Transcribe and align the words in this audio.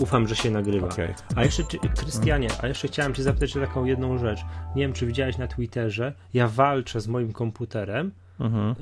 ufam, 0.00 0.28
że 0.28 0.36
się 0.36 0.50
nagrywa. 0.50 0.88
Okej. 0.88 1.14
A 1.36 1.44
jeszcze, 1.44 1.62
Krystianie, 1.96 2.48
a 2.62 2.66
jeszcze 2.68 2.88
chciałem 2.88 3.14
cię 3.14 3.22
zapytać 3.22 3.56
o 3.56 3.60
taką 3.60 3.84
jedną 3.84 4.18
rzecz. 4.18 4.40
Nie 4.76 4.82
wiem, 4.82 4.92
czy 4.92 5.06
widziałeś 5.06 5.38
na 5.38 5.46
Twitterze, 5.48 6.12
ja 6.34 6.48
walczę 6.48 7.00
z 7.00 7.08
moim 7.08 7.32
komputerem. 7.32 8.12
Mhm. 8.40 8.74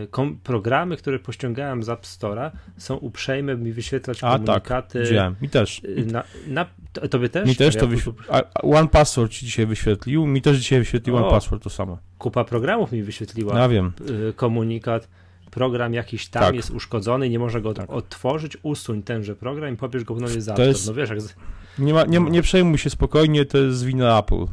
Yy, 0.00 0.08
kom, 0.10 0.38
programy, 0.44 0.96
które 0.96 1.18
pościągałem 1.18 1.82
z 1.82 1.88
App 1.88 2.02
Store'a 2.02 2.50
są 2.76 2.96
uprzejme 2.96 3.56
mi 3.56 3.72
wyświetlać 3.72 4.24
A 4.24 4.30
tak, 4.30 4.46
komunikaty. 4.46 5.02
widziałem. 5.02 5.36
Mi 5.42 5.48
też. 5.48 5.82
yy, 5.82 6.06
Na, 6.06 6.24
na, 6.46 6.66
to, 6.92 7.08
tobie 7.08 7.28
też? 7.28 7.48
Mi 7.48 7.56
też 7.56 7.74
Ja 7.74 7.80
to 7.80 7.86
wyświetlił. 7.86 8.24
One 8.62 8.88
Password 8.88 9.32
ci 9.32 9.46
dzisiaj 9.46 9.66
wyświetlił. 9.66 10.26
Mi 10.26 10.42
też 10.42 10.56
dzisiaj 10.56 10.78
wyświetlił 10.78 11.16
O. 11.16 11.20
One 11.20 11.30
Password 11.30 11.62
to 11.62 11.70
samo. 11.70 11.98
Kupa 12.18 12.44
programów 12.44 12.92
mi 12.92 13.02
wyświetliła 13.02 13.58
Ja 13.58 13.68
wiem. 13.68 13.92
yy, 14.08 14.32
komunikat. 14.32 15.08
Program 15.50 15.94
jakiś 15.94 16.28
tam 16.28 16.42
Tak. 16.42 16.54
jest 16.54 16.70
uszkodzony, 16.70 17.28
nie 17.30 17.38
może 17.38 17.60
go 17.60 17.74
Tak. 17.74 17.90
odtworzyć, 17.90 18.58
usuń 18.62 19.02
tenże 19.02 19.36
program 19.36 19.74
i 19.74 19.76
pobierz 19.76 20.04
go 20.04 20.14
ponownie 20.14 20.40
za 20.40 20.54
To 20.54 20.62
App 20.62 20.68
jest- 20.68 20.82
Store. 20.82 20.96
No 20.96 21.00
wiesz, 21.16 21.24
jak. 21.26 21.36
Nie, 21.78 21.94
ma, 21.94 22.04
nie, 22.04 22.18
nie 22.20 22.42
przejmuj 22.42 22.78
się 22.78 22.90
spokojnie, 22.90 23.44
to 23.44 23.58
jest 23.58 23.84
wina 23.84 24.18
Apple. 24.18 24.44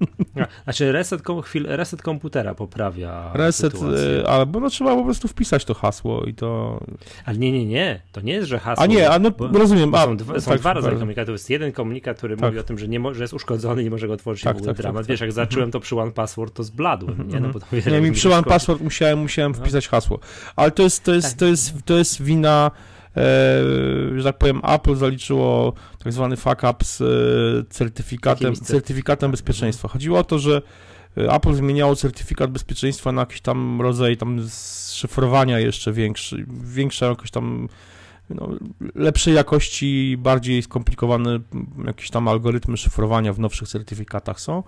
Znaczy 0.64 0.92
reset, 0.92 1.22
chwil, 1.44 1.66
reset 1.68 2.02
komputera 2.02 2.54
poprawia 2.54 3.30
Reset, 3.34 3.72
sytuację. 3.72 4.22
e, 4.24 4.28
albo 4.28 4.60
no 4.60 4.70
trzeba 4.70 4.96
po 4.96 5.04
prostu 5.04 5.28
wpisać 5.28 5.64
to 5.64 5.74
hasło 5.74 6.24
i 6.24 6.34
to... 6.34 6.80
Ale 7.24 7.38
nie, 7.38 7.52
nie, 7.52 7.66
nie. 7.66 8.00
To 8.12 8.20
nie 8.20 8.32
jest, 8.32 8.48
że 8.48 8.58
hasło... 8.58 8.84
A 8.84 8.86
nie, 8.86 9.10
a 9.10 9.18
no 9.18 9.30
bo- 9.30 9.48
rozumiem. 9.48 9.94
A, 9.94 10.04
są 10.04 10.16
dwa, 10.16 10.40
są 10.40 10.50
tak, 10.50 10.60
dwa 10.60 10.72
rodzaje 10.72 10.96
komunikatów. 10.96 11.32
Jest 11.32 11.50
jeden 11.50 11.72
komunikat, 11.72 12.18
który 12.18 12.36
Tak. 12.36 12.44
mówi 12.48 12.58
o 12.58 12.62
tym, 12.62 12.78
że, 12.78 12.88
nie 12.88 13.00
mo- 13.00 13.14
że 13.14 13.24
jest 13.24 13.34
uszkodzony, 13.34 13.84
nie 13.84 13.90
może 13.90 14.06
go 14.06 14.12
otworzyć 14.12 14.44
Tak, 14.44 14.56
i 14.56 14.58
w 14.58 14.58
ogóle 14.58 14.74
tak, 14.74 14.82
dramat. 14.82 15.02
tak, 15.02 15.08
Wiesz, 15.08 15.18
tak. 15.20 15.26
jak 15.26 15.32
zacząłem 15.32 15.70
to 15.70 15.80
przy 15.80 15.96
One 16.00 16.12
Password, 16.12 16.54
to 16.54 16.62
zbladłem, 16.64 17.28
nie? 17.28 17.40
No 17.40 17.48
bo 17.48 17.60
to 17.60 17.66
wiesz, 17.72 17.86
Nie, 17.86 18.00
mi 18.00 18.12
przy 18.12 18.34
One 18.34 18.42
Password 18.42 18.80
musiałem, 18.82 19.18
musiałem 19.18 19.52
No. 19.52 19.58
wpisać 19.58 19.88
hasło. 19.88 20.18
Ale 20.56 20.70
to 20.70 20.82
jest, 20.82 21.04
to 21.04 21.14
jest, 21.14 21.28
Tak. 21.30 21.38
to 21.38 21.46
jest, 21.46 21.72
to 21.84 21.98
jest 21.98 22.22
wina, 22.22 22.70
że 24.16 24.24
tak 24.24 24.38
powiem, 24.38 24.60
Apple 24.64 24.96
zaliczyło 24.96 25.72
tak 26.04 26.12
zwany 26.12 26.36
fuck 26.36 26.62
up 26.70 26.84
z 26.84 27.00
e, 27.00 27.04
certyfikatem, 27.70 28.54
certyfikatem 28.56 29.30
bezpieczeństwa. 29.30 29.88
Chodziło 29.88 30.18
o 30.18 30.24
to, 30.24 30.38
że 30.38 30.62
e, 31.16 31.32
Apple 31.32 31.54
zmieniało 31.54 31.96
certyfikat 31.96 32.50
bezpieczeństwa 32.50 33.12
na 33.12 33.22
jakiś 33.22 33.40
tam 33.40 33.80
rodzaj 33.80 34.16
tam 34.16 34.40
szyfrowania 34.92 35.58
jeszcze 35.58 35.92
większy, 35.92 36.46
większa 36.64 37.06
jakoś 37.06 37.30
tam 37.30 37.68
no, 38.30 38.48
lepszej 38.94 39.34
jakości, 39.34 40.16
bardziej 40.18 40.62
skomplikowane 40.62 41.38
jakieś 41.86 42.10
tam 42.10 42.28
algorytmy 42.28 42.76
szyfrowania 42.76 43.32
w 43.32 43.38
nowszych 43.38 43.68
certyfikatach 43.68 44.40
są. 44.40 44.62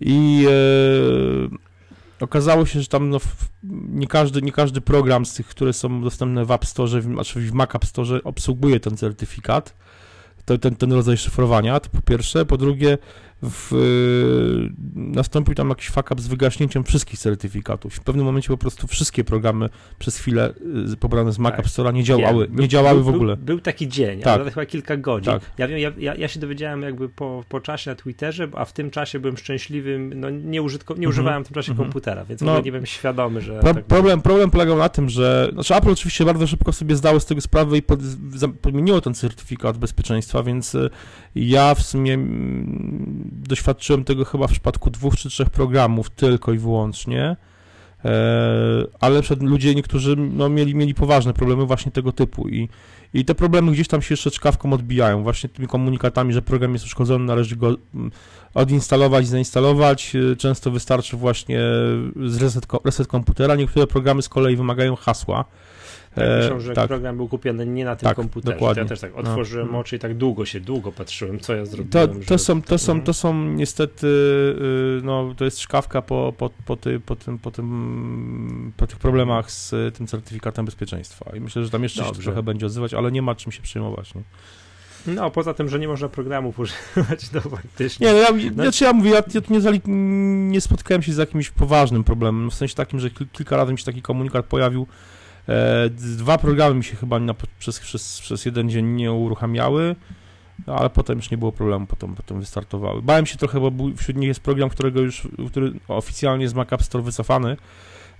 I 0.00 0.46
e, 0.48 1.71
okazało 2.22 2.66
się, 2.66 2.80
że 2.80 2.86
tam 2.86 3.10
no, 3.10 3.18
nie, 3.88 4.06
każdy, 4.06 4.42
nie 4.42 4.52
każdy 4.52 4.80
program 4.80 5.26
z 5.26 5.34
tych, 5.34 5.46
które 5.46 5.72
są 5.72 6.02
dostępne 6.02 6.44
w 6.44 6.50
App 6.50 6.66
Store, 6.66 7.00
w, 7.00 7.04
znaczy 7.04 7.40
w 7.40 7.52
Mac 7.52 7.74
App 7.74 7.84
Store 7.84 8.22
obsługuje 8.24 8.80
ten 8.80 8.96
certyfikat, 8.96 9.74
to, 10.44 10.58
ten, 10.58 10.76
ten 10.76 10.92
rodzaj 10.92 11.16
szyfrowania, 11.16 11.80
to 11.80 11.90
po 11.90 12.02
pierwsze. 12.02 12.46
Po 12.46 12.56
drugie, 12.56 12.98
w, 13.42 13.72
y, 13.72 14.72
nastąpił 14.94 15.54
tam 15.54 15.68
jakiś 15.68 15.88
fuck 15.90 16.20
z 16.20 16.26
wygaśnięciem 16.26 16.84
wszystkich 16.84 17.18
certyfikatów. 17.18 17.94
W 17.94 18.00
pewnym 18.00 18.24
momencie 18.26 18.48
po 18.48 18.56
prostu 18.56 18.86
wszystkie 18.86 19.24
programy 19.24 19.68
przez 19.98 20.16
chwilę 20.16 20.54
y, 20.92 20.96
pobrane 20.96 21.32
z 21.32 21.38
Mac 21.38 21.50
Tak. 21.52 21.60
App 21.60 21.66
Store'a 21.66 21.94
nie 21.94 22.04
działały, 22.04 22.48
Wiem. 22.48 22.58
nie 22.58 22.68
działały 22.68 23.02
był, 23.02 23.12
w 23.12 23.14
ogóle. 23.14 23.36
Był, 23.36 23.46
był 23.46 23.60
taki 23.60 23.88
dzień, 23.88 24.20
Tak. 24.20 24.40
ale 24.40 24.50
chyba 24.50 24.66
kilka 24.66 24.96
godzin. 24.96 25.32
Tak. 25.32 25.42
Ja 25.58 25.68
wiem, 25.68 25.78
ja, 25.98 26.14
ja, 26.14 26.28
się 26.28 26.40
dowiedziałem 26.40 26.82
jakby 26.82 27.08
po, 27.08 27.44
po 27.48 27.60
czasie 27.60 27.90
na 27.90 27.94
Twitterze, 27.96 28.48
a 28.54 28.64
w 28.64 28.72
tym 28.72 28.90
czasie 28.90 29.20
byłem 29.20 29.36
szczęśliwym, 29.36 30.12
no 30.20 30.30
nie, 30.30 30.62
użytko, 30.62 30.94
nie 30.94 30.96
Mhm. 30.98 31.10
używałem 31.10 31.44
w 31.44 31.46
tym 31.48 31.54
czasie 31.54 31.72
Mhm. 31.72 31.88
komputera, 31.88 32.24
więc 32.24 32.40
No. 32.40 32.60
nie 32.60 32.72
byłem 32.72 32.86
świadomy, 32.86 33.40
że 33.40 33.60
Pro, 33.60 33.74
tak 33.74 33.84
problem, 33.84 34.22
problem 34.22 34.50
polegał 34.50 34.78
na 34.78 34.88
tym, 34.88 35.08
że 35.08 35.48
znaczy 35.52 35.74
Apple 35.74 35.90
oczywiście 35.90 36.24
bardzo 36.24 36.46
szybko 36.46 36.72
sobie 36.72 36.96
zdało 36.96 37.20
z 37.20 37.26
tego 37.26 37.40
sprawę 37.40 37.76
i 37.78 37.82
pod, 37.82 38.00
podmieniło 38.62 39.00
ten 39.00 39.14
certyfikat 39.14 39.78
bezpieczeństwa, 39.78 40.42
więc 40.42 40.74
y, 40.74 40.90
ja 41.34 41.74
w 41.74 41.82
sumie 41.82 42.14
mm, 42.14 43.31
doświadczyłem 43.32 44.04
tego 44.04 44.24
chyba 44.24 44.46
w 44.46 44.50
przypadku 44.50 44.90
dwóch 44.90 45.16
czy 45.16 45.28
trzech 45.28 45.50
programów 45.50 46.10
tylko 46.10 46.52
i 46.52 46.58
wyłącznie. 46.58 47.36
E, 48.04 48.84
ale 49.00 49.22
przed 49.22 49.42
ludzie 49.42 49.74
niektórzy 49.74 50.16
no, 50.16 50.48
mieli, 50.48 50.74
mieli 50.74 50.94
poważne 50.94 51.32
problemy 51.32 51.66
właśnie 51.66 51.92
tego 51.92 52.12
typu 52.12 52.48
i, 52.48 52.68
i 53.14 53.24
te 53.24 53.34
problemy 53.34 53.72
gdzieś 53.72 53.88
tam 53.88 54.02
się 54.02 54.12
jeszcze 54.12 54.30
czkawką 54.30 54.72
odbijają, 54.72 55.22
właśnie 55.22 55.48
tymi 55.48 55.68
komunikatami, 55.68 56.32
że 56.32 56.42
program 56.42 56.72
jest 56.72 56.84
uszkodzony, 56.84 57.24
należy 57.24 57.56
go 57.56 57.76
mm, 57.94 58.10
odinstalować, 58.54 59.26
zainstalować. 59.26 60.14
Y, 60.14 60.36
Często 60.36 60.70
wystarczy 60.70 61.16
właśnie 61.16 61.60
reset, 62.40 62.66
reset 62.84 63.06
komputera. 63.06 63.54
Niektóre 63.54 63.86
programy 63.86 64.22
z 64.22 64.28
kolei 64.28 64.56
wymagają 64.56 64.96
hasła. 64.96 65.44
Tak, 66.14 66.60
że 66.60 66.74
tak. 66.74 66.88
program 66.88 67.16
był 67.16 67.28
kupiony 67.28 67.66
nie 67.66 67.84
na 67.84 67.96
tym 67.96 68.06
Tak, 68.08 68.16
komputerze. 68.16 68.54
dokładnie. 68.54 68.82
Ja 68.82 68.88
też 68.88 69.00
tak 69.00 69.16
otworzyłem 69.16 69.68
No. 69.72 69.78
oczy 69.78 69.96
i 69.96 69.98
tak 69.98 70.16
długo 70.16 70.44
się, 70.44 70.60
długo 70.60 70.92
patrzyłem, 70.92 71.40
co 71.40 71.54
ja 71.54 71.60
To, 71.64 71.66
zrobiłem. 71.70 72.22
to, 72.24 72.34
że- 72.34 72.38
są, 72.38 72.62
to, 72.62 72.78
są, 72.78 72.92
Mhm. 72.92 73.06
to 73.06 73.12
są 73.14 73.44
niestety, 73.44 74.06
y, 74.06 75.00
no, 75.04 75.34
to 75.36 75.44
jest 75.44 75.60
szkawka 75.60 76.02
po, 76.02 76.32
po, 76.38 76.50
po, 76.66 76.76
ty, 76.76 77.00
po, 77.00 77.16
tym, 77.16 77.38
po, 77.38 77.50
tym, 77.50 78.72
po 78.76 78.86
tych 78.86 78.98
problemach 78.98 79.50
z 79.50 79.74
tym 79.96 80.06
certyfikatem 80.06 80.64
bezpieczeństwa. 80.64 81.30
I 81.36 81.40
myślę, 81.40 81.64
że 81.64 81.70
tam 81.70 81.82
jeszcze 81.82 82.00
się 82.00 82.06
Dobrze. 82.06 82.22
trochę 82.22 82.42
będzie 82.42 82.66
odzywać, 82.66 82.94
ale 82.94 83.12
nie 83.12 83.22
ma 83.22 83.34
czym 83.34 83.52
się 83.52 83.62
przejmować. 83.62 84.14
Nie, 84.14 84.22
No, 85.06 85.30
poza 85.30 85.54
tym, 85.54 85.68
że 85.68 85.78
nie 85.78 85.88
można 85.88 86.08
programów 86.08 86.58
używać, 86.60 87.28
to 87.28 87.40
faktycznie. 87.40 88.06
nie 88.06 88.12
no, 88.12 88.18
ja, 88.18 88.28
No. 88.56 88.62
znaczy 88.62 88.84
ja 88.84 88.92
mówię, 88.92 89.10
ja, 89.10 89.22
ja 89.34 89.40
tu 89.40 89.52
nie, 89.52 89.60
zali, 89.60 89.80
nie 90.50 90.60
spotkałem 90.60 91.02
się 91.02 91.12
z 91.12 91.16
jakimś 91.16 91.50
poważnym 91.50 92.04
problemem, 92.04 92.50
w 92.50 92.54
sensie 92.54 92.74
takim, 92.74 93.00
że 93.00 93.08
kil- 93.10 93.26
kilka 93.32 93.56
razy 93.56 93.72
mi 93.72 93.78
się 93.78 93.84
taki 93.84 94.02
komunikat 94.02 94.46
pojawił. 94.46 94.86
E, 95.48 95.90
dwa 95.90 96.38
programy 96.38 96.74
mi 96.74 96.84
się 96.84 96.96
chyba 96.96 97.20
na, 97.20 97.34
przez, 97.58 97.80
przez, 97.80 98.20
przez 98.20 98.44
jeden 98.44 98.70
dzień 98.70 98.86
nie 98.86 99.12
uruchamiały. 99.12 99.96
No, 100.66 100.76
ale 100.76 100.90
potem 100.90 101.18
już 101.18 101.30
nie 101.30 101.38
było 101.38 101.52
problemu, 101.52 101.86
potem, 101.86 102.14
potem 102.14 102.40
wystartowały. 102.40 103.02
Bałem 103.02 103.26
się 103.26 103.38
trochę, 103.38 103.60
bo 103.60 103.96
wśród 103.96 104.16
nich 104.16 104.28
jest 104.28 104.40
program, 104.40 104.68
którego 104.68 105.00
już, 105.00 105.28
który 105.50 105.72
oficjalnie 105.88 106.42
jest 106.42 106.54
Mac 106.54 106.72
App 106.72 106.82
Store 106.82 107.04
wycofany, 107.04 107.56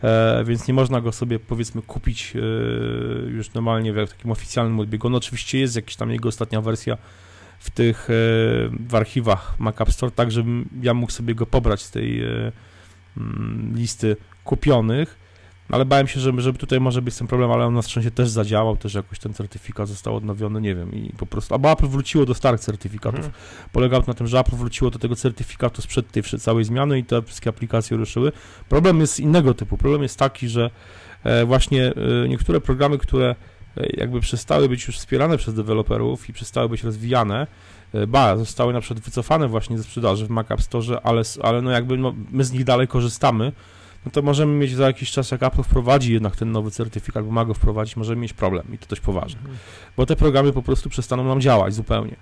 e, 0.02 0.44
więc 0.44 0.68
nie 0.68 0.74
można 0.74 1.00
go 1.00 1.12
sobie 1.12 1.38
powiedzmy 1.38 1.82
kupić 1.82 2.32
e, 2.36 2.40
już 3.30 3.54
normalnie 3.54 3.92
w 3.92 4.10
takim 4.10 4.30
oficjalnym 4.30 4.80
odbiegu. 4.80 5.06
On 5.06 5.14
oczywiście 5.14 5.58
jest 5.58 5.76
jakaś 5.76 5.96
tam 5.96 6.10
jego 6.10 6.28
ostatnia 6.28 6.60
wersja 6.60 6.98
w 7.58 7.70
tych, 7.70 8.08
w 8.88 8.94
archiwach 8.94 9.54
Mac 9.58 9.80
App 9.80 9.92
Store, 9.92 10.12
tak 10.12 10.32
żebym 10.32 10.68
ja 10.82 10.94
mógł 10.94 11.12
sobie 11.12 11.34
go 11.34 11.46
pobrać 11.46 11.82
z 11.82 11.90
tej 11.90 12.22
mm, 13.16 13.72
listy 13.76 14.16
kupionych, 14.44 15.21
ale 15.72 15.84
bałem 15.84 16.08
się, 16.08 16.20
że, 16.20 16.32
że 16.38 16.52
tutaj 16.52 16.80
może 16.80 17.02
być 17.02 17.16
ten 17.16 17.26
problem, 17.26 17.50
ale 17.50 17.64
on 17.64 17.74
na 17.74 17.82
szczęście 17.82 18.10
też 18.10 18.28
zadziałał, 18.28 18.76
też 18.76 18.94
jakoś 18.94 19.18
ten 19.18 19.34
certyfikat 19.34 19.88
został 19.88 20.16
odnowiony, 20.16 20.60
nie 20.60 20.74
wiem, 20.74 20.94
i 20.94 21.12
po 21.18 21.26
prostu, 21.26 21.54
albo 21.54 21.72
Apple 21.72 21.86
wróciło 21.86 22.26
do 22.26 22.34
starych 22.34 22.60
certyfikatów. 22.60 23.24
Mhm. 23.24 23.34
Polegało 23.72 24.02
to 24.02 24.10
na 24.10 24.14
tym, 24.14 24.26
że 24.26 24.38
Apple 24.38 24.56
wróciło 24.56 24.90
do 24.90 24.98
tego 24.98 25.16
certyfikatu 25.16 25.82
sprzed 25.82 26.10
tej 26.10 26.22
całej 26.22 26.64
zmiany 26.64 26.98
i 26.98 27.04
te 27.04 27.22
wszystkie 27.22 27.50
aplikacje 27.50 27.96
ruszyły. 27.96 28.32
Problem 28.68 29.00
jest 29.00 29.20
innego 29.20 29.54
typu. 29.54 29.76
Problem 29.76 30.02
jest 30.02 30.18
taki, 30.18 30.48
że 30.48 30.70
e, 31.24 31.44
właśnie 31.44 31.86
e, 31.86 32.28
niektóre 32.28 32.60
programy, 32.60 32.98
które 32.98 33.34
e, 33.76 33.86
jakby 33.96 34.20
przestały 34.20 34.68
być 34.68 34.86
już 34.86 34.98
wspierane 34.98 35.36
przez 35.36 35.54
deweloperów 35.54 36.28
i 36.28 36.32
przestały 36.32 36.68
być 36.68 36.84
rozwijane, 36.84 37.46
ba, 38.08 38.36
zostały 38.36 38.72
na 38.72 38.80
przykład 38.80 39.04
wycofane 39.04 39.48
właśnie 39.48 39.78
ze 39.78 39.84
sprzedaży 39.84 40.26
w 40.26 40.30
Mac 40.30 40.50
App 40.50 40.62
Store, 40.62 41.00
ale, 41.02 41.22
ale 41.42 41.62
no 41.62 41.70
jakby 41.70 41.98
no, 41.98 42.14
my 42.30 42.44
z 42.44 42.52
nich 42.52 42.64
dalej 42.64 42.88
korzystamy, 42.88 43.52
no 44.06 44.12
to 44.12 44.22
możemy 44.22 44.52
mieć 44.54 44.74
za 44.74 44.86
jakiś 44.86 45.10
czas, 45.10 45.30
jak 45.30 45.42
Apple 45.42 45.62
wprowadzi 45.62 46.12
jednak 46.12 46.36
ten 46.36 46.52
nowy 46.52 46.70
certyfikat, 46.70 47.24
bo 47.24 47.30
ma 47.32 47.44
go 47.44 47.54
wprowadzić, 47.54 47.96
możemy 47.96 48.20
mieć 48.22 48.32
problem 48.32 48.66
i 48.74 48.78
to 48.78 48.86
dość 48.86 49.02
poważny, 49.02 49.40
bo 49.96 50.06
te 50.06 50.16
programy 50.16 50.52
po 50.52 50.62
prostu 50.62 50.90
przestaną 50.90 51.24
nam 51.24 51.40
działać 51.40 51.74
zupełnie. 51.74 52.16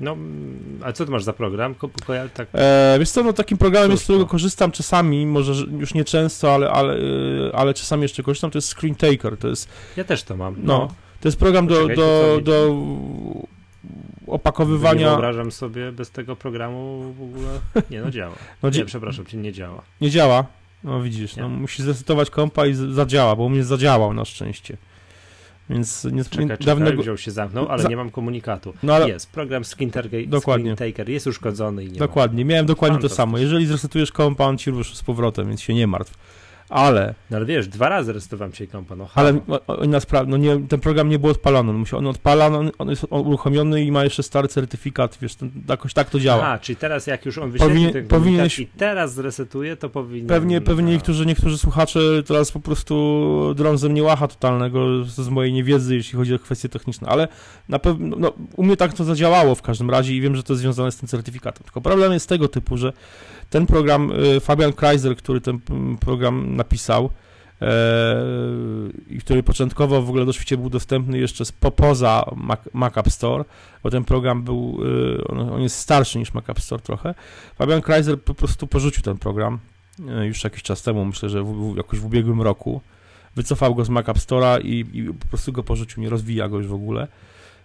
No, 0.00 0.12
mm, 0.12 0.80
a 0.84 0.92
co 0.92 1.04
ty 1.04 1.10
masz 1.10 1.24
za 1.24 1.32
program? 1.32 1.74
Ko, 1.74 1.90
tak, 2.34 2.48
E, 2.52 2.96
wiesz 2.98 3.10
co, 3.10 3.22
no 3.22 3.32
takim 3.32 3.58
programem, 3.58 3.90
z 3.90 3.94
Cóż, 3.94 4.02
którego 4.04 4.24
no. 4.24 4.30
korzystam 4.30 4.72
czasami, 4.72 5.26
może 5.26 5.54
że 5.54 5.64
już 5.64 5.94
nie 5.94 6.04
często, 6.04 6.54
ale, 6.54 6.70
ale, 6.70 6.94
e, 6.94 7.56
ale 7.56 7.74
czasami 7.74 8.02
jeszcze 8.02 8.22
korzystam, 8.22 8.50
to 8.50 8.58
jest 8.58 8.68
Screen 8.78 8.94
Taker, 8.94 9.36
to 9.36 9.48
jest, 9.48 9.68
ja 9.96 10.04
też 10.04 10.22
to 10.22 10.36
mam. 10.36 10.54
no, 10.62 10.88
to 11.20 11.28
jest 11.28 11.38
program 11.38 11.66
do, 11.66 11.74
Poczekaj, 11.74 11.96
do, 11.96 12.40
do 12.42 12.68
Nie 14.24 14.32
opakowywania, 14.34 15.08
wyobrażam 15.08 15.52
sobie 15.52 15.92
bez 15.92 16.10
tego 16.10 16.36
programu 16.36 17.14
w 17.18 17.22
ogóle. 17.22 17.48
Nie, 17.90 18.00
no 18.00 18.10
działa. 18.10 18.34
no, 18.62 18.70
Nie, 18.70 18.84
przepraszam 18.84 19.26
cię, 19.26 19.36
nie 19.36 19.52
działa. 19.52 19.82
nie 20.00 20.10
działa, 20.10 20.44
no 20.84 21.02
widzisz, 21.02 21.36
no, 21.36 21.48
musisz 21.48 21.80
zresetować 21.80 22.30
kompa 22.30 22.66
i 22.66 22.74
zadziała, 22.74 23.36
bo 23.36 23.42
u 23.44 23.48
mnie 23.48 23.64
zadziałał 23.64 24.14
na 24.14 24.24
szczęście, 24.24 24.76
więc 25.70 26.04
nie, 26.04 26.24
Czekaj, 26.24 26.48
czekaj, 26.48 26.66
dawnego, 26.66 27.02
wziął 27.02 27.16
się 27.16 27.30
zamknął, 27.30 27.68
ale 27.68 27.82
Za- 27.82 27.88
nie 27.88 27.96
mam 27.96 28.10
komunikatu. 28.10 28.74
no 28.82 28.94
ale 28.94 29.08
Jest, 29.08 29.30
program 29.32 29.64
Screen 29.64 29.90
Dokładnie. 30.26 30.76
Screen 30.76 30.92
Taker 30.92 31.08
jest 31.08 31.26
uszkodzony 31.26 31.84
i 31.84 31.92
nie 31.92 31.98
dokładnie, 31.98 32.44
miałem 32.44 32.66
dokładnie 32.66 32.96
to 32.96 33.00
Fantastycznie. 33.00 33.16
samo, 33.16 33.38
jeżeli 33.38 33.66
zresetujesz 33.66 34.12
kompa, 34.12 34.44
on 34.44 34.58
ci 34.58 34.70
ruszy 34.70 34.96
z 34.96 35.02
powrotem, 35.02 35.48
więc 35.48 35.60
się 35.60 35.74
nie 35.74 35.86
martw. 35.86 36.14
Ale, 36.72 37.14
No 37.30 37.36
ale 37.36 37.46
wiesz, 37.46 37.68
dwa 37.68 37.88
razy 37.88 38.12
resetowałem 38.12 38.52
się 38.54 38.66
kompa, 38.66 38.96
no 38.96 39.08
ale 39.14 39.32
halo. 39.32 39.42
o- 39.66 39.66
o- 39.76 39.84
inna 39.84 40.00
sprawa, 40.00 40.30
no 40.30 40.36
nie, 40.36 40.60
ten 40.68 40.80
program 40.80 41.08
nie 41.08 41.18
był 41.18 41.30
odpalony, 41.30 41.70
on, 41.70 41.76
musi, 41.76 41.96
on 41.96 42.06
odpalany, 42.06 42.58
on, 42.58 42.70
on 42.78 42.90
jest 42.90 43.06
uruchomiony 43.10 43.82
i 43.84 43.92
ma 43.92 44.04
jeszcze 44.04 44.22
stary 44.22 44.48
certyfikat, 44.48 45.18
wiesz, 45.22 45.34
ten, 45.34 45.50
jakoś 45.68 45.94
tak 45.94 46.10
to 46.10 46.20
działa. 46.20 46.42
Aha, 46.44 46.58
czyli 46.58 46.76
teraz 46.76 47.06
jak 47.06 47.26
już 47.26 47.38
on 47.38 47.50
wyświetli 47.50 47.74
Powinien- 47.74 47.92
ten 47.92 48.06
powinieneś- 48.08 48.60
i 48.60 48.66
teraz 48.66 49.14
zresetuje, 49.14 49.76
to 49.76 49.88
powinien... 49.90 50.26
Pewnie, 50.26 50.60
pewnie 50.60 50.88
A. 50.88 50.92
niektórzy, 50.92 51.26
niektórzy 51.26 51.58
słuchacze 51.58 52.00
teraz 52.26 52.52
po 52.52 52.60
prostu 52.60 53.54
drą 53.56 53.76
ze 53.76 53.88
mnie 53.88 54.02
łacha 54.02 54.28
totalnego 54.28 55.04
z, 55.04 55.14
z 55.14 55.28
mojej 55.28 55.52
niewiedzy, 55.52 55.96
jeśli 55.96 56.16
chodzi 56.18 56.34
o 56.34 56.38
kwestie 56.38 56.68
techniczne, 56.68 57.08
ale 57.08 57.28
na 57.68 57.78
pewno, 57.78 58.16
no, 58.18 58.32
u 58.56 58.62
mnie 58.62 58.76
tak 58.76 58.92
to 58.94 59.04
zadziałało 59.04 59.54
w 59.54 59.62
każdym 59.62 59.90
razie 59.90 60.14
i 60.16 60.20
wiem, 60.20 60.36
że 60.36 60.42
to 60.42 60.52
jest 60.52 60.60
związane 60.60 60.92
z 60.92 60.96
tym 60.96 61.08
certyfikatem. 61.08 61.64
Tylko 61.64 61.80
problem 61.80 62.12
jest 62.12 62.28
tego 62.28 62.48
typu, 62.48 62.76
że 62.76 62.92
ten 63.52 63.66
program, 63.66 64.12
y, 64.12 64.40
Fabian 64.40 64.72
Kreiser, 64.72 65.16
który 65.16 65.40
ten 65.40 65.60
mm, 65.70 65.98
program 65.98 66.56
napisał 66.56 67.10
e, 67.62 67.66
i 69.10 69.18
który 69.18 69.42
początkowo 69.42 70.02
w 70.02 70.08
ogóle 70.08 70.26
do 70.26 70.32
świecie 70.32 70.56
był 70.56 70.70
dostępny 70.70 71.18
jeszcze 71.18 71.44
poza 71.76 72.24
Mac, 72.36 72.60
Mac 72.72 72.98
App 72.98 73.10
Store, 73.10 73.44
bo 73.82 73.90
ten 73.90 74.04
program 74.04 74.42
był, 74.42 74.78
y, 75.20 75.24
on, 75.28 75.62
jest 75.62 75.76
starszy 75.76 76.18
niż 76.18 76.34
Mac 76.34 76.50
App 76.50 76.60
Store 76.60 76.82
trochę, 76.82 77.14
Fabian 77.58 77.80
Kreiser 77.80 78.22
po 78.22 78.34
prostu 78.34 78.66
porzucił 78.66 79.02
ten 79.02 79.18
program 79.18 79.58
e, 80.08 80.26
już 80.26 80.44
jakiś 80.44 80.62
czas 80.62 80.82
temu, 80.82 81.04
myślę, 81.04 81.28
że 81.28 81.42
w, 81.44 81.74
jakoś 81.76 81.98
w 81.98 82.06
ubiegłym 82.06 82.42
roku. 82.42 82.80
Wycofał 83.36 83.74
go 83.74 83.84
z 83.84 83.88
Mac 83.88 84.08
App 84.08 84.18
Store'a 84.18 84.60
i, 84.64 84.98
i 84.98 85.14
po 85.14 85.26
prostu 85.26 85.52
go 85.52 85.62
porzucił, 85.62 86.02
nie 86.02 86.10
rozwija 86.10 86.48
go 86.48 86.56
już 86.56 86.66
w 86.66 86.74
ogóle, 86.74 87.08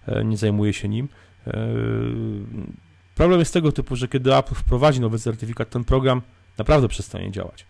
e, 0.08 0.26
nie 0.26 0.38
zajmuje 0.38 0.74
się 0.74 0.90
nim. 0.90 1.08
Problem 3.18 3.40
jest 3.40 3.54
tego 3.54 3.72
typu, 3.72 3.96
że 3.96 4.08
kiedy 4.08 4.36
Apple 4.36 4.56
wprowadzi 4.56 5.02
nowy 5.02 5.20
certyfikat, 5.20 5.70
ten 5.70 5.84
program 5.84 6.22
naprawdę 6.58 6.88
przestanie 6.88 7.32
działać. 7.32 7.66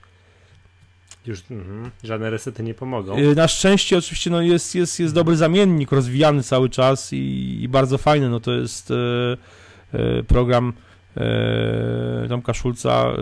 Już 1.25 1.39
mhm, 1.51 1.91
żadne 2.03 2.29
resety 2.29 2.63
nie 2.63 2.73
pomogą. 2.73 3.15
E, 3.15 3.35
Na 3.35 3.47
szczęście 3.47 3.97
oczywiście 3.97 4.29
no, 4.29 4.41
jest, 4.41 4.75
jest, 4.75 4.99
jest 4.99 5.13
dobry 5.13 5.35
zamiennik, 5.35 5.91
rozwijany 5.91 6.43
cały 6.43 6.69
czas 6.69 7.13
i, 7.13 7.57
i 7.61 7.67
bardzo 7.67 7.97
fajny. 7.97 8.29
No, 8.29 8.39
to 8.39 8.51
jest 8.51 8.91
e, 8.91 8.95
e, 9.93 10.23
program 10.23 10.73
e, 11.17 12.25
Tomka 12.29 12.53
Szulca 12.53 13.13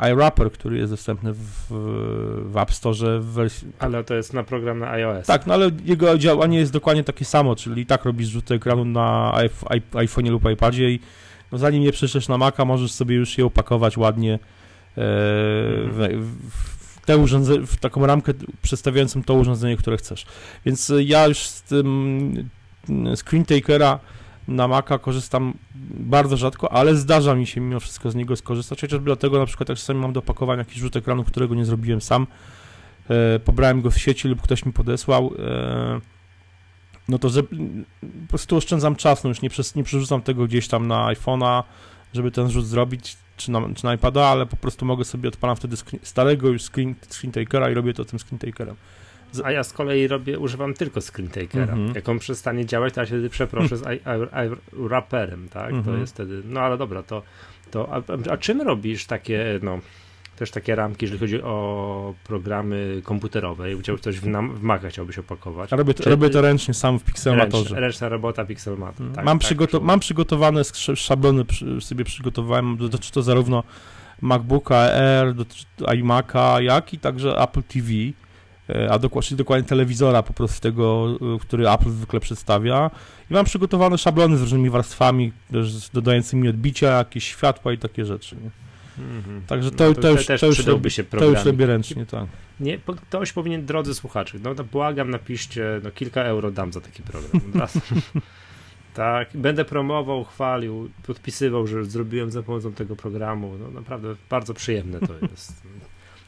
e, 0.00 0.10
iWrapper, 0.12 0.52
który 0.52 0.78
jest 0.78 0.92
dostępny 0.92 1.32
w, 1.32 1.66
w 2.52 2.56
App 2.56 2.72
Store 2.72 3.20
w 3.20 3.24
wersji... 3.26 3.68
Ale 3.78 4.04
to 4.04 4.14
jest 4.14 4.32
na 4.32 4.42
program 4.44 4.78
na 4.78 4.90
iOS. 4.90 5.26
Tak, 5.26 5.46
no 5.46 5.54
ale 5.54 5.70
jego 5.84 6.18
działanie 6.18 6.58
jest 6.58 6.72
dokładnie 6.72 7.04
takie 7.04 7.24
samo, 7.24 7.56
czyli 7.56 7.82
i 7.82 7.86
tak 7.86 8.04
robisz 8.04 8.28
rzut 8.28 8.50
ekranu 8.50 8.84
na 8.84 9.32
iP- 9.36 9.76
iP- 9.76 10.06
iPhone'ie 10.06 10.30
lub 10.30 10.50
iPadzie 10.52 10.90
i 10.90 11.00
no, 11.52 11.58
zanim 11.58 11.82
je 11.82 11.92
przeszesz 11.92 12.28
na 12.28 12.38
Maca, 12.38 12.64
możesz 12.64 12.92
sobie 12.92 13.16
już 13.16 13.38
je 13.38 13.46
opakować 13.46 13.96
ładnie 13.96 14.34
e, 14.34 14.38
w, 14.96 16.08
w, 16.20 16.50
w, 16.50 17.06
te 17.06 17.18
w 17.66 17.76
taką 17.76 18.06
ramkę 18.06 18.32
przedstawiającą 18.62 19.22
to 19.22 19.34
urządzenie, 19.34 19.76
które 19.76 19.96
chcesz. 19.96 20.26
Więc 20.66 20.90
e, 20.90 21.02
ja 21.02 21.26
już 21.26 21.38
z 21.38 21.62
tym 21.62 22.48
mm, 22.88 23.16
screen 23.16 23.44
takera 23.44 23.98
na 24.48 24.68
Maca 24.68 24.98
korzystam 24.98 25.54
bardzo 25.90 26.36
rzadko, 26.36 26.72
ale 26.72 26.96
zdarza 26.96 27.34
mi 27.34 27.46
się 27.46 27.60
mimo 27.60 27.80
wszystko 27.80 28.10
z 28.10 28.14
niego 28.14 28.36
skorzystać, 28.36 28.80
chociażby 28.80 29.04
dlatego 29.04 29.38
na 29.38 29.46
przykład 29.46 29.68
jak 29.68 29.78
czasami 29.78 30.00
mam 30.00 30.12
do 30.12 30.20
opakowania 30.20 30.58
jakiś 30.58 30.78
rzut 30.78 30.96
ekranu, 30.96 31.24
którego 31.24 31.54
nie 31.54 31.64
zrobiłem 31.64 32.00
sam, 32.00 32.26
e, 33.10 33.38
pobrałem 33.38 33.82
go 33.82 33.90
z 33.90 33.96
sieci 33.96 34.28
lub 34.28 34.42
ktoś 34.42 34.66
mi 34.66 34.72
podesłał, 34.72 35.32
no 37.10 37.18
to 37.18 37.28
że, 37.28 37.42
po 37.42 38.28
prostu 38.28 38.56
oszczędzam 38.56 38.96
czas, 38.96 39.24
no 39.24 39.28
już 39.28 39.42
nie, 39.42 39.50
przez, 39.50 39.74
nie 39.74 39.84
przerzucam 39.84 40.22
tego 40.22 40.44
gdzieś 40.46 40.68
tam 40.68 40.86
na 40.88 41.06
iPhone'a, 41.14 41.62
żeby 42.14 42.30
ten 42.30 42.50
rzut 42.50 42.66
zrobić, 42.66 43.16
czy 43.36 43.50
na, 43.50 43.60
czy 43.74 43.84
na 43.84 43.94
iPada, 43.94 44.26
ale 44.26 44.46
po 44.46 44.56
prostu 44.56 44.86
mogę 44.86 45.04
sobie 45.04 45.28
odpalam 45.28 45.56
wtedy 45.56 45.76
screen, 45.76 46.00
starego 46.02 46.48
już 46.48 46.62
screen, 46.62 46.94
screen 47.10 47.32
takera 47.32 47.70
i 47.70 47.74
robię 47.74 47.94
to 47.94 48.04
tym 48.04 48.18
screen 48.18 48.38
takerem. 48.38 48.76
A 49.44 49.50
ja 49.52 49.64
z 49.64 49.72
kolei 49.72 50.08
robię, 50.08 50.38
używam 50.38 50.74
tylko 50.74 51.00
screen 51.00 51.28
takera. 51.30 51.72
Mhm. 51.72 51.92
Jak 51.94 52.08
on 52.08 52.18
przestanie 52.18 52.66
działać, 52.66 52.94
to 52.94 53.00
ja 53.00 53.06
się 53.06 53.10
wtedy 53.14 53.30
przeproszę 53.30 53.76
z 53.76 53.82
i- 53.92 53.94
i- 53.94 54.76
iWrapperem, 54.80 55.48
tak? 55.48 55.70
To 55.70 55.76
Mhm. 55.76 56.00
jest 56.00 56.14
wtedy, 56.14 56.42
no 56.44 56.60
ale 56.60 56.78
dobra, 56.78 57.02
to, 57.02 57.22
to 57.70 57.88
a, 57.94 58.02
a 58.32 58.36
czym 58.36 58.60
robisz 58.62 59.06
takie, 59.06 59.60
no, 59.62 59.78
też 60.40 60.50
takie 60.50 60.74
ramki, 60.74 61.04
jeżeli 61.04 61.20
chodzi 61.20 61.42
o 61.42 62.14
programy 62.24 63.00
komputerowe? 63.04 63.64
Chciałbyś 63.80 64.02
coś 64.02 64.20
w, 64.20 64.26
nam, 64.26 64.54
w 64.54 64.62
Maca 64.62 64.88
chciałbyś 64.88 65.18
opakować? 65.18 65.72
Robię, 65.72 65.94
to, 65.94 66.02
Czy- 66.02 66.10
robię 66.10 66.30
to 66.30 66.40
ręcznie 66.40 66.74
sam 66.74 66.98
w 66.98 67.02
Ręcz, 67.02 67.06
Pixelmatorze. 67.06 67.80
ręczna 67.80 68.08
robota 68.08 68.44
Pixelmat. 68.44 68.96
Tak, 69.14 69.24
mam, 69.24 69.38
tak, 69.38 69.48
przygoto- 69.48 69.80
mam 69.82 70.00
przygotowane 70.00 70.60
sz- 70.60 70.98
szablony, 70.98 71.44
sobie 71.80 72.04
przygotowałem, 72.04 72.76
dotyczy 72.76 73.12
to 73.12 73.22
zarówno 73.22 73.62
MacBooka 74.20 74.76
Air, 74.76 75.34
iMac'a, 75.78 76.62
jak 76.62 76.94
i 76.94 76.98
także 76.98 77.38
Apple 77.38 77.62
TV, 77.62 77.88
e, 78.70 78.92
a 78.92 78.98
dokładnie, 78.98 79.36
dokładnie 79.36 79.68
telewizora 79.68 80.22
po 80.22 80.32
prostu 80.32 80.60
tego, 80.60 81.08
e, 81.36 81.38
który 81.38 81.68
Apple 81.70 81.90
zwykle 81.90 82.20
przedstawia. 82.20 82.90
I 83.30 83.34
mam 83.34 83.44
przygotowane 83.44 83.98
szablony 83.98 84.36
z 84.36 84.40
różnymi 84.40 84.70
warstwami, 84.70 85.32
dodającymi 85.92 86.48
odbicia, 86.48 86.86
jakieś 86.98 87.24
światła 87.24 87.72
i 87.72 87.78
takie 87.78 88.04
rzeczy. 88.04 88.36
Nie? 88.36 88.50
Mhm. 89.00 89.42
Także 89.46 89.70
No 89.70 89.76
to, 89.76 89.94
to, 89.94 90.10
już, 90.10 90.26
też 90.26 90.40
to, 90.40 90.46
już 90.46 90.56
przydałby 90.56 90.78
robię, 90.78 90.90
się 90.90 91.04
to 91.04 91.10
program. 91.10 91.32
już 91.32 91.44
robię 91.44 91.66
ręcznie, 91.66 92.06
tak. 92.06 92.26
Nie, 92.60 92.78
ktoś 93.08 93.32
powinien, 93.32 93.66
drodzy 93.66 93.94
słuchacze, 93.94 94.38
no 94.42 94.54
to 94.54 94.64
błagam, 94.64 95.10
napiszcie, 95.10 95.80
no 95.84 95.90
kilka 95.90 96.22
euro 96.22 96.50
dam 96.50 96.72
za 96.72 96.80
taki 96.80 97.02
program. 97.02 97.40
Tak, 98.94 99.28
będę 99.34 99.64
promował, 99.64 100.24
chwalił, 100.24 100.90
podpisywał, 101.06 101.66
że 101.66 101.84
zrobiłem 101.84 102.30
za 102.30 102.42
pomocą 102.42 102.72
tego 102.72 102.96
programu. 102.96 103.54
No 103.58 103.70
naprawdę 103.70 104.14
bardzo 104.30 104.54
przyjemne 104.54 105.00
to 105.00 105.12
jest. 105.30 105.62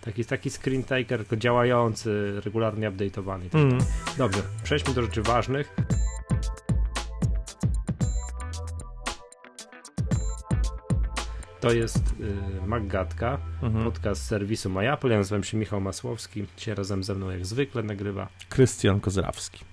Taki, 0.01 0.25
taki 0.25 0.51
screen 0.51 0.85
taker 0.85 1.25
działający, 1.39 2.41
regularnie 2.45 2.91
update'owany. 2.91 3.43
tak 3.51 3.61
Mm. 3.61 3.79
Dobrze, 4.19 4.43
przejdźmy 4.63 4.95
do 4.95 5.03
rzeczy 5.03 5.23
ważnych. 5.23 5.77
To 11.63 11.73
jest 11.73 12.15
y, 12.21 12.67
Maggatka, 12.67 13.39
Mhm. 13.63 13.85
podcast 13.85 14.25
serwisu 14.27 14.71
MyApple. 14.71 15.09
Ja 15.11 15.19
nazywam 15.19 15.45
się 15.45 15.57
Michał 15.57 15.81
Masłowski. 15.81 16.45
Dzisiaj 16.57 16.75
razem 16.75 17.05
ze 17.05 17.15
mną 17.15 17.31
jak 17.31 17.47
zwykle 17.47 17.83
nagrywa. 17.83 18.29
Krystian 18.49 19.01
Kozrawski. 19.01 19.65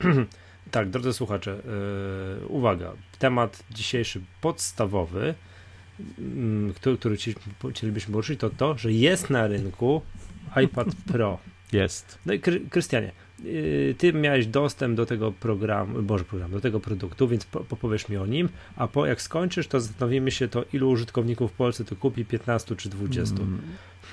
Tak, 0.70 0.90
drodzy 0.90 1.12
słuchacze, 1.12 1.62
yy, 2.40 2.46
uwaga. 2.46 2.92
Temat 3.18 3.62
dzisiejszy 3.70 4.20
podstawowy, 4.40 5.34
mm, 6.18 6.74
który, 6.74 6.98
który 6.98 7.18
ci- 7.18 7.34
chcielibyśmy 7.70 8.12
poruszyć, 8.12 8.40
to 8.40 8.50
to, 8.50 8.78
że 8.78 8.92
jest 8.92 9.30
na 9.30 9.46
rynku 9.46 10.02
iPad 10.64 10.88
Pro. 11.12 11.38
Jest. 11.72 12.18
No 12.26 12.32
i 12.32 12.40
Kry- 12.40 12.68
Krystianie, 12.70 13.12
ty 13.98 14.12
miałeś 14.12 14.46
dostęp 14.46 14.96
do 14.96 15.06
tego 15.06 15.32
programu, 15.32 16.02
boże 16.02 16.24
programu, 16.24 16.54
do 16.54 16.60
tego 16.60 16.80
produktu, 16.80 17.28
więc 17.28 17.44
po, 17.44 17.60
powiesz 17.76 18.08
mi 18.08 18.16
o 18.16 18.26
nim, 18.26 18.48
a 18.76 18.88
po 18.88 19.06
jak 19.06 19.22
skończysz, 19.22 19.66
to 19.66 19.80
zastanowimy 19.80 20.30
się 20.30 20.48
to, 20.48 20.64
ilu 20.72 20.90
użytkowników 20.90 21.50
w 21.50 21.54
Polsce 21.54 21.84
to 21.84 21.96
kupi, 21.96 22.24
15 22.24 22.76
czy 22.76 22.88
20. 22.88 23.36
Mm. 23.36 23.60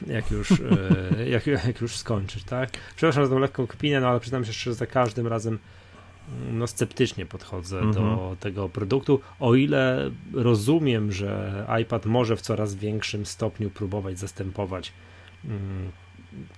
jak 0.07 0.31
już, 0.31 0.51
e, 0.51 1.29
jak, 1.29 1.47
jak 1.47 1.81
już 1.81 1.95
skończysz, 1.95 2.43
tak? 2.43 2.69
Przepraszam 2.95 3.25
za 3.25 3.31
tą 3.31 3.39
lekką 3.39 3.67
kpinę, 3.67 3.99
no 4.01 4.07
ale 4.07 4.19
przyznam 4.19 4.45
się 4.45 4.53
szczerze, 4.53 4.75
za 4.75 4.85
każdym 4.85 5.27
razem 5.27 5.59
mm, 6.41 6.59
no 6.59 6.67
sceptycznie 6.67 7.25
podchodzę 7.25 7.79
Mhm. 7.79 7.93
do 7.93 8.37
tego 8.39 8.69
produktu, 8.69 9.19
o 9.39 9.55
ile 9.55 10.11
rozumiem, 10.33 11.11
że 11.11 11.65
iPad 11.81 12.05
może 12.05 12.35
w 12.35 12.41
coraz 12.41 12.75
większym 12.75 13.25
stopniu 13.25 13.69
próbować 13.69 14.19
zastępować 14.19 14.93
mm, 15.45 15.91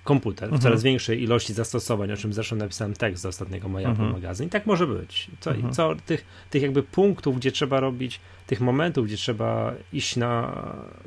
komputer 0.04 0.48
w 0.48 0.52
Mhm. 0.52 0.62
coraz 0.62 0.82
większej 0.82 1.22
ilości 1.22 1.52
zastosowań, 1.54 2.12
o 2.12 2.16
czym 2.16 2.32
zresztą 2.32 2.56
napisałem 2.56 2.94
tekst 2.94 3.22
z 3.22 3.26
ostatniego 3.26 3.68
Apple 3.68 3.88
Mhm. 3.90 4.12
magazyn. 4.12 4.46
I 4.46 4.50
tak 4.50 4.66
może 4.66 4.86
być. 4.86 5.30
Co, 5.40 5.50
Mhm. 5.50 5.74
co 5.74 5.94
tych, 6.06 6.24
tych 6.50 6.62
jakby 6.62 6.82
punktów, 6.82 7.36
gdzie 7.36 7.52
trzeba 7.52 7.80
robić, 7.80 8.20
tych 8.46 8.60
momentów, 8.60 9.06
gdzie 9.06 9.16
trzeba 9.16 9.72
iść 9.92 10.16
na 10.16 10.62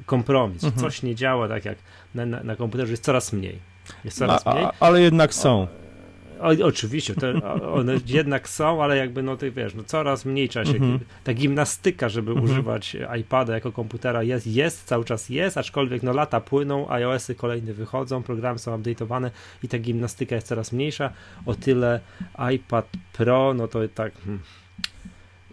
kompromis. 0.05 0.63
Mhm. 0.63 0.81
Coś 0.81 1.03
nie 1.03 1.15
działa 1.15 1.47
tak 1.47 1.65
jak 1.65 1.77
na, 2.15 2.25
na, 2.25 2.43
na 2.43 2.55
komputerze, 2.55 2.91
jest 2.93 3.03
coraz 3.03 3.33
mniej. 3.33 3.59
Jest 4.05 4.17
coraz 4.17 4.47
A, 4.47 4.53
mniej. 4.53 4.65
a, 4.65 4.71
ale 4.79 5.01
jednak 5.01 5.33
są. 5.33 5.61
O, 5.61 5.67
oczywiście, 6.63 7.13
o- 7.43 7.73
one 7.73 7.95
jednak 8.05 8.49
są, 8.49 8.83
ale 8.83 8.97
jakby 8.97 9.23
no 9.23 9.37
ty 9.37 9.51
wiesz, 9.51 9.73
no 9.75 9.83
coraz 9.83 10.25
mniej 10.25 10.49
trzeba 10.49 10.65
się, 10.65 10.71
Mhm. 10.73 10.99
ta 11.23 11.33
gimnastyka, 11.33 12.09
żeby 12.09 12.31
Mhm. 12.31 12.49
używać 12.51 12.97
iPada 13.19 13.53
jako 13.53 13.71
komputera 13.71 14.23
jest, 14.23 14.47
jest, 14.47 14.83
cały 14.85 15.05
czas 15.05 15.29
jest, 15.29 15.57
aczkolwiek 15.57 16.03
no 16.03 16.13
lata 16.13 16.41
płyną, 16.41 16.89
iOSy 16.91 17.35
kolejne 17.35 17.73
wychodzą, 17.73 18.23
programy 18.23 18.59
są 18.59 18.77
update'owane 18.77 19.29
i 19.63 19.67
ta 19.67 19.79
gimnastyka 19.79 20.35
jest 20.35 20.47
coraz 20.47 20.71
mniejsza, 20.71 21.13
o 21.45 21.55
tyle 21.55 21.99
iPad 22.55 22.89
Pro, 23.13 23.53
no 23.53 23.67
to 23.67 23.79
tak... 23.95 24.13
Hmm. 24.25 24.39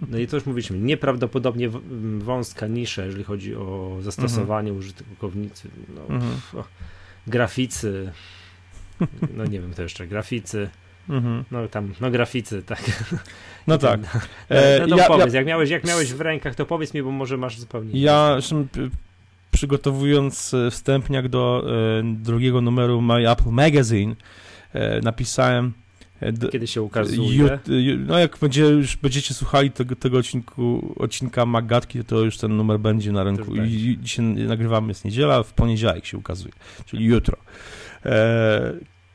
No 0.09 0.19
i 0.19 0.27
to 0.27 0.37
już 0.37 0.47
mówiliśmy, 0.47 0.79
nieprawdopodobnie 0.79 1.71
wąska 2.19 2.67
nisza, 2.67 3.05
jeżeli 3.05 3.25
chodzi 3.25 3.55
o 3.57 3.97
zastosowanie 4.01 4.73
użytkownicy, 4.73 5.69
no, 5.95 6.15
Mhm. 6.15 6.33
graficy, 7.27 8.13
no 9.37 9.45
nie 9.45 9.61
wiem 9.61 9.75
to 9.75 9.83
jeszcze, 9.83 10.07
graficy, 10.07 10.69
Mhm. 11.09 11.45
no 11.50 11.69
tam, 11.69 11.92
no 12.00 12.11
graficy, 12.11 12.62
tak. 12.62 12.83
No 13.66 13.78
tak. 13.78 14.00
E, 14.49 14.80
no, 14.80 14.87
no 14.87 14.97
ja- 14.97 15.07
powiedz, 15.07 15.35
jak, 15.35 15.47
miałeś, 15.47 15.71
jak 15.71 15.85
miałeś 15.85 16.12
w 16.12 16.21
rękach, 16.21 16.54
to 16.54 16.66
powiedz 16.66 16.95
mi, 16.95 17.02
bo 17.02 17.11
może 17.11 17.37
masz 17.37 17.59
zupełnie 17.59 18.00
Ja 18.00 18.33
zresztą, 18.33 18.66
przygotowując 19.50 20.54
e, 20.54 20.71
wstępniak 20.71 21.28
do 21.28 21.64
e, 22.00 22.02
drugiego 22.14 22.61
numeru 22.61 23.00
My 23.00 23.30
Apple 23.30 23.50
Magazine, 23.50 24.14
napisałem 25.02 25.73
kiedy 26.52 26.66
się 26.66 26.83
ukazuje? 26.83 27.59
no 28.07 28.19
jak 28.19 28.38
będzie, 28.38 28.62
już 28.62 28.97
będziecie 28.97 29.35
słuchali 29.35 29.71
tego, 29.71 29.97
tego 29.97 30.19
odcinku, 30.19 30.95
odcinka 30.99 31.47
Magatki, 31.47 32.04
to 32.04 32.19
już 32.25 32.38
ten 32.38 32.57
numer 32.57 32.78
będzie 32.78 33.12
na 33.12 33.25
rynku. 33.25 33.57
I 33.57 33.99
dzisiaj 34.02 34.25
nagrywamy, 34.25 34.88
jest 34.88 35.04
niedziela, 35.04 35.42
w 35.42 35.52
poniedziałek 35.52 36.07
się 36.07 36.19
ukazuje, 36.19 36.52
czyli 36.87 37.04
jutro. 37.04 37.37
E, 38.07 38.73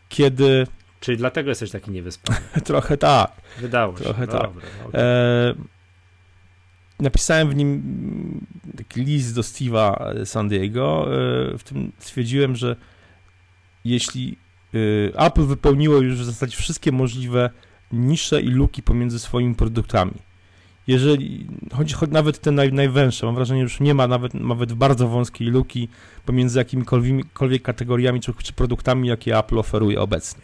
kiedy... 0.10 0.68
Czyli 1.00 1.18
dlatego 1.18 1.50
jesteś 1.50 1.72
taki 1.72 1.92
niewyspany. 1.92 2.40
trochę 2.64 2.98
tak. 2.98 3.32
Wydało 3.60 3.98
się. 3.98 4.04
Trochę 4.04 4.28
tak. 4.28 4.42
Dobra, 4.42 4.64
okay. 4.88 5.02
e, 5.02 5.54
napisałem 7.00 7.50
w 7.50 7.56
nim 7.56 8.46
taki 8.78 9.04
list 9.04 9.36
do 9.36 9.42
Steve'a 9.42 10.26
San 10.26 10.50
Diego, 10.50 11.08
e, 11.08 11.58
w 11.58 11.64
tym 11.64 11.92
stwierdziłem, 12.00 12.56
że 12.56 12.76
jeśli 13.86 14.38
Y, 14.76 15.12
Apple 15.16 15.46
wypełniło 15.46 15.98
już 15.98 16.16
w 16.16 16.24
zasadzie 16.24 16.58
wszystkie 16.58 16.92
możliwe 16.92 17.50
nisze 17.92 18.42
i 18.42 18.48
luki 18.48 18.84
pomiędzy 18.84 19.20
swoimi 19.20 19.56
produktami. 19.56 20.14
Jeżeli, 20.88 21.48
choć, 21.74 21.94
choć 21.94 22.12
nawet 22.12 22.40
te 22.40 22.52
naj, 22.52 22.74
najwęższe, 22.74 23.26
mam 23.26 23.36
wrażenie, 23.36 23.60
że 23.60 23.64
już 23.64 23.80
nie 23.80 23.94
ma 23.94 24.08
nawet, 24.08 24.34
nawet 24.34 24.74
bardzo 24.74 25.08
wąskiej 25.08 25.48
luki 25.48 25.90
pomiędzy 26.26 26.60
jakimikolwiek 26.60 27.62
kategoriami 27.62 28.22
czy, 28.22 28.34
czy 28.44 28.54
produktami, 28.54 29.08
jakie 29.08 29.38
Apple 29.38 29.60
oferuje 29.60 30.02
obecnie. 30.02 30.42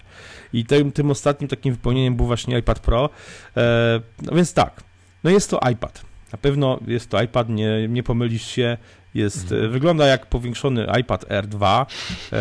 I 0.53 0.65
tym, 0.65 0.91
tym 0.91 1.11
ostatnim 1.11 1.47
takim 1.47 1.73
wypełnieniem 1.73 2.15
był 2.15 2.25
właśnie 2.25 2.59
iPad 2.59 2.79
Pro. 2.79 3.09
E, 3.57 4.01
no 4.21 4.35
więc 4.35 4.53
tak, 4.53 4.83
no 5.23 5.29
jest 5.29 5.49
to 5.49 5.59
iPad. 5.71 6.10
Na 6.31 6.37
pewno 6.37 6.79
jest 6.87 7.09
to 7.09 7.21
iPad, 7.21 7.49
nie, 7.49 7.87
nie 7.87 8.03
pomylisz 8.03 8.47
się, 8.47 8.77
jest, 9.13 9.43
mhm. 9.43 9.65
E, 9.65 9.67
wygląda 9.67 10.07
jak 10.07 10.25
powiększony 10.25 10.87
iPad 10.99 11.31
Air 11.31 11.47
2, 11.47 11.85
e, 12.33 12.37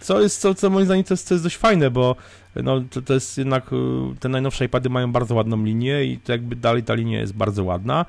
co 0.00 0.20
jest, 0.20 0.40
co, 0.40 0.54
co 0.54 0.70
moim 0.70 0.86
zdaniem 0.86 1.04
to 1.04 1.14
jest, 1.14 1.28
to 1.28 1.34
jest 1.34 1.44
dość 1.44 1.56
fajne, 1.56 1.90
bo 1.90 2.16
no, 2.56 2.80
to, 2.90 3.02
to 3.02 3.14
jest 3.14 3.38
jednak, 3.38 3.72
e, 3.72 4.14
te 4.20 4.28
najnowsze 4.28 4.64
iPady 4.64 4.90
mają 4.90 5.12
bardzo 5.12 5.34
ładną 5.34 5.64
linię 5.64 6.04
i 6.04 6.18
to 6.18 6.32
jakby 6.32 6.56
dalej 6.56 6.82
ta 6.82 6.94
linia 6.94 7.20
jest 7.20 7.32
bardzo 7.32 7.64
ładna. 7.64 8.06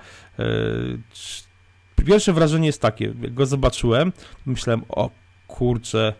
Pierwsze 2.05 2.33
wrażenie 2.33 2.67
jest 2.67 2.81
takie, 2.81 3.13
jak 3.21 3.33
go 3.33 3.45
zobaczyłem, 3.45 4.13
myślałem, 4.45 4.83
o 4.89 5.09
kurczę, 5.47 6.13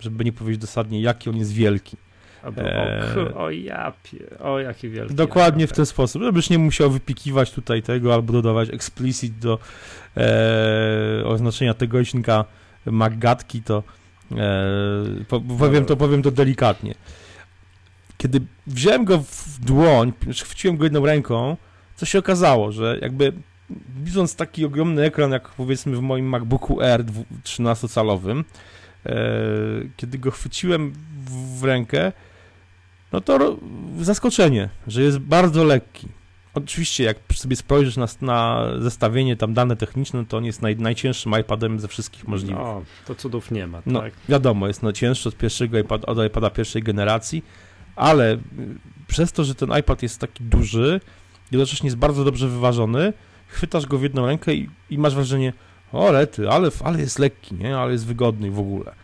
żeby 0.00 0.24
nie 0.24 0.32
powiedzieć 0.32 0.60
dosadnie, 0.60 1.00
jaki 1.00 1.30
on 1.30 1.36
jest 1.36 1.52
wielki. 1.52 1.96
Albo, 2.42 2.62
eee, 2.62 3.34
o, 3.34 3.44
o 3.44 3.50
japie, 3.50 4.18
o 4.38 4.58
jaki 4.58 4.88
wielki. 4.88 5.14
Dokładnie 5.14 5.66
w 5.66 5.72
ten 5.72 5.86
sposób, 5.86 6.22
żebyś 6.22 6.50
nie 6.50 6.58
musiał 6.58 6.90
wypikiwać 6.90 7.50
tutaj 7.50 7.82
tego 7.82 8.14
albo 8.14 8.32
dodawać 8.32 8.70
explicit 8.70 9.38
do 9.38 9.58
e, 10.16 11.22
oznaczenia 11.24 11.74
tego 11.74 11.98
odcinka 11.98 12.44
Maggatki, 12.86 13.62
to 13.62 13.82
e, 14.32 15.40
powiem, 15.58 15.84
to 15.84 15.96
powiem 15.96 16.22
to 16.22 16.30
delikatnie. 16.30 16.94
Kiedy 18.18 18.40
wziąłem 18.66 19.04
go 19.04 19.18
w 19.18 19.58
dłoń, 19.60 20.12
chwyciłem 20.42 20.76
go 20.76 20.84
jedną 20.84 21.06
ręką, 21.06 21.56
co 21.96 22.06
się 22.06 22.18
okazało, 22.18 22.72
że 22.72 22.98
jakby 23.02 23.32
widząc 24.02 24.36
taki 24.36 24.64
ogromny 24.64 25.02
ekran, 25.02 25.30
jak 25.30 25.48
powiedzmy 25.48 25.96
w 25.96 26.00
moim 26.00 26.26
MacBooku 26.26 26.80
Air 26.80 27.04
13-calowym, 27.44 28.44
e, 29.06 29.14
kiedy 29.96 30.18
go 30.18 30.30
chwyciłem 30.30 30.92
w 31.58 31.64
rękę, 31.64 32.12
no 33.12 33.20
to 33.20 33.56
zaskoczenie, 34.00 34.68
że 34.86 35.02
jest 35.02 35.18
bardzo 35.18 35.64
lekki. 35.64 36.08
Oczywiście, 36.54 37.04
jak 37.04 37.16
sobie 37.34 37.56
spojrzysz 37.56 37.96
na, 37.96 38.06
na 38.20 38.66
zestawienie, 38.78 39.36
tam 39.36 39.54
dane 39.54 39.76
techniczne, 39.76 40.26
to 40.26 40.36
on 40.36 40.44
jest 40.44 40.62
naj, 40.62 40.76
najcięższym 40.76 41.32
iPadem 41.40 41.80
ze 41.80 41.88
wszystkich 41.88 42.28
możliwych. 42.28 42.58
No, 42.58 42.82
to 43.06 43.14
cudów 43.14 43.50
nie 43.50 43.66
ma, 43.66 43.82
no, 43.86 44.00
tak? 44.00 44.12
Wiadomo, 44.28 44.66
jest 44.66 44.82
najcięższy 44.82 45.28
od 45.28 45.36
pierwszego 45.36 45.78
iPada, 45.78 46.06
od 46.06 46.26
iPada 46.26 46.50
pierwszej 46.50 46.82
generacji, 46.82 47.44
ale 47.96 48.34
y, 48.34 48.38
przez 49.06 49.32
to, 49.32 49.44
że 49.44 49.54
ten 49.54 49.78
iPad 49.78 50.02
jest 50.02 50.18
taki 50.18 50.44
duży, 50.44 51.00
jednocześnie 51.50 51.86
jest 51.86 51.96
bardzo 51.96 52.24
dobrze 52.24 52.48
wyważony, 52.48 53.12
chwytasz 53.46 53.86
go 53.86 53.98
w 53.98 54.02
jedną 54.02 54.26
rękę 54.26 54.54
i, 54.54 54.70
i 54.90 54.98
masz 54.98 55.14
wrażenie, 55.14 55.52
o 55.92 56.12
lety, 56.12 56.50
ale, 56.50 56.70
ale 56.84 57.00
jest 57.00 57.18
lekki, 57.18 57.54
nie? 57.54 57.78
ale 57.78 57.92
jest 57.92 58.06
wygodny 58.06 58.50
w 58.50 58.58
ogóle. 58.58 58.94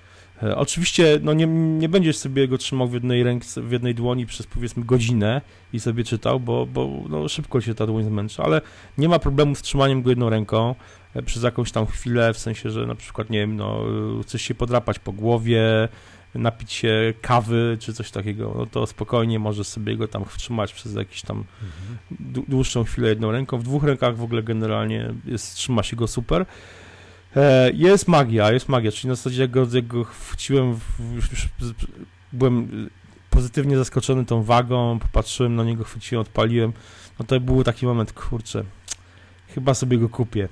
E, 0.43 0.57
oczywiście 0.57 1.19
no 1.23 1.33
nie, 1.33 1.47
nie 1.47 1.89
będziesz 1.89 2.17
sobie 2.17 2.49
go 2.49 2.59
trzymał 2.59 2.89
w 2.89 2.95
jednej 2.95 3.23
ręce, 3.23 3.63
w 3.63 3.73
jednej 3.73 3.95
dłoni 3.95 4.27
przez 4.27 4.47
powiedzmy 4.47 4.85
godzinę 4.85 5.41
i 5.73 5.81
sobie 5.81 6.05
czytał, 6.05 6.41
bo, 6.41 6.67
bo 6.67 6.91
no, 7.09 7.29
szybko 7.29 7.61
się 7.61 7.75
ta 7.75 7.87
dłoń 7.87 8.05
zmęczy, 8.05 8.43
ale 8.43 8.61
nie 8.99 9.09
ma 9.09 9.19
problemu 9.19 9.55
z 9.55 9.63
trzymaniem 9.63 10.03
go 10.03 10.11
jedną 10.11 10.31
ręką 10.31 10.75
e, 11.15 11.23
przez 11.23 11.43
jakąś 11.43 11.73
tam 11.73 11.87
chwilę, 11.87 12.35
w 12.35 12.39
sensie, 12.39 12.71
że 12.71 12.87
na 12.87 12.95
przykład, 12.95 13.31
nie 13.31 13.39
wiem, 13.39 13.57
no, 13.57 13.81
chcesz 14.23 14.43
się 14.43 14.55
podrapać 14.55 14.99
po 14.99 15.13
głowie, 15.13 15.89
napić 16.35 16.73
się 16.73 17.15
kawy 17.21 17.77
czy 17.81 17.93
coś 17.93 18.11
takiego, 18.11 18.55
no 18.59 18.67
to 18.67 18.87
spokojnie 18.87 19.39
możesz 19.39 19.67
sobie 19.67 19.97
go 19.97 20.09
tam 20.09 20.25
wtrzymać 20.25 20.73
przez 20.73 20.95
jakiś 20.95 21.23
tam 21.23 21.45
mhm. 21.63 22.45
dłuższą 22.49 22.85
chwilę 22.85 23.09
jedną 23.09 23.33
ręką. 23.33 23.59
W 23.59 23.63
dwóch 23.63 23.85
rękach 23.85 24.17
w 24.17 24.23
ogóle 24.23 24.43
generalnie 24.43 25.15
jest, 25.25 25.55
trzyma 25.55 25.83
się 25.83 25.97
go 25.97 26.07
super. 26.07 26.47
E, 27.37 27.71
jest 27.75 28.09
magia, 28.09 28.53
jest 28.53 28.69
magia, 28.69 28.93
czyli 28.93 29.09
na 29.09 29.15
zasadzie 29.15 29.43
jak 29.43 29.51
go, 29.51 29.67
jak 29.73 29.87
go 29.87 30.07
już 31.15 31.49
byłem 32.33 32.89
pozytywnie 33.31 33.77
zaskoczony 33.77 34.25
tą 34.25 34.43
wagą, 34.43 34.99
popatrzyłem 34.99 35.57
na 35.57 35.65
niego, 35.65 35.85
chwyciłem, 35.85 36.23
odpaliłem, 36.23 36.73
no 37.19 37.25
to 37.25 37.41
był 37.41 37.65
taki 37.65 37.87
moment, 37.87 38.13
kurczę, 38.13 38.65
chyba 39.49 39.75
sobie 39.75 39.99
go 39.99 40.09
kupię. 40.09 40.49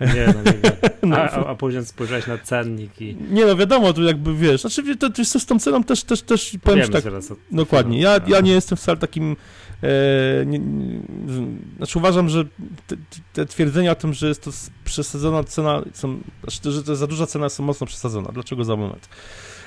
Nie, 0.00 0.26
no 0.26 0.42
nie. 0.42 0.58
No, 1.02 1.16
a, 1.16 1.30
a, 1.30 1.46
a 1.46 1.54
później 1.54 1.84
spojrzałeś 1.84 2.26
na 2.26 2.38
cennik 2.38 3.00
i... 3.00 3.16
Nie, 3.30 3.46
no 3.46 3.56
wiadomo, 3.56 3.92
tu 3.92 4.02
jakby 4.02 4.34
wiesz, 4.34 4.60
znaczy 4.60 4.96
to, 4.96 5.10
to, 5.10 5.24
z 5.24 5.46
tą 5.46 5.58
ceną 5.58 5.84
też, 5.84 6.04
też, 6.04 6.22
też 6.22 6.56
powiem 6.62 6.88
tak, 6.88 7.02
zaraz 7.02 7.32
dokładnie, 7.50 8.00
ja, 8.00 8.20
ja 8.26 8.40
nie 8.40 8.52
jestem 8.52 8.78
wcale 8.78 8.98
takim 8.98 9.36
nie, 10.46 10.58
nie, 10.58 11.00
znaczy 11.76 11.98
uważam, 11.98 12.28
że 12.28 12.44
te, 12.86 12.96
te, 13.32 13.46
twierdzenia 13.46 13.92
o 13.92 13.94
tym, 13.94 14.14
że 14.14 14.28
jest 14.28 14.44
to 14.44 14.50
przesadzona 14.84 15.44
cena, 15.44 15.82
są, 15.92 16.20
znaczy, 16.42 16.72
że 16.72 16.82
to 16.82 16.92
jest 16.92 17.00
za 17.00 17.06
duża 17.06 17.26
cena, 17.26 17.48
są 17.48 17.62
mocno 17.62 17.86
przesadzona. 17.86 18.28
Dlaczego 18.32 18.64
za 18.64 18.76
moment? 18.76 19.08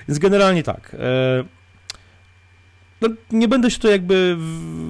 Więc 0.07 0.19
generalnie 0.19 0.63
tak. 0.63 0.95
E, 0.99 1.43
no, 3.01 3.09
nie 3.31 3.47
będę 3.47 3.71
się 3.71 3.79
tu 3.79 3.87
jakby 3.87 4.37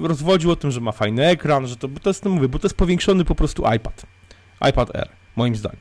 rozwodził 0.02 0.50
o 0.50 0.56
tym, 0.56 0.70
że 0.70 0.80
ma 0.80 0.92
fajny 0.92 1.26
ekran, 1.26 1.66
że 1.66 1.76
to, 1.76 1.88
bo 1.88 2.00
to 2.00 2.10
jest, 2.10 2.24
no 2.24 2.30
mówię, 2.30 2.48
bo 2.48 2.58
to 2.58 2.66
jest 2.66 2.76
powiększony 2.76 3.24
po 3.24 3.34
prostu 3.34 3.62
iPad. 3.76 4.06
iPad 4.68 4.96
Air, 4.96 5.08
moim 5.36 5.56
zdaniem. 5.56 5.80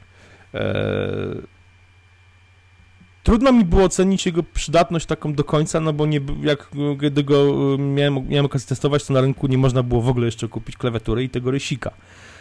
Trudno 3.23 3.51
mi 3.51 3.65
było 3.65 3.83
ocenić 3.83 4.25
jego 4.25 4.43
przydatność 4.43 5.05
taką 5.05 5.33
do 5.33 5.43
końca, 5.43 5.79
no 5.79 5.93
bo 5.93 6.05
nie, 6.05 6.19
jak 6.43 6.69
gdy 6.97 7.23
go 7.23 7.35
y, 7.75 7.77
miałem, 7.77 8.27
miałem 8.27 8.45
okazję 8.45 8.67
testować, 8.67 9.05
to 9.05 9.13
na 9.13 9.21
rynku 9.21 9.47
nie 9.47 9.57
można 9.57 9.83
było 9.83 10.01
w 10.01 10.09
ogóle 10.09 10.25
jeszcze 10.25 10.47
kupić 10.47 10.77
klawiatury 10.77 11.23
i 11.23 11.29
tego 11.29 11.51
rysika. 11.51 11.91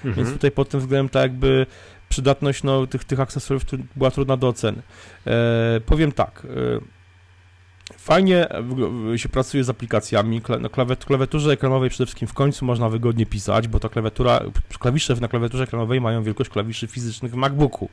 Mhm. 0.04 0.14
Więc 0.14 0.32
tutaj 0.32 0.50
pod 0.50 0.68
tym 0.68 0.80
względem 0.80 1.08
tak 1.08 1.22
jakby 1.22 1.66
przydatność 2.08 2.62
no, 2.62 2.86
tych, 2.86 3.04
tych 3.04 3.20
akcesoriów 3.20 3.64
była 3.96 4.10
trudna 4.10 4.36
do 4.36 4.48
oceny. 4.48 4.82
E, 5.26 5.80
powiem 5.86 6.12
tak, 6.12 6.46
e, 6.46 7.00
fajnie 7.98 8.46
się 9.16 9.28
pracuje 9.28 9.64
z 9.64 9.70
aplikacjami. 9.70 10.42
Na 10.60 10.68
klawiaturze 10.96 11.52
ekranowej 11.52 11.90
przede 11.90 12.06
wszystkim 12.06 12.28
w 12.28 12.34
końcu 12.34 12.64
można 12.64 12.88
wygodnie 12.88 13.26
pisać, 13.26 13.68
bo 13.68 13.80
ta 13.80 13.88
klawiatura, 13.88 14.40
klawisze 14.78 15.14
na 15.14 15.28
klawiaturze 15.28 15.64
ekranowej 15.64 16.00
mają 16.00 16.22
wielkość 16.22 16.50
klawiszy 16.50 16.86
fizycznych 16.86 17.32
w 17.32 17.36
MacBooku. 17.36 17.88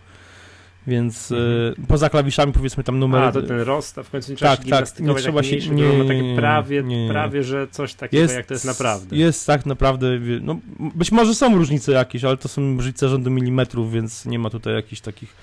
Więc 0.87 1.31
mhm. 1.31 1.73
y, 1.83 1.87
poza 1.87 2.09
klawiszami 2.09 2.53
powiedzmy 2.53 2.83
tam 2.83 2.99
numer... 2.99 3.23
A, 3.23 3.31
to 3.31 3.41
ten 3.41 3.59
rost, 3.59 3.97
a 3.97 4.03
w 4.03 4.09
końcu 4.09 4.31
nie 4.31 4.37
trzeba 4.37 4.57
tak, 4.57 4.65
się 4.65 4.71
tak, 4.71 4.99
nie 4.99 5.15
trzeba 5.15 5.43
się... 5.43 5.57
Nie, 5.57 5.97
nie, 5.97 6.21
nie, 6.21 6.35
prawie, 6.35 6.83
nie, 6.83 7.09
prawie, 7.09 7.43
że 7.43 7.67
coś 7.67 7.93
takiego 7.93 8.21
jest, 8.21 8.35
jak 8.35 8.45
to 8.45 8.53
jest 8.53 8.65
naprawdę. 8.65 9.15
Jest 9.15 9.47
tak 9.47 9.65
naprawdę, 9.65 10.07
no 10.41 10.59
być 10.95 11.11
może 11.11 11.35
są 11.35 11.55
różnice 11.55 11.91
jakieś, 11.91 12.23
ale 12.23 12.37
to 12.37 12.47
są 12.47 12.75
różnice 12.75 13.09
rzędu 13.09 13.31
milimetrów, 13.31 13.91
więc 13.91 14.25
nie 14.25 14.39
ma 14.39 14.49
tutaj 14.49 14.73
jakichś 14.73 15.01
takich 15.01 15.35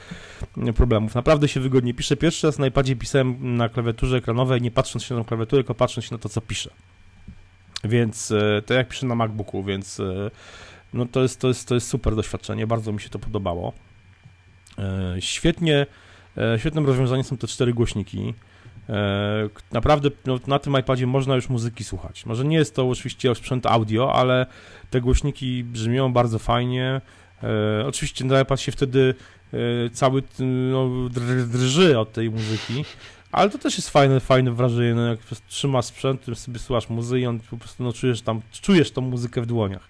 problemów. 0.77 1.15
Naprawdę 1.15 1.49
się 1.49 1.61
wygodnie 1.61 1.95
pisze. 1.95 2.17
Pierwszy 2.17 2.47
raz 2.47 2.59
na 2.59 2.67
iPadzie 2.67 2.97
pisałem 2.97 3.57
na 3.57 3.69
klawiaturze 3.69 4.17
ekranowej, 4.17 4.63
nie 4.63 4.71
patrząc 4.71 5.05
się 5.05 5.15
na 5.15 5.25
klawiaturę, 5.25 5.63
tylko 5.63 5.75
patrząc 5.75 6.05
się 6.05 6.15
na 6.15 6.19
to, 6.19 6.29
co 6.29 6.41
piszę. 6.41 6.71
Więc 7.85 8.31
e, 8.31 8.63
to 8.67 8.75
jak 8.75 8.89
piszę 8.89 9.07
na 9.07 9.15
MacBooku, 9.15 9.63
więc 9.63 10.01
e, 10.01 10.31
no 10.95 11.07
to 11.07 11.23
jest, 11.23 11.41
to 11.41 11.49
jest, 11.49 11.69
to 11.69 11.75
jest 11.75 11.89
super 11.89 12.17
doświadczenie, 12.17 12.67
bardzo 12.67 12.93
mi 12.93 13.01
się 13.01 13.09
to 13.09 13.19
podobało. 13.19 13.73
E, 14.79 15.17
świetnie, 15.21 15.87
e, 16.39 16.59
świetnym 16.59 16.87
rozwiązaniem 16.87 17.25
są 17.25 17.37
te 17.37 17.47
cztery 17.47 17.73
głośniki. 17.73 18.35
E, 18.89 19.49
naprawdę 19.73 20.11
no, 20.27 20.41
na 20.47 20.59
tym 20.59 20.79
iPadzie 20.81 21.07
można 21.07 21.35
już 21.35 21.49
muzyki 21.49 21.85
słuchać. 21.85 22.27
Może 22.27 22.45
nie 22.45 22.57
jest 22.57 22.75
to 22.75 22.89
oczywiście 22.89 23.35
sprzęt 23.35 23.67
audio, 23.67 24.15
ale 24.15 24.47
te 24.91 25.01
głośniki 25.01 25.65
brzmią 25.65 26.13
bardzo 26.13 26.39
fajnie. 26.39 27.01
Oczywiście 27.87 28.25
na 28.25 28.41
iPad 28.41 28.61
się 28.61 28.73
wtedy 28.73 29.15
cały 29.93 30.23
no, 30.71 31.09
drży 31.49 31.99
od 31.99 32.13
tej 32.13 32.31
muzyki, 32.31 32.85
ale 33.33 33.51
to 33.51 33.59
też 33.59 33.77
jest 33.77 33.91
fajne, 33.91 34.21
fajne 34.21 34.53
wrażenie, 34.53 34.95
no, 34.95 35.07
jak 35.07 35.19
trzymasz 35.49 35.85
sprzęt, 35.85 36.27
sobie 36.35 36.59
słuchasz 36.59 36.89
muzyki 36.89 37.23
i 37.23 37.27
on 37.27 37.41
po 37.41 37.57
prostu 37.57 37.85
no, 37.85 37.93
czujesz 37.93 38.23
tam, 38.23 38.41
czujesz 38.63 38.91
tą 38.91 39.01
muzykę 39.01 39.41
w 39.41 39.47
dłoniach. 39.47 39.89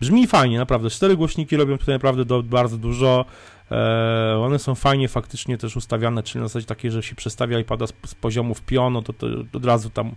Brzmi 0.00 0.26
fajnie, 0.26 0.58
naprawdę. 0.58 0.90
Cztery 0.90 1.16
głośniki 1.16 1.56
robią 1.56 1.78
tutaj 1.78 1.94
naprawdę 1.94 2.24
do, 2.24 2.42
bardzo 2.42 2.78
dużo. 2.78 3.24
E, 3.72 4.38
one 4.38 4.58
są 4.58 4.74
fajnie 4.74 5.08
faktycznie 5.08 5.58
też 5.58 5.76
ustawiane, 5.76 6.22
czyli 6.22 6.42
na 6.42 6.48
zasadzie 6.48 6.66
takiej, 6.66 6.90
że 6.90 7.02
się 7.02 7.14
przestawia 7.14 7.58
iPada 7.58 7.86
z, 7.86 7.92
z 8.06 8.14
poziomu 8.14 8.54
w 8.54 8.62
piono, 8.62 9.02
to, 9.02 9.12
to 9.12 9.26
od 9.52 9.64
razu 9.64 9.90
tam 9.90 10.14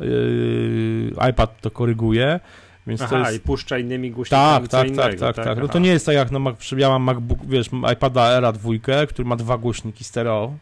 yy, 0.00 1.12
iPad 1.30 1.60
to 1.60 1.70
koryguje. 1.70 2.40
Więc 2.86 3.02
Aha, 3.02 3.10
to 3.10 3.18
jest... 3.18 3.34
i 3.36 3.40
puszcza 3.40 3.78
innymi 3.78 4.10
głośnikami 4.10 4.68
Tak, 4.68 4.70
tak, 4.70 4.88
innego, 4.88 5.02
tak, 5.02 5.36
tak, 5.36 5.44
tak. 5.44 5.58
No 5.58 5.64
Aha. 5.64 5.72
to 5.72 5.78
nie 5.78 5.90
jest 5.90 6.06
tak 6.06 6.14
jak 6.14 6.30
Mac, 6.30 6.72
ja 6.76 6.88
mam 6.88 7.02
MacBook, 7.02 7.38
wiesz, 7.46 7.70
iPada 7.92 8.30
Era 8.30 8.52
2, 8.52 8.72
który 9.08 9.28
ma 9.28 9.36
dwa 9.36 9.58
głośniki 9.58 10.04
stereo 10.04 10.54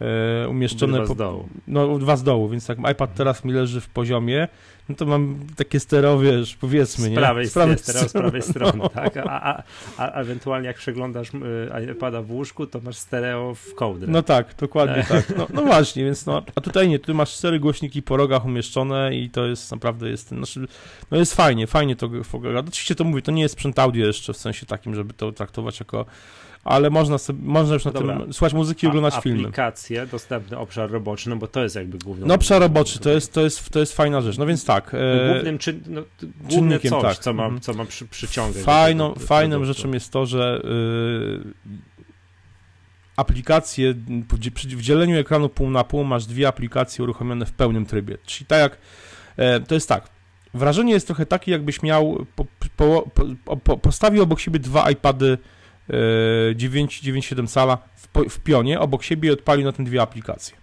e, 0.00 0.48
umieszczone 0.48 0.98
po, 1.06 1.14
z 1.14 1.16
dołu. 1.16 1.48
no 1.68 1.98
dwa 1.98 2.16
z 2.16 2.22
dołu, 2.22 2.48
więc 2.48 2.68
jak 2.68 2.78
iPad 2.92 3.14
teraz 3.14 3.44
mi 3.44 3.52
leży 3.52 3.80
w 3.80 3.88
poziomie, 3.88 4.48
no 4.88 4.94
to 4.94 5.06
mam 5.06 5.38
takie 5.56 5.80
stereo, 5.80 6.18
wiesz, 6.18 6.56
powiedzmy, 6.56 7.04
Z 7.04 7.10
nie? 7.10 7.16
prawej, 7.16 7.46
Z 7.46 7.52
prawej 7.52 7.78
strony, 7.78 8.08
z 8.08 8.12
prawej 8.12 8.42
strony, 8.42 8.78
no. 8.78 8.88
tak? 8.88 9.16
A, 9.16 9.42
a, 9.42 9.62
a 9.96 10.10
ewentualnie 10.10 10.66
jak 10.66 10.76
przeglądasz 10.76 11.28
y, 11.34 11.92
iPada 11.92 12.22
w 12.22 12.30
łóżku, 12.30 12.66
to 12.66 12.80
masz 12.80 12.96
stereo 12.96 13.54
w 13.54 13.74
kołdrę. 13.74 14.08
No 14.10 14.22
tak, 14.22 14.54
dokładnie 14.58 15.04
tak. 15.08 15.36
No, 15.38 15.46
no 15.54 15.62
właśnie, 15.62 16.04
więc 16.04 16.26
no, 16.26 16.42
a 16.54 16.60
tutaj 16.60 16.88
nie, 16.88 16.98
tu 16.98 17.14
masz 17.14 17.34
cztery 17.34 17.60
głośniki 17.60 18.02
po 18.02 18.16
rogach 18.16 18.44
umieszczone 18.44 19.16
i 19.16 19.30
to 19.30 19.46
jest 19.46 19.70
naprawdę 19.70 20.08
jest, 20.08 20.28
znaczy, 20.28 20.66
no 21.10 21.18
jest 21.18 21.34
fajnie, 21.34 21.66
fajnie 21.66 21.96
to 21.96 22.08
wygląda. 22.08 22.60
Oczywiście 22.68 22.94
to 22.94 23.04
mówię, 23.04 23.22
to 23.22 23.32
nie 23.32 23.42
jest 23.42 23.52
sprzęt 23.52 23.78
audio 23.78 24.06
jeszcze 24.06 24.32
w 24.32 24.36
sensie 24.36 24.66
takim, 24.66 24.94
żeby 24.94 25.14
to 25.14 25.32
traktować 25.32 25.80
jako, 25.80 26.06
ale 26.66 26.90
można 26.90 27.18
sobie, 27.18 27.38
można 27.42 27.74
już 27.74 27.84
na 27.84 27.90
Dobra. 27.90 28.18
tym 28.20 28.32
słuchać 28.32 28.54
muzyki 28.54 28.86
i 28.86 28.88
oglądać 28.88 29.14
A, 29.16 29.20
filmy. 29.20 29.40
aplikacje, 29.40 30.06
dostępny 30.06 30.58
obszar 30.58 30.90
roboczy, 30.90 31.30
no 31.30 31.36
bo 31.36 31.46
to 31.46 31.62
jest 31.62 31.76
jakby 31.76 31.98
główny. 31.98 32.26
No 32.26 32.34
obszar 32.34 32.60
roboczy, 32.60 32.98
to 32.98 33.10
jest, 33.10 33.32
to 33.32 33.40
jest, 33.40 33.70
to 33.70 33.78
jest 33.80 33.96
fajna 33.96 34.20
rzecz. 34.20 34.38
No 34.38 34.46
więc 34.46 34.64
tak. 34.64 34.94
e, 34.94 35.32
Głównym 35.32 35.58
czyn, 35.58 35.80
no, 35.86 36.02
główne 36.40 36.80
coś, 36.80 37.02
tak. 37.02 37.18
co 37.18 37.32
ma, 37.32 37.42
Mhm. 37.44 37.60
co 37.60 37.74
ma 37.74 37.84
przy, 37.84 38.06
przyciągać. 38.06 38.62
Fajną, 38.62 39.14
fajną 39.14 39.64
rzeczą 39.64 39.92
jest 39.92 40.12
to, 40.12 40.26
że 40.26 40.60
y, 40.64 41.76
aplikacje, 43.16 43.94
w 44.76 44.80
dzieleniu 44.82 45.18
ekranu 45.18 45.48
pół 45.48 45.70
na 45.70 45.84
pół 45.84 46.04
masz 46.04 46.26
dwie 46.26 46.48
aplikacje 46.48 47.02
uruchomione 47.04 47.46
w 47.46 47.52
pełnym 47.52 47.86
trybie. 47.86 48.18
Czyli 48.26 48.46
tak 48.46 48.60
jak, 48.60 48.78
e, 49.36 49.60
to 49.60 49.74
jest 49.74 49.88
tak, 49.88 50.08
wrażenie 50.54 50.92
jest 50.92 51.06
trochę 51.06 51.26
takie, 51.26 51.52
jakbyś 51.52 51.82
miał, 51.82 52.26
po, 52.36 52.46
po, 52.76 53.10
po, 53.44 53.56
po, 53.56 53.76
postawił 53.78 54.22
obok 54.22 54.40
siebie 54.40 54.58
dwa 54.58 54.90
iPady 54.90 55.26
9, 55.26 55.40
9,7 55.88 57.48
cala 57.48 57.78
w, 57.96 58.08
po- 58.08 58.28
w 58.28 58.40
pionie, 58.40 58.80
obok 58.80 59.02
siebie 59.02 59.28
i 59.28 59.32
odpalił 59.32 59.64
na 59.66 59.72
tym 59.72 59.84
dwie 59.84 60.02
aplikacje. 60.02 60.56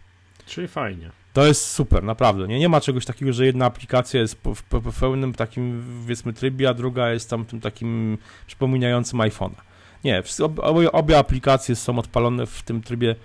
Czyli 0.46 0.68
fajnie. 0.68 1.12
To 1.34 1.46
jest 1.46 1.68
super, 1.68 2.04
naprawdę. 2.04 2.48
Nie, 2.48 2.60
nie 2.60 2.70
ma 2.70 2.82
czegoś 2.82 3.06
takiego, 3.06 3.34
że 3.34 3.46
jedna 3.46 3.66
aplikacja 3.66 4.20
jest 4.22 4.34
w, 4.34 4.64
po, 4.64 4.82
w 4.82 5.00
pełnym 5.00 5.34
takim, 5.34 5.84
powiedzmy, 6.02 6.34
trybie, 6.34 6.70
a 6.70 6.74
druga 6.74 7.12
jest 7.12 7.30
tam 7.30 7.46
tym 7.46 7.62
takim 7.62 8.18
przypominającym 8.48 9.20
iPhone'a. 9.20 9.62
Nie, 10.04 10.24
obie, 10.62 10.92
obie 10.92 11.18
aplikacje 11.18 11.76
są 11.76 12.00
odpalone 12.00 12.46
w 12.46 12.62
tym 12.62 12.82
trybie 12.82 13.16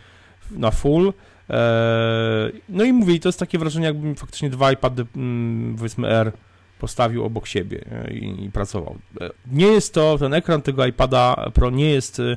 na 0.51 0.71
full. 0.71 1.13
Eee, 1.49 2.63
no 2.69 2.85
i 2.85 2.93
mówię, 2.93 3.15
i 3.15 3.21
to 3.21 3.29
jest 3.29 3.39
takie 3.39 3.59
wrażenie, 3.59 3.87
jakbym 3.87 4.15
faktycznie 4.15 4.51
dwa 4.51 4.73
iPady, 4.73 5.07
mm, 5.17 5.77
powiedzmy 5.77 6.09
R, 6.09 6.33
postawił 6.79 7.25
obok 7.25 7.47
siebie 7.47 7.85
e, 7.93 8.13
i, 8.15 8.45
i 8.45 8.51
pracował. 8.51 8.99
E, 9.21 9.31
Nie 9.53 9.67
jest 9.67 9.95
to, 9.95 10.19
ten 10.19 10.35
ekran 10.35 10.63
tego 10.63 10.87
iPada 10.87 11.51
Pro 11.55 11.71
nie 11.71 11.91
jest 11.91 12.21
e, 12.21 12.37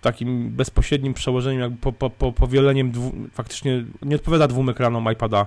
takim 0.00 0.50
bezpośrednim 0.50 1.14
przełożeniem, 1.14 1.60
jakby 1.60 1.76
po, 1.78 1.92
po, 1.92 2.10
po, 2.10 2.32
powieleniem, 2.32 2.90
dwu, 2.90 3.12
faktycznie 3.32 3.84
nie 4.02 4.16
odpowiada 4.16 4.48
dwóm 4.48 4.68
ekranom 4.68 5.12
iPada, 5.12 5.46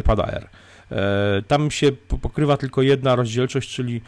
iPada 0.00 0.26
R. 0.26 0.48
E, 0.90 1.42
tam 1.48 1.70
się 1.70 1.92
po- 1.92 2.18
pokrywa 2.18 2.56
tylko 2.56 2.82
jedna 2.82 3.16
rozdzielczość, 3.16 3.74
czyli 3.74 4.00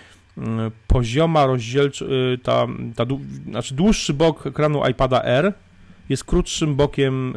pozioma 0.87 1.47
rozdzielczość, 1.47 2.11
ta, 2.43 2.67
ta, 2.97 3.05
znaczy 3.51 3.75
dłuższy 3.75 4.15
bok 4.15 4.47
ekranu 4.47 4.89
iPada 4.89 5.23
R 5.23 5.53
jest 6.09 6.25
krótszym 6.25 6.75
bokiem 6.77 7.35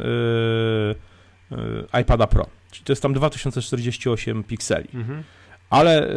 iPada 2.00 2.26
Pro. 2.26 2.46
Czyli 2.72 2.84
to 2.84 2.92
jest 2.92 3.02
tam 3.02 3.14
2048 3.14 4.44
pikseli. 4.44 4.88
Mhm. 4.94 5.22
Ale 5.70 6.10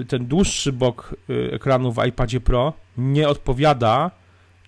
y, 0.00 0.04
ten 0.04 0.26
dłuższy 0.26 0.72
bok 0.72 1.14
y, 1.30 1.50
ekranu 1.52 1.92
w 1.92 2.06
iPadzie 2.06 2.40
Pro 2.40 2.72
nie 2.98 3.28
odpowiada 3.28 4.10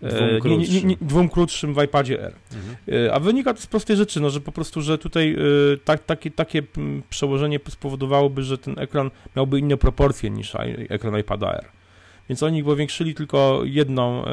y, 0.02 0.09
Dwóm 0.09 0.21
nie, 0.21 0.26
nie, 0.26 0.33
nie, 0.35 0.40
krótszym. 0.40 0.88
nie, 0.88 0.97
dwóm 1.00 1.28
krótszym 1.28 1.75
w 1.75 1.83
iPadzie 1.83 2.22
R. 2.22 2.35
Mhm. 2.53 2.77
Y, 3.07 3.12
A 3.12 3.20
wynika 3.20 3.55
to 3.55 3.61
z 3.61 3.66
prostej 3.66 3.96
rzeczy, 3.96 4.20
no, 4.20 4.31
że 4.31 4.40
po 4.40 4.53
prostu, 4.53 4.83
że 4.83 4.98
tutaj 4.98 5.37
tak, 5.85 6.05
takie, 6.05 6.31
takie 6.31 6.62
przełożenie 7.11 7.61
spowodowałoby, 7.68 8.42
że 8.42 8.59
ten 8.59 8.79
ekran 8.79 9.11
miałby 9.37 9.59
inne 9.59 9.77
proporcje 9.77 10.31
niż 10.31 10.53
ekran 10.88 11.18
iPada 11.18 11.53
R. 11.53 11.64
Więc 12.29 12.42
oni 12.42 12.64
powiększyli 12.64 13.14
tylko 13.14 13.61
jedną, 13.64 14.25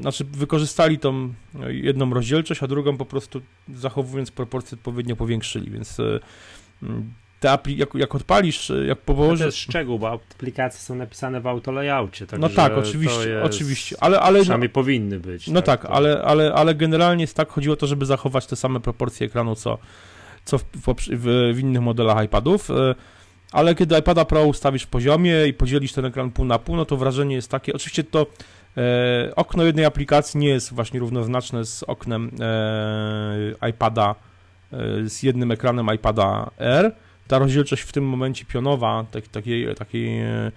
znaczy 0.00 0.24
wykorzystali 0.24 0.98
tą 0.98 1.34
jedną 1.68 2.14
rozdzielczość, 2.14 2.62
a 2.62 2.66
drugą 2.66 2.96
po 2.96 3.06
prostu 3.06 3.40
zachowując 3.74 4.30
proporcje 4.30 4.78
odpowiednio 4.78 5.16
powiększyli, 5.16 5.70
więc 5.70 6.00
e, 6.00 6.20
te 7.40 7.50
apli, 7.52 7.76
jak, 7.76 7.94
jak 7.94 8.14
odpalisz, 8.14 8.70
e, 8.70 8.74
jak 8.86 8.88
No 8.88 8.94
to 8.94 9.14
położysz... 9.14 9.46
jest 9.46 9.58
szczegół, 9.58 9.98
bo 9.98 10.10
aplikacje 10.10 10.80
są 10.80 10.94
napisane 10.94 11.40
w 11.40 11.46
autolayoutie. 11.46 12.24
No 12.32 12.38
także 12.38 12.56
tak, 12.56 12.72
to 12.72 12.78
oczywiście, 12.78 13.28
jest, 13.28 13.46
oczywiście, 13.46 13.96
ale, 14.00 14.20
ale 14.20 14.38
no, 14.38 14.42
Przynajmniej 14.42 14.70
powinny 14.70 15.20
być. 15.20 15.48
no 15.48 15.62
tak, 15.62 15.82
to- 15.82 15.90
ale, 15.90 16.22
ale, 16.22 16.54
ale 16.54 16.74
generalnie 16.74 17.22
jest 17.22 17.36
tak, 17.36 17.48
chodziło 17.48 17.72
o 17.72 17.76
to, 17.76 17.86
żeby 17.86 18.06
zachować 18.06 18.46
te 18.46 18.56
same 18.56 18.80
proporcje 18.80 19.26
ekranu, 19.26 19.54
co, 19.54 19.78
co 20.44 20.58
w, 20.58 20.64
w, 20.74 21.54
w, 21.54 21.58
innych 21.58 21.82
modelach 21.82 22.24
iPadów, 22.24 22.70
e, 22.70 22.94
ale 23.52 23.74
kiedy 23.74 23.98
iPada 23.98 24.24
Pro 24.24 24.44
ustawisz 24.44 24.82
w 24.82 24.86
poziomie 24.86 25.46
i 25.46 25.54
podzielisz 25.54 25.92
ten 25.92 26.04
ekran 26.04 26.30
pół 26.30 26.44
na 26.44 26.58
pół, 26.58 26.76
no 26.76 26.84
to 26.84 26.96
wrażenie 26.96 27.34
jest 27.34 27.50
takie, 27.50 27.72
oczywiście 27.72 28.04
to 28.04 28.20
e, 28.20 28.24
okno 29.36 29.64
jednej 29.64 29.84
aplikacji 29.84 30.40
nie 30.40 30.48
jest 30.48 30.74
właśnie 30.74 31.00
równoznaczne 31.00 31.64
z 31.64 31.82
oknem 31.82 32.30
e, 32.40 33.68
iPada, 33.70 34.14
e, 34.72 35.08
z 35.08 35.22
jednym 35.22 35.50
ekranem 35.50 35.88
iPada 35.94 36.50
R, 36.58 36.92
ta 37.28 37.38
rozdzielczość 37.38 37.82
w 37.82 37.92
tym 37.92 38.04
momencie 38.04 38.44
pionowa 38.44 39.04
tak, 39.10 39.28
takiej, 39.28 39.74
takiej 39.74 40.20
e, 40.20 40.52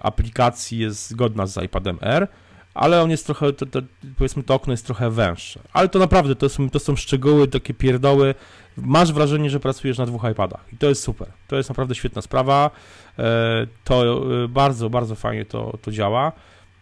aplikacji 0.00 0.78
jest 0.78 1.10
zgodna 1.10 1.46
z 1.46 1.64
iPadem 1.64 1.98
R, 2.00 2.28
ale 2.74 3.02
on 3.02 3.10
jest 3.10 3.26
trochę, 3.26 3.52
to, 3.52 3.66
to, 3.66 3.80
powiedzmy 4.18 4.42
to 4.42 4.54
okno 4.54 4.72
jest 4.72 4.86
trochę 4.86 5.10
węższe. 5.10 5.60
Ale 5.72 5.88
to 5.88 5.98
naprawdę, 5.98 6.36
to 6.36 6.48
są, 6.48 6.70
to 6.70 6.78
są 6.78 6.96
szczegóły, 6.96 7.48
takie 7.48 7.74
pierdoły. 7.74 8.34
Masz 8.76 9.12
wrażenie, 9.12 9.50
że 9.50 9.60
pracujesz 9.60 9.98
na 9.98 10.06
dwóch 10.06 10.22
iPadach 10.32 10.64
i 10.72 10.76
to 10.76 10.88
jest 10.88 11.02
super. 11.02 11.28
To 11.48 11.56
jest 11.56 11.68
naprawdę 11.68 11.94
świetna 11.94 12.22
sprawa. 12.22 12.70
E, 13.18 13.66
To 13.84 14.24
e, 14.44 14.48
bardzo, 14.48 14.90
bardzo 14.90 15.14
fajnie 15.14 15.44
to, 15.44 15.78
to 15.82 15.90
działa. 15.90 16.32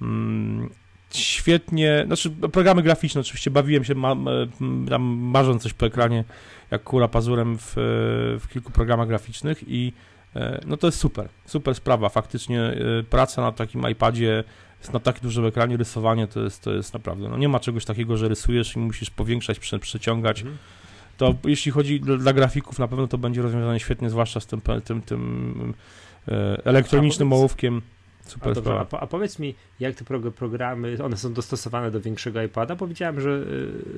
Mm, 0.03 0.71
Świetnie, 1.15 2.03
znaczy 2.07 2.31
programy 2.31 2.83
graficzne 2.83 3.21
oczywiście, 3.21 3.51
bawiłem 3.51 3.85
się 3.85 3.95
ma, 3.95 4.17
tam 4.89 5.03
marząc 5.03 5.63
coś 5.63 5.73
po 5.73 5.87
ekranie, 5.87 6.25
jak 6.71 6.83
kura 6.83 7.09
pazurem 7.09 7.59
w, 7.59 7.73
w 8.41 8.49
kilku 8.53 8.73
programach 8.73 9.09
graficznych 9.09 9.65
i 9.69 9.93
e, 10.37 10.61
no 10.67 10.77
to 10.77 10.87
jest 10.87 10.99
super, 10.99 11.29
super 11.47 11.75
sprawa, 11.75 12.09
faktycznie 12.09 12.63
e, 12.63 12.77
praca 13.11 13.43
na 13.43 13.53
takim 13.53 13.91
iPadzie 13.91 14.45
na 14.93 15.01
tak 15.01 15.21
dużym 15.21 15.47
ekranie, 15.47 15.77
rysowanie 15.77 16.27
to 16.27 16.41
jest, 16.41 16.63
to 16.63 16.73
jest 16.73 16.95
naprawdę, 16.95 17.29
no 17.29 17.39
nie 17.39 17.49
ma 17.49 17.61
czegoś 17.61 17.85
takiego, 17.85 18.17
że 18.17 18.29
rysujesz 18.29 18.77
i 18.77 18.79
musisz 18.79 19.11
powiększać, 19.11 19.59
prze, 19.59 19.79
przeciągać, 19.79 20.41
Mhm. 20.41 20.59
to 21.17 21.35
jeśli 21.45 21.73
chodzi 21.73 22.01
dla, 22.01 22.33
grafików, 22.33 22.79
na 22.79 22.89
pewno 22.89 23.07
to 23.07 23.19
będzie 23.19 23.43
rozwiązanie 23.43 23.81
świetnie, 23.81 24.11
zwłaszcza 24.11 24.41
z 24.41 24.47
tym, 24.47 24.61
tym, 24.85 25.03
tym 25.03 25.75
e, 26.29 26.65
elektronicznym 26.65 27.33
A 27.33 27.37
ołówkiem, 28.35 28.53
A, 28.53 28.55
super 28.55 28.55
dobrze, 28.55 28.81
a, 28.81 28.85
po, 28.85 29.01
a 29.01 29.07
powiedz 29.07 29.39
mi, 29.39 29.55
jak 29.81 29.95
te 29.95 30.05
prog- 30.05 30.31
programy, 30.31 30.97
one 31.05 31.17
są 31.17 31.33
dostosowane 31.33 31.91
do 31.91 32.01
większego 32.01 32.43
iPada? 32.43 32.77
Powiedziałem, 32.77 33.21
że 33.21 33.31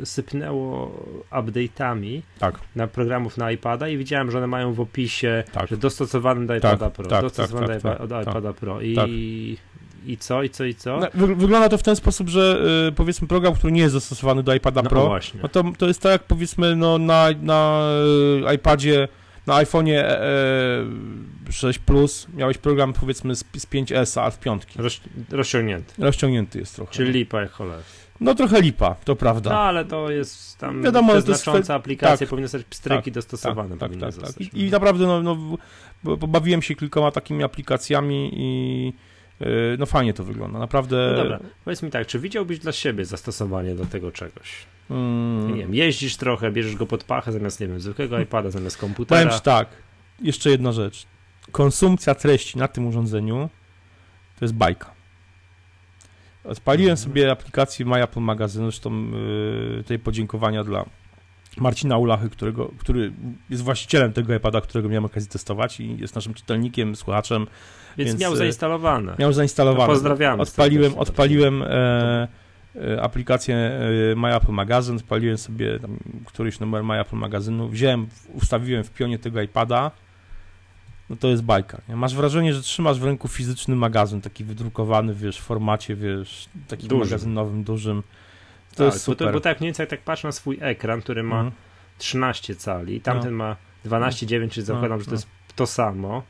y, 0.02 0.06
sypnęło 0.06 0.92
update'ami 1.30 2.20
Tak. 2.38 2.58
na 2.76 2.86
programów 2.86 3.36
na 3.36 3.52
iPada 3.52 3.88
i 3.88 3.96
widziałem, 3.96 4.30
że 4.30 4.38
one 4.38 4.46
mają 4.46 4.72
w 4.72 4.80
opisie, 4.80 5.44
Tak. 5.52 5.68
że 5.68 5.76
dostosowane 5.76 6.46
do 6.46 6.56
iPada 6.56 6.90
Pro, 6.90 7.06
tak, 7.06 7.22
dostosowane 7.22 7.80
tak, 7.80 7.82
do, 7.82 7.88
tak, 7.88 8.08
do 8.08 8.08
tak, 8.08 8.26
iPada 8.28 8.52
Pro 8.52 8.80
i, 8.80 8.94
tak. 8.94 9.08
i 10.06 10.16
co, 10.16 10.42
i 10.42 10.50
co, 10.50 10.64
i 10.64 10.74
co? 10.74 11.00
No, 11.00 11.06
wy, 11.14 11.34
wygląda 11.34 11.68
to 11.68 11.78
w 11.78 11.82
ten 11.82 11.96
sposób, 11.96 12.28
że 12.28 12.62
y, 12.88 12.92
powiedzmy 12.92 13.28
program, 13.28 13.54
który 13.54 13.72
nie 13.72 13.80
jest 13.80 13.94
dostosowany 13.94 14.42
do 14.42 14.54
iPada 14.54 14.82
No 14.82 14.90
Pro. 14.90 15.18
No 15.42 15.48
to, 15.48 15.64
to 15.78 15.86
jest 15.86 16.00
tak 16.00 16.12
jak 16.12 16.24
powiedzmy 16.24 16.76
no, 16.76 16.98
na, 16.98 17.28
na 17.42 17.82
e, 18.46 18.54
iPadzie, 18.54 19.08
na 19.46 19.54
iPhone'ie 19.54 19.96
e, 19.96 20.22
e, 21.48 21.52
6 21.52 21.78
Plus 21.78 22.26
miałeś 22.34 22.58
program 22.58 22.92
powiedzmy 22.92 23.34
z, 23.36 23.38
z 23.38 23.66
5S, 23.66 24.20
a 24.20 24.30
w 24.30 24.40
piątki. 24.40 24.82
Roz, 24.82 25.00
rozciągnięty. 25.30 25.94
Rozciągnięty 25.98 26.58
jest 26.58 26.76
trochę. 26.76 26.92
Czyli 26.92 27.12
lipa 27.12 27.40
jak 27.40 27.50
cholera. 27.50 27.82
No 28.20 28.34
trochę 28.34 28.60
lipa, 28.60 28.94
to 29.04 29.16
prawda. 29.16 29.50
No 29.50 29.60
ale 29.60 29.84
to 29.84 30.10
jest 30.10 30.58
tam 30.58 30.82
Wiadomo, 30.82 31.22
to 31.22 31.56
jest 31.56 31.70
aplikacje 31.70 32.18
tak. 32.18 32.28
powinny 32.28 32.48
zostać 32.48 32.66
pstryki 32.70 33.04
Tak, 33.04 33.14
dostosowane. 33.14 33.76
tak, 33.78 33.78
tak, 33.78 33.90
tak, 33.90 34.00
tak. 34.00 34.12
zostać. 34.12 34.46
I, 34.54 34.60
I 34.66 34.70
naprawdę 34.70 35.06
no, 35.06 35.22
no, 35.22 36.16
pobawiłem 36.16 36.62
się 36.62 36.74
kilkoma 36.74 37.10
takimi 37.10 37.44
aplikacjami 37.44 38.30
i 38.34 38.92
e, 39.40 39.46
no 39.78 39.86
fajnie 39.86 40.14
to 40.14 40.24
wygląda, 40.24 40.58
naprawdę. 40.58 41.14
No 41.16 41.22
dobra, 41.22 41.40
powiedz 41.64 41.82
mi 41.82 41.90
tak, 41.90 42.06
czy 42.06 42.18
widziałbyś 42.18 42.58
dla 42.58 42.72
siebie 42.72 43.04
zastosowanie 43.04 43.74
do 43.74 43.86
tego 43.86 44.12
czegoś? 44.12 44.66
Mm, 44.92 45.48
Nie 45.54 45.60
wiem, 45.60 45.74
jeździsz 45.74 46.16
trochę, 46.16 46.50
bierzesz 46.50 46.76
go 46.76 46.86
pod 46.86 47.04
pachę 47.04 47.32
zamiast, 47.32 47.60
nie 47.60 47.66
wiem, 47.68 47.80
zwykłego 47.80 48.20
iPada, 48.20 48.50
zamiast 48.50 48.78
komputera. 48.78 49.20
Powiem 49.20 49.38
ci 49.38 49.44
tak, 49.44 49.68
jeszcze 50.22 50.50
jedna 50.50 50.72
rzecz. 50.72 51.06
Konsumpcja 51.52 52.14
treści 52.14 52.58
na 52.58 52.68
tym 52.68 52.86
urządzeniu 52.86 53.48
to 54.38 54.44
jest 54.44 54.54
bajka. 54.54 54.90
Odpaliłem 56.44 56.90
Mhm. 56.92 57.08
sobie 57.08 57.30
aplikację 57.30 57.86
My 57.86 58.02
Apple 58.02 58.20
Magazine, 58.20 58.64
zresztą 58.64 59.10
yy, 59.76 59.84
tej 59.86 59.98
podziękowania 59.98 60.64
dla 60.64 60.84
Marcina 61.56 61.98
Ulachy, 61.98 62.30
którego, 62.30 62.70
który 62.78 63.12
jest 63.50 63.62
właścicielem 63.62 64.12
tego 64.12 64.34
iPada, 64.34 64.60
którego 64.60 64.88
miałem 64.88 65.04
okazję 65.04 65.28
testować 65.28 65.80
i 65.80 65.96
jest 65.98 66.14
naszym 66.14 66.34
czytelnikiem, 66.34 66.96
słuchaczem. 66.96 67.46
Więc, 67.98 68.10
Więc, 68.10 68.20
miał 68.20 68.32
e, 68.32 68.36
zainstalowane. 68.36 69.14
Miał 69.18 69.32
zainstalowane. 69.32 69.86
To 69.86 69.92
pozdrawiamy 69.92 70.42
Odpaliłem, 70.42 70.98
odpaliłem 70.98 71.62
e, 71.62 71.66
e, 71.66 72.28
aplikację 73.02 73.56
e, 73.56 73.80
My 74.16 74.36
Apple 74.36 74.52
Magazine, 74.52 74.96
odpaliłem 74.96 75.38
sobie 75.38 75.78
któryś 76.26 76.60
numer 76.60 76.84
My 76.84 77.00
Apple 77.00 77.16
Magazynu, 77.16 77.68
wziąłem, 77.68 78.06
ustawiłem 78.34 78.84
w 78.84 78.90
pionie 78.90 79.18
tego 79.18 79.42
iPada, 79.42 79.90
no 81.10 81.16
to 81.16 81.28
jest 81.28 81.42
bajka. 81.42 81.80
Nie? 81.88 81.96
Masz 81.96 82.14
wrażenie, 82.14 82.54
że 82.54 82.62
trzymasz 82.62 82.98
w 83.00 83.04
ręku 83.04 83.28
fizyczny 83.28 83.76
magazyn, 83.76 84.20
taki 84.20 84.44
wydrukowany, 84.44 85.14
wiesz, 85.14 85.38
w 85.38 85.42
formacie, 85.42 85.94
wiesz, 85.94 86.48
takim 86.68 86.88
Dużym. 86.88 87.06
magazynowym, 87.08 87.64
dużym. 87.64 88.02
To 88.70 88.76
tak, 88.76 88.86
jest 88.86 88.98
Bo, 89.06 89.12
super. 89.12 89.26
to, 89.28 89.32
bo 89.32 89.40
tak 89.40 89.60
mniej 89.60 89.68
więcej 89.68 89.82
jak 89.84 89.90
tak 89.90 90.00
patrzę 90.00 90.28
na 90.28 90.32
swój 90.32 90.58
ekran, 90.60 91.00
który 91.00 91.22
ma 91.22 91.36
Mhm. 91.36 91.52
13 91.98 92.54
cali, 92.56 93.00
tamten 93.00 93.32
ma 93.32 93.56
12,9, 93.86 94.48
czyli 94.50 94.66
No, 94.68 94.74
zakładam, 94.74 94.98
że 94.98 95.04
to 95.04 95.10
no. 95.10 95.14
jest 95.14 95.28
to 95.56 95.66
samo, 95.66 96.22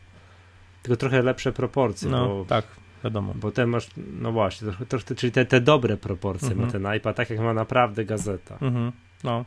tylko 0.82 0.96
trochę 0.96 1.22
lepsze 1.22 1.52
proporcje, 1.52 2.10
No, 2.10 2.28
bo, 2.28 2.44
tak, 2.44 2.64
wiadomo. 3.04 3.34
bo 3.34 3.50
ten 3.50 3.68
masz, 3.68 3.86
no 3.96 4.32
właśnie, 4.32 4.68
trochę, 4.68 4.86
trochę, 4.86 5.14
czyli 5.14 5.32
te, 5.32 5.44
te 5.44 5.60
dobre 5.60 5.96
proporcje 5.96 6.48
Mhm. 6.48 6.66
ma 6.66 6.72
ten 6.72 6.96
iPad, 6.96 7.16
tak 7.16 7.30
jak 7.30 7.40
ma 7.40 7.54
naprawdę 7.54 8.04
gazeta. 8.04 8.58
Mhm. 8.60 8.92
No. 9.24 9.44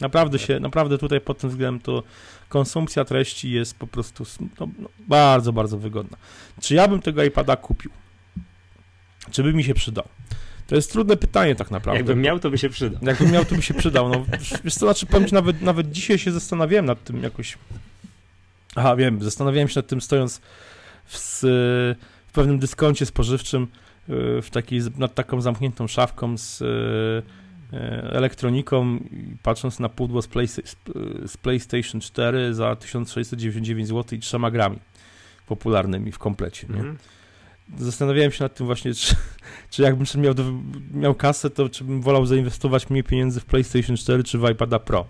Naprawdę 0.00 0.38
się, 0.38 0.60
naprawdę 0.60 0.98
tutaj 0.98 1.20
pod 1.20 1.38
tym 1.38 1.50
względem 1.50 1.80
to 1.80 2.02
konsumpcja 2.48 3.04
treści 3.04 3.50
jest 3.50 3.78
po 3.78 3.86
prostu 3.86 4.24
no, 4.60 4.68
no, 4.78 4.88
bardzo, 5.08 5.52
bardzo 5.52 5.78
wygodna. 5.78 6.16
Czy 6.60 6.74
ja 6.74 6.88
bym 6.88 7.02
tego 7.02 7.24
iPada 7.24 7.56
kupił? 7.56 7.90
Czy 9.30 9.42
by 9.42 9.54
mi 9.54 9.64
się 9.64 9.74
przydał? 9.74 10.04
To 10.66 10.74
jest 10.74 10.92
trudne 10.92 11.16
pytanie 11.16 11.54
tak 11.54 11.70
naprawdę. 11.70 11.98
Jakbym 11.98 12.20
miał, 12.20 12.38
to 12.38 12.50
by 12.50 12.58
się 12.58 12.68
przydał. 12.68 13.00
Jakbym 13.02 13.30
miał, 13.30 13.44
to 13.44 13.54
by 13.54 13.62
się 13.62 13.74
przydał. 13.74 14.08
No, 14.08 14.24
wiesz 14.64 14.74
co, 14.74 14.80
znaczy 14.80 15.06
powiem 15.06 15.28
ci, 15.28 15.34
nawet, 15.34 15.62
nawet 15.62 15.90
dzisiaj 15.90 16.18
się 16.18 16.32
zastanawiałem 16.32 16.86
nad 16.86 17.04
tym 17.04 17.22
jakoś. 17.22 17.58
Aha, 18.76 18.96
wiem, 18.96 19.22
zastanawiałem 19.22 19.68
się 19.68 19.78
nad 19.78 19.86
tym 19.86 20.00
stojąc 20.00 20.40
w, 21.06 21.40
pewnym 22.38 22.58
dyskoncie 22.58 23.06
spożywczym, 23.06 23.66
yy, 24.08 24.42
w 24.42 24.50
takiej, 24.50 24.80
nad 24.96 25.14
taką 25.14 25.40
zamkniętą 25.40 25.86
szafką 25.86 26.38
z 26.38 26.60
yy, 26.60 26.68
yy, 27.72 27.78
elektroniką 28.02 28.96
i 28.96 29.36
patrząc 29.42 29.80
na 29.80 29.88
pudło 29.88 30.22
z, 30.22 30.28
Play, 30.28 30.48
z 31.26 31.36
PlayStation 31.42 32.00
4 32.00 32.54
za 32.54 32.76
1699 32.76 33.88
zł 33.88 34.18
i 34.18 34.20
3 34.20 34.38
grami 34.52 34.78
popularnymi 35.46 36.12
w 36.12 36.18
komplecie. 36.18 36.66
Mhm. 36.66 36.98
Zastanawiałem 37.78 38.32
się 38.32 38.44
nad 38.44 38.54
tym 38.54 38.66
właśnie, 38.66 38.94
czy, 38.94 39.16
czy 39.70 39.82
jakbym 39.82 40.06
miał, 40.22 40.34
miał 40.94 41.14
kasę, 41.14 41.50
to 41.50 41.68
czy 41.68 41.84
bym 41.84 42.02
wolał 42.02 42.26
zainwestować 42.26 42.90
mniej 42.90 43.04
pieniędzy 43.04 43.40
w 43.40 43.44
PlayStation 43.44 43.96
4 43.96 44.24
czy 44.24 44.38
w 44.38 44.50
iPada 44.50 44.78
Pro. 44.78 45.06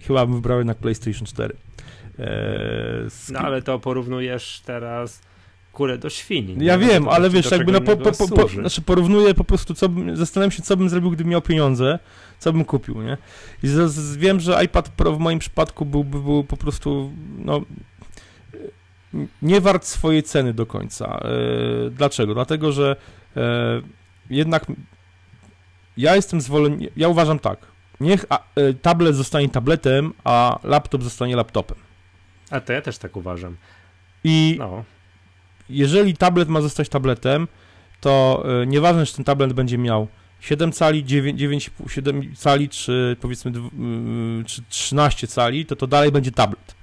Chyba 0.00 0.26
bym 0.26 0.34
wybrał 0.34 0.58
jednak 0.58 0.78
PlayStation 0.78 1.26
4. 1.26 1.54
Eee, 2.18 3.10
z- 3.10 3.30
No 3.30 3.38
ale 3.38 3.62
to 3.62 3.78
porównujesz 3.78 4.62
teraz 4.64 5.22
kurę 5.72 5.98
do 5.98 6.10
świni. 6.10 6.56
ja 6.64 6.76
No, 6.76 6.86
wiem, 6.86 7.04
to 7.04 7.12
ale 7.12 7.30
wiesz, 7.30 7.50
jakby 7.50 7.72
no, 7.72 7.80
po, 7.80 7.96
po, 7.96 8.12
po, 8.12 8.28
po, 8.28 8.48
znaczy 8.48 8.82
porównuję 8.82 9.34
po 9.34 9.44
prostu, 9.44 9.74
co 9.74 9.88
zastanawiam 10.14 10.50
się, 10.50 10.62
co 10.62 10.76
bym 10.76 10.88
zrobił, 10.88 11.10
gdybym 11.10 11.30
miał 11.30 11.42
pieniądze, 11.42 11.98
co 12.38 12.52
bym 12.52 12.64
kupił, 12.64 13.02
nie? 13.02 13.16
I 13.62 13.68
z, 13.68 13.90
z, 13.90 14.16
wiem, 14.16 14.40
że 14.40 14.64
iPad 14.64 14.88
Pro 14.88 15.12
w 15.12 15.18
moim 15.18 15.38
przypadku 15.38 15.86
byłby 15.86 16.20
był 16.20 16.44
po 16.44 16.56
prostu, 16.56 17.12
no, 17.38 17.60
nie 19.42 19.60
wart 19.60 19.84
swojej 19.84 20.22
ceny 20.22 20.54
do 20.54 20.66
końca. 20.66 21.20
E, 21.24 21.90
dlaczego? 21.90 22.34
Dlatego, 22.34 22.72
że 22.72 22.96
e, 23.36 23.42
jednak 24.30 24.66
ja 25.96 26.16
jestem 26.16 26.40
zwolennikiem, 26.40 26.94
ja 26.96 27.08
uważam 27.08 27.38
tak, 27.38 27.58
niech 28.00 28.24
a, 28.28 28.42
e, 28.56 28.74
tablet 28.74 29.16
zostanie 29.16 29.48
tabletem, 29.48 30.12
a 30.24 30.58
laptop 30.64 31.02
zostanie 31.02 31.36
laptopem. 31.36 31.78
A 32.50 32.60
to 32.60 32.72
ja 32.72 32.82
też 32.82 32.98
tak 32.98 33.16
uważam. 33.16 33.56
I 34.24 34.56
No, 34.58 34.84
jeżeli 35.70 36.16
tablet 36.16 36.48
ma 36.48 36.60
zostać 36.60 36.88
tabletem, 36.88 37.48
to 38.00 38.44
y, 38.62 38.66
nieważne, 38.66 39.06
czy 39.06 39.16
ten 39.16 39.24
tablet 39.24 39.52
będzie 39.52 39.78
miał 39.78 40.08
7 40.40 40.72
cali, 40.72 41.04
9, 41.04 41.40
9,5, 41.40 41.90
7 41.90 42.34
cali, 42.36 42.68
czy 42.68 43.16
powiedzmy 43.20 43.52
czy 44.46 44.62
13 44.68 45.26
cali, 45.26 45.66
to 45.66 45.76
to 45.76 45.86
dalej 45.86 46.12
będzie 46.12 46.32
tablet. 46.32 46.74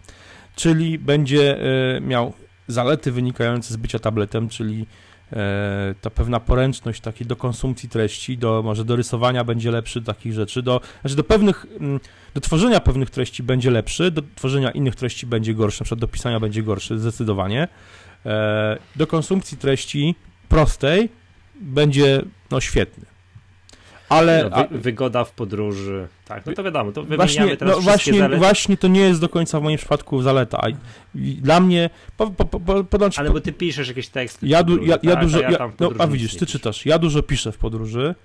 Czyli 0.56 1.00
będzie 1.00 1.58
y, 1.98 2.02
miał 2.02 2.34
zalety 2.68 3.12
wynikające 3.12 3.74
z 3.74 3.78
bycia 3.78 4.00
tabletem, 4.00 4.50
czyli 4.50 4.86
e, 5.34 5.96
ta 6.02 6.10
pewna 6.10 6.40
poręczność 6.40 7.02
takiej 7.02 7.28
do 7.28 7.36
konsumpcji 7.36 7.90
treści, 7.90 8.38
do 8.38 8.62
może 8.64 8.86
do 8.86 8.96
rysowania 8.96 9.44
będzie 9.44 9.72
lepszy, 9.72 10.02
takich 10.02 10.34
rzeczy, 10.34 10.62
do, 10.62 10.82
znaczy 11.02 11.16
do 11.16 11.24
pewnych, 11.24 11.66
do 12.34 12.42
tworzenia 12.42 12.80
pewnych 12.80 13.10
treści 13.10 13.44
będzie 13.44 13.72
lepszy, 13.72 14.12
do 14.12 14.22
tworzenia 14.36 14.72
innych 14.72 14.96
treści 14.96 15.26
będzie 15.26 15.54
gorszy, 15.54 15.82
na 15.82 15.86
przykład 15.86 16.00
do 16.00 16.08
pisania 16.08 16.40
będzie 16.40 16.64
gorszy, 16.64 17.00
zdecydowanie. 17.00 17.68
E, 18.26 18.78
do 18.96 19.08
konsumpcji 19.08 19.58
treści 19.58 20.16
prostej 20.50 21.10
będzie 21.56 22.22
no 22.52 22.62
świetny. 22.62 23.06
Ale 24.10 24.50
no, 24.50 24.68
wy, 24.68 24.80
wygoda 24.80 25.24
w 25.24 25.32
podróży. 25.32 26.08
Tak, 26.26 26.46
no 26.46 26.54
to 26.54 26.64
wiadomo, 26.64 26.92
to 26.92 27.04
wymieniamy 27.04 27.18
właśnie, 27.28 27.58
teraz 27.58 27.76
no 27.76 27.82
właśnie, 27.82 28.20
zalety. 28.20 28.38
właśnie 28.38 28.78
to 28.78 28.88
nie 28.88 29.02
jest 29.02 29.22
do 29.22 29.30
końca 29.30 29.60
w 29.60 29.64
moim 29.64 29.78
przypadku 29.78 30.22
zaleta. 30.22 30.62
Dla 31.16 31.60
mnie, 31.60 31.90
po, 32.18 32.32
po, 32.32 32.46
po, 32.46 32.60
po, 32.60 32.84
podam 32.84 33.12
ci 33.12 33.20
Ale 33.20 33.30
bo 33.30 33.42
ty 33.42 33.54
piszesz 33.54 33.88
jakieś 33.88 34.08
teksty. 34.08 34.48
ja, 34.48 34.58
podróży, 34.58 34.90
ja, 34.90 34.98
ja 35.04 35.14
tak, 35.14 35.24
dużo, 35.24 35.38
a 35.38 35.52
ja, 35.52 35.72
no, 35.80 35.92
a 36.00 36.08
widzisz, 36.08 36.36
ty 36.36 36.46
czytasz, 36.46 36.86
ja 36.86 37.00
dużo 37.00 37.24
piszę 37.24 37.52
w 37.52 37.58
podróży 37.58 38.16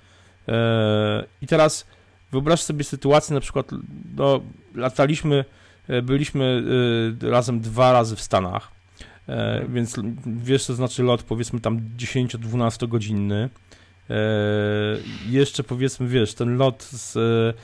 e, 0.49 1.25
i 1.43 1.47
teraz 1.47 1.87
wyobraź 2.33 2.61
sobie 2.61 2.85
sytuację, 2.85 3.35
na 3.35 3.41
przykład, 3.41 3.71
no, 4.17 4.41
lataliśmy, 4.75 5.45
e, 5.89 6.03
byliśmy 6.03 6.63
razem 7.23 7.61
dwa 7.61 7.93
razy 7.93 8.17
w 8.17 8.21
Stanach. 8.21 8.82
Więc 9.69 9.99
l- 9.99 10.05
wiesz, 10.27 10.65
co 10.65 10.75
znaczy 10.75 11.03
lot, 11.03 11.23
powiedzmy 11.23 11.61
tam 11.61 11.81
10-12 11.97 12.89
godzinny, 12.89 13.49
e, 14.11 14.15
jeszcze 15.31 15.65
powiedzmy, 15.65 16.09
wiesz, 16.09 16.35
ten 16.35 16.57
lot 16.57 16.83
z 16.83 17.17
e, 17.17 17.55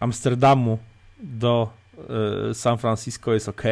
Amsterdamu 0.00 0.78
do 1.22 1.70
e, 2.50 2.54
San 2.54 2.78
Francisco 2.78 3.34
jest 3.34 3.48
ok. 3.48 3.62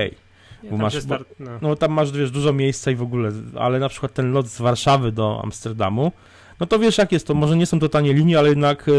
Bo 0.62 0.70
tam 0.70 0.78
masz- 0.80 0.94
się 0.94 1.00
start, 1.00 1.28
no. 1.40 1.50
No 1.62 1.76
tam 1.76 1.92
masz, 1.92 2.12
wiesz, 2.12 2.30
dużo 2.30 2.52
miejsca 2.52 2.90
i 2.90 2.94
w 2.94 3.02
ogóle, 3.02 3.32
ale 3.58 3.78
na 3.78 3.88
przykład 3.88 4.14
ten 4.14 4.32
lot 4.32 4.46
z 4.46 4.60
Warszawy 4.60 5.12
do 5.12 5.40
Amsterdamu, 5.42 6.12
no 6.60 6.66
to 6.66 6.78
wiesz 6.78 6.98
jak 6.98 7.12
jest, 7.12 7.26
to 7.26 7.34
może 7.34 7.56
nie 7.56 7.66
są 7.66 7.78
to 7.80 7.88
tanie 7.88 8.12
linie, 8.14 8.38
ale 8.38 8.48
jednak, 8.48 8.90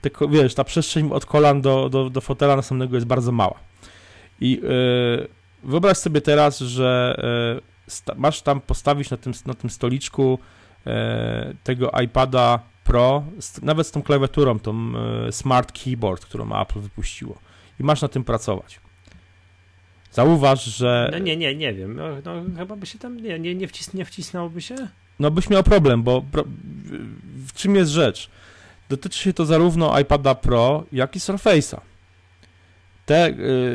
te, 0.00 0.10
wiesz, 0.30 0.54
ta 0.54 0.64
przestrzeń 0.64 1.10
od 1.12 1.26
kolan 1.26 1.60
do, 1.60 1.88
do, 1.88 2.10
do 2.10 2.20
fotela 2.20 2.56
następnego 2.56 2.94
jest 2.96 3.06
bardzo 3.06 3.32
mała. 3.32 3.54
I 4.40 4.60
y, 4.64 5.28
wyobraź 5.64 5.96
sobie 5.96 6.20
teraz, 6.20 6.58
że 6.58 7.16
sta, 7.86 8.14
masz 8.16 8.42
tam 8.42 8.60
postawić 8.60 9.10
na 9.10 9.16
tym, 9.16 9.32
na 9.46 9.54
tym 9.54 9.70
stoliczku 9.70 10.38
y, 10.86 10.90
tego 11.64 11.90
iPada 12.04 12.58
Pro, 12.84 13.24
nawet 13.62 13.86
z 13.86 13.90
tą 13.90 14.02
klawiaturą, 14.02 14.58
tą 14.58 14.92
y, 15.28 15.32
Smart 15.32 15.84
Keyboard, 15.84 16.24
którą 16.24 16.60
Apple 16.60 16.80
wypuściło. 16.80 17.38
I 17.80 17.82
masz 17.82 18.02
na 18.02 18.08
tym 18.08 18.24
pracować. 18.24 18.80
Zauważ, 20.12 20.64
że... 20.64 21.08
no 21.12 21.18
nie, 21.18 21.36
nie, 21.36 21.54
nie 21.54 21.74
wiem. 21.74 21.96
No, 21.96 22.04
no, 22.24 22.56
chyba 22.56 22.76
by 22.76 22.86
się 22.86 22.98
tam 22.98 23.16
nie, 23.16 23.38
nie, 23.38 23.54
nie, 23.54 23.68
wcis, 23.68 23.94
nie 23.94 24.04
wcisnąłby 24.04 24.62
się? 24.62 24.74
No 25.18 25.30
byś 25.30 25.50
miał 25.50 25.62
problem, 25.62 26.02
bo 26.02 26.24
w 27.46 27.52
czym 27.52 27.76
jest 27.76 27.90
rzecz? 27.90 28.30
Dotyczy 28.88 29.18
się 29.18 29.32
to 29.32 29.46
zarówno 29.46 30.00
iPada 30.00 30.34
Pro, 30.34 30.84
jak 30.92 31.16
i 31.16 31.18
Surface'a. 31.18 31.80
Te 33.06 33.28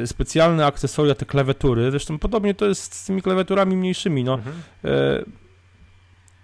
y, 0.03 0.07
specjalne 0.07 0.65
akcesoria, 0.65 1.15
te 1.15 1.25
klawiatury, 1.25 1.91
zresztą 1.91 2.19
podobnie 2.19 2.53
to 2.53 2.65
jest 2.65 2.95
z 2.95 3.05
tymi 3.05 3.21
klawiaturami 3.21 3.75
mniejszymi, 3.77 4.23
no, 4.23 4.33
Mhm. 4.33 4.55
y, 4.85 5.25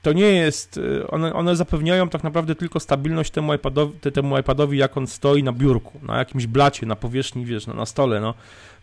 to 0.02 0.13
nie 0.13 0.32
jest, 0.32 0.78
y, 0.78 1.08
one, 1.08 1.34
one 1.34 1.56
zapewniają 1.56 2.10
tak 2.10 2.24
naprawdę 2.24 2.56
tylko 2.56 2.80
stabilność 2.80 3.32
temu 3.32 3.54
iPadowi, 3.54 4.00
te- 4.00 4.12
temu 4.12 4.38
iPadowi, 4.39 4.78
jak 4.78 4.98
on 4.98 5.08
stoi 5.08 5.43
na 5.43 5.52
biurku, 5.52 6.00
na 6.04 6.17
jakimś 6.17 6.48
blacie, 6.48 6.86
na 6.86 6.95
powierzchni, 6.95 7.45
wiesz, 7.45 7.67
no, 7.67 7.74
na 7.74 7.86
stole, 7.86 8.19
no, 8.21 8.34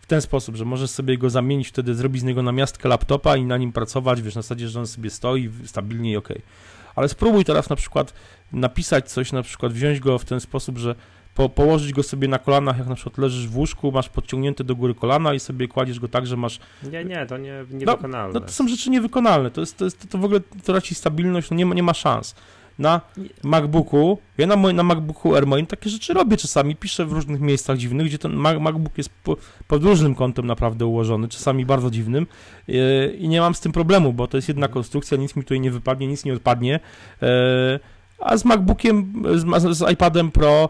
w 0.01 0.05
ten 0.05 0.21
sposób, 0.21 0.55
że 0.55 0.65
możesz 0.65 0.89
sobie 0.89 1.17
go 1.17 1.29
zamienić, 1.29 1.67
wtedy 1.67 1.95
zrobić 1.95 2.21
z 2.21 2.25
niego 2.25 2.43
namiastkę 2.43 2.89
laptopa 2.89 3.35
i 3.37 3.43
na 3.45 3.57
nim 3.57 3.71
pracować, 3.71 4.21
wiesz, 4.21 4.35
na 4.35 4.41
zasadzie, 4.41 4.67
że 4.67 4.79
on 4.79 4.87
sobie 4.87 5.09
stoi 5.09 5.49
stabilnie 5.65 6.11
i 6.11 6.17
okej. 6.17 6.41
Ale 6.95 7.09
spróbuj 7.09 7.45
teraz 7.45 7.69
na 7.69 7.75
przykład 7.75 8.13
napisać 8.51 9.11
coś, 9.11 9.31
na 9.31 9.43
przykład 9.43 9.73
wziąć 9.73 9.99
go 9.99 10.19
w 10.19 10.25
ten 10.25 10.39
sposób, 10.39 10.77
że 10.77 10.95
po, 11.35 11.49
położyć 11.49 11.93
go 11.93 12.03
sobie 12.03 12.27
na 12.27 12.39
kolanach, 12.39 12.77
jak 12.77 12.87
na 12.87 12.95
przykład 12.95 13.17
leżysz 13.17 13.47
w 13.47 13.57
łóżku, 13.57 13.91
masz 13.91 14.09
podciągnięte 14.09 14.63
do 14.63 14.75
góry 14.75 14.95
kolana 14.95 15.33
i 15.33 15.39
sobie 15.39 15.67
kładziesz 15.67 15.99
go 15.99 16.07
tak, 16.07 16.27
że 16.27 16.37
masz 16.37 16.59
Nie, 16.91 17.05
nie, 17.05 17.25
to 17.25 17.37
nie, 17.37 17.65
niewykonalne. 17.71 18.33
no 18.33 18.39
to 18.39 18.51
są 18.51 18.67
rzeczy 18.67 18.89
niewykonalne. 18.89 19.51
To, 19.51 19.61
jest, 19.61 19.77
to, 19.77 19.85
jest, 19.85 20.09
to 20.09 20.17
w 20.17 20.25
ogóle 20.25 20.39
traci 20.63 20.95
stabilność, 20.95 21.49
no 21.49 21.57
nie, 21.57 21.65
ma, 21.65 21.75
nie 21.75 21.83
ma 21.83 21.93
szans. 21.93 22.35
na 22.79 23.01
MacBooku, 23.43 24.17
ja 24.37 24.47
na, 24.47 24.55
moim, 24.55 24.75
na 24.75 24.83
MacBooku 24.83 25.35
Air 25.35 25.47
moim 25.47 25.65
takie 25.65 25.89
rzeczy 25.89 26.13
robię 26.13 26.37
czasami, 26.37 26.75
piszę 26.75 27.05
w 27.05 27.11
różnych 27.11 27.41
miejscach 27.41 27.77
dziwnych, 27.77 28.07
gdzie 28.07 28.17
ten 28.17 28.33
MacBook 28.35 28.97
jest 28.97 29.09
po, 29.23 29.37
pod 29.67 29.83
różnym 29.83 30.15
kątem 30.15 30.47
naprawdę 30.47 30.85
ułożony, 30.85 31.27
czasami 31.27 31.65
bardzo 31.65 31.91
dziwnym 31.91 32.27
yy, 32.67 33.15
i 33.19 33.27
nie 33.27 33.41
mam 33.41 33.55
z 33.55 33.59
tym 33.59 33.71
problemu, 33.71 34.13
bo 34.13 34.27
to 34.27 34.37
jest 34.37 34.47
jedna 34.47 34.67
konstrukcja, 34.67 35.17
nic 35.17 35.35
mi 35.35 35.43
tutaj 35.43 35.59
nie 35.59 35.71
wypadnie, 35.71 36.07
nic 36.07 36.25
nie 36.25 36.33
odpadnie, 36.33 36.79
yy, 37.21 37.27
a 38.19 38.37
z 38.37 38.45
MacBookiem, 38.45 39.23
z, 39.35 39.77
z 39.77 39.91
iPadem 39.91 40.31
Pro 40.31 40.69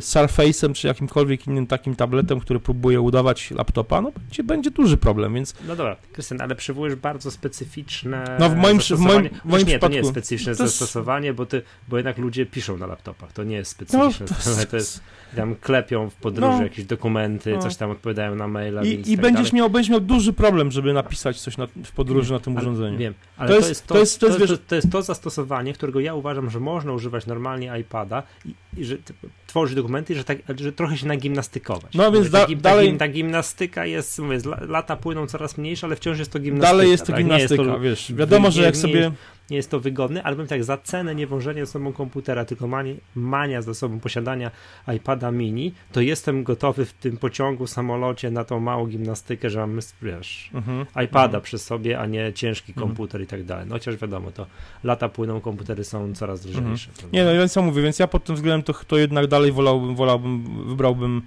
Surface'em 0.00 0.72
czy 0.72 0.86
jakimkolwiek 0.86 1.46
innym 1.46 1.66
takim 1.66 1.96
tabletem, 1.96 2.40
który 2.40 2.60
próbuje 2.60 3.00
udawać 3.00 3.50
laptopa, 3.50 4.00
no 4.00 4.12
będzie, 4.12 4.44
będzie 4.44 4.70
duży 4.70 4.96
problem, 4.96 5.34
więc... 5.34 5.54
No 5.66 5.76
dobra, 5.76 5.96
Krystian, 6.12 6.40
ale 6.40 6.54
przywołujesz 6.54 6.94
bardzo 6.94 7.30
specyficzne 7.30 8.36
No 8.40 8.48
w 8.48 8.56
moim, 8.56 8.80
w 8.80 8.98
moim, 8.98 9.28
w 9.28 9.44
moim 9.44 9.58
nie, 9.58 9.64
przypadku... 9.64 9.80
to 9.80 9.88
nie 9.88 9.96
jest 9.96 10.10
specyficzne 10.10 10.52
to 10.52 10.66
zastosowanie, 10.66 11.34
bo, 11.34 11.46
ty, 11.46 11.62
bo 11.88 11.96
jednak 11.96 12.18
ludzie 12.18 12.46
piszą 12.46 12.76
na 12.76 12.86
laptopach, 12.86 13.32
to 13.32 13.44
nie 13.44 13.56
jest 13.56 13.70
specyficzne 13.70 14.26
no, 14.30 14.42
to, 14.44 14.50
jest... 14.50 14.70
to 14.70 14.76
jest 14.76 15.00
tam 15.36 15.54
klepią 15.54 16.10
w 16.10 16.14
podróży 16.14 16.56
no, 16.56 16.62
jakieś 16.62 16.84
dokumenty, 16.84 17.52
no. 17.52 17.58
coś 17.58 17.76
tam 17.76 17.90
odpowiadają 17.90 18.34
na 18.34 18.48
maila, 18.48 18.82
I, 18.82 19.00
i 19.06 19.16
tak 19.16 19.22
będziesz, 19.22 19.52
miał, 19.52 19.70
będziesz 19.70 19.90
miał 19.90 20.00
duży 20.00 20.32
problem, 20.32 20.70
żeby 20.70 20.92
napisać 20.92 21.40
coś 21.40 21.56
na, 21.56 21.66
w 21.84 21.92
podróży 21.92 22.32
na 22.32 22.40
tym 22.40 22.52
ale, 22.52 22.62
urządzeniu. 22.62 22.98
Wiem, 22.98 23.14
ale 23.36 23.48
to, 23.48 23.54
jest, 23.54 23.86
to, 23.86 23.98
jest, 23.98 24.20
to, 24.20 24.26
jest, 24.26 24.38
to, 24.38 24.44
jest, 24.44 24.68
to, 24.68 24.74
jest 24.74 24.90
to 24.90 25.02
zastosowanie, 25.02 25.72
którego 25.72 26.00
ja 26.00 26.14
uważam, 26.14 26.50
że 26.50 26.60
można 26.60 26.92
używać 26.92 27.26
normalnie 27.26 27.72
iPada 27.80 28.22
i, 28.44 28.54
i 28.76 28.84
że 28.84 28.96
tworzyć 29.46 29.76
dokumenty, 29.76 30.14
że, 30.14 30.24
tak, 30.24 30.38
że 30.60 30.72
trochę 30.72 30.96
się 30.96 31.06
nagimnastykować. 31.06 31.94
No 31.94 32.12
więc 32.12 32.30
da, 32.30 32.46
ta, 32.46 32.54
dalej... 32.54 32.96
Ta, 32.96 33.08
gimnastyka 33.08 33.86
jest, 33.86 34.18
mówię, 34.18 34.38
lata 34.68 34.96
płyną 34.96 35.26
coraz 35.26 35.58
mniejsze, 35.58 35.86
ale 35.86 35.96
wciąż 35.96 36.18
jest 36.18 36.32
to 36.32 36.38
gimnastyka. 36.38 36.72
Dalej 36.72 36.90
jest 36.90 37.06
to 37.06 37.12
tak? 37.12 37.20
gimnastyka, 37.20 37.62
jest 37.62 37.74
to, 37.74 37.80
wiesz, 37.80 38.12
wiadomo, 38.14 38.50
że 38.50 38.62
jak 38.62 38.76
sobie... 38.76 39.12
Nie 39.52 39.56
jest 39.56 39.70
to 39.70 39.80
wygodne, 39.80 40.22
ale 40.22 40.36
bym 40.36 40.46
tak, 40.46 40.64
za 40.64 40.78
cenę 40.78 41.14
nie 41.14 41.26
wążenia 41.26 41.64
ze 41.64 41.72
sobą 41.72 41.92
komputera, 41.92 42.44
tylko 42.44 42.66
mania, 42.66 42.94
mania 43.14 43.62
za 43.62 43.74
sobą 43.74 44.00
posiadania 44.00 44.50
iPada 44.96 45.30
mini, 45.30 45.72
to 45.92 46.00
jestem 46.00 46.44
gotowy 46.44 46.84
w 46.84 46.92
tym 46.92 47.16
pociągu, 47.16 47.66
samolocie 47.66 48.30
na 48.30 48.44
tą 48.44 48.60
małą 48.60 48.86
gimnastykę, 48.86 49.50
że 49.50 49.60
mam, 49.60 49.78
wiesz, 50.02 50.50
mhm. 50.54 50.86
iPada 51.04 51.24
mhm. 51.24 51.42
przy 51.42 51.58
sobie, 51.58 52.00
a 52.00 52.06
nie 52.06 52.32
ciężki 52.32 52.72
mhm. 52.72 52.88
komputer 52.88 53.20
i 53.22 53.26
tak 53.26 53.44
dalej. 53.44 53.66
No 53.68 53.74
chociaż 53.74 53.96
wiadomo, 53.96 54.30
to 54.30 54.46
lata 54.84 55.08
płyną, 55.08 55.40
komputery 55.40 55.84
są 55.84 56.14
coraz 56.14 56.40
drożniejsze. 56.40 56.90
Mhm. 56.90 57.12
Nie, 57.12 57.24
no 57.24 57.32
więc 57.32 57.52
co 57.52 57.62
mówię, 57.62 57.82
więc 57.82 57.98
ja 57.98 58.06
pod 58.06 58.24
tym 58.24 58.36
względem 58.36 58.62
to, 58.62 58.84
to 58.86 58.96
jednak 58.96 59.26
dalej 59.26 59.52
wolałbym, 59.52 59.94
wolałbym, 59.94 60.44
wybrałbym, 60.68 61.22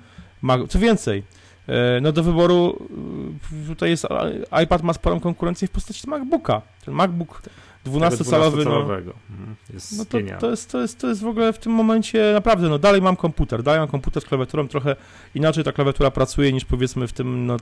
co 0.69 0.79
więcej, 0.79 1.23
e, 1.67 1.99
no 2.01 2.11
do 2.11 2.23
wyboru 2.23 2.87
tutaj 3.67 3.89
jest 3.89 4.07
iPad 4.63 4.83
ma 4.83 4.93
sporą 4.93 5.19
konkurencję 5.19 5.67
w 5.67 5.71
postaci 5.71 6.09
MacBooka. 6.09 6.61
Ten 6.85 6.93
MacBook 6.93 7.41
12-calowy. 7.85 8.65
No, 8.65 8.79
mhm, 8.79 9.55
jest 9.73 9.97
no 9.97 10.05
to, 10.05 10.17
to, 10.39 10.49
jest, 10.49 10.71
to, 10.71 10.81
jest, 10.81 10.99
to 10.99 11.07
jest 11.07 11.21
w 11.21 11.27
ogóle 11.27 11.53
w 11.53 11.59
tym 11.59 11.71
momencie 11.71 12.31
naprawdę, 12.33 12.69
no 12.69 12.79
dalej 12.79 13.01
mam 13.01 13.15
komputer, 13.15 13.63
dalej 13.63 13.79
mam 13.79 13.89
komputer 13.89 14.23
z 14.23 14.25
klawiaturą, 14.25 14.67
trochę 14.67 14.95
inaczej 15.35 15.63
ta 15.63 15.71
klawiatura 15.71 16.11
pracuje 16.11 16.53
niż 16.53 16.65
powiedzmy 16.65 17.07
w 17.07 17.13
tym, 17.13 17.45
no, 17.45 17.57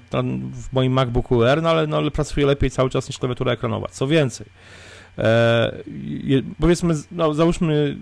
w 0.53 0.73
moim 0.73 0.93
MacBooku 0.93 1.43
Air, 1.43 1.61
no 1.61 1.69
ale, 1.69 1.87
no 1.87 1.97
ale 1.97 2.11
pracuje 2.11 2.45
lepiej 2.45 2.69
cały 2.69 2.89
czas 2.89 3.07
niż 3.07 3.19
klawiatura 3.19 3.51
ekranowa. 3.51 3.87
Co 3.87 4.07
więcej, 4.07 4.47
e, 5.17 5.81
powiedzmy, 6.59 6.93
no 7.11 7.33
załóżmy, 7.33 7.97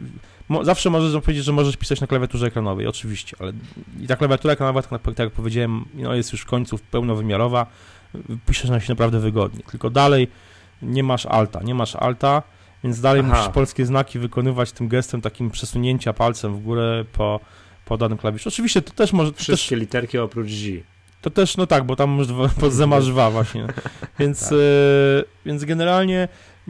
mo, 0.50 0.66
zawsze 0.66 0.90
możesz 0.90 1.22
powiedzieć, 1.22 1.46
że 1.46 1.52
możesz 1.52 1.78
pisać 1.78 2.02
na 2.02 2.08
klawiaturze 2.08 2.48
ekranowej, 2.48 2.88
oczywiście, 2.88 3.38
ale 3.40 3.54
i 4.02 4.08
ta 4.08 4.16
klawiatura 4.16 4.54
ekranowa, 4.54 4.82
tak, 4.82 5.02
tak 5.02 5.20
jak 5.20 5.32
powiedziałem, 5.32 5.86
no, 5.94 6.16
jest 6.16 6.32
już 6.32 6.42
w 6.42 6.46
końcu 6.46 6.80
pełnowymiarowa, 6.92 7.66
piszesz 8.46 8.70
na 8.70 8.80
się 8.80 8.92
naprawdę 8.92 9.20
wygodnie, 9.20 9.64
tylko 9.72 9.90
dalej 9.90 10.28
nie 10.82 11.04
masz 11.04 11.26
alta, 11.26 11.64
nie 11.64 11.76
masz 11.76 11.96
alta, 11.96 12.44
więc 12.84 13.02
dalej 13.02 13.22
Aha. 13.26 13.36
musisz 13.36 13.54
polskie 13.54 13.86
znaki 13.86 14.20
wykonywać 14.20 14.72
tym 14.72 14.88
gestem 14.88 15.22
takim 15.22 15.52
przesunięcia 15.52 16.14
palcem 16.14 16.56
w 16.56 16.64
górę 16.64 17.06
po, 17.14 17.40
po 17.86 17.98
danym 17.98 18.18
klawiszu. 18.18 18.50
Oczywiście 18.50 18.82
to 18.82 18.94
też 18.94 19.14
może... 19.14 19.32
To 19.32 19.38
Wszystkie 19.38 19.76
też, 19.76 19.80
literki 19.80 20.18
oprócz 20.18 20.50
Z. 20.50 20.84
To 21.22 21.30
też, 21.30 21.58
no 21.58 21.68
tak, 21.68 21.84
bo 21.84 21.96
tam 21.96 22.20
pod 22.60 22.74
zemasz 22.74 23.12
właśnie. 23.12 23.68
Więc, 24.20 24.44
tak. 24.44 24.54
y, 24.54 25.24
więc 25.46 25.66
generalnie 25.66 26.28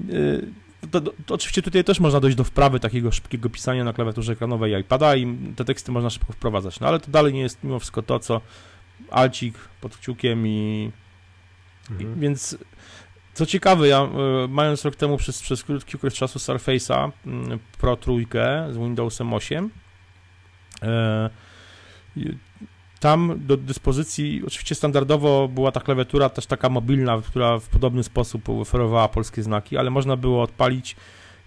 y, 0.10 0.48
to, 0.92 1.02
to, 1.02 1.14
to, 1.26 1.34
oczywiście 1.36 1.62
tutaj 1.62 1.84
też 1.84 2.00
można 2.00 2.20
dojść 2.20 2.38
do 2.38 2.44
wprawy 2.44 2.80
takiego 2.80 3.12
szybkiego 3.12 3.50
pisania 3.50 3.84
na 3.84 3.94
klawiaturze 3.94 4.34
ekranowej 4.34 4.82
iPada 4.82 5.16
i 5.16 5.38
te 5.56 5.66
teksty 5.66 5.92
można 5.92 6.10
szybko 6.10 6.34
wprowadzać. 6.34 6.80
No 6.80 6.88
ale 6.88 7.00
to 7.00 7.12
dalej 7.12 7.34
nie 7.34 7.42
jest 7.42 7.64
mimo 7.64 7.80
wszystko 7.80 8.02
to, 8.02 8.20
co 8.20 8.42
alcik 9.10 9.56
pod 9.82 9.98
kciukiem 9.98 10.48
i, 10.48 10.92
mhm. 11.92 12.18
i 12.18 12.20
więc 12.20 12.58
co 13.34 13.46
ciekawe, 13.46 13.88
ja 13.88 14.02
e, 14.02 14.10
mając 14.50 14.86
rok 14.86 14.96
temu 14.96 15.18
przez, 15.18 15.42
przez 15.42 15.64
krótki 15.64 15.98
okres 15.98 16.14
czasu 16.14 16.40
Surface'a 16.40 17.12
mm, 17.26 17.60
Pro 17.78 17.96
trójkę 17.96 18.68
z 18.72 18.78
Windowsem 18.78 19.34
8, 19.34 19.70
e, 20.84 21.30
tam 23.00 23.34
do 23.38 23.58
dyspozycji, 23.58 24.42
oczywiście 24.48 24.76
standardowo 24.76 25.48
była 25.48 25.72
ta 25.72 25.80
klawiatura 25.80 26.30
też 26.30 26.46
taka 26.46 26.70
mobilna, 26.70 27.22
która 27.22 27.60
w 27.60 27.68
podobny 27.68 28.04
sposób 28.04 28.50
oferowała 28.50 29.08
polskie 29.08 29.44
znaki, 29.44 29.78
ale 29.78 29.90
można 29.90 30.18
było 30.18 30.44
odpalić 30.44 30.96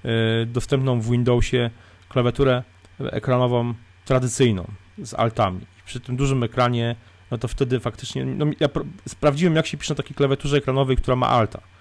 e, 0.05 0.47
dostępną 0.47 1.01
w 1.01 1.11
Windowsie 1.11 1.71
klawiaturę 2.09 2.63
ekranową 3.01 3.75
tradycyjną 4.05 4.71
z 4.99 5.15
altami. 5.15 5.61
Przy 5.85 6.01
tym 6.01 6.17
dużym 6.17 6.43
ekranie, 6.43 6.97
no 7.31 7.39
to 7.39 7.49
wtedy 7.49 7.81
faktycznie, 7.81 8.25
no 8.25 8.47
ja 8.61 8.69
sprawdziłem 9.09 9.57
jak 9.57 9.67
się 9.67 9.77
pisze 9.77 9.95
na 9.95 9.97
takiej 9.97 10.15
klawiaturze 10.17 10.57
ekranowej, 10.57 10.97
która 10.97 11.17
ma 11.17 11.29
alta 11.29 11.74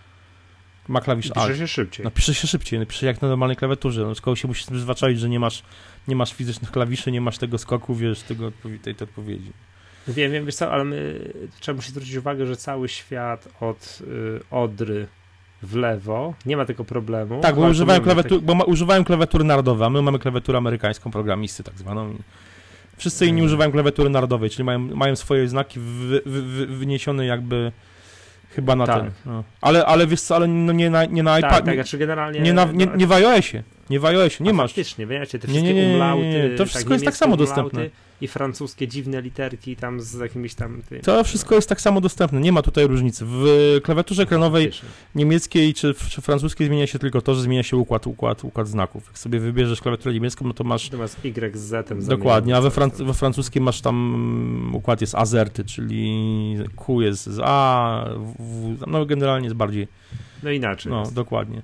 ma 0.88 1.02
klawisz 1.02 1.32
Alt. 1.36 1.48
Pisze 1.48 1.60
się 1.60 1.68
szybciej. 1.68 2.04
No 2.04 2.12
pisze 2.12 2.34
się 2.34 2.48
szybciej, 2.48 2.80
no, 2.80 2.86
pisze 2.86 3.06
jak 3.06 3.22
na 3.22 3.28
normalnej 3.28 3.58
klawiaturze. 3.58 4.02
No, 4.02 4.14
tylko 4.14 4.36
się 4.36 4.48
musisz 4.48 4.66
przyzwyczaić, 4.66 5.20
że 5.20 5.30
nie 5.30 5.40
masz, 5.40 5.64
nie 6.08 6.16
masz 6.16 6.34
fizycznych 6.34 6.72
klawiszy, 6.72 7.12
nie 7.12 7.22
masz 7.22 7.38
tego 7.38 7.58
skoku, 7.58 7.96
wiesz, 7.96 8.22
tego, 8.22 8.52
tej, 8.52 8.80
tej 8.80 9.08
odpowiedzi. 9.08 9.52
Wiem, 10.08 10.32
wiem, 10.32 10.46
wiesz 10.46 10.56
co, 10.56 10.72
ale 10.72 10.84
my, 10.84 11.30
trzeba 11.60 11.76
musi 11.76 11.90
zwrócić 11.90 12.16
uwagę, 12.16 12.46
że 12.46 12.56
cały 12.56 12.90
świat 12.90 13.48
od 13.60 14.00
y, 14.02 14.40
Odry 14.52 15.08
w 15.62 15.76
lewo, 15.76 16.34
nie 16.46 16.58
ma 16.58 16.66
tego 16.66 16.84
problemu. 16.84 17.42
Tak, 17.42 17.56
bo 17.56 17.68
używają, 17.68 18.02
klawiatur, 18.02 18.38
taki... 18.38 18.46
bo 18.46 18.56
ma, 18.56 18.64
używają 18.64 19.04
klawiatury 19.04 19.44
narodowe, 19.44 19.86
a 19.86 19.90
my 19.90 20.02
mamy 20.02 20.20
klawiaturę 20.20 20.58
amerykańską, 20.58 21.12
programisty 21.12 21.64
tak 21.64 21.78
zwaną. 21.78 22.16
Wszyscy 22.98 23.26
inni 23.26 23.38
hmm. 23.38 23.46
używają 23.46 23.72
klawiatury 23.72 24.10
narodowej, 24.10 24.50
czyli 24.50 24.64
mają, 24.64 24.80
mają 24.80 25.16
swoje 25.16 25.48
znaki 25.48 25.80
wy, 25.80 26.22
wy, 26.26 26.68
wyniesione 26.68 27.26
jakby 27.26 27.72
Chyba 28.56 28.76
na 28.76 28.86
tak. 28.86 29.02
ten. 29.02 29.12
No. 29.26 29.44
Ale, 29.62 29.86
ale 29.86 30.08
wiesz 30.08 30.22
co, 30.22 30.36
ale 30.36 30.48
no 30.48 30.74
nie 30.74 30.90
na, 30.90 31.06
nie 31.06 31.24
na 31.24 31.40
iPad. 31.40 31.52
Tak, 31.52 31.66
tak, 31.66 31.76
znaczy 31.76 31.98
generalnie. 31.98 32.40
Nie, 32.40 32.54
na, 32.54 32.66
nie, 32.66 32.88
nie 32.98 33.08
w 33.08 33.12
iOSie. 33.12 33.64
Nie 33.90 34.00
w 34.00 34.06
iOSie, 34.06 34.44
nie 34.44 34.50
A 34.50 34.54
masz. 34.54 34.72
Faktycznie, 34.72 35.06
wiecie, 35.08 35.40
te 35.40 35.48
wszystkie 35.48 35.74
nie, 35.74 35.74
nie, 35.74 35.88
nie, 35.88 35.94
umlauty, 35.94 36.56
to 36.58 36.66
wszystko 36.66 36.90
tak, 36.90 36.94
jest 36.94 37.06
tak 37.06 37.16
samo 37.16 37.38
dostępne 37.38 37.90
i 38.22 38.28
francuskie 38.28 38.88
dziwne 38.88 39.22
literki 39.22 39.76
tam 39.76 40.02
z 40.02 40.14
jakimiś 40.14 40.56
tam... 40.56 40.82
Tym, 40.90 41.02
to 41.02 41.24
wszystko 41.24 41.56
jest 41.56 41.70
tak 41.70 41.82
samo 41.82 42.02
dostępne, 42.02 42.40
nie 42.40 42.52
ma 42.52 42.62
tutaj 42.62 42.88
różnicy. 42.88 43.26
W 43.28 43.46
klawiaturze 43.84 44.24
ekranowej 44.24 44.72
niemieckiej 45.16 45.74
czy, 45.74 45.94
czy 46.10 46.22
francuskiej 46.22 46.68
zmienia 46.68 46.88
się 46.88 47.00
tylko 47.00 47.22
to, 47.22 47.36
że 47.36 47.42
zmienia 47.42 47.64
się 47.64 47.78
układ, 47.78 48.08
układ, 48.08 48.44
układ 48.44 48.68
znaków. 48.68 49.06
Jak 49.08 49.18
sobie 49.18 49.40
wybierzesz 49.40 49.82
klawiaturę 49.82 50.14
niemiecką, 50.14 50.48
no 50.48 50.54
to 50.54 50.64
masz... 50.64 50.86
Natomiast 50.86 51.26
Y 51.26 51.58
z 51.58 51.62
Z. 51.62 52.08
Dokładnie, 52.08 52.58
a 52.58 52.62
we, 52.62 52.72
Fran 52.72 52.90
we 52.90 53.14
francuskiej 53.14 53.62
masz 53.62 53.82
tam 53.82 54.76
układ 54.76 55.02
jest 55.02 55.16
azerty, 55.16 55.66
czyli 55.66 56.56
Q 56.76 57.02
jest 57.02 57.24
z 57.24 57.40
A, 57.44 58.06
w, 58.40 58.76
no 58.88 59.06
generalnie 59.06 59.46
jest 59.46 59.56
bardziej 59.56 59.88
no 60.44 60.52
inaczej. 60.52 60.92
No, 60.92 61.00
jest. 61.00 61.14
dokładnie. 61.14 61.62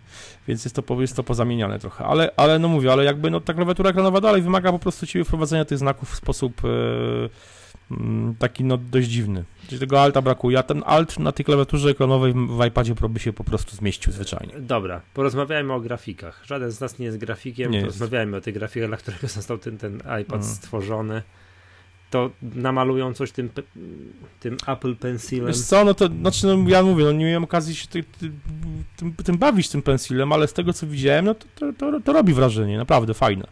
Więc 0.48 0.65
jest 0.65 0.76
to, 0.76 1.02
jest 1.02 1.15
to 1.15 1.24
pozamieniane 1.24 1.80
trochę. 1.80 2.06
Ale, 2.06 2.32
ale 2.38 2.60
no 2.60 2.68
mówię, 2.68 2.92
ale 2.92 3.04
jakby 3.06 3.32
no, 3.32 3.39
ta 3.39 3.54
klawiatura 3.54 3.89
ekranowa 3.89 4.22
dalej 4.22 4.42
wymaga 4.42 4.72
po 4.72 4.80
prostu 4.80 5.08
ciebie 5.08 5.26
wprowadzenia 5.26 5.65
tych 5.65 5.78
znaków 5.78 6.12
w 6.12 6.15
sposób 6.15 6.62
mm, 7.92 8.36
taki 8.39 8.63
no 8.63 8.78
dość 8.78 9.08
dziwny. 9.08 9.44
Czyli 9.68 9.80
tego 9.80 10.02
alta 10.02 10.22
brakuje, 10.22 10.60
a 10.60 10.63
ten 10.63 10.84
alt 10.86 11.20
na 11.20 11.32
tej 11.32 11.46
klawiaturze 11.46 11.89
ekranowej 11.89 12.34
w 12.34 12.65
iPadzie 12.68 12.96
Pro 12.96 13.10
by 13.10 13.20
się 13.20 13.34
po 13.34 13.44
prostu 13.44 13.76
zmieścił 13.76 14.13
zwyczajnie. 14.13 14.54
Dobra, 14.60 15.02
porozmawiajmy 15.13 15.74
o 15.74 15.80
grafikach. 15.80 16.42
Żaden 16.46 16.72
z 16.72 16.80
nas 16.80 17.00
nie 17.00 17.06
jest 17.06 17.18
grafikiem, 17.18 17.72
nie 17.72 17.80
porozmawiajmy 17.80 18.38
jest. 18.38 18.44
o 18.44 18.46
tych 18.46 18.54
grafikach, 18.54 18.89
dla 18.89 18.98
którego 18.98 19.28
został 19.28 19.58
ten, 19.58 19.78
ten 19.78 19.96
iPad 19.96 20.42
mm. 20.42 20.44
stworzony 20.44 21.22
to 22.10 22.32
namalują 22.41 23.13
coś 23.13 23.32
tym, 23.32 23.50
tym 24.39 24.58
Apple 24.67 24.95
Pencilem. 24.95 25.48
Wiesz 25.48 25.62
co, 25.62 25.86
no 25.86 25.93
to 25.93 26.08
znaczy, 26.08 26.48
no, 26.48 26.69
ja 26.69 26.84
mówię, 26.84 27.04
no 27.04 27.12
nie 27.12 27.26
miałem 27.26 27.43
okazji 27.43 27.76
się 27.76 27.88
ty, 27.88 28.04
ty, 28.04 28.32
tym, 28.98 29.13
tym 29.13 29.38
bawić 29.38 29.69
tym 29.69 29.82
Pencilem, 29.82 30.32
ale 30.32 30.48
z 30.48 30.54
tego 30.54 30.74
co 30.74 30.88
widziałem, 30.88 31.26
no 31.26 31.36
to, 31.36 31.45
to, 31.56 31.74
to, 31.74 32.00
to 32.02 32.13
robi 32.13 32.34
wrażenie, 32.34 32.78
naprawdę 32.78 33.13
fajne. 33.13 33.48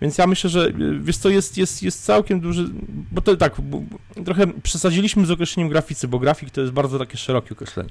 Więc 0.00 0.18
ja 0.18 0.26
myślę, 0.26 0.50
że 0.50 0.72
wiesz 1.00 1.16
co, 1.16 1.28
jest, 1.28 1.58
jest, 1.58 1.82
jest 1.82 2.04
całkiem 2.04 2.40
duży, 2.40 2.64
bo 3.12 3.20
to 3.20 3.36
tak, 3.36 3.60
bo, 3.60 3.82
trochę 4.24 4.46
przesadziliśmy 4.62 5.26
z 5.26 5.30
określeniem 5.30 5.68
graficy, 5.68 6.08
bo 6.08 6.18
grafik 6.18 6.50
to 6.50 6.60
jest 6.60 6.72
bardzo 6.72 6.98
takie 6.98 7.16
szerokie 7.16 7.54
określenie. 7.54 7.90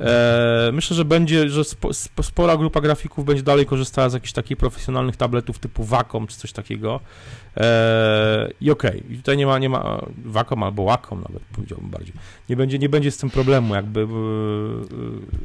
E, 0.00 0.70
myślę, 0.72 0.96
że 0.96 1.04
będzie, 1.04 1.48
że 1.48 1.64
spo, 1.64 1.92
spora 2.22 2.56
grupa 2.56 2.80
grafików 2.80 3.24
będzie 3.24 3.42
dalej 3.42 3.66
korzystała 3.66 4.08
z 4.08 4.14
jakichś 4.14 4.32
takich 4.32 4.56
profesjonalnych 4.56 5.16
tabletów 5.16 5.58
typu 5.58 5.84
Wacom 5.84 6.26
czy 6.26 6.36
coś 6.36 6.52
takiego. 6.52 7.00
E, 7.56 8.50
I 8.60 8.70
okej, 8.70 9.02
okay. 9.04 9.16
tutaj 9.16 9.36
nie 9.36 9.46
ma, 9.46 9.58
nie 9.58 9.68
ma 9.68 10.00
Wacom 10.24 10.62
albo 10.62 10.84
Wacom 10.84 11.20
nawet 11.28 11.42
powiedziałbym 11.42 11.90
bardziej. 11.90 12.14
Nie 12.48 12.56
będzie, 12.56 12.78
nie 12.78 12.88
będzie 12.88 13.10
z 13.10 13.16
tym 13.16 13.30
problemu 13.30 13.74
jakby, 13.74 14.06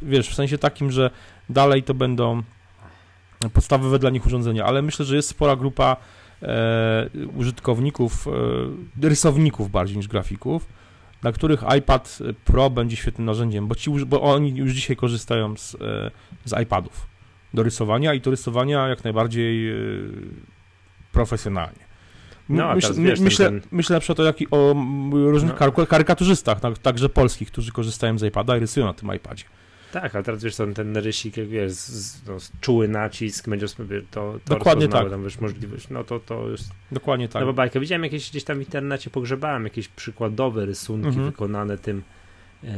wiesz, 0.02 0.28
w 0.28 0.34
sensie 0.34 0.58
takim, 0.58 0.90
że 0.90 1.10
dalej 1.48 1.82
to 1.82 1.94
będą 1.94 2.42
podstawowe 3.50 3.98
dla 3.98 4.10
nich 4.10 4.26
urządzenia, 4.26 4.64
ale 4.64 4.82
myślę, 4.82 5.04
że 5.04 5.16
jest 5.16 5.28
spora 5.28 5.56
grupa 5.56 5.96
e, 6.42 7.08
użytkowników, 7.36 8.28
e, 9.02 9.08
rysowników 9.08 9.70
bardziej 9.70 9.96
niż 9.96 10.08
grafików, 10.08 10.66
na 11.22 11.32
których 11.32 11.62
iPad 11.78 12.18
Pro 12.44 12.70
będzie 12.70 12.96
świetnym 12.96 13.24
narzędziem, 13.24 13.68
bo, 13.68 13.74
ci, 13.74 13.90
bo 13.90 14.22
oni 14.22 14.56
już 14.56 14.72
dzisiaj 14.72 14.96
korzystają 14.96 15.56
z, 15.56 15.74
e, 15.74 16.10
z 16.44 16.62
iPadów 16.62 17.06
do 17.54 17.62
rysowania 17.62 18.14
i 18.14 18.20
to 18.20 18.30
rysowania 18.30 18.88
jak 18.88 19.04
najbardziej 19.04 19.70
e, 19.70 19.74
profesjonalnie. 21.12 21.84
No, 22.48 22.74
myślę, 22.74 22.94
wiesz, 22.94 23.20
myślę, 23.20 23.46
ten, 23.46 23.60
myślę 23.70 23.96
na 23.96 24.00
przykład 24.00 24.20
o, 24.20 24.24
jak, 24.24 24.36
o 24.50 24.74
różnych 25.12 25.60
no. 25.60 25.86
karykaturzystach, 25.86 26.60
także 26.82 27.08
polskich, 27.08 27.48
którzy 27.48 27.72
korzystają 27.72 28.18
z 28.18 28.22
iPada 28.22 28.56
i 28.56 28.60
rysują 28.60 28.86
na 28.86 28.94
tym 28.94 29.14
iPadzie. 29.14 29.44
Tak, 30.00 30.14
ale 30.14 30.24
teraz 30.24 30.44
wiesz, 30.44 30.56
ten, 30.56 30.74
ten 30.74 30.96
rysik, 30.96 31.36
jak 31.36 31.48
wiesz, 31.48 31.72
z, 31.72 32.26
no, 32.26 32.36
czuły 32.60 32.88
nacisk, 32.88 33.48
będzie 33.48 33.66
to, 33.68 33.74
to 34.10 34.40
Dokładnie 34.46 34.88
tak. 34.88 35.10
tam 35.10 35.24
wiesz, 35.24 35.40
możliwość, 35.40 35.88
no 35.90 36.04
to 36.04 36.20
to 36.20 36.48
już... 36.48 36.60
Dokładnie 36.92 37.28
tak. 37.28 37.44
No 37.44 37.52
bajka, 37.52 37.80
widziałem 37.80 38.04
jakieś 38.04 38.30
gdzieś 38.30 38.44
tam 38.44 38.58
w 38.58 38.60
internecie, 38.60 39.10
pogrzebałem 39.10 39.64
jakieś 39.64 39.88
przykładowe 39.88 40.66
rysunki 40.66 41.08
mhm. 41.08 41.26
wykonane 41.26 41.78
tym, 41.78 42.02
e, 42.64 42.74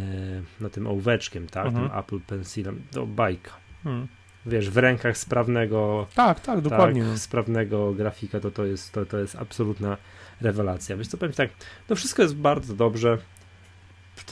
no 0.60 0.68
tym 0.68 0.86
ołóweczkiem, 0.86 1.46
tak, 1.46 1.66
mhm. 1.66 1.88
tym 1.88 1.98
Apple 1.98 2.20
Pencilem, 2.20 2.82
to 2.90 3.06
bajka. 3.06 3.50
Mhm. 3.84 4.06
Wiesz, 4.46 4.70
w 4.70 4.76
rękach 4.76 5.18
sprawnego... 5.18 6.06
Tak, 6.14 6.40
tak, 6.40 6.60
dokładnie. 6.60 7.04
Tak, 7.04 7.18
sprawnego 7.18 7.92
grafika, 7.92 8.40
to 8.40 8.50
to 8.50 8.64
jest, 8.64 8.92
to, 8.92 9.06
to 9.06 9.18
jest 9.18 9.36
absolutna 9.36 9.96
rewelacja. 10.40 10.96
Wiesz 10.96 11.08
co, 11.08 11.16
powiem 11.16 11.32
tak, 11.32 11.50
no 11.88 11.96
wszystko 11.96 12.22
jest 12.22 12.36
bardzo 12.36 12.74
dobrze 12.74 13.18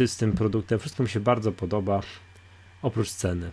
z 0.07 0.17
tym 0.17 0.33
produktem, 0.33 0.79
wszystko 0.79 1.03
mi 1.03 1.09
się 1.09 1.21
bardzo 1.21 1.53
podoba 1.53 2.01
oprócz 2.85 3.11
ceny. 3.11 3.51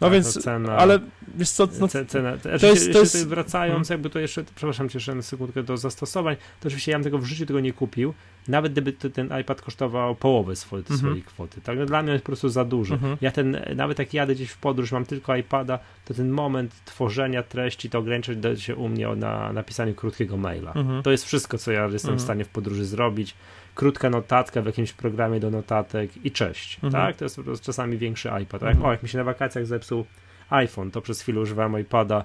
No 0.00 0.06
tak, 0.06 0.12
więc, 0.12 0.42
cena, 0.42 0.76
ale 0.76 1.00
wiesz 1.34 1.50
co, 1.50 1.68
no, 1.80 1.88
cena, 1.88 2.36
to, 2.36 2.58
to 2.58 2.66
jest, 2.66 2.92
to 2.92 2.98
jest... 2.98 3.28
wracając, 3.28 3.88
jakby 3.88 4.10
to 4.10 4.18
jeszcze, 4.18 4.44
przepraszam 4.54 4.88
cię 4.88 4.96
jeszcze 4.96 5.14
na 5.14 5.22
sekundkę 5.22 5.62
do 5.62 5.76
zastosowań, 5.76 6.36
to 6.36 6.68
oczywiście 6.68 6.92
ja 6.92 6.98
bym 6.98 7.04
tego 7.04 7.18
w 7.18 7.24
życiu 7.24 7.46
tego 7.46 7.60
nie 7.60 7.72
kupił, 7.72 8.14
nawet 8.48 8.72
gdyby 8.72 8.92
ten 8.92 9.30
iPad 9.40 9.62
kosztował 9.62 10.14
połowę 10.14 10.56
swojej, 10.56 10.82
mhm. 10.82 10.98
swojej 10.98 11.22
kwoty, 11.22 11.60
tak, 11.60 11.78
no, 11.78 11.86
dla 11.86 12.02
mnie 12.02 12.12
jest 12.12 12.24
po 12.24 12.26
prostu 12.26 12.48
za 12.48 12.64
dużo. 12.64 12.94
Mhm. 12.94 13.16
Ja 13.20 13.30
ten, 13.30 13.60
nawet 13.76 13.98
jak 13.98 14.14
jadę 14.14 14.34
gdzieś 14.34 14.50
w 14.50 14.58
podróż, 14.58 14.92
mam 14.92 15.04
tylko 15.04 15.36
iPada, 15.36 15.78
to 16.04 16.14
ten 16.14 16.30
moment 16.30 16.74
tworzenia 16.84 17.42
treści 17.42 17.90
to 17.90 17.98
ograniczyć 17.98 18.62
się 18.62 18.76
u 18.76 18.88
mnie 18.88 19.08
na 19.16 19.52
napisaniu 19.52 19.94
krótkiego 19.94 20.36
maila. 20.36 20.72
Mhm. 20.72 21.02
To 21.02 21.10
jest 21.10 21.24
wszystko, 21.24 21.58
co 21.58 21.72
ja 21.72 21.86
jestem 21.86 22.16
w 22.16 22.20
stanie 22.20 22.44
w 22.44 22.48
podróży 22.48 22.84
zrobić 22.84 23.34
krótka 23.74 24.10
notatka 24.10 24.62
w 24.62 24.66
jakimś 24.66 24.92
programie 24.92 25.40
do 25.40 25.50
notatek 25.50 26.10
i 26.24 26.30
cześć, 26.30 26.74
mhm. 26.74 26.92
tak? 26.92 27.16
To 27.16 27.24
jest 27.24 27.36
po 27.36 27.42
prostu 27.42 27.66
czasami 27.66 27.98
większy 27.98 28.30
iPad. 28.42 28.60
Tak? 28.60 28.70
Mhm. 28.70 28.86
O, 28.86 28.92
jak 28.92 29.02
mi 29.02 29.08
się 29.08 29.18
na 29.18 29.24
wakacjach 29.24 29.66
zepsuł 29.66 30.04
iPhone, 30.50 30.90
to 30.90 31.00
przez 31.00 31.20
chwilę 31.20 31.40
używałem 31.40 31.80
iPada, 31.80 32.24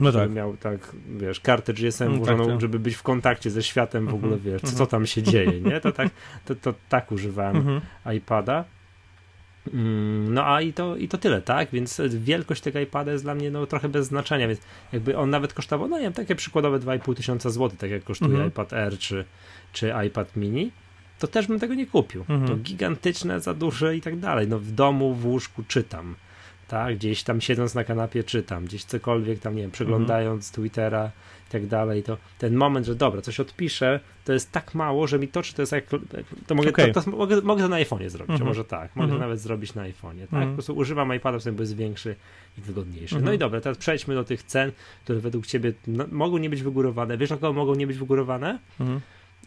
no 0.00 0.12
tak. 0.12 0.30
miał 0.30 0.56
tak, 0.56 0.92
wiesz, 1.16 1.40
kartę 1.40 1.74
GSM 1.74 2.18
no, 2.18 2.26
tak, 2.26 2.38
tak. 2.46 2.60
żeby 2.60 2.78
być 2.78 2.94
w 2.94 3.02
kontakcie 3.02 3.50
ze 3.50 3.62
światem 3.62 4.06
w 4.06 4.14
ogóle, 4.14 4.34
mhm. 4.34 4.52
wiesz, 4.52 4.60
co, 4.60 4.66
co 4.66 4.72
mhm. 4.72 4.90
tam 4.90 5.06
się 5.06 5.22
dzieje, 5.22 5.60
nie? 5.60 5.80
To 5.80 5.92
tak, 5.92 6.08
to, 6.44 6.54
to 6.54 6.74
tak 6.88 7.12
używałem 7.12 7.56
mhm. 7.56 7.80
iPada. 8.16 8.64
Mm, 9.74 10.34
no 10.34 10.46
a 10.46 10.60
i 10.60 10.72
to, 10.72 10.96
i 10.96 11.08
to 11.08 11.18
tyle, 11.18 11.42
tak? 11.42 11.70
Więc 11.72 12.00
wielkość 12.08 12.62
tego 12.62 12.80
iPada 12.80 13.12
jest 13.12 13.24
dla 13.24 13.34
mnie 13.34 13.50
no, 13.50 13.66
trochę 13.66 13.88
bez 13.88 14.06
znaczenia, 14.06 14.48
więc 14.48 14.60
jakby 14.92 15.16
on 15.16 15.30
nawet 15.30 15.54
kosztował, 15.54 15.88
no 15.88 15.96
nie 15.96 16.02
wiem, 16.02 16.12
takie 16.12 16.34
przykładowe 16.34 16.78
2,5 16.78 17.14
tysiąca 17.14 17.50
złotych, 17.50 17.78
tak 17.78 17.90
jak 17.90 18.04
kosztuje 18.04 18.30
mhm. 18.30 18.48
iPad 18.48 18.72
Air 18.72 18.98
czy, 18.98 19.24
czy 19.72 19.92
iPad 20.06 20.36
mini, 20.36 20.70
to 21.20 21.28
też 21.28 21.46
bym 21.46 21.60
tego 21.60 21.74
nie 21.74 21.86
kupił. 21.86 22.20
Mhm. 22.20 22.48
To 22.48 22.56
gigantyczne, 22.56 23.40
za 23.40 23.54
duże 23.54 23.96
i 23.96 24.00
tak 24.00 24.18
dalej. 24.18 24.48
No 24.48 24.58
w 24.58 24.70
domu, 24.70 25.14
w 25.14 25.26
łóżku 25.26 25.62
czytam, 25.68 26.14
tak? 26.68 26.96
Gdzieś 26.96 27.22
tam 27.22 27.40
siedząc 27.40 27.74
na 27.74 27.84
kanapie 27.84 28.24
czytam, 28.24 28.64
gdzieś 28.64 28.84
cokolwiek 28.84 29.38
tam, 29.38 29.56
nie 29.56 29.62
wiem, 29.62 29.70
przeglądając 29.70 30.48
mhm. 30.48 30.54
Twittera 30.54 31.10
i 31.48 31.52
tak 31.52 31.66
dalej, 31.66 32.02
to 32.02 32.16
ten 32.38 32.54
moment, 32.54 32.86
że 32.86 32.94
dobra, 32.94 33.22
coś 33.22 33.40
odpiszę, 33.40 34.00
to 34.24 34.32
jest 34.32 34.52
tak 34.52 34.74
mało, 34.74 35.06
że 35.06 35.18
mi 35.18 35.28
to, 35.28 35.42
czy 35.42 35.54
to 35.54 35.62
jest 35.62 35.72
jak, 35.72 35.84
to 36.46 36.54
mogę, 36.54 36.70
okay. 36.70 36.92
to, 36.92 37.02
to, 37.02 37.10
mogę, 37.10 37.40
mogę 37.40 37.62
to 37.62 37.68
na 37.68 37.76
iPhone'ie 37.76 38.08
zrobić, 38.08 38.30
mhm. 38.30 38.48
może 38.48 38.64
tak, 38.64 38.96
mogę 38.96 39.08
to 39.08 39.14
mhm. 39.14 39.20
nawet 39.20 39.40
zrobić 39.40 39.74
na 39.74 39.82
iPhone'ie, 39.82 40.26
tak? 40.30 40.48
Po 40.48 40.54
prostu 40.54 40.76
używam 40.76 41.14
iPada, 41.16 41.38
bo 41.52 41.62
jest 41.62 41.76
większy 41.76 42.16
i 42.58 42.60
wygodniejszy. 42.60 43.20
No 43.20 43.32
i 43.32 43.38
dobra, 43.38 43.60
teraz 43.60 43.78
przejdźmy 43.78 44.14
do 44.14 44.24
tych 44.24 44.42
cen, 44.42 44.72
które 45.04 45.20
według 45.20 45.46
ciebie 45.46 45.72
no, 45.86 46.04
mogą 46.10 46.38
nie 46.38 46.50
być 46.50 46.62
wygórowane. 46.62 47.18
Wiesz, 47.18 47.28
dlaczego 47.28 47.52
mogą 47.52 47.74
nie 47.74 47.86
być 47.86 47.96
wygórowane? 47.96 48.58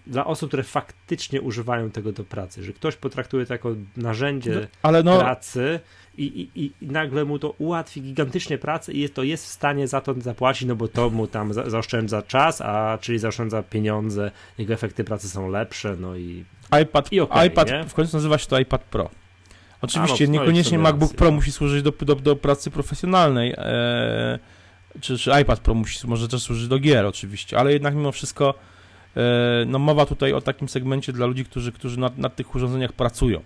Dla 0.07 0.25
osób, 0.25 0.49
które 0.49 0.63
faktycznie 0.63 1.41
używają 1.41 1.91
tego 1.91 2.11
do 2.11 2.23
pracy, 2.23 2.63
że 2.63 2.73
ktoś 2.73 2.95
potraktuje 2.95 3.45
to 3.45 3.53
jako 3.53 3.75
narzędzie 3.97 4.67
no, 4.83 5.03
no... 5.03 5.19
pracy 5.19 5.79
i, 6.17 6.49
i, 6.55 6.71
i 6.81 6.87
nagle 6.87 7.25
mu 7.25 7.39
to 7.39 7.49
ułatwi 7.49 8.01
gigantycznie 8.01 8.57
pracę 8.57 8.93
i 8.93 8.99
jest, 8.99 9.13
to 9.13 9.23
jest 9.23 9.45
w 9.45 9.49
stanie 9.49 9.87
za 9.87 10.01
to 10.01 10.13
zapłacić, 10.17 10.67
no 10.67 10.75
bo 10.75 10.87
to 10.87 11.09
mu 11.09 11.27
tam 11.27 11.53
za, 11.53 11.69
zaoszczędza 11.69 12.21
czas, 12.21 12.61
a 12.61 12.97
czyli 13.01 13.19
zaoszczędza 13.19 13.63
pieniądze, 13.63 14.31
jego 14.57 14.73
efekty 14.73 15.03
pracy 15.03 15.29
są 15.29 15.49
lepsze, 15.49 15.95
no 15.99 16.15
i 16.15 16.45
iPad, 16.81 17.11
i 17.11 17.19
okay, 17.19 17.47
iPad 17.47 17.71
nie? 17.71 17.83
w 17.83 17.93
końcu 17.93 18.17
nazywa 18.17 18.37
się 18.37 18.47
to 18.47 18.59
iPad 18.59 18.83
Pro. 18.83 19.09
Oczywiście, 19.81 20.25
a, 20.25 20.27
no, 20.27 20.33
niekoniecznie 20.33 20.79
MacBook 20.79 21.13
Pro 21.13 21.31
musi 21.31 21.51
służyć 21.51 21.83
do, 21.83 21.91
do, 21.91 22.15
do 22.15 22.35
pracy 22.35 22.71
profesjonalnej, 22.71 23.53
e, 23.57 24.39
czy, 25.01 25.17
czy 25.17 25.31
iPad 25.41 25.59
Pro 25.59 25.73
musi, 25.73 26.07
może 26.07 26.27
też 26.27 26.41
służyć 26.41 26.67
do 26.67 26.79
gier 26.79 27.05
oczywiście, 27.05 27.59
ale 27.59 27.73
jednak 27.73 27.95
mimo 27.95 28.11
wszystko 28.11 28.53
no 29.65 29.79
mowa 29.79 30.05
tutaj 30.05 30.33
o 30.33 30.41
takim 30.41 30.69
segmencie 30.69 31.13
dla 31.13 31.25
ludzi, 31.25 31.45
którzy, 31.45 31.71
którzy 31.71 31.99
nad, 31.99 32.17
nad 32.17 32.35
tych 32.35 32.55
urządzeniach 32.55 32.93
pracują 32.93 33.39
e, 33.39 33.43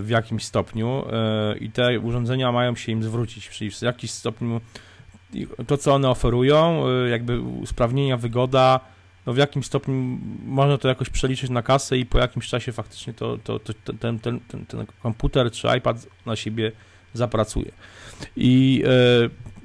w 0.00 0.06
jakimś 0.08 0.44
stopniu 0.44 1.04
e, 1.12 1.58
i 1.58 1.70
te 1.70 2.00
urządzenia 2.00 2.52
mają 2.52 2.76
się 2.76 2.92
im 2.92 3.02
zwrócić, 3.02 3.48
czyli 3.48 3.70
w 3.70 3.82
jakimś 3.82 4.10
stopniu 4.10 4.60
to, 5.66 5.76
co 5.76 5.94
one 5.94 6.10
oferują, 6.10 6.84
jakby 7.08 7.40
usprawnienia, 7.40 8.16
wygoda, 8.16 8.80
no 9.26 9.32
w 9.32 9.36
jakim 9.36 9.62
stopniu 9.62 10.18
można 10.44 10.78
to 10.78 10.88
jakoś 10.88 11.10
przeliczyć 11.10 11.50
na 11.50 11.62
kasę 11.62 11.98
i 11.98 12.06
po 12.06 12.18
jakimś 12.18 12.48
czasie 12.48 12.72
faktycznie 12.72 13.12
to, 13.12 13.38
to, 13.38 13.58
to 13.58 13.72
ten, 14.00 14.18
ten, 14.18 14.40
ten, 14.40 14.66
ten 14.66 14.86
komputer 15.02 15.50
czy 15.50 15.68
iPad 15.78 16.06
na 16.26 16.36
siebie 16.36 16.72
zapracuje. 17.14 17.72
I 18.36 18.84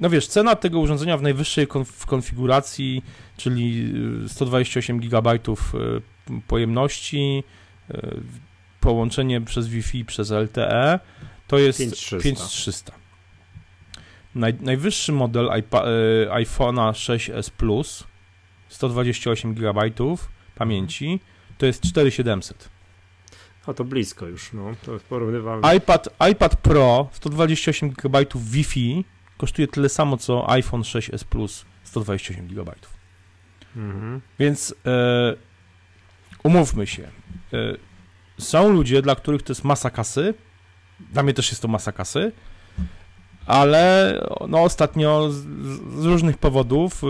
no 0.00 0.10
wiesz, 0.10 0.26
cena 0.26 0.56
tego 0.56 0.80
urządzenia 0.80 1.16
w 1.16 1.22
najwyższej 1.22 1.66
konf 1.66 2.06
konfiguracji, 2.06 3.04
czyli 3.36 3.92
128 4.28 5.00
GB 5.00 5.34
y, 5.34 5.38
pojemności, 6.46 7.44
połączenie 8.80 9.40
przez 9.40 9.68
Wi-Fi 9.68 10.04
przez 10.04 10.30
LTE, 10.30 11.00
to 11.46 11.58
jest 11.58 11.78
5300. 11.78 12.92
Naj, 14.34 14.54
najwyższy 14.60 15.12
model 15.12 15.48
iPhone'a 16.30 16.92
6s 16.92 17.50
Plus, 17.50 18.04
128 18.68 19.54
GB 19.54 19.90
pamięci, 20.54 21.20
to 21.58 21.66
jest 21.66 21.82
4700. 21.82 22.75
A 23.66 23.74
to 23.74 23.84
blisko 23.84 24.26
już, 24.26 24.52
no, 24.52 24.74
to 24.86 24.98
porównywałem. 25.08 25.62
iPad, 25.76 26.08
iPad 26.32 26.56
Pro 26.56 27.08
128 27.12 27.90
GB 27.90 28.24
Wi-Fi 28.34 29.04
kosztuje 29.36 29.68
tyle 29.68 29.88
samo 29.88 30.16
co 30.16 30.50
iPhone 30.50 30.82
6s 30.82 31.24
Plus 31.24 31.64
128 31.84 32.46
GB. 32.46 32.72
Mhm. 33.76 34.20
Więc 34.38 34.74
e, 34.86 35.34
umówmy 36.42 36.86
się. 36.86 37.02
E, 37.02 37.76
są 38.38 38.72
ludzie, 38.72 39.02
dla 39.02 39.14
których 39.14 39.42
to 39.42 39.50
jest 39.50 39.64
masa 39.64 39.90
kasy. 39.90 40.34
Dla 41.12 41.22
mnie 41.22 41.34
też 41.34 41.50
jest 41.50 41.62
to 41.62 41.68
masa 41.68 41.92
kasy. 41.92 42.32
Ale 43.46 44.14
no, 44.48 44.62
ostatnio 44.62 45.30
z, 45.30 45.36
z 46.00 46.04
różnych 46.04 46.38
powodów 46.38 47.04
e, 47.04 47.06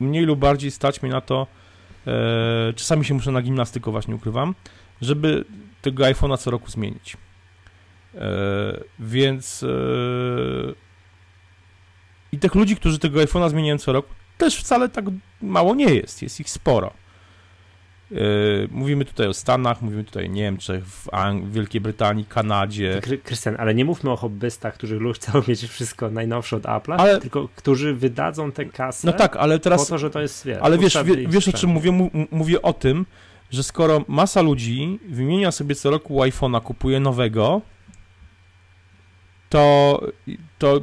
mniej 0.00 0.24
lub 0.24 0.38
bardziej 0.38 0.70
stać 0.70 1.02
mnie 1.02 1.12
na 1.12 1.20
to, 1.20 1.46
e, 2.06 2.72
czasami 2.76 3.04
się 3.04 3.14
muszę 3.14 3.30
nagimnastykować, 3.32 4.08
nie 4.08 4.14
ukrywam, 4.14 4.54
żeby 5.00 5.44
tego 5.90 6.04
iPhone'a 6.04 6.38
co 6.38 6.50
roku 6.50 6.70
zmienić. 6.70 7.16
E, 8.14 8.20
więc 8.98 9.62
e, 9.62 9.66
i 12.32 12.38
tych 12.38 12.54
ludzi, 12.54 12.76
którzy 12.76 12.98
tego 12.98 13.20
iPhone'a 13.20 13.50
zmieniają 13.50 13.78
co 13.78 13.92
roku, 13.92 14.14
też 14.38 14.56
wcale 14.56 14.88
tak 14.88 15.04
mało 15.42 15.74
nie 15.74 15.94
jest. 15.94 16.22
Jest 16.22 16.40
ich 16.40 16.50
sporo. 16.50 16.92
Yy, 18.10 18.68
mówimy 18.70 19.04
tutaj 19.04 19.26
o 19.26 19.34
Stanach, 19.34 19.82
mówimy 19.82 20.04
tutaj 20.04 20.24
o 20.24 20.28
Niemczech, 20.28 20.86
w, 20.86 21.06
Ang- 21.06 21.50
Wielkiej 21.50 21.80
Brytanii, 21.80 22.24
Kanadzie. 22.24 23.00
Krystian, 23.24 23.56
ale 23.58 23.74
nie 23.74 23.84
mówmy 23.84 24.10
o 24.10 24.16
hobbystach, 24.16 24.74
którzy 24.74 25.00
chcą 25.14 25.42
mieć 25.48 25.64
wszystko 25.64 26.10
najnowsze 26.10 26.56
od 26.56 26.62
Apple'a, 26.62 26.94
ale... 26.98 27.20
tylko 27.20 27.48
którzy 27.56 27.94
wydadzą 27.94 28.52
tę 28.52 28.64
kasę 28.64 29.06
no 29.06 29.12
tak, 29.12 29.36
ale 29.36 29.58
teraz, 29.58 29.84
po 29.84 29.88
to, 29.88 29.98
że 29.98 30.10
to 30.10 30.20
jest 30.20 30.46
wiesz, 30.46 30.58
Ale 30.62 30.78
wiesz, 30.78 30.98
wie, 31.04 31.28
wiesz 31.28 31.48
o 31.48 31.52
czym 31.52 31.70
mówię? 31.70 32.10
Mówię 32.30 32.62
o 32.62 32.72
tym, 32.72 33.06
że 33.50 33.62
skoro 33.62 34.04
masa 34.08 34.42
ludzi 34.42 34.98
wymienia 35.08 35.52
sobie 35.52 35.74
co 35.74 35.90
roku 35.90 36.22
iPhone'a, 36.22 36.62
kupuje 36.62 37.00
nowego, 37.00 37.62
to, 39.48 40.00
to 40.58 40.80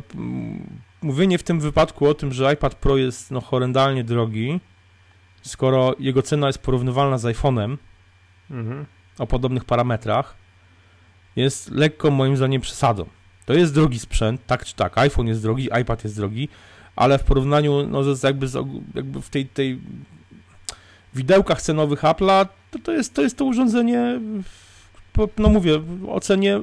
mówienie 1.02 1.38
w 1.38 1.44
tym 1.44 1.60
wypadku 1.60 2.08
o 2.08 2.14
tym, 2.14 2.34
że 2.34 2.54
iPad 2.54 2.76
Pro 2.76 2.98
jest 2.98 3.32
no, 3.32 3.42
horrendalnie 3.42 4.04
drogi, 4.04 4.60
skoro 5.42 5.96
jego 6.00 6.22
cena 6.22 6.48
jest 6.48 6.60
porównywalna 6.60 7.18
z 7.18 7.24
iPhone'em 7.24 7.78
mhm. 8.52 8.86
o 9.20 9.28
podobnych 9.28 9.66
parametrach, 9.66 10.36
jest 11.36 11.72
lekko 11.72 12.12
moim 12.12 12.38
zdaniem 12.38 12.62
przesadą. 12.62 13.06
To 13.46 13.54
jest 13.54 13.74
drogi 13.74 14.00
sprzęt, 14.00 14.46
tak 14.48 14.66
czy 14.66 14.76
tak. 14.76 14.98
iPhone 14.98 15.28
jest 15.28 15.42
drogi, 15.42 15.70
iPad 15.82 16.04
jest 16.04 16.16
drogi, 16.16 16.50
ale 16.96 17.20
w 17.20 17.24
porównaniu, 17.24 17.88
no 17.88 18.16
z, 18.16 18.24
jakby, 18.24 18.48
z, 18.48 18.68
jakby 18.96 19.22
w 19.22 19.30
tej, 19.30 19.46
tej 19.46 19.80
widełkach 21.18 21.62
cenowych 21.62 22.02
Apple'a, 22.02 22.48
to, 22.72 22.80
to, 22.80 22.92
jest, 22.92 23.14
to 23.14 23.22
jest 23.22 23.38
to 23.38 23.46
urządzenie, 23.46 24.20
no 25.38 25.50
mówię, 25.50 25.80
w 25.80 26.10
ocenie 26.10 26.62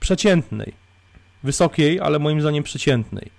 przeciętnej. 0.00 0.72
Wysokiej, 1.42 2.00
ale 2.00 2.18
moim 2.18 2.40
zdaniem 2.40 2.64
przeciętnej. 2.64 3.30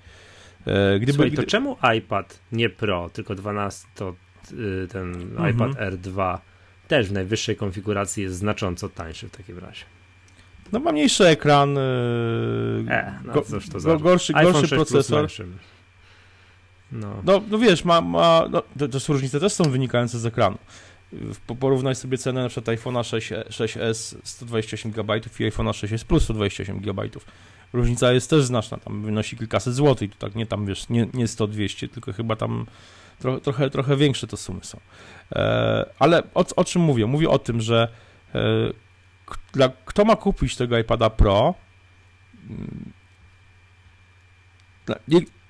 E, 0.68 1.00
gdyby, 1.00 1.14
Słuchaj, 1.14 1.32
to 1.32 1.42
gdy... 1.42 1.52
czemu 1.52 1.78
iPad 1.98 2.40
nie 2.52 2.70
Pro, 2.70 3.10
tylko 3.10 3.36
12, 3.36 3.88
to 3.96 4.16
y, 4.52 4.88
ten 4.92 5.14
mhm. 5.14 5.56
iPad 5.56 5.72
R2 5.72 6.38
też 6.88 7.08
w 7.08 7.12
najwyższej 7.12 7.56
konfiguracji 7.56 8.24
jest 8.24 8.36
znacząco 8.36 8.90
tańszy 8.90 9.28
w 9.28 9.32
takim 9.32 9.60
razie? 9.60 9.84
No 10.72 10.80
ma 10.80 10.92
mniejszy 10.92 11.26
ekran, 11.26 11.78
e, 11.78 11.82
e, 12.90 13.20
no, 13.26 13.34
go, 13.34 13.42
cóż 13.42 13.70
to 13.70 13.80
go, 13.80 14.00
gorszy, 14.00 14.34
gorszy 14.34 14.68
procesor. 14.68 15.28
No. 16.92 17.22
no. 17.24 17.42
No, 17.50 17.58
wiesz, 17.58 17.86
ma, 17.86 18.02
ma 18.02 18.46
no, 18.52 18.64
to, 18.80 18.88
to 18.88 19.14
różnice 19.14 19.40
też 19.40 19.54
są 19.54 19.64
wynikające 19.64 20.20
z 20.20 20.26
ekranu. 20.26 20.58
Porównaj 21.60 21.96
sobie 21.96 22.18
cenę 22.18 22.44
na 22.44 22.50
przykład 22.50 22.78
iPhone'a 22.78 23.04
6, 23.04 23.32
6s 23.32 24.16
128 24.24 24.92
GB 24.92 25.18
i 25.18 25.22
iPhone'a 25.22 25.70
6s 25.70 26.06
Plus 26.06 26.24
128 26.24 26.80
GB. 26.80 27.04
Różnica 27.74 28.12
jest 28.12 28.30
też 28.30 28.44
znaczna, 28.44 28.78
tam 28.78 29.04
wynosi 29.04 29.38
kilkaset 29.38 29.74
złotych, 29.74 30.16
to 30.16 30.28
tak 30.28 30.36
nie 30.36 30.46
tam, 30.46 30.66
wiesz, 30.66 30.90
nie, 30.90 31.08
nie 31.14 31.26
100-200, 31.26 31.90
tylko 31.90 32.14
chyba 32.14 32.36
tam 32.36 32.66
tro, 33.20 33.40
trochę, 33.40 33.70
trochę 33.70 33.98
większe 33.98 34.28
to 34.28 34.38
sumy 34.38 34.64
są. 34.64 34.80
E, 35.32 35.86
ale 36.00 36.24
o, 36.34 36.46
o 36.56 36.64
czym 36.64 36.82
mówię? 36.82 37.06
Mówię 37.06 37.30
o 37.30 37.40
tym, 37.40 37.62
że 37.62 37.88
e, 38.36 38.40
dla, 39.54 39.70
kto 39.86 40.06
ma 40.06 40.16
kupić 40.16 40.56
tego 40.56 40.78
iPada 40.78 41.10
Pro, 41.10 41.54
mm, 42.50 42.92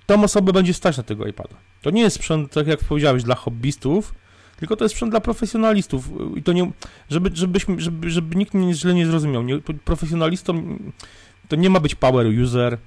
tą 0.09 0.23
osobę 0.23 0.53
będzie 0.53 0.73
stać 0.73 0.97
na 0.97 1.03
tego 1.03 1.27
iPada. 1.27 1.55
To 1.81 1.89
nie 1.89 2.01
jest 2.01 2.15
sprzęt, 2.15 2.51
tak 2.51 2.67
jak 2.67 2.79
powiedziałeś, 2.79 3.23
dla 3.23 3.35
hobbystów, 3.35 4.13
tylko 4.57 4.75
to 4.75 4.85
jest 4.85 4.95
sprzęt 4.95 5.11
dla 5.11 5.19
profesjonalistów. 5.19 6.09
I 6.35 6.43
to 6.43 6.53
nie, 6.53 6.71
żeby, 7.09 7.29
żebyśmy, 7.33 7.81
żeby, 7.81 8.09
żeby 8.09 8.35
nikt 8.35 8.53
mnie 8.53 8.73
źle 8.73 8.93
nie 8.93 9.05
zrozumiał. 9.05 9.43
Nie, 9.43 9.59
profesjonalistom 9.85 10.79
to 11.47 11.55
nie 11.55 11.69
ma 11.69 11.79
być 11.79 11.95
power 11.95 12.27
user, 12.43 12.77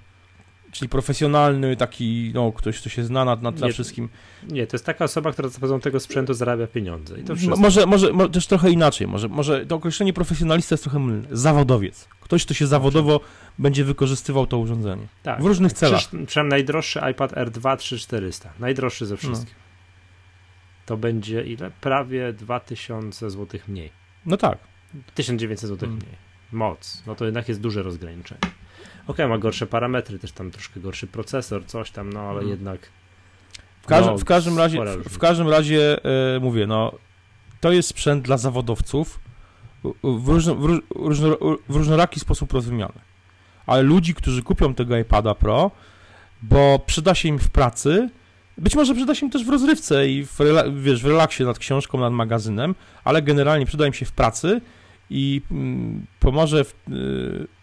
czyli 0.73 0.89
profesjonalny, 0.89 1.77
taki, 1.77 2.31
no, 2.35 2.53
ktoś, 2.53 2.81
kto 2.81 2.89
się 2.89 3.05
zna 3.05 3.25
na, 3.25 3.37
na, 3.37 3.51
na 3.51 3.69
wszystkim. 3.69 4.09
Nie, 4.49 4.67
to 4.67 4.77
jest 4.77 4.87
taka 4.87 5.05
osoba, 5.05 5.33
która 5.33 5.49
za 5.49 5.59
pomocą 5.59 5.81
tego 5.81 6.01
sprzętu 6.01 6.35
zarabia 6.35 6.67
pieniądze. 6.67 7.21
I 7.21 7.25
to 7.25 7.37
wszystko. 7.37 7.57
Może, 7.57 7.87
może, 7.87 8.13
może 8.13 8.31
też 8.31 8.47
trochę 8.47 8.71
inaczej, 8.71 9.07
może, 9.07 9.29
może 9.29 9.67
to 9.67 9.77
określenie 9.77 10.13
profesjonalista 10.13 10.75
jest 10.75 10.83
trochę 10.83 10.99
mylne. 10.99 11.29
Zawodowiec. 11.31 12.09
Ktoś, 12.21 12.45
kto 12.45 12.55
się 12.55 12.67
zawodowo 12.67 13.21
będzie 13.59 13.85
wykorzystywał 13.85 14.47
to 14.47 14.59
urządzenie. 14.59 15.07
Tak. 15.23 15.43
W 15.43 15.47
różnych 15.47 15.73
celach. 15.73 16.01
Przynajmniej 16.27 16.51
najdroższy 16.51 17.01
iPad 17.11 17.33
R2 17.33 17.77
3400. 17.77 18.53
Najdroższy 18.59 19.07
ze 19.07 19.17
wszystkich. 19.17 19.55
No. 19.57 19.63
To 20.87 20.97
będzie 20.97 21.43
ile? 21.43 21.71
Prawie 21.81 22.33
2000 22.33 23.31
zł 23.31 23.61
mniej. 23.69 23.91
No 24.27 24.37
tak. 24.37 24.59
1900 25.15 25.69
zł 25.69 25.89
hmm. 25.89 25.99
mniej 25.99 26.33
moc, 26.53 27.03
no 27.07 27.15
to 27.15 27.25
jednak 27.25 27.49
jest 27.49 27.61
duże 27.61 27.83
rozgraniczenie. 27.83 28.41
Ok, 29.07 29.19
ma 29.29 29.39
gorsze 29.39 29.67
parametry, 29.67 30.19
też 30.19 30.33
tam 30.33 30.51
troszkę 30.51 30.81
gorszy 30.81 31.07
procesor, 31.07 31.67
coś 31.67 31.91
tam, 31.91 32.13
no 32.13 32.21
ale 32.21 32.35
hmm. 32.35 32.49
jednak. 32.49 32.81
W, 33.83 33.87
każdym, 33.87 34.13
no, 34.13 34.19
w 34.19 34.25
każdym 34.25 34.59
razie, 34.59 34.79
w, 34.97 35.09
w 35.09 35.19
każdym 35.19 35.49
razie 35.49 36.05
e, 36.37 36.41
mówię, 36.41 36.67
no 36.67 36.93
to 37.61 37.73
jest 37.73 37.89
sprzęt 37.89 38.25
dla 38.25 38.37
zawodowców 38.37 39.21
w, 40.03 40.29
różno, 40.29 40.55
w, 40.55 40.81
różno, 40.95 41.37
w 41.69 41.77
różnoraki 41.77 42.21
sposób 42.21 42.53
rozumiany. 42.53 43.01
Ale 43.67 43.83
ludzi, 43.83 44.15
którzy 44.15 44.43
kupią 44.43 44.75
tego 44.75 44.99
iPada 44.99 45.35
Pro, 45.35 45.71
bo 46.43 46.79
przyda 46.87 47.15
się 47.15 47.29
im 47.29 47.39
w 47.39 47.51
pracy, 47.51 48.11
być 48.59 48.77
może 48.77 48.95
przyda 48.95 49.15
się 49.15 49.27
im 49.27 49.33
też 49.33 49.45
w 49.45 49.49
rozrywce 49.49 50.09
i 50.09 50.27
w, 50.27 50.39
wiesz, 50.77 51.03
w 51.03 51.07
relaksie 51.07 51.45
nad 51.45 51.59
książką, 51.59 52.01
nad 52.01 52.13
magazynem, 52.13 52.75
ale 53.05 53.23
generalnie 53.23 53.67
przyda 53.67 53.87
im 53.87 53.93
się 53.93 54.07
w 54.07 54.13
pracy 54.13 54.61
i 55.11 55.43
mm, 55.51 56.07
pomoże 56.21 56.65
w, 56.65 56.75
y, 56.89 57.62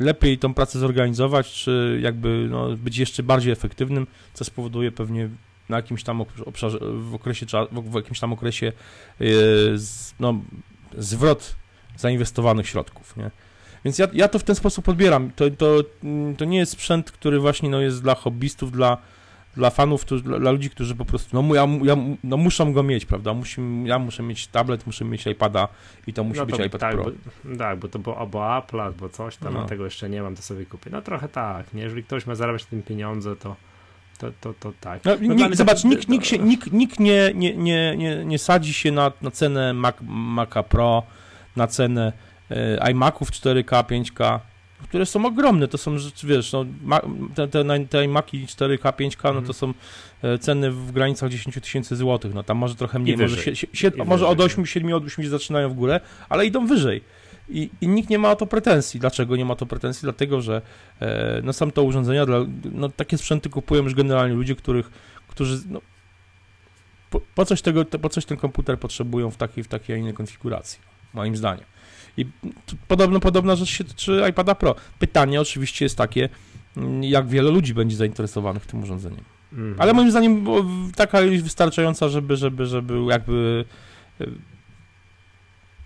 lepiej 0.00 0.38
tą 0.38 0.54
pracę 0.54 0.78
zorganizować, 0.78 1.52
czy 1.52 2.00
jakby 2.02 2.46
no, 2.50 2.76
być 2.76 2.96
jeszcze 2.98 3.22
bardziej 3.22 3.52
efektywnym, 3.52 4.06
co 4.34 4.44
spowoduje 4.44 4.92
pewnie 4.92 5.28
na 5.68 5.76
jakimś 5.76 6.04
tam 6.04 6.20
obszarze, 6.20 6.78
w 6.80 7.14
okresie, 7.14 7.46
w 7.72 7.94
jakimś 7.94 8.20
tam 8.20 8.32
okresie 8.32 8.72
y, 9.20 9.76
no, 10.20 10.40
zwrot 10.98 11.56
zainwestowanych 11.96 12.68
środków, 12.68 13.16
nie? 13.16 13.30
Więc 13.84 13.98
ja, 13.98 14.08
ja 14.12 14.28
to 14.28 14.38
w 14.38 14.44
ten 14.44 14.54
sposób 14.54 14.88
odbieram. 14.88 15.30
To, 15.36 15.50
to, 15.50 15.80
to 16.38 16.44
nie 16.44 16.58
jest 16.58 16.72
sprzęt, 16.72 17.10
który 17.10 17.40
właśnie 17.40 17.70
no, 17.70 17.80
jest 17.80 18.02
dla 18.02 18.14
hobbystów, 18.14 18.72
dla, 18.72 18.98
dla 19.56 19.70
fanów, 19.70 20.04
to, 20.04 20.16
dla, 20.16 20.38
dla, 20.38 20.50
ludzi, 20.50 20.70
którzy 20.70 20.94
po 20.94 21.04
prostu, 21.04 21.42
no, 21.42 21.54
ja, 21.54 21.68
ja, 21.82 21.96
no 22.24 22.36
muszą 22.36 22.72
go 22.72 22.82
mieć, 22.82 23.06
prawda? 23.06 23.34
Musi, 23.34 23.60
ja 23.84 23.98
muszę 23.98 24.22
mieć 24.22 24.46
tablet, 24.46 24.86
muszę 24.86 25.04
mieć 25.04 25.26
iPada 25.26 25.68
i 26.06 26.12
to 26.12 26.24
musi 26.24 26.40
no 26.40 26.46
to, 26.46 26.56
być 26.56 26.66
iPad 26.66 26.80
tak, 26.80 26.94
Pro. 26.94 27.04
Bo, 27.44 27.56
tak, 27.56 27.78
bo 27.78 27.88
to 27.88 27.98
było 27.98 28.18
albo 28.18 28.58
Apple, 28.58 28.80
albo 28.80 29.08
coś 29.08 29.36
tam, 29.36 29.54
no. 29.54 29.66
tego 29.66 29.84
jeszcze 29.84 30.10
nie 30.10 30.22
mam, 30.22 30.36
to 30.36 30.42
sobie 30.42 30.66
kupię. 30.66 30.90
No 30.90 31.02
trochę 31.02 31.28
tak, 31.28 31.74
nie? 31.74 31.82
Jeżeli 31.82 32.04
ktoś 32.04 32.26
ma 32.26 32.34
zarabiać 32.34 32.64
tym 32.64 32.82
pieniądze, 32.82 33.36
to 33.36 33.56
to, 34.20 34.32
to, 34.40 34.54
to 34.60 34.72
tak. 34.80 35.04
No, 35.04 35.12
no 35.20 35.34
nie, 35.34 35.56
zobacz, 35.56 35.84
nikt, 35.84 36.08
nikt, 36.08 36.26
się, 36.26 36.38
nikt, 36.38 36.72
nikt 36.72 37.00
nie, 37.00 37.32
nie, 37.34 37.56
nie, 37.56 37.96
nie, 37.96 38.24
nie 38.24 38.38
sadzi 38.38 38.72
się 38.72 38.92
na, 38.92 39.12
na 39.22 39.30
cenę 39.30 39.74
Mac, 39.74 39.96
Maca 40.06 40.62
Pro, 40.62 41.02
na 41.56 41.66
cenę 41.66 42.12
e, 42.50 42.90
iMaców 42.90 43.30
4K, 43.30 43.84
5K, 43.84 44.38
które 44.82 45.06
są 45.06 45.26
ogromne, 45.26 45.68
to 45.68 45.78
są 45.78 45.98
rzeczy, 45.98 46.26
wiesz, 46.26 46.52
no, 46.52 46.64
te, 47.34 47.48
te, 47.48 47.64
te 47.88 48.08
Maki 48.08 48.46
4K, 48.46 48.92
5K, 48.92 49.24
no 49.24 49.32
to 49.32 49.38
mhm. 49.38 49.54
są 49.54 49.74
e, 50.22 50.38
ceny 50.38 50.70
w 50.70 50.92
granicach 50.92 51.30
10 51.30 51.54
tysięcy 51.62 51.96
złotych, 51.96 52.34
no 52.34 52.42
tam 52.42 52.56
może 52.56 52.74
trochę 52.74 52.98
mniej, 52.98 53.16
może, 53.16 53.56
się, 53.56 53.66
się, 53.72 53.90
może 54.06 54.26
od 54.26 54.40
8, 54.40 54.66
7, 54.66 54.92
od 54.92 55.04
8 55.04 55.28
zaczynają 55.28 55.68
w 55.68 55.74
górę, 55.74 56.00
ale 56.28 56.46
idą 56.46 56.66
wyżej. 56.66 57.02
I, 57.48 57.70
I, 57.80 57.88
nikt 57.88 58.10
nie 58.10 58.18
ma 58.18 58.30
o 58.30 58.36
to 58.36 58.46
pretensji. 58.46 59.00
Dlaczego 59.00 59.36
nie 59.36 59.44
ma 59.44 59.52
o 59.52 59.56
to 59.56 59.66
pretensji? 59.66 60.02
Dlatego, 60.02 60.40
że 60.40 60.62
e, 61.00 61.40
no, 61.44 61.52
są 61.52 61.70
to 61.70 61.82
urządzenia, 61.82 62.26
dla, 62.26 62.38
no, 62.72 62.88
takie 62.88 63.18
sprzęty 63.18 63.50
kupują 63.50 63.82
już 63.82 63.94
generalnie 63.94 64.34
ludzie, 64.34 64.54
których, 64.54 64.90
którzy 65.28 65.58
no, 65.68 65.80
po, 67.10 67.20
po, 67.34 67.44
coś 67.44 67.62
tego, 67.62 67.84
po 67.84 68.08
coś 68.08 68.24
ten 68.24 68.36
komputer 68.36 68.78
potrzebują 68.78 69.30
w 69.30 69.36
takiej, 69.36 69.64
w 69.64 69.68
takiej, 69.68 69.96
a 69.96 69.98
innej 69.98 70.14
konfiguracji, 70.14 70.80
moim 71.14 71.36
zdaniem. 71.36 71.64
I 72.16 72.26
podobno 72.88 73.20
podobna 73.20 73.56
rzecz 73.56 73.68
się 73.68 73.84
tyczy 73.84 74.22
iPada 74.30 74.54
Pro. 74.54 74.74
Pytanie 74.98 75.40
oczywiście 75.40 75.84
jest 75.84 75.96
takie, 75.96 76.28
mm, 76.76 77.04
jak 77.04 77.28
wiele 77.28 77.50
ludzi 77.50 77.74
będzie 77.74 77.96
zainteresowanych 77.96 78.66
tym 78.66 78.82
urządzeniem. 78.82 79.24
Mm. 79.52 79.74
Ale 79.78 79.92
moim 79.92 80.10
zdaniem 80.10 80.46
taka 80.96 81.22
ilość 81.22 81.42
wystarczająca, 81.42 82.08
żeby, 82.08 82.36
żeby, 82.36 82.66
żeby 82.66 83.04
jakby 83.08 83.64
e, 84.20 84.26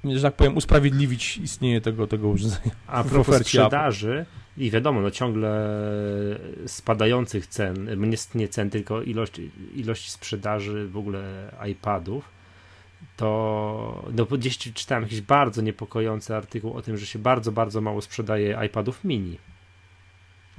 że 0.04 0.22
tak 0.22 0.34
powiem, 0.34 0.56
usprawiedliwić 0.56 1.36
istnienie 1.36 1.80
tego, 1.80 2.06
tego 2.06 2.28
urządzenia. 2.28 2.70
A 2.86 3.04
propos 3.04 3.36
sprzedaży 3.40 4.26
i 4.56 4.70
wiadomo, 4.70 5.00
no 5.00 5.10
ciągle 5.10 5.70
spadających 6.66 7.46
cen, 7.46 8.00
nie, 8.10 8.16
nie 8.34 8.48
cen, 8.48 8.70
tylko 8.70 9.02
ilość, 9.02 9.40
ilość 9.74 10.10
sprzedaży 10.10 10.88
w 10.88 10.96
ogóle 10.96 11.50
iPadów, 11.70 12.33
to 13.16 14.04
no, 14.14 14.24
gdzieś 14.24 14.58
czytałem 14.58 15.04
jakiś 15.04 15.20
bardzo 15.20 15.62
niepokojący 15.62 16.36
artykuł 16.36 16.74
o 16.74 16.82
tym, 16.82 16.96
że 16.96 17.06
się 17.06 17.18
bardzo, 17.18 17.52
bardzo 17.52 17.80
mało 17.80 18.02
sprzedaje 18.02 18.58
iPadów 18.66 19.04
mini. 19.04 19.38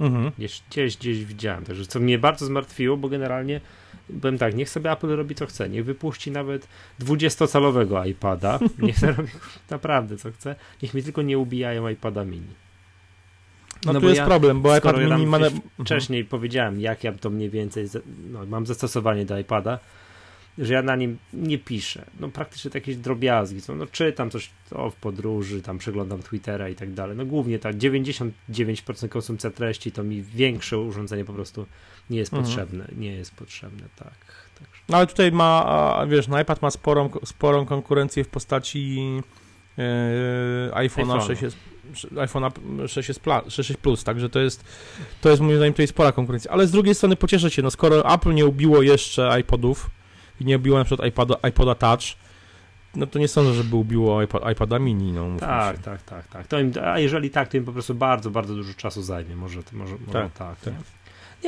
Mhm. 0.00 0.32
Gdzieś, 0.38 0.62
gdzieś, 0.70 0.96
gdzieś 0.96 1.24
widziałem, 1.24 1.64
także 1.64 1.86
co 1.86 2.00
mnie 2.00 2.18
bardzo 2.18 2.46
zmartwiło, 2.46 2.96
bo 2.96 3.08
generalnie 3.08 3.60
byłem 4.08 4.38
tak, 4.38 4.54
niech 4.54 4.70
sobie 4.70 4.92
Apple 4.92 5.08
robi 5.08 5.34
co 5.34 5.46
chce, 5.46 5.68
niech 5.68 5.84
wypuści 5.84 6.30
nawet 6.30 6.68
20-calowego 7.00 8.08
iPada, 8.08 8.58
niech 8.78 8.98
sobie 8.98 9.12
robi 9.12 9.28
naprawdę 9.70 10.16
co 10.16 10.32
chce, 10.32 10.56
niech 10.82 10.94
mi 10.94 11.02
tylko 11.02 11.22
nie 11.22 11.38
ubijają 11.38 11.88
iPada 11.88 12.24
mini. 12.24 12.54
No, 13.84 13.92
no 13.92 14.00
tu 14.00 14.06
jest 14.06 14.18
ja, 14.18 14.26
problem, 14.26 14.62
bo 14.62 14.76
iPad 14.76 14.96
mini 14.98 15.26
ma... 15.26 15.38
Wcześniej 15.84 16.20
mhm. 16.20 16.30
powiedziałem, 16.30 16.80
jak 16.80 17.04
ja 17.04 17.12
to 17.12 17.30
mniej 17.30 17.50
więcej, 17.50 17.86
no, 18.30 18.46
mam 18.46 18.66
zastosowanie 18.66 19.24
do 19.24 19.38
iPada, 19.38 19.78
że 20.58 20.74
ja 20.74 20.82
na 20.82 20.96
nim 20.96 21.18
nie 21.32 21.58
piszę. 21.58 22.04
No 22.20 22.28
praktycznie 22.28 22.70
to 22.70 22.78
jakieś 22.78 22.96
drobiazgi 22.96 23.60
są. 23.60 23.76
No 23.76 23.86
czytam 23.86 24.30
coś 24.30 24.50
o, 24.72 24.90
w 24.90 24.96
podróży, 24.96 25.62
tam 25.62 25.78
przeglądam 25.78 26.22
Twittera 26.22 26.68
i 26.68 26.74
tak 26.74 26.92
dalej. 26.92 27.16
No 27.16 27.26
głównie 27.26 27.58
tak, 27.58 27.76
99% 27.76 28.30
konsumpcja 29.08 29.50
treści 29.50 29.92
to 29.92 30.04
mi 30.04 30.22
większe 30.22 30.78
urządzenie 30.78 31.24
po 31.24 31.32
prostu 31.32 31.66
nie 32.10 32.18
jest 32.18 32.32
mhm. 32.32 32.44
potrzebne. 32.44 32.88
Nie 32.96 33.12
jest 33.12 33.34
potrzebne, 33.34 33.82
tak. 33.96 34.14
Także. 34.58 34.82
No 34.88 34.96
ale 34.96 35.06
tutaj 35.06 35.32
ma, 35.32 36.06
wiesz, 36.08 36.28
no 36.28 36.40
iPad 36.40 36.62
ma 36.62 36.70
sporą, 36.70 37.10
sporą 37.24 37.66
konkurencję 37.66 38.24
w 38.24 38.28
postaci 38.28 38.96
yy, 39.76 39.84
iPhone'a 40.70 41.26
6 41.26 41.42
jest 41.42 41.56
iPhone'a 42.14 42.50
6 42.88 43.08
jest 43.08 43.20
6 43.48 43.72
Plus, 43.76 44.04
także 44.04 44.28
to 44.28 44.40
jest, 44.40 44.64
to 45.20 45.30
jest 45.30 45.42
moim 45.42 45.56
zdaniem 45.56 45.74
jest 45.78 45.92
spora 45.92 46.12
konkurencja. 46.12 46.50
Ale 46.50 46.66
z 46.66 46.70
drugiej 46.70 46.94
strony 46.94 47.16
pocieszę 47.16 47.50
się, 47.50 47.62
no 47.62 47.70
skoro 47.70 48.14
Apple 48.14 48.34
nie 48.34 48.46
ubiło 48.46 48.82
jeszcze 48.82 49.40
iPodów, 49.40 49.90
i 50.40 50.44
nie 50.44 50.56
obiło 50.56 50.78
na 50.78 50.84
przykład 50.84 51.08
iPoda, 51.08 51.48
iPoda 51.48 51.74
Touch, 51.74 52.00
no 52.94 53.06
to 53.06 53.18
nie 53.18 53.28
sądzę, 53.28 53.54
żeby 53.54 53.76
ubiło 53.76 54.22
iPad, 54.22 54.42
iPada 54.52 54.78
mini, 54.78 55.12
no. 55.12 55.26
Tak, 55.40 55.76
się. 55.76 55.82
tak, 55.82 56.02
tak, 56.02 56.26
tak. 56.26 56.46
To 56.46 56.60
im, 56.60 56.72
a 56.84 56.98
jeżeli 56.98 57.30
tak, 57.30 57.48
to 57.48 57.56
im 57.56 57.64
po 57.64 57.72
prostu 57.72 57.94
bardzo, 57.94 58.30
bardzo 58.30 58.54
dużo 58.54 58.74
czasu 58.74 59.02
zajmie. 59.02 59.36
Może, 59.36 59.60
może, 59.72 59.94
może 60.06 60.12
tak. 60.12 60.32
Tak, 60.32 60.60
tak. 60.60 60.74
Nie? 60.74 60.80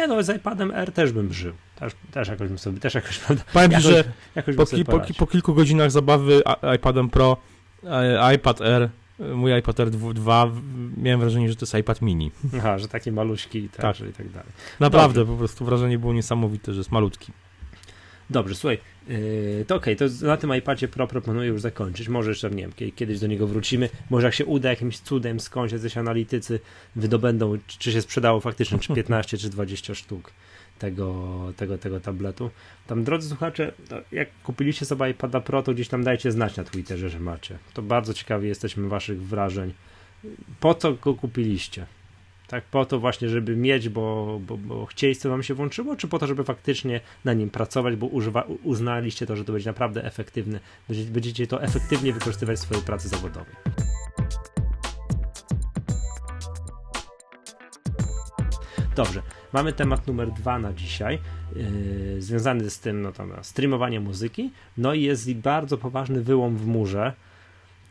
nie, 0.03 0.07
no 0.07 0.22
z 0.22 0.36
iPadem 0.36 0.70
R 0.74 0.93
też 0.93 1.12
bym 1.12 1.32
żył. 1.32 1.53
Też, 1.76 1.93
też 2.11 2.28
jakoś 2.28 2.49
bym 2.49 2.59
sobie, 2.59 2.80
też 2.80 2.95
jakoś, 2.95 3.18
prawda, 3.18 3.45
Powiem 3.53 3.70
jakoś, 3.72 3.86
że 3.86 4.05
jakoś 4.34 4.57
po, 4.57 4.66
ki, 4.66 4.84
po, 4.84 5.01
po 5.18 5.26
kilku 5.26 5.55
godzinach 5.55 5.91
zabawy 5.91 6.43
iPadem 6.76 7.11
Pro, 7.11 7.36
e, 7.84 8.34
iPad 8.34 8.61
R, 8.61 8.89
mój 9.34 9.59
iPad 9.59 9.80
R 9.80 9.91
2, 9.91 10.47
w- 10.47 10.61
miałem 10.97 11.20
wrażenie, 11.20 11.49
że 11.49 11.57
to 11.57 11.62
jest 11.62 11.74
iPad 11.74 12.03
mini. 12.03 12.30
Aha, 12.59 12.78
że 12.78 12.89
takie 12.89 13.12
maluśki 13.12 13.59
i 13.59 13.68
tak, 13.68 13.80
Tak. 13.80 14.09
i 14.09 14.12
tak 14.12 14.28
dalej. 14.28 14.49
Naprawdę, 14.80 15.26
po 15.26 15.36
prostu 15.36 15.64
wrażenie 15.64 15.99
było 15.99 16.12
niesamowite, 16.12 16.72
że 16.72 16.78
jest 16.78 16.93
malutki. 16.93 17.32
Dobrze, 18.31 18.55
słuchaj, 18.55 18.79
yy, 19.09 19.64
to 19.66 19.74
okej, 19.76 19.97
to 19.97 20.09
z- 20.09 20.22
na 20.22 20.37
tym 20.37 20.55
iPadzie 20.57 20.89
Pro 20.89 21.07
proponuję 21.07 21.49
już 21.49 21.61
zakończyć. 21.61 22.09
Może 22.09 22.31
jeszcze, 22.31 22.51
nie 22.51 22.62
wiem, 22.62 22.72
kie- 22.72 22.93
kiedyś 22.93 23.20
do 23.20 23.26
niego 23.26 23.47
wrócimy. 23.47 23.89
Może 24.11 24.26
jak 24.26 24.35
się 24.35 24.47
uda 24.47 24.70
jakimś 24.70 24.99
cudem 24.99 25.41
skądś 25.41 25.72
jacyś 25.72 25.97
analitycy 25.97 26.61
wydobędą, 26.97 27.59
czy, 27.66 27.93
się 27.93 28.03
sprzedało 28.03 28.41
faktycznie, 28.41 28.79
czy 28.79 28.95
15, 29.03 29.39
czy 29.39 29.49
20 29.51 29.95
sztuk 29.95 30.31
tego, 30.79 31.53
tego, 31.57 31.79
tego 31.79 32.01
tabletu. 32.01 32.51
Tam, 32.87 33.05
drodzy 33.05 33.29
słuchacze, 33.29 33.72
jak 34.12 34.29
kupiliście 34.43 34.87
sobie 34.87 35.11
iPada 35.11 35.41
Pro, 35.41 35.62
to 35.62 35.74
gdzieś 35.74 35.89
tam 35.89 36.05
dajcie 36.05 36.33
znać 36.33 36.57
na 36.57 36.64
Twitterze, 36.64 37.09
że 37.11 37.20
macie. 37.20 37.59
To 37.74 37.83
bardzo 37.83 38.14
ciekawi 38.14 38.49
jesteśmy 38.49 38.89
waszych 38.89 39.22
wrażeń. 39.22 39.72
Po 40.61 40.74
co 40.74 40.93
go 40.93 41.14
kupiliście? 41.14 41.87
Tak, 42.49 42.65
po 42.65 42.85
to 42.85 42.99
właśnie, 42.99 43.29
żeby 43.29 43.57
mieć, 43.57 43.89
bo, 43.89 44.41
bo, 44.47 44.57
bo 44.57 44.87
chcieliście, 44.87 45.29
wam 45.29 45.43
się 45.43 45.55
włączyło, 45.55 45.97
czy 45.97 46.09
po 46.09 46.19
to, 46.19 46.27
żeby 46.27 46.45
faktycznie 46.45 47.01
na 47.25 47.33
nim 47.33 47.51
pracować, 47.51 47.97
bo 47.97 48.07
używa, 48.07 48.45
uznaliście 48.63 49.27
to, 49.27 49.37
że 49.37 49.45
to 49.45 49.53
będzie 49.53 49.71
naprawdę 49.71 50.05
efektywne, 50.05 50.61
będziecie, 50.89 51.47
to 51.47 51.63
efektywnie 51.63 52.13
wykorzystywać 52.13 52.57
w 52.59 52.61
swojej 52.61 52.83
pracy 52.83 53.09
zawodowej. 53.09 53.55
Dobrze, 58.97 59.23
mamy 59.53 59.73
temat 59.73 60.07
numer 60.07 60.33
dwa 60.33 60.59
na 60.59 60.73
dzisiaj, 60.73 61.19
yy, 61.57 62.23
związany 62.23 62.71
z 62.71 62.81
tym, 62.81 63.03
no 63.03 63.13
tam, 63.13 63.33
streamowanie 63.43 64.01
muzyki, 64.01 64.51
no 64.77 64.95
i 64.95 65.03
jest 65.03 65.35
bardzo 65.35 65.79
poważny 65.79 66.23
wyłom 66.23 66.57
w 66.57 66.67
murze, 66.67 67.13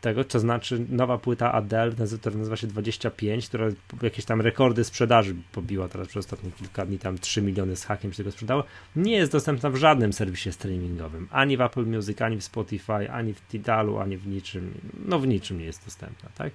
tego, 0.00 0.24
to 0.24 0.38
znaczy 0.38 0.86
nowa 0.88 1.18
płyta 1.18 1.52
Adele, 1.52 1.92
która 2.20 2.36
nazywa 2.36 2.56
się 2.56 2.66
25, 2.66 3.48
która 3.48 3.68
jakieś 4.02 4.24
tam 4.24 4.40
rekordy 4.40 4.84
sprzedaży 4.84 5.34
pobiła 5.52 5.88
teraz 5.88 6.08
przez 6.08 6.24
ostatnie 6.24 6.50
kilka 6.50 6.86
dni, 6.86 6.98
tam 6.98 7.18
3 7.18 7.42
miliony 7.42 7.76
z 7.76 7.84
hakiem 7.84 8.12
się 8.12 8.16
tego 8.16 8.32
sprzedało, 8.32 8.64
nie 8.96 9.16
jest 9.16 9.32
dostępna 9.32 9.70
w 9.70 9.76
żadnym 9.76 10.12
serwisie 10.12 10.52
streamingowym, 10.52 11.28
ani 11.30 11.56
w 11.56 11.60
Apple 11.60 11.86
Music, 11.86 12.22
ani 12.22 12.36
w 12.36 12.44
Spotify, 12.44 13.10
ani 13.12 13.34
w 13.34 13.40
Tidalu, 13.48 13.98
ani 13.98 14.16
w 14.16 14.26
niczym, 14.26 14.74
no 15.06 15.18
w 15.18 15.26
niczym 15.26 15.58
nie 15.58 15.64
jest 15.64 15.84
dostępna, 15.84 16.28
tak? 16.34 16.52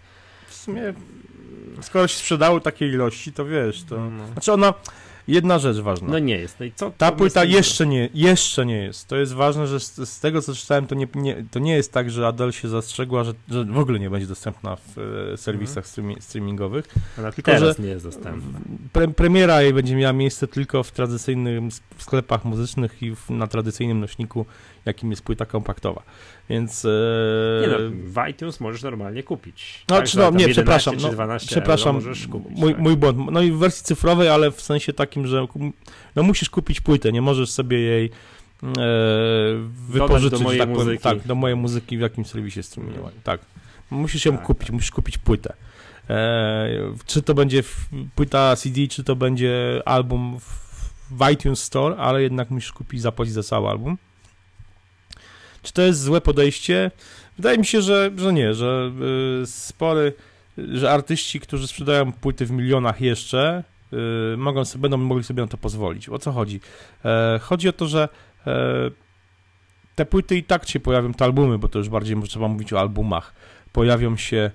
W 0.47 0.53
sumie, 0.53 0.93
skoro 1.81 2.07
się 2.07 2.17
sprzedały 2.17 2.61
takie 2.61 2.87
ilości, 2.87 3.33
to 3.33 3.45
wiesz, 3.45 3.83
to... 3.83 4.09
No, 4.09 4.27
Znaczy 4.27 4.53
ona, 4.53 4.73
jedna 5.27 5.59
rzecz 5.59 5.77
ważna. 5.77 6.07
no 6.07 6.19
nie 6.19 6.37
jest, 6.37 6.59
no 6.59 6.65
i 6.65 6.71
co? 6.75 6.91
Ta 6.97 7.11
płyta 7.11 7.43
jeszcze 7.43 7.87
nie, 7.87 8.09
jeszcze 8.13 8.65
nie 8.65 8.77
jest. 8.77 9.07
To 9.07 9.15
jest 9.15 9.33
ważne, 9.33 9.67
że 9.67 9.79
z, 9.79 10.09
z 10.09 10.19
tego 10.19 10.41
co 10.41 10.55
czytałem, 10.55 10.87
to 10.87 10.95
nie, 10.95 11.07
nie, 11.15 11.45
to 11.51 11.59
nie 11.59 11.75
jest 11.75 11.91
tak, 11.91 12.11
że 12.11 12.27
Adele 12.27 12.53
się 12.53 12.67
zastrzegła, 12.67 13.23
że, 13.23 13.33
że 13.49 13.65
w 13.65 13.77
ogóle 13.77 13.99
nie 13.99 14.09
będzie 14.09 14.27
dostępna 14.27 14.75
w 14.75 14.97
e, 15.33 15.37
serwisach 15.37 15.87
streami, 15.87 16.15
streamingowych. 16.19 16.85
Ona 17.19 17.31
tylko, 17.31 17.51
teraz 17.51 17.79
nie 17.79 17.89
jest 17.89 18.05
dostępna. 18.05 18.59
Pre, 18.93 19.07
premiera 19.07 19.61
jej 19.61 19.73
będzie 19.73 19.95
miała 19.95 20.13
miejsce 20.13 20.47
tylko 20.47 20.83
w 20.83 20.91
tradycyjnym 20.91 21.69
w 21.97 22.03
sklepach 22.03 22.45
muzycznych 22.45 23.03
i 23.03 23.15
w, 23.15 23.29
na 23.29 23.47
tradycyjnym 23.47 23.99
nośniku, 23.99 24.45
jakim 24.85 25.09
jest 25.09 25.21
płyta 25.21 25.45
kompaktowa. 25.45 26.03
Więc. 26.49 26.85
E, 26.85 26.89
Nie 27.61 27.67
no, 27.67 27.77
w 27.91 28.29
iTunes 28.29 28.59
możesz 28.59 28.83
normalnie 28.83 29.23
kupić. 29.23 29.85
No, 29.89 29.95
tak, 29.95 30.05
czy 30.05 30.17
no, 30.17 30.23
nie, 30.31 30.45
11 30.47 30.53
przepraszam, 30.53 30.95
no, 31.01 31.09
12 31.09 31.47
przepraszam, 31.47 32.01
kupić. 32.31 32.57
mój, 32.59 32.71
tak. 32.73 32.81
mój 32.81 32.97
błąd. 32.97 33.17
No 33.31 33.41
i 33.41 33.51
w 33.51 33.57
wersji 33.57 33.85
cyfrowej, 33.85 34.29
ale 34.29 34.51
w 34.51 34.61
sensie 34.61 34.93
takim, 34.93 35.27
że 35.27 35.47
no 36.15 36.23
musisz 36.23 36.49
kupić 36.49 36.81
płytę, 36.81 37.11
nie 37.11 37.21
możesz 37.21 37.49
sobie 37.51 37.79
jej 37.79 38.05
e, 38.63 38.69
wypożyczyć, 39.89 40.39
do 40.39 40.43
mojej 40.43 40.59
tak, 40.59 40.69
powiem, 40.69 40.85
muzyki. 40.85 41.03
tak, 41.03 41.27
do 41.27 41.35
mojej 41.35 41.55
muzyki 41.57 41.97
w 41.97 42.01
jakimś 42.01 42.27
serwisie 42.27 42.63
streamingowym. 42.63 43.11
Tak. 43.23 43.41
Musisz 43.91 44.25
ją 44.25 44.31
Tak, 44.31 44.43
kupić, 44.45 44.71
musisz 44.71 44.91
kupić 44.91 45.17
płytę. 45.17 45.53
E, 46.09 46.67
czy 47.05 47.21
to 47.21 47.33
będzie 47.33 47.63
płyta 48.15 48.55
CD, 48.55 48.87
czy 48.87 49.03
to 49.03 49.15
będzie 49.15 49.81
album 49.85 50.39
w, 50.39 50.63
w 51.11 51.31
iTunes 51.31 51.63
Store, 51.63 51.95
ale 51.97 52.21
jednak 52.23 52.49
musisz 52.49 52.71
kupić, 52.73 53.01
zapłacić 53.01 53.33
za 53.33 53.43
cały 53.43 53.69
album. 53.69 53.97
Czy 55.63 55.73
to 55.73 55.81
jest 55.81 56.01
złe 56.01 56.21
podejście? 56.21 56.91
Wydaje 57.37 57.57
mi 57.57 57.65
się, 57.65 57.81
że, 57.81 58.11
że 58.17 58.33
nie, 58.33 58.53
że 58.53 58.91
y, 59.41 59.45
spory, 59.45 60.13
że 60.57 60.91
artyści, 60.91 61.39
którzy 61.39 61.67
sprzedają 61.67 62.13
płyty 62.13 62.45
w 62.45 62.51
milionach 62.51 63.01
jeszcze, 63.01 63.63
y, 64.33 64.37
mogą 64.37 64.65
sobie, 64.65 64.81
będą 64.81 64.97
mogli 64.97 65.23
sobie 65.23 65.41
na 65.41 65.47
to 65.47 65.57
pozwolić. 65.57 66.09
O 66.09 66.19
co 66.19 66.31
chodzi? 66.31 66.59
E, 67.05 67.39
chodzi 67.41 67.69
o 67.69 67.73
to, 67.73 67.87
że 67.87 68.09
e, 68.47 68.91
te 69.95 70.05
płyty 70.05 70.37
i 70.37 70.43
tak 70.43 70.69
się 70.69 70.79
pojawią, 70.79 71.13
te 71.13 71.25
albumy, 71.25 71.57
bo 71.57 71.67
to 71.67 71.79
już 71.79 71.89
bardziej 71.89 72.21
trzeba 72.21 72.47
mówić 72.47 72.73
o 72.73 72.79
albumach, 72.79 73.33
pojawią 73.71 74.17
się 74.17 74.51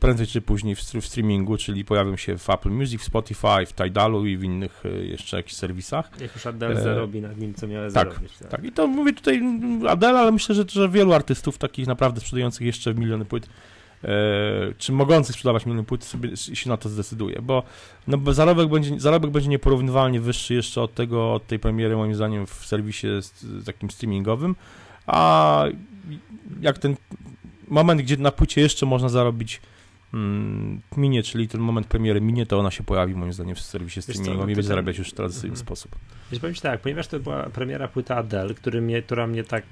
prędzej 0.00 0.26
czy 0.26 0.40
później 0.40 0.74
w, 0.74 0.80
str- 0.80 1.00
w 1.00 1.06
streamingu, 1.06 1.56
czyli 1.56 1.84
pojawią 1.84 2.16
się 2.16 2.38
w 2.38 2.50
Apple 2.50 2.70
Music, 2.70 3.00
w 3.00 3.04
Spotify, 3.04 3.66
w 3.66 3.74
Tidalu 3.74 4.26
i 4.26 4.36
w 4.36 4.44
innych 4.44 4.82
e, 4.86 4.88
jeszcze 4.88 5.36
jakichś 5.36 5.54
serwisach. 5.54 6.10
Jak 6.20 6.34
już 6.34 6.46
Adele 6.46 6.80
E, 6.80 6.82
zarobi 6.82 7.20
nad 7.20 7.38
nim, 7.38 7.54
co 7.54 7.66
miała 7.66 7.90
tak, 7.90 8.08
zarobić. 8.08 8.32
Tak, 8.50 8.64
i 8.64 8.72
to 8.72 8.86
mówię 8.86 9.12
tutaj 9.12 9.42
Adele, 9.88 10.18
ale 10.18 10.32
myślę, 10.32 10.54
że, 10.54 10.64
że 10.68 10.88
wielu 10.88 11.12
artystów 11.12 11.58
takich 11.58 11.86
naprawdę 11.86 12.20
sprzedających 12.20 12.66
jeszcze 12.66 12.94
miliony 12.94 13.24
płyt, 13.24 13.48
e, 14.04 14.08
czy 14.78 14.92
mogących 14.92 15.34
sprzedawać 15.34 15.66
miliony 15.66 15.84
płyt 15.84 16.04
sobie 16.04 16.36
się 16.36 16.70
na 16.70 16.76
to 16.76 16.88
zdecyduje, 16.88 17.42
bo, 17.42 17.62
no, 18.06 18.18
bo 18.18 18.34
zarobek, 18.34 18.68
będzie, 18.68 19.00
zarobek 19.00 19.30
będzie 19.30 19.48
nieporównywalnie 19.48 20.20
wyższy 20.20 20.54
jeszcze 20.54 20.82
od 20.82 20.94
tego, 20.94 21.34
od 21.34 21.46
tej 21.46 21.58
premiery 21.58 21.96
moim 21.96 22.14
zdaniem 22.14 22.46
w 22.46 22.66
serwisie 22.66 23.06
takim 23.66 23.90
streamingowym, 23.90 24.56
a 25.06 25.64
jak 26.60 26.78
ten 26.78 26.96
moment, 27.68 28.02
gdzie 28.02 28.16
na 28.16 28.32
płycie 28.32 28.60
jeszcze 28.60 28.86
można 28.86 29.08
zarobić 29.08 29.60
mm, 30.14 30.80
minie, 30.96 31.22
czyli 31.22 31.48
ten 31.48 31.60
moment 31.60 31.86
premiery 31.86 32.20
minie, 32.20 32.46
to 32.46 32.58
ona 32.58 32.70
się 32.70 32.84
pojawi 32.84 33.14
moim 33.14 33.32
zdaniem 33.32 33.54
w 33.56 33.60
serwisie 33.60 34.02
co, 34.02 34.06
no 34.08 34.14
streamingowym 34.14 34.50
i 34.50 34.54
będzie 34.54 34.68
zarabiać 34.68 34.98
już 34.98 35.08
w 35.10 35.14
tradycyjny 35.14 35.48
Mhm. 35.48 35.66
sposób. 35.66 35.96
Wiesz, 36.30 36.40
powiem 36.40 36.54
ci 36.54 36.60
tak, 36.60 36.80
ponieważ 36.80 37.06
to 37.08 37.20
była 37.20 37.42
premiera 37.42 37.88
płyta 37.88 38.16
Adele, 38.16 38.54
który 38.54 38.80
mnie, 38.82 39.02
która 39.02 39.26
mnie 39.26 39.44
tak, 39.44 39.62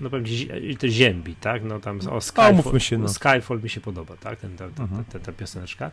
no 0.00 0.10
powiem 0.10 0.26
ci, 0.26 0.48
to 0.78 0.88
ziębi, 0.88 1.34
tak? 1.34 1.64
No 1.64 1.80
tam 1.80 2.00
o 2.10 2.20
Skyfall, 2.20 2.52
umówmy 2.52 2.80
się, 2.80 2.98
no. 2.98 3.08
Skyfall 3.08 3.60
mi 3.62 3.68
się 3.70 3.80
podoba, 3.80 4.16
tak? 4.16 4.38
Ten, 4.40 4.56
ta, 4.56 4.68
ta, 4.68 4.82
Mhm. 4.82 5.04
ta, 5.04 5.18
ta, 5.18 5.32
pioseneczka. 5.32 5.90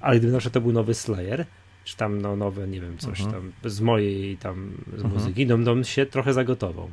Ale 0.00 0.18
gdyby 0.18 0.32
na 0.32 0.38
przykład 0.38 0.54
to 0.54 0.60
był 0.60 0.72
nowy 0.72 0.94
Slayer, 0.94 1.46
czy 1.84 1.96
tam 1.96 2.22
no, 2.22 2.36
nowe, 2.36 2.68
nie 2.68 2.80
wiem, 2.80 2.98
coś 2.98 3.20
Mhm. 3.20 3.42
tam 3.62 3.70
z 3.70 3.80
mojej 3.80 4.36
tam 4.36 4.72
z 4.92 4.94
Mhm. 5.02 5.14
muzyki, 5.14 5.46
no, 5.46 5.56
no 5.56 5.84
się 5.84 6.06
trochę 6.06 6.32
zagotował. 6.32 6.90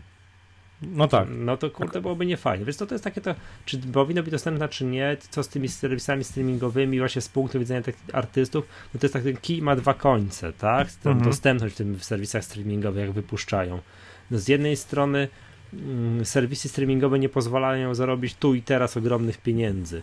No 0.92 1.08
tak. 1.08 1.28
No 1.38 1.58
to 1.58 1.70
kurde 1.70 2.02
byłoby 2.02 2.26
niefajnie. 2.26 2.66
Wiesz, 2.66 2.78
to, 2.78 2.86
to 2.88 2.96
jest 2.96 3.04
takie 3.04 3.22
to, 3.22 3.36
czy 3.66 3.78
powinno 3.78 4.24
być 4.24 4.32
dostępna, 4.32 4.68
czy 4.68 4.86
nie, 4.86 5.18
co 5.30 5.44
z 5.44 5.48
tymi 5.48 5.68
serwisami 5.68 6.24
streamingowymi, 6.24 7.00
właśnie 7.00 7.22
z 7.22 7.30
punktu 7.30 7.60
widzenia 7.60 7.82
tych 7.82 7.96
artystów, 8.14 8.68
no 8.94 9.00
to 9.00 9.06
jest 9.06 9.14
tak, 9.14 9.24
ten 9.24 9.38
kij 9.38 9.62
ma 9.62 9.76
dwa 9.76 9.94
końce, 9.94 10.54
tak? 10.54 10.92
Tam 10.92 11.12
Mhm. 11.14 11.30
Dostępność 11.32 11.74
w 11.74 11.78
tym 11.78 11.96
w 11.96 12.04
serwisach 12.04 12.44
streamingowych, 12.46 13.02
jak 13.06 13.12
wypuszczają. 13.12 13.80
No 14.32 14.40
z 14.40 14.48
jednej 14.48 14.76
strony 14.78 15.28
mm, 15.74 16.26
serwisy 16.26 16.70
streamingowe 16.70 17.20
nie 17.20 17.30
pozwalają 17.30 17.96
zarobić 17.96 18.36
tu 18.36 18.54
i 18.56 18.62
teraz 18.62 18.98
ogromnych 18.98 19.38
pieniędzy, 19.38 20.02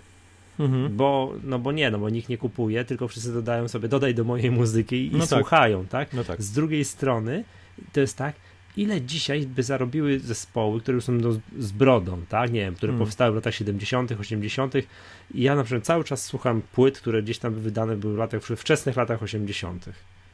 Mhm. 0.59 0.97
bo, 0.97 1.33
no 1.45 1.59
bo 1.59 1.72
nie, 1.72 1.91
no 1.91 1.99
bo 1.99 2.11
nikt 2.11 2.28
nie 2.28 2.39
kupuje, 2.39 2.85
tylko 2.85 3.09
wszyscy 3.09 3.33
dodają 3.33 3.68
sobie, 3.68 3.89
dodaj 3.89 4.14
do 4.14 4.24
mojej 4.24 4.51
muzyki 4.51 5.07
i 5.07 5.11
No 5.12 5.18
tak. 5.26 5.28
słuchają, 5.28 5.87
tak? 5.87 6.12
No 6.12 6.24
tak. 6.24 6.43
Z 6.43 6.53
drugiej 6.53 6.85
strony 6.85 7.45
to 7.93 8.01
jest 8.01 8.16
tak, 8.16 8.35
ile 8.77 9.01
dzisiaj 9.03 9.47
by 9.47 9.62
zarobiły 9.62 10.18
zespoły, 10.18 10.81
które 10.81 10.95
już 10.95 11.05
są 11.05 11.12
no, 11.12 11.31
z 11.59 11.73
brodą, 11.73 12.23
tak? 12.29 12.53
Nie 12.53 12.61
wiem, 12.61 12.75
które 12.75 12.93
Mm. 12.93 13.05
powstały 13.07 13.33
w 13.33 13.35
latach 13.35 13.55
70., 13.55 14.12
80. 14.21 14.75
I 15.35 15.43
ja 15.43 15.55
na 15.55 15.64
przykład 15.64 15.85
cały 15.85 16.05
czas 16.05 16.25
słucham 16.25 16.62
płyt, 16.73 16.99
które 17.01 17.23
gdzieś 17.23 17.39
tam 17.39 17.55
wydane 17.55 17.97
były 17.97 18.14
w 18.14 18.18
latach, 18.18 18.43
w 18.43 18.57
wczesnych 18.57 18.97
latach 18.97 19.23
80. 19.23 19.87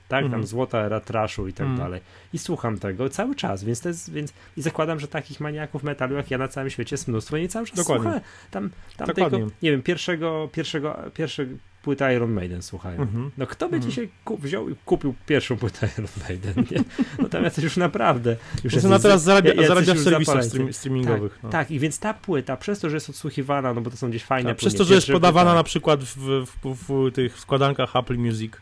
Tak, 0.09 0.31
tam 0.31 0.47
złota 0.47 0.79
era 0.79 1.01
trashu 1.01 1.49
i 1.49 1.53
tak 1.53 1.67
Mm. 1.67 1.79
dalej. 1.79 2.01
I 2.33 2.39
słucham 2.39 2.79
tego 2.79 3.09
cały 3.09 3.35
czas, 3.35 3.65
więc 3.65 3.81
to 3.81 3.89
jest, 3.89 4.13
więc 4.13 4.33
i 4.57 4.63
zakładam, 4.63 5.01
że 5.01 5.09
takich 5.09 5.41
maniaków 5.41 5.83
metalu 5.83 6.17
jak 6.17 6.31
ja 6.31 6.39
na 6.39 6.49
całym 6.49 6.71
świecie 6.71 6.95
jest 6.95 7.09
mnóstwo 7.09 7.37
i 7.37 7.43
nie 7.43 7.49
cały 7.49 7.67
czas 7.67 7.77
Dokładnie. 7.77 8.03
słucham. 8.05 8.21
Tam, 8.51 8.71
tam 8.97 9.07
Dokładnie. 9.07 9.39
tylko, 9.39 9.55
nie 9.63 9.71
wiem, 9.71 9.83
pierwszego, 9.83 10.49
pierwszego, 10.53 10.99
pierwszego 11.15 11.55
płyta 11.87 12.13
Iron 12.13 12.33
Maiden 12.33 12.63
słuchają. 12.63 13.01
Mhm. 13.03 13.31
No 13.39 13.47
kto 13.47 13.69
by 13.69 13.77
Mhm. 13.77 13.91
dzisiaj 13.91 14.09
wziął 14.39 14.69
i 14.71 14.75
kupił 14.85 15.15
pierwszą 15.27 15.57
płytę 15.57 15.89
Iron 15.99 16.09
Maiden, 16.29 16.65
nie? 16.71 16.85
No 17.19 17.29
tam 17.29 17.45
jacyś 17.45 17.65
już 17.65 17.77
naprawdę. 17.77 18.37
Już 18.65 18.73
jacyś- 18.75 18.87
ona 18.87 18.99
teraz 18.99 19.23
zarabia, 19.23 19.51
jacyś 19.51 19.67
zarabia 19.69 19.95
w 19.95 19.99
serwisach 19.99 20.45
stream, 20.45 20.73
streamingowych. 20.73 21.39
no. 21.43 21.49
Tak, 21.49 21.71
i 21.71 21.79
więc 21.79 21.99
ta 21.99 22.15
płyta, 22.15 22.57
przez 22.57 22.79
to, 22.81 22.91
że 22.91 22.97
jest 22.97 23.11
odsłuchiwana, 23.11 23.75
no 23.75 23.81
bo 23.81 23.91
to 23.91 23.97
są 23.97 24.11
gdzieś 24.11 24.25
fajne 24.25 24.51
Tak, 24.51 24.59
przez 24.59 24.75
to, 24.75 24.85
że 24.85 24.95
jest 24.95 25.07
podawana 25.07 25.51
płyta, 25.51 25.55
na 25.55 25.65
przykład 25.65 26.01
w, 26.05 26.17
w, 26.47 26.47
w, 26.65 27.09
w 27.09 27.13
tych 27.13 27.39
składankach 27.39 27.97
Apple 27.97 28.17
Music, 28.19 28.53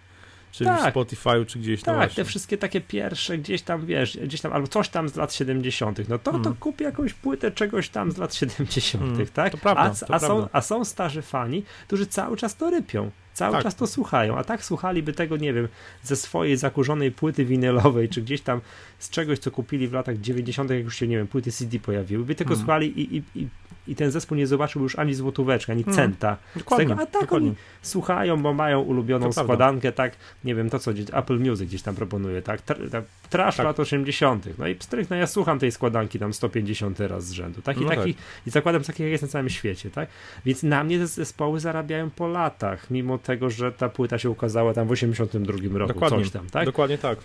czy 0.55 0.65
Tak. 0.65 0.95
w 0.95 0.97
Spotify'u, 0.97 1.47
czy 1.47 1.59
gdzieś, 1.59 1.81
no 1.81 1.85
Tak, 1.85 1.95
właśnie. 1.95 2.17
te 2.17 2.25
wszystkie 2.29 2.59
takie 2.59 2.81
pierwsze 2.81 3.39
gdzieś 3.39 3.63
tam, 3.63 3.87
wiesz, 3.87 4.19
gdzieś 4.25 4.41
tam, 4.41 4.53
albo 4.53 4.69
coś 4.69 4.89
tam 4.89 5.09
z 5.09 5.17
lat 5.17 5.35
70., 5.35 6.09
no 6.09 6.19
to, 6.19 6.31
to 6.33 6.39
Mm. 6.39 6.55
kup 6.55 6.81
jakąś 6.81 7.13
płytę 7.15 7.51
czegoś 7.51 7.89
tam 7.89 8.13
z 8.13 8.17
lat 8.17 8.35
70., 8.35 9.05
Mm, 9.05 9.27
tak? 9.27 9.53
to 9.53 9.59
prawda, 9.59 9.83
a, 9.83 10.07
to 10.07 10.15
a, 10.15 10.19
są, 10.19 10.27
prawda. 10.27 10.49
a 10.53 10.61
są 10.61 10.85
starzy 10.85 11.23
fani, 11.23 11.63
którzy 11.87 12.07
cały 12.07 12.37
czas 12.37 12.57
to 12.57 12.71
rypią. 12.71 13.11
Cały 13.35 13.53
Tak. 13.53 13.63
czas 13.63 13.75
to 13.77 13.87
słuchają, 13.87 14.37
a 14.39 14.45
tak 14.45 14.65
słuchaliby 14.65 15.13
tego, 15.13 15.37
nie 15.37 15.53
wiem, 15.53 15.69
ze 16.03 16.17
swojej 16.17 16.57
zakurzonej 16.57 17.13
płyty 17.13 17.45
winylowej, 17.45 18.09
czy 18.09 18.23
gdzieś 18.23 18.41
tam 18.41 18.61
z 19.05 19.11
czegoś, 19.11 19.39
co 19.39 19.51
kupili 19.51 19.89
w 19.89 19.93
latach 19.93 20.21
90., 20.21 20.71
jak 20.71 20.85
już 20.85 20.97
się, 20.97 21.09
nie 21.09 21.17
wiem, 21.17 21.27
płyty 21.27 21.53
CD 21.53 21.79
pojawiły, 21.79 22.25
by 22.25 22.35
tylko 22.35 22.55
Mm. 22.55 22.61
słuchali 22.65 23.01
i, 23.01 23.17
i, 23.17 23.23
i, 23.35 23.49
i 23.89 23.97
ten 23.97 24.11
zespół 24.11 24.37
nie 24.39 24.47
zobaczył 24.47 24.83
już 24.83 24.99
ani 24.99 25.15
złotóweczki, 25.15 25.73
ani 25.73 25.83
Mm. 25.83 25.95
centa. 25.95 26.37
Dokładnie, 26.57 26.87
tego- 26.89 27.03
a 27.03 27.07
tak 27.07 27.23
dokładnie. 27.23 27.49
oni 27.49 27.57
słuchają, 27.83 28.43
bo 28.43 28.53
mają 28.55 28.81
ulubioną 28.81 29.27
To 29.29 29.33
prawda. 29.35 29.43
składankę, 29.55 29.93
tak, 29.93 30.13
nie 30.45 30.55
wiem, 30.55 30.71
to 30.71 30.79
co 30.79 30.91
Apple 31.13 31.39
Music 31.39 31.69
gdzieś 31.69 31.83
tam 31.83 31.95
proponuje, 31.95 32.43
tak, 32.43 32.61
Tr- 32.67 32.91
tak 32.91 33.05
trash 33.31 33.57
Tak. 33.57 33.65
lat 33.67 33.81
80., 33.81 34.47
no 34.59 34.67
i 34.67 34.75
pstryk, 34.75 35.11
no 35.11 35.17
ja 35.17 35.27
słucham 35.27 35.59
tej 35.59 35.73
składanki 35.73 36.19
tam 36.19 36.35
150 36.35 37.01
raz 37.01 37.27
z 37.27 37.33
rzędu, 37.33 37.63
tak, 37.63 37.77
i, 37.79 37.81
No 37.81 37.89
taki, 37.89 38.15
i 38.47 38.51
zakładam, 38.51 38.83
takich 38.83 39.01
jak 39.01 39.11
jest 39.11 39.23
na 39.23 39.29
całym 39.29 39.51
świecie, 39.51 39.91
tak, 39.91 40.09
więc 40.45 40.63
na 40.63 40.85
mnie 40.85 40.99
te 40.99 41.07
zespoły 41.07 41.61
zarabiają 41.61 42.11
po 42.11 42.29
latach, 42.29 42.91
mimo 42.91 43.19
tego, 43.19 43.51
że 43.51 43.73
ta 43.73 43.89
płyta 43.89 44.19
się 44.19 44.31
ukazała 44.31 44.75
tam 44.75 44.89
w 44.89 44.91
82 44.91 45.79
roku, 45.79 45.93
Dokładnie. 45.95 46.19
coś 46.19 46.31
tam, 46.31 46.47
tak, 46.51 46.67
Dokładnie 46.67 46.99
tak. 46.99 47.19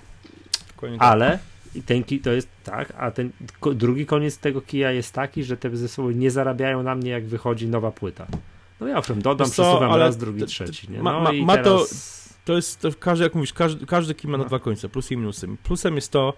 Dokładnie 0.75 0.97
tak. 0.99 1.07
ale 1.07 1.39
i 1.75 1.81
ten 1.81 2.03
kij 2.03 2.19
to 2.19 2.31
jest 2.31 2.47
tak, 2.63 2.93
a 2.97 3.11
ten 3.11 3.31
drugi 3.75 4.05
koniec 4.05 4.37
tego 4.37 4.61
kija 4.61 4.91
jest 4.91 5.13
taki, 5.13 5.43
że 5.43 5.57
te 5.57 5.77
zespoły 5.77 6.15
nie 6.15 6.31
zarabiają 6.31 6.83
na 6.83 6.95
mnie, 6.95 7.11
jak 7.11 7.25
wychodzi 7.25 7.67
nowa 7.67 7.91
płyta. 7.91 8.27
No 8.79 8.87
ja 8.87 8.97
owszem, 8.97 9.21
dodam, 9.21 9.47
Wiesz 9.47 9.55
co, 9.55 9.63
przesuwam 9.63 9.99
raz, 9.99 10.17
drugi, 10.17 10.45
trzeci. 10.45 10.91
Nie? 10.91 11.01
ma- 11.01 11.13
No 11.13 11.19
ma- 11.21 11.45
ma 11.45 11.57
to- 11.57 11.63
teraz... 11.63 12.19
To 12.45 12.55
jest, 12.55 12.79
to 12.79 12.89
każdy, 12.99 13.23
jak 13.23 13.35
mówisz, 13.35 13.53
każdy, 13.53 13.85
każdy 13.85 14.15
kij 14.15 14.29
ma 14.31 14.37
na 14.37 14.43
No. 14.43 14.47
dwa 14.47 14.59
końce, 14.59 14.89
plusy 14.89 15.13
i 15.13 15.17
minusy. 15.17 15.47
Plusem 15.63 15.95
jest 15.95 16.11
to, 16.11 16.33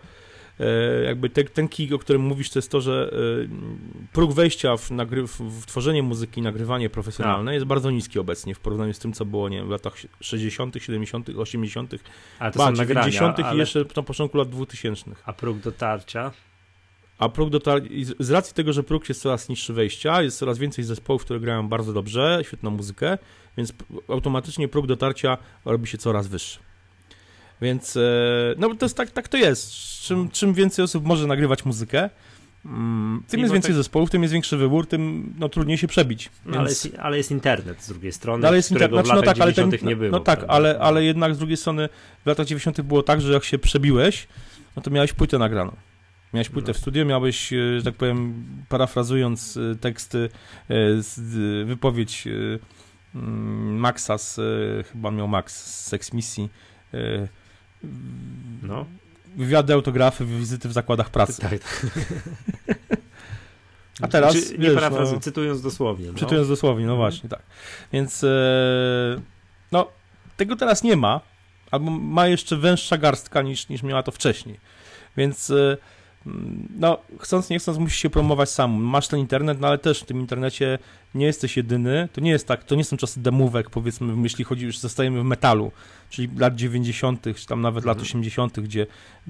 jakby 1.06 1.30
te, 1.30 1.44
ten 1.44 1.68
kij, 1.68 1.94
o 1.94 2.00
którym 2.00 2.22
mówisz, 2.22 2.50
to 2.50 2.60
jest 2.60 2.72
to, 2.72 2.82
że 2.82 3.12
e, 3.14 4.08
próg 4.14 4.34
wejścia 4.34 4.78
w, 4.78 4.92
nagry, 4.92 5.28
w, 5.28 5.66
tworzenie 5.66 6.04
muzyki, 6.04 6.42
nagrywanie 6.42 6.90
profesjonalne 6.90 7.54
jest 7.54 7.66
bardzo 7.66 7.92
niski 7.92 8.20
obecnie 8.20 8.56
w 8.56 8.60
porównaniu 8.60 8.94
z 8.94 9.00
tym, 9.00 9.14
co 9.14 9.26
było 9.26 9.50
nie 9.50 9.58
wiem, 9.58 9.68
w 9.68 9.72
latach 9.72 9.94
60., 10.22 10.76
70., 10.80 11.30
80., 11.30 11.96
Ale 12.40 12.52
to 12.52 12.60
ba, 12.60 12.66
są 12.66 12.72
nagrania, 12.72 13.10
90. 13.10 13.40
ale... 13.40 13.56
i 13.56 13.60
jeszcze 13.60 13.86
na 13.96 14.04
początku 14.04 14.38
lat 14.38 14.50
2000. 14.50 15.12
A 15.26 15.34
próg 15.34 15.58
dotarcia? 15.58 16.32
A 17.18 17.30
próg 17.30 17.50
dotar... 17.50 17.92
i 17.92 18.06
z- 18.20 18.32
racji 18.32 18.54
tego, 18.54 18.74
że 18.74 18.84
próg 18.84 19.10
jest 19.10 19.22
coraz 19.22 19.50
niższy 19.50 19.74
wejścia, 19.74 20.22
jest 20.22 20.38
coraz 20.38 20.58
więcej 20.58 20.84
zespołów, 20.84 21.26
które 21.26 21.40
grają 21.40 21.70
bardzo 21.70 21.94
dobrze, 21.94 22.40
świetną 22.44 22.72
muzykę, 22.72 23.18
więc 23.58 23.74
automatycznie 24.08 24.68
próg 24.68 24.88
dotarcia 24.88 25.38
robi 25.66 25.88
się 25.88 25.98
coraz 25.98 26.28
wyższy. 26.28 26.60
Więc 27.62 27.98
e, 27.98 28.02
no 28.58 28.76
to 28.76 28.86
jest 28.86 28.98
tak, 28.98 29.12
tak 29.12 29.28
to 29.28 29.38
jest. 29.38 29.74
Czym, 30.02 30.30
czym 30.30 30.54
więcej 30.54 30.86
osób 30.86 31.06
może 31.06 31.28
nagrywać 31.28 31.66
muzykę, 31.66 32.10
mm, 32.66 33.24
tym 33.28 33.38
Mimo 33.38 33.46
jest 33.46 33.54
więcej 33.54 33.70
tak- 33.70 33.76
zespołów, 33.76 34.10
tym 34.10 34.22
jest 34.22 34.34
większy 34.34 34.58
wybór, 34.58 34.88
tym 34.88 35.34
no, 35.40 35.50
trudniej 35.50 35.78
się 35.78 35.88
przebić. 35.88 36.30
No, 36.46 36.52
Więc... 36.52 36.58
ale, 36.58 36.70
jest, 36.70 36.90
ale 37.00 37.18
jest 37.18 37.32
internet 37.32 37.84
z 37.84 37.88
drugiej 37.90 38.12
strony, 38.12 38.42
Dalej 38.42 38.58
jest 38.58 38.72
internet, 38.72 39.06
znaczy, 39.06 39.22
no 39.22 39.34
tak, 39.34 39.42
ale 39.42 39.54
ten, 39.54 39.72
90. 39.72 39.90
nie 39.90 39.96
było. 39.96 40.12
No 40.12 40.20
tak, 40.20 40.40
prawda? 40.40 40.54
ale, 40.54 40.80
ale 40.80 41.04
jednak 41.04 41.36
z 41.36 41.38
drugiej 41.38 41.58
strony 41.58 41.90
w 42.24 42.28
latach 42.28 42.48
90. 42.48 42.82
było 42.82 43.04
tak, 43.04 43.22
że 43.22 43.34
jak 43.34 43.44
się 43.44 43.58
przebiłeś, 43.58 44.28
no 44.76 44.82
to 44.82 44.92
miałeś 44.92 45.14
płytę 45.14 45.38
nagraną. 45.38 45.76
Miałeś 46.34 46.50
płytę 46.50 46.68
No. 46.68 46.74
w 46.74 46.78
studio, 46.78 47.06
miałeś, 47.06 47.54
e, 47.54 47.80
że 47.80 47.84
tak 47.84 47.96
powiem, 47.96 48.46
parafrazując 48.70 49.58
e, 49.58 49.76
teksty, 49.76 50.30
wypowiedź 51.66 52.28
mm, 53.16 53.78
Maxa 53.78 54.18
z, 54.18 54.40
chyba 54.88 55.12
miał 55.12 55.28
Max 55.28 55.56
z 55.56 55.88
Sex 55.88 56.14
Misji, 56.14 56.50
No. 58.64 58.86
wywiady, 59.38 59.74
autografy, 59.74 60.26
wizyty 60.26 60.70
w 60.70 60.74
zakładach 60.74 61.10
pracy. 61.10 61.42
Tak, 61.42 61.52
tak. 61.52 61.86
A 64.02 64.08
teraz, 64.08 64.34
Czy, 64.34 64.58
nie 64.58 64.58
wiesz, 64.58 64.74
parafrazuję, 64.74 65.16
no- 65.16 65.22
cytując 65.22 65.62
dosłownie. 65.62 66.08
No. 66.08 66.14
Czytując 66.14 66.48
dosłownie, 66.48 66.86
no 66.86 66.96
właśnie, 66.96 67.30
tak. 67.30 67.42
Więc 67.94 68.24
e, 68.24 68.28
no, 69.72 69.88
tego 70.38 70.56
teraz 70.56 70.84
nie 70.84 70.96
ma, 70.96 71.22
albo 71.72 71.92
ma 71.92 72.28
jeszcze 72.28 72.58
węższa 72.58 72.98
garstka 72.98 73.42
niż, 73.42 73.70
niż 73.70 73.84
miała 73.84 74.04
to 74.04 74.12
wcześniej. 74.12 74.60
Więc 75.18 75.50
e, 75.50 75.78
no, 76.80 76.98
chcąc, 77.20 77.50
nie 77.50 77.60
chcąc, 77.60 77.78
musisz 77.78 77.98
się 77.98 78.10
promować 78.10 78.50
sam. 78.50 78.72
Masz 78.72 79.08
ten 79.08 79.20
internet, 79.20 79.60
no 79.60 79.68
ale 79.68 79.78
też 79.78 80.02
w 80.02 80.06
tym 80.06 80.20
internecie 80.20 80.80
nie 81.16 81.26
jesteś 81.26 81.58
jedyny. 81.58 82.10
To 82.14 82.22
nie 82.22 82.32
jest 82.32 82.48
tak, 82.48 82.64
to 82.64 82.76
nie 82.76 82.84
są 82.84 82.98
czasy 82.98 83.22
demówek, 83.22 83.70
powiedzmy, 83.70 84.14
jeśli 84.24 84.44
chodzi, 84.44 84.66
już 84.66 84.78
zostajemy 84.78 85.22
w 85.22 85.24
metalu, 85.24 85.72
czyli 86.10 86.30
lat 86.38 86.56
90., 86.56 87.26
czy 87.36 87.46
tam 87.46 87.62
nawet 87.62 87.86
lat 87.86 87.98
Mhm. 87.98 88.10
80., 88.10 88.60
gdzie 88.60 88.88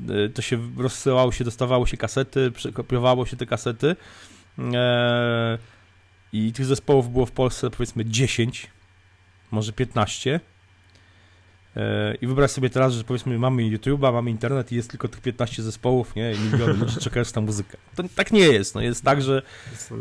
e, 0.10 0.30
to 0.30 0.42
się 0.42 0.60
rozsyłało 0.78 1.32
się, 1.32 1.44
dostawało 1.44 1.86
się 1.86 1.98
kasety, 1.98 2.52
przekopiowało 2.52 3.26
się 3.26 3.38
te 3.38 3.46
kasety. 3.46 3.96
E, 4.74 5.58
i 6.34 6.54
tych 6.54 6.66
zespołów 6.66 7.12
było 7.12 7.26
w 7.26 7.32
Polsce 7.32 7.70
powiedzmy 7.70 8.06
10, 8.06 8.68
może 9.52 9.74
15. 9.74 10.40
E, 11.76 12.16
I 12.16 12.28
wyobraź 12.28 12.52
sobie 12.52 12.70
teraz, 12.70 12.94
że 12.94 13.04
powiedzmy 13.04 13.40
mamy 13.40 13.62
YouTube'a, 13.64 14.14
mamy 14.14 14.30
internet 14.30 14.72
i 14.72 14.76
jest 14.76 14.90
tylko 14.90 15.08
tych 15.08 15.22
15 15.22 15.64
zespołów, 15.64 16.16
nie? 16.16 16.34
I 16.34 16.40
miliony 16.40 16.74
ludzi 16.74 16.98
czekają 17.00 17.26
na 17.36 17.42
muzykę. 17.42 17.78
To 17.96 18.04
tak 18.16 18.32
nie 18.32 18.40
jest. 18.48 18.76
No 18.76 18.82
jest 18.82 19.04
tak, 19.04 19.22
że 19.22 19.42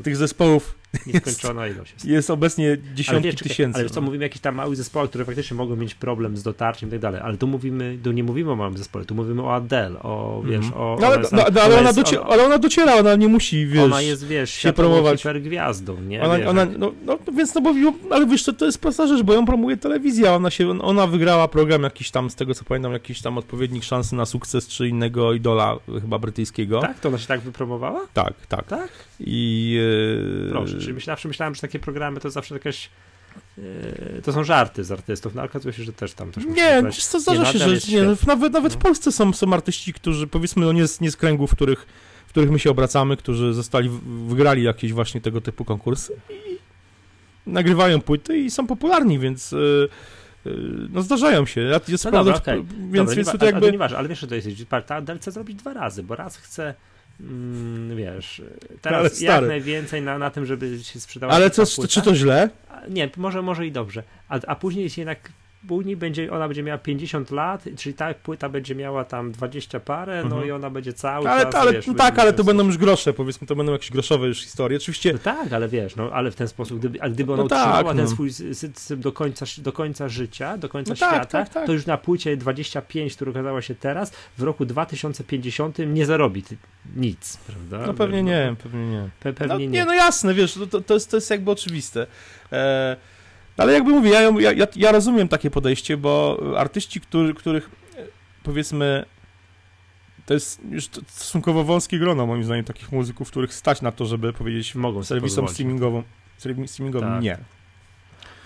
tych 0.02 0.16
zespołów 0.16 0.79
nieskończona 1.06 1.66
ilość. 1.68 1.92
Jest. 1.92 2.04
jest 2.04 2.30
obecnie 2.30 2.68
Ale 2.68 2.94
dziesiątki 2.94 3.24
wiesz, 3.24 3.34
czekaj, 3.36 3.48
tysięcy. 3.48 3.74
ale 3.74 3.84
wiesz 3.84 3.92
co, 3.92 4.00
no. 4.00 4.04
mówimy 4.06 4.22
o 4.22 4.26
jakichś 4.26 4.40
tam 4.40 4.54
małych 4.54 4.76
zespołach, 4.76 5.08
które 5.08 5.24
faktycznie 5.24 5.56
mogą 5.56 5.76
mieć 5.76 5.94
problem 5.94 6.36
z 6.36 6.42
dotarciem 6.42 6.88
i 6.88 6.92
tak 6.92 7.00
dalej, 7.00 7.20
ale 7.24 7.36
tu 7.36 7.46
mówimy, 7.46 7.98
tu 8.04 8.12
nie 8.12 8.24
mówimy 8.24 8.50
o 8.52 8.56
małym 8.56 8.78
zespole, 8.78 9.04
tu 9.04 9.14
mówimy 9.14 9.42
o 9.42 9.54
Adele, 9.54 10.02
o, 10.02 10.42
wiesz, 10.46 10.56
Mhm. 10.64 10.74
o... 10.82 10.96
no, 11.00 11.06
ale, 11.06 11.14
ona 11.14 11.20
jest- 11.22 11.32
no, 11.32 11.44
no, 11.54 11.60
ale, 11.62 11.74
ona 11.78 11.88
jest- 11.88 11.98
docie, 11.98 12.20
ale 12.20 12.44
ona 12.44 12.58
dociera, 12.58 12.94
ona 12.94 13.16
nie 13.16 13.28
musi, 13.28 13.66
wiesz... 13.66 13.84
Ona 13.84 14.00
jest, 14.00 14.26
wiesz, 14.26 14.50
się 14.50 14.72
promować. 14.72 15.20
hipergwiazdą, 15.22 16.00
nie? 16.00 16.22
Ona, 16.22 16.38
wiesz, 16.38 16.46
ona, 16.46 16.60
jak- 16.60 16.78
no, 16.78 16.92
no 17.06 17.18
więc 17.36 17.54
no 17.54 17.60
bo, 17.60 17.74
ale 18.10 18.26
wiesz, 18.26 18.44
to, 18.44 18.52
to 18.52 18.66
jest 18.66 18.80
prosta 18.80 19.06
rzecz, 19.06 19.22
bo 19.22 19.32
ją 19.34 19.46
promuje 19.46 19.76
telewizja, 19.76 20.34
ona 20.34 20.50
się, 20.50 20.80
ona 20.80 21.06
wygrała 21.06 21.48
program 21.48 21.82
jakiś 21.82 22.10
tam, 22.10 22.30
z 22.30 22.34
tego 22.34 22.54
co 22.54 22.64
pamiętam, 22.64 22.92
jakiś 22.92 23.22
tam 23.22 23.38
odpowiednik 23.38 23.84
szansy 23.84 24.14
na 24.14 24.26
sukces, 24.26 24.68
czy 24.68 24.88
innego 24.88 25.32
idola 25.32 25.76
chyba 26.00 26.18
brytyjskiego. 26.18 26.80
Tak? 26.80 27.00
To 27.00 27.08
ona 27.08 27.18
się 27.18 27.26
tak 27.26 27.40
wypromowała? 27.40 28.00
Tak, 28.14 28.34
tak. 28.48 28.66
Tak? 28.66 28.88
I... 29.20 29.78
e, 30.48 30.50
Proszę, 30.50 30.79
czyli 30.80 30.94
myślałem, 30.94 31.18
myślałem, 31.24 31.54
że 31.54 31.60
takie 31.60 31.78
programy 31.78 32.20
to 32.20 32.30
zawsze 32.30 32.54
jakaś... 32.54 32.90
e, 33.58 34.22
To 34.22 34.32
są 34.32 34.44
żarty 34.44 34.84
z 34.84 34.92
artystów, 34.92 35.34
no 35.34 35.40
ale 35.40 35.50
okazuje 35.50 35.72
się, 35.74 35.82
że 35.84 35.92
też 35.92 36.12
tam 36.14 36.32
musi 36.36 36.48
Nie, 36.48 36.82
wiesz 36.84 37.06
co, 37.06 37.20
zdarza 37.20 37.42
Nie, 37.42 37.52
się, 37.52 37.58
że 37.58 37.92
nie, 37.92 38.16
nawet, 38.26 38.52
nawet 38.52 38.72
w 38.72 38.76
No. 38.76 38.82
Polsce 38.82 39.12
są, 39.12 39.32
są 39.32 39.52
artyści, 39.52 39.92
którzy 39.92 40.26
powiedzmy, 40.26 40.64
no 40.66 40.72
nie 40.72 40.86
z, 40.86 41.00
nie 41.00 41.10
z 41.10 41.16
kręgów, 41.16 41.50
w 41.50 41.54
których, 41.54 41.86
w 42.26 42.30
których 42.30 42.50
my 42.50 42.58
się 42.58 42.70
obracamy, 42.70 43.16
którzy 43.16 43.54
zostali, 43.54 43.90
wygrali 44.26 44.62
jakieś 44.62 44.92
właśnie 44.92 45.20
tego 45.20 45.40
typu 45.40 45.64
konkursy 45.64 46.12
i 46.30 46.58
nagrywają 47.46 48.00
płyty 48.00 48.38
i 48.38 48.50
są 48.50 48.66
popularni, 48.66 49.18
więc... 49.18 49.52
e, 49.52 49.56
No 50.90 51.02
zdarzają 51.02 51.46
się. 51.46 51.60
Ja 51.60 51.80
jest 51.88 52.04
No 52.04 52.10
dobra, 52.10 52.34
okej. 52.34 52.56
więc, 52.56 52.68
Dobra, 52.68 53.14
więc 53.14 53.26
nie, 53.26 53.32
tutaj 53.32 53.48
jakby... 53.48 53.66
to 53.66 53.70
nieważne, 53.72 53.98
ale 53.98 54.08
wiesz, 54.08 54.18
że 54.18 54.26
to 54.26 54.34
jest, 54.34 54.46
chce 55.18 55.30
zrobić 55.32 55.56
dwa 55.56 55.72
razy, 55.72 56.02
bo 56.02 56.16
raz 56.16 56.36
chce 56.36 56.74
mm, 57.20 57.96
wiesz, 57.96 58.42
Ale 58.60 58.78
teraz 58.82 59.20
jak 59.20 59.32
stary. 59.32 59.46
najwięcej 59.46 60.02
na, 60.02 60.18
na 60.18 60.30
tym, 60.30 60.46
żeby 60.46 60.78
się 60.84 61.00
sprzedała 61.00 61.32
Ale 61.32 61.50
co, 61.50 61.66
płyta. 61.66 61.88
czy 61.88 62.02
to 62.02 62.14
źle? 62.14 62.50
A, 62.68 62.80
Nie, 62.88 63.10
może, 63.16 63.42
może 63.42 63.66
i 63.66 63.72
dobrze. 63.72 64.02
A, 64.28 64.38
a 64.46 64.56
później 64.56 64.84
jest 64.84 64.98
jednak 64.98 65.18
później 65.68 65.96
będzie, 65.96 66.32
ona 66.32 66.48
będzie 66.48 66.62
miała 66.62 66.78
50 66.78 67.30
lat, 67.30 67.64
czyli 67.76 67.94
ta 67.94 68.14
płyta 68.14 68.48
będzie 68.48 68.74
miała 68.74 69.04
tam 69.04 69.32
20 69.32 69.80
parę, 69.80 70.16
no 70.24 70.26
Mhm. 70.30 70.46
i 70.48 70.50
ona 70.50 70.70
będzie 70.70 70.92
cały 70.92 71.28
Ale, 71.28 71.42
czas, 71.44 71.54
ale 71.54 71.72
wiesz, 71.72 71.86
no 71.86 71.94
tak, 71.94 72.18
ale 72.18 72.32
to 72.32 72.44
będą 72.44 72.66
już 72.66 72.78
grosze, 72.78 73.12
powiedzmy, 73.12 73.46
to 73.46 73.56
będą 73.56 73.72
jakieś 73.72 73.90
groszowe 73.90 74.26
już 74.26 74.42
historie. 74.42 74.76
Oczywiście 74.76 75.12
No 75.12 75.18
tak, 75.18 75.52
ale 75.52 75.68
wiesz, 75.68 75.96
no 75.96 76.10
ale 76.12 76.30
w 76.30 76.34
ten 76.36 76.48
sposób, 76.48 76.78
gdyby, 76.78 76.98
gdyby 77.10 77.32
ona 77.32 77.42
No 77.42 77.48
tak, 77.48 77.58
utrzymała 77.68 77.94
ten 77.94 78.04
no. 78.04 78.10
swój 78.10 78.28
sy- 78.30 78.54
system 78.54 79.00
do 79.00 79.12
końca, 79.12 79.46
do 79.58 79.72
końca 79.72 80.08
życia, 80.08 80.58
do 80.58 80.68
końca 80.68 80.90
No 80.92 80.96
tak, 80.96 81.10
świata, 81.10 81.26
tak, 81.26 81.48
tak. 81.48 81.66
to 81.66 81.72
już 81.72 81.86
na 81.86 81.98
płycie 81.98 82.36
25, 82.36 83.14
która 83.16 83.30
ukazała 83.30 83.62
się 83.62 83.74
teraz, 83.74 84.12
w 84.38 84.42
roku 84.42 84.64
2050 84.64 85.78
nie 85.86 86.06
zarobi 86.06 86.42
nic, 86.96 87.36
prawda? 87.46 87.86
no 87.86 87.94
pewnie 87.94 88.22
nie, 88.22 88.54
pewnie 88.62 88.86
nie. 88.86 89.08
Pe, 89.20 89.28
No, 89.30 89.34
pewnie 89.34 89.58
nie. 89.66 89.66
nie. 89.78 89.84
no 89.84 89.94
jasne, 89.94 90.34
wiesz, 90.34 90.54
to, 90.54 90.66
to, 90.66 90.80
to, 90.80 90.94
jest, 90.94 91.10
to 91.10 91.16
jest 91.16 91.30
jakby 91.30 91.50
oczywiste. 91.50 92.06
E, 92.52 92.96
ale 93.60 93.72
jakby 93.72 93.90
mówię, 93.90 94.10
ja, 94.10 94.20
ja, 94.20 94.52
ja, 94.52 94.66
ja 94.76 94.92
rozumiem 94.92 95.28
takie 95.28 95.50
podejście, 95.50 95.96
bo 95.96 96.40
artyści, 96.56 97.00
który, 97.00 97.34
których 97.34 97.70
e, 97.96 98.04
powiedzmy 98.42 99.04
to 100.26 100.34
jest 100.34 100.60
już 100.70 100.88
to 100.88 101.00
stosunkowo 101.06 101.64
wąskie 101.64 101.98
grono, 101.98 102.26
moim 102.26 102.44
zdaniem, 102.44 102.64
takich 102.64 102.92
muzyków, 102.92 103.30
których 103.30 103.54
stać 103.54 103.82
na 103.82 103.92
to, 103.92 104.06
żeby 104.06 104.32
powiedzieć 104.32 104.74
Mogą 104.74 105.04
serwisom 105.04 105.48
streamingowym, 105.48 106.02
streamingowym 106.66 107.08
Tak. 107.08 107.22
nie. 107.22 107.38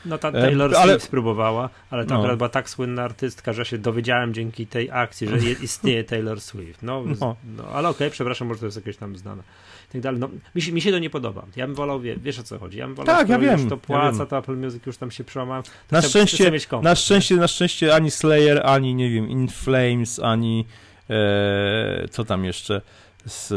No 0.06 0.18
ta 0.18 0.28
E, 0.28 0.32
Taylor 0.32 0.76
ale- 0.76 0.92
Swift 0.92 1.06
spróbowała, 1.06 1.70
ale 1.90 2.04
to 2.06 2.14
No. 2.14 2.20
akurat 2.20 2.36
była 2.36 2.48
tak 2.48 2.70
słynna 2.70 3.02
artystka, 3.02 3.52
że 3.52 3.64
się 3.64 3.78
dowiedziałem 3.78 4.34
dzięki 4.34 4.66
tej 4.66 4.90
akcji, 4.92 5.28
że 5.28 5.36
je, 5.38 5.52
istnieje 5.68 6.04
Taylor 6.04 6.40
Swift. 6.40 6.82
No, 6.82 7.04
No. 7.20 7.36
no. 7.56 7.64
ale 7.68 7.88
okej, 7.88 8.10
przepraszam, 8.10 8.48
może 8.48 8.60
to 8.60 8.66
jest 8.66 8.76
jakieś 8.76 8.96
tam 8.96 9.16
znane. 9.16 9.42
I 9.90 9.92
tak 9.92 10.00
dalej. 10.00 10.20
No, 10.20 10.28
mi, 10.54 10.62
się, 10.62 10.72
mi 10.72 10.80
się 10.80 10.90
to 10.90 10.98
nie 10.98 11.10
podoba. 11.10 11.44
Ja 11.56 11.66
bym 11.66 11.74
wolał, 11.76 12.00
wie, 12.00 12.16
wiesz 12.16 12.38
o 12.38 12.42
co 12.42 12.58
chodzi, 12.58 12.78
ja 12.78 12.86
bym 12.86 12.94
wolał, 12.94 13.16
Tak, 13.16 13.28
ja 13.28 13.38
wiem, 13.38 13.68
to 13.68 13.74
ja 13.74 13.80
płaca, 13.80 14.18
wiem. 14.18 14.26
to 14.26 14.38
Apple 14.38 14.56
Music 14.56 14.86
już 14.86 14.96
tam 14.96 15.10
się 15.10 15.24
przełamałem. 15.24 15.62
Na 15.90 16.00
chcę- 16.00 16.08
szczęście- 16.08 16.58
chcę 16.58 16.80
Na 16.82 16.94
szczęście, 16.94 17.36
na 17.36 17.48
szczęście 17.48 17.94
ani 17.94 18.10
Slayer, 18.10 18.66
ani 18.66 18.94
nie 18.94 19.10
wiem, 19.10 19.28
In 19.30 19.48
Flames, 19.48 20.20
ani 20.20 20.64
e, 21.10 22.08
co 22.10 22.24
tam 22.24 22.44
jeszcze 22.44 22.80
z 23.26 23.48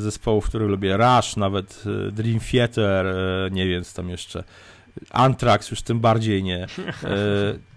zespołów, 0.00 0.44
które 0.48 0.66
lubię, 0.66 0.96
Rush, 0.96 1.36
nawet 1.36 1.84
e, 2.08 2.12
Dream 2.12 2.40
Theater, 2.52 3.06
e, 3.06 3.48
nie 3.50 3.66
wiem, 3.68 3.84
co 3.84 3.96
tam 3.96 4.08
jeszcze. 4.10 4.44
Anthrax 5.10 5.70
już 5.70 5.82
tym 5.82 6.00
bardziej 6.00 6.42
nie. 6.42 6.66
E, 7.04 7.14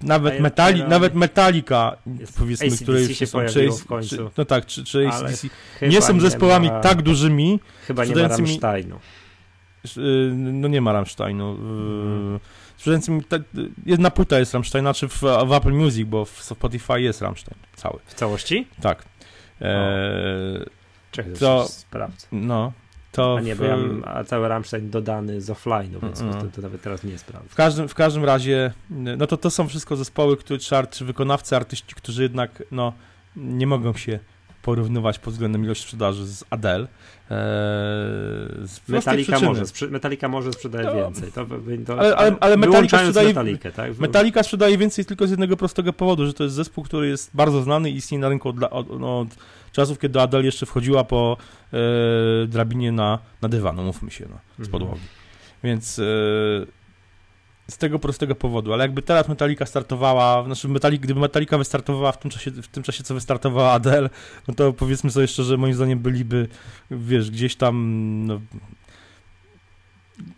nawet, 0.01 0.39
metali, 0.39 0.83
nawet 0.83 1.15
Metallica, 1.15 1.97
Jest- 2.19 2.37
powiedzmy, 2.37 2.67
AC/DC 2.67 2.83
które 2.83 3.01
już 3.01 3.17
się 3.17 3.27
są, 3.27 3.39
czy, 3.45 3.69
w 3.71 3.85
końcu. 3.85 4.15
Czy, 4.17 4.29
no 4.37 4.45
tak, 4.45 4.65
czy, 4.65 4.83
czy 4.83 5.07
ACDC, 5.07 5.47
nie 5.81 6.01
są 6.01 6.19
zespołami 6.19 6.67
ma, 6.67 6.79
tak 6.79 7.01
dużymi, 7.01 7.59
Chyba 7.87 8.05
nie 8.05 8.15
ma 8.15 8.27
Rammsteinu. 8.27 8.99
y, 9.97 9.99
no 10.35 10.67
nie 10.67 10.81
ma 10.81 10.93
Rammsteinu. 10.93 11.53
y, 12.35 12.39
Sprzedającym, 12.77 13.23
ta- 13.23 13.37
jedna 13.85 14.11
płyta 14.11 14.39
jest 14.39 14.53
Rammstein, 14.53 14.83
znaczy 14.83 15.07
w, 15.07 15.21
w 15.21 15.53
Apple 15.53 15.73
Music, 15.73 16.07
bo 16.07 16.25
w 16.25 16.29
Spotify 16.43 17.01
jest 17.01 17.21
Rammstein 17.21 17.57
cały. 17.75 17.99
W 18.05 18.13
całości? 18.13 18.67
Tak. 18.81 19.03
E, 19.61 20.65
Czekaj, 21.11 21.33
to... 21.39 21.67
sprawdzę. 21.67 22.27
no, 22.31 22.71
to 23.11 23.35
A 23.37 23.41
nie, 23.41 23.55
w, 23.55 23.57
bo 23.59 23.63
ja 23.65 23.77
mam 23.77 24.25
cały 24.25 24.47
Rammstein 24.47 24.89
dodany 24.89 25.41
z 25.41 25.49
offline'u, 25.49 26.01
więc 26.01 26.21
Mm. 26.21 26.33
to, 26.33 26.45
to 26.55 26.61
nawet 26.61 26.81
teraz 26.81 27.03
nie 27.03 27.17
sprawdzę. 27.17 27.49
w, 27.49 27.55
każdym, 27.55 27.87
w 27.87 27.93
każdym 27.95 28.25
razie, 28.25 28.71
no 28.89 29.27
to 29.27 29.37
to 29.37 29.49
są 29.49 29.67
wszystko 29.67 29.95
zespoły, 29.95 30.37
które, 30.37 30.59
czy, 30.59 30.75
art- 30.75 30.91
czy 30.97 31.05
wykonawcy, 31.05 31.55
artyści, 31.55 31.95
którzy 31.95 32.23
jednak 32.23 32.63
no, 32.71 32.93
nie 33.35 33.67
mogą 33.67 33.93
się 33.93 34.19
porównywać 34.61 35.19
pod 35.19 35.33
względem 35.33 35.63
ilości 35.65 35.83
sprzedaży 35.83 36.25
z 36.27 36.43
Adele. 36.49 36.83
E, 36.83 36.87
z 38.67 38.79
Metallica 38.87 39.39
może, 39.39 39.61
sprzy- 39.65 39.91
Metallica 39.91 40.27
może 40.27 40.53
sprzedaje 40.53 40.85
No. 40.87 40.93
więcej. 40.95 41.31
To, 41.31 41.45
to, 41.85 41.99
Ale- 41.99 42.15
ale- 42.15 42.35
ale 42.39 42.57
Metallica 42.57 42.97
sprzedaje- 42.97 43.27
Metallicę, 43.27 43.71
tak? 43.71 43.97
Metallica 43.99 44.43
sprzedaje 44.43 44.77
więcej 44.77 45.05
tylko 45.05 45.27
z 45.27 45.29
jednego 45.29 45.57
prostego 45.57 45.93
powodu, 45.93 46.25
że 46.25 46.33
to 46.33 46.43
jest 46.43 46.55
zespół, 46.55 46.83
który 46.83 47.07
jest 47.07 47.31
bardzo 47.33 47.61
znany 47.61 47.89
i 47.89 47.95
istnieje 47.95 48.21
na 48.21 48.29
rynku 48.29 48.49
od, 48.49 48.55
od, 48.71 48.87
od 49.01 49.27
czasów, 49.71 49.99
kiedy 49.99 50.21
Adele 50.21 50.45
jeszcze 50.45 50.65
wchodziła 50.65 51.03
po 51.03 51.37
e, 51.73 51.77
drabinie 52.47 52.91
na, 52.91 53.19
na 53.41 53.49
dywan, 53.49 53.75
no 53.75 53.83
mówmy 53.83 54.11
się, 54.11 54.25
no, 54.29 54.37
z 54.57 54.67
Mhm. 54.67 54.71
podłogi. 54.71 55.01
Więc 55.63 55.99
e, 55.99 56.03
z 57.71 57.77
tego 57.77 57.99
prostego 57.99 58.35
powodu, 58.35 58.73
ale 58.73 58.83
jakby 58.83 59.01
teraz 59.01 59.27
Metallica 59.27 59.65
startowała, 59.65 60.43
znaczy 60.45 60.67
Metallica, 60.67 61.03
gdyby 61.03 61.19
Metallica 61.19 61.57
wystartowała 61.57 62.11
w 62.11 62.19
tym 62.19 62.31
czasie, 62.31 62.51
w 62.51 62.67
tym 62.67 62.83
czasie 62.83 63.03
co 63.03 63.13
wystartowała 63.13 63.71
Adele, 63.71 64.09
no 64.47 64.53
to 64.53 64.73
powiedzmy 64.73 65.11
sobie 65.11 65.27
szczerze, 65.27 65.57
moim 65.57 65.73
zdaniem 65.73 65.99
byliby, 65.99 66.47
wiesz, 66.91 67.31
gdzieś 67.31 67.55
tam, 67.55 68.25
no, 68.25 68.41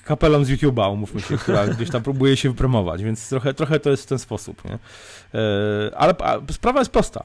kapelą 0.04 0.44
z 0.44 0.50
YouTube'a, 0.50 0.94
umówmy 0.94 1.22
się, 1.22 1.38
która 1.38 1.68
gdzieś 1.76 1.90
tam 1.90 2.04
próbuje 2.04 2.38
się 2.38 2.50
wypromować, 2.50 3.04
więc 3.04 3.30
trochę, 3.30 3.54
trochę 3.54 3.80
to 3.80 3.90
jest 3.90 4.04
w 4.04 4.08
ten 4.08 4.20
sposób, 4.20 4.66
nie? 4.66 4.74
E, 4.74 5.98
ale 5.98 6.14
sprawa 6.52 6.80
jest 6.80 6.92
prosta. 6.92 7.24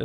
E, 0.00 0.04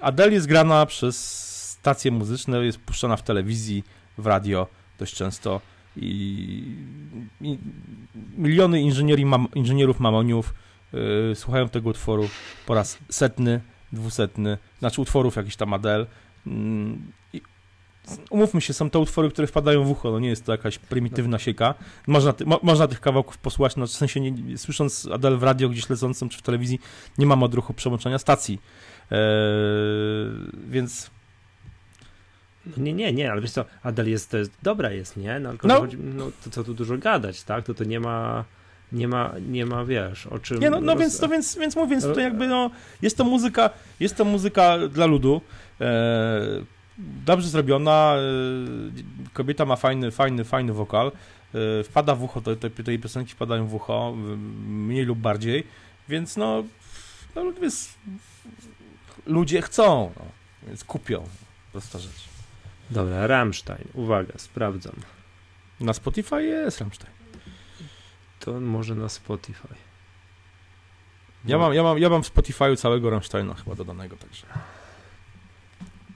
Adele 0.00 0.32
jest 0.32 0.46
grana 0.46 0.86
przez 0.86 1.48
stacje 1.72 2.10
muzyczne, 2.10 2.64
jest 2.64 2.78
puszczana 2.78 3.16
w 3.16 3.22
telewizji, 3.22 3.84
w 4.18 4.26
radio 4.26 4.66
dość 4.98 5.14
często 5.14 5.60
i, 5.96 6.76
i 7.40 7.58
miliony 8.36 8.80
inżynieri, 8.80 9.26
mam, 9.26 9.48
inżynierów 9.54 10.00
mamoniów 10.00 10.54
e, 11.32 11.34
słuchają 11.34 11.68
tego 11.68 11.90
utworu 11.90 12.28
po 12.66 12.74
raz 12.74 12.98
setny, 13.08 13.60
dwusetny, 13.92 14.58
znaczy 14.78 15.00
utworów 15.00 15.36
jakiś 15.36 15.56
tam 15.56 15.72
Adele. 15.72 16.06
I 17.32 17.42
umówmy 18.30 18.60
się, 18.60 18.72
są 18.72 18.90
to 18.90 19.00
utwory, 19.00 19.30
które 19.30 19.46
wpadają 19.46 19.84
w 19.84 19.90
ucho, 19.90 20.10
no 20.10 20.18
nie 20.18 20.28
jest 20.28 20.44
to 20.44 20.52
jakaś 20.52 20.78
prymitywna 20.78 21.38
sieka. 21.38 21.74
Można, 22.06 22.32
ty, 22.32 22.46
mo, 22.46 22.60
można 22.62 22.88
tych 22.88 23.00
kawałków 23.00 23.38
posłuchać, 23.38 23.76
no 23.76 23.86
w 23.86 23.90
sensie 23.90 24.20
nie, 24.20 24.58
słysząc 24.58 25.08
Adele 25.12 25.36
w 25.36 25.42
radio 25.42 25.68
gdzieś 25.68 25.90
lecącym 25.90 26.28
czy 26.28 26.38
w 26.38 26.42
telewizji, 26.42 26.80
nie 27.18 27.26
mam 27.26 27.42
odruchu 27.42 27.74
przełączania 27.74 28.18
stacji. 28.18 28.60
Eee, 29.10 29.18
więc 30.68 31.10
No 32.76 32.82
Nie, 32.82 32.92
nie, 32.92 33.12
nie, 33.12 33.32
ale 33.32 33.40
wiesz 33.40 33.50
co, 33.50 33.64
Adele 33.82 34.10
jest, 34.10 34.30
to 34.30 34.38
jest 34.38 34.52
dobra 34.62 34.90
jest, 34.90 35.16
nie? 35.16 35.40
No, 35.40 35.50
tylko 35.50 35.68
No. 35.68 35.74
no. 35.74 35.80
Chodzi, 35.80 35.96
no 35.98 36.30
to 36.44 36.50
co 36.50 36.64
tu 36.64 36.74
dużo 36.74 36.98
gadać, 36.98 37.42
tak? 37.42 37.64
To 37.64 37.74
to 37.74 37.84
nie 37.84 38.00
ma, 38.00 38.44
nie 38.92 39.08
ma, 39.08 39.34
nie 39.48 39.66
ma, 39.66 39.84
wiesz, 39.84 40.26
o 40.26 40.38
czym... 40.38 40.60
Nie, 40.60 40.70
no, 40.70 40.80
no 40.80 40.92
roz- 40.92 41.00
więc, 41.00 41.20
no 41.20 41.28
więc, 41.28 41.56
więc 41.58 41.76
mówię, 41.76 41.90
więc 41.90 42.04
to 42.04 42.20
jakby 42.20 42.48
no, 42.48 42.70
jest 43.02 43.16
to 43.16 43.24
muzyka, 43.24 43.70
jest 44.00 44.16
to 44.16 44.24
muzyka 44.24 44.78
dla 44.88 45.06
ludu, 45.06 45.40
e, 45.80 46.40
dobrze 46.98 47.48
zrobiona, 47.48 48.16
e, 48.16 49.32
kobieta 49.32 49.64
ma 49.64 49.76
fajny, 49.76 50.10
fajny, 50.10 50.44
fajny 50.44 50.72
wokal, 50.72 51.12
e, 51.54 51.84
wpada 51.84 52.14
w 52.14 52.22
ucho, 52.22 52.40
te, 52.40 52.56
te, 52.56 52.70
te 52.70 52.98
piosenki 52.98 53.32
wpadają 53.32 53.66
w 53.66 53.74
ucho, 53.74 54.14
mniej 54.66 55.04
lub 55.04 55.18
bardziej, 55.18 55.66
więc 56.08 56.36
no, 56.36 56.64
no 57.36 57.42
ludzie 59.26 59.62
chcą, 59.62 60.12
no, 60.16 60.24
więc 60.66 60.84
kupią, 60.84 61.24
prosta 61.72 61.98
rzecz. 61.98 62.28
Dobra, 62.90 63.26
Rammstein, 63.26 63.88
uwaga, 63.94 64.32
sprawdzam. 64.36 64.94
Na 65.80 65.92
Spotify 65.92 66.42
jest 66.42 66.80
Rammstein. 66.80 67.12
To 68.40 68.60
może 68.60 68.94
na 68.94 69.08
Spotify. 69.08 69.68
Ja 71.44 71.58
mam, 71.58 71.74
ja 71.74 71.82
mam, 71.82 71.98
ja 71.98 72.08
mam 72.08 72.22
w 72.22 72.34
Spotify'u 72.34 72.76
całego 72.76 73.10
Rammsteina 73.10 73.54
chyba 73.54 73.74
dodanego, 73.74 74.16
także. 74.16 74.46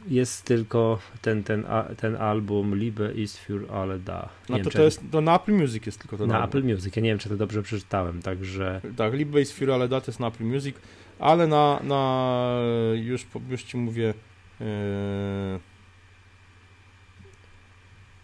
Jest 0.08 0.44
tylko 0.44 0.98
ten, 1.22 1.44
ten, 1.44 1.66
ten 1.96 2.16
album 2.16 2.74
Liebe 2.74 3.12
ist 3.12 3.38
für 3.38 3.70
alle 3.70 3.98
da. 3.98 4.28
Nie 4.48 4.58
No 4.58 4.64
to, 4.64 4.70
to 4.70 4.82
jest, 4.82 5.00
to 5.10 5.20
na 5.20 5.36
Apple 5.36 5.52
Music 5.52 5.86
jest 5.86 5.98
tylko 5.98 6.16
to 6.16 6.26
na 6.26 6.32
dodane. 6.34 6.48
Apple 6.48 6.74
Music. 6.74 6.96
Ja 6.96 7.02
nie 7.02 7.08
wiem, 7.08 7.18
czy 7.18 7.28
to 7.28 7.36
dobrze 7.36 7.62
przeczytałem, 7.62 8.22
także 8.22 8.80
Tak, 8.96 9.14
Libase 9.14 9.54
Fury 9.54 9.74
ale 9.74 9.88
jest 10.06 10.20
na 10.20 10.26
Apple 10.26 10.44
Music, 10.44 10.76
ale 11.18 11.46
na, 11.46 11.80
na 11.82 12.60
już, 12.94 13.26
już 13.50 13.62
ci 13.62 13.76
mówię 13.76 14.14
e, 14.60 15.58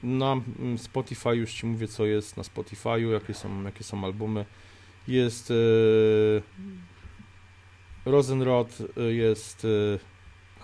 na 0.03 0.33
mm, 0.33 0.79
Spotify 0.79 1.37
już 1.37 1.53
ci 1.53 1.67
mówię 1.67 1.89
co 1.89 2.07
jest 2.07 2.37
na 2.37 2.43
Spotify'u, 2.43 3.13
jakie 3.13 3.35
są, 3.35 3.63
jakie 3.63 3.85
są 3.85 4.05
albumy. 4.05 4.45
Jest 5.09 5.51
e, 5.51 5.55
Rosenrod, 8.05 8.79
e, 8.97 9.03
jest 9.03 9.65
e, 9.65 10.18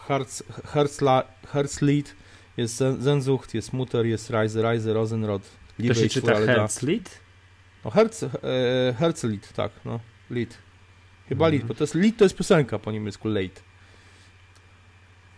Herz, 0.09 0.43
Herzla, 0.73 1.23
Herzlied, 1.53 2.15
jest 2.57 2.77
Zen- 2.77 3.03
Zenzucht, 3.03 3.55
jest 3.55 3.73
Mutter, 3.73 4.07
jest 4.07 4.31
Reise, 4.31 4.63
Reise, 4.63 4.93
Rosenrod, 4.95 5.43
to 5.43 5.49
Liebe 5.79 5.95
się 5.95 6.05
ist 6.05 6.15
czyta. 6.15 6.35
Herzlied? 6.35 7.21
No 7.85 7.91
Herz, 7.91 8.23
e, 8.23 8.29
Herzlied, 8.99 9.53
tak, 9.53 9.73
no, 9.85 10.01
Lied. 10.31 10.59
Chyba 11.29 11.45
Mhm. 11.47 11.53
Lied, 11.53 11.69
bo 11.69 11.75
to 11.75 11.85
jest 11.85 11.95
Lied 11.95 12.17
to 12.17 12.25
jest 12.25 12.37
piosenka 12.37 12.79
po 12.79 12.93
niemiecku, 12.93 13.29
Late. 13.29 13.61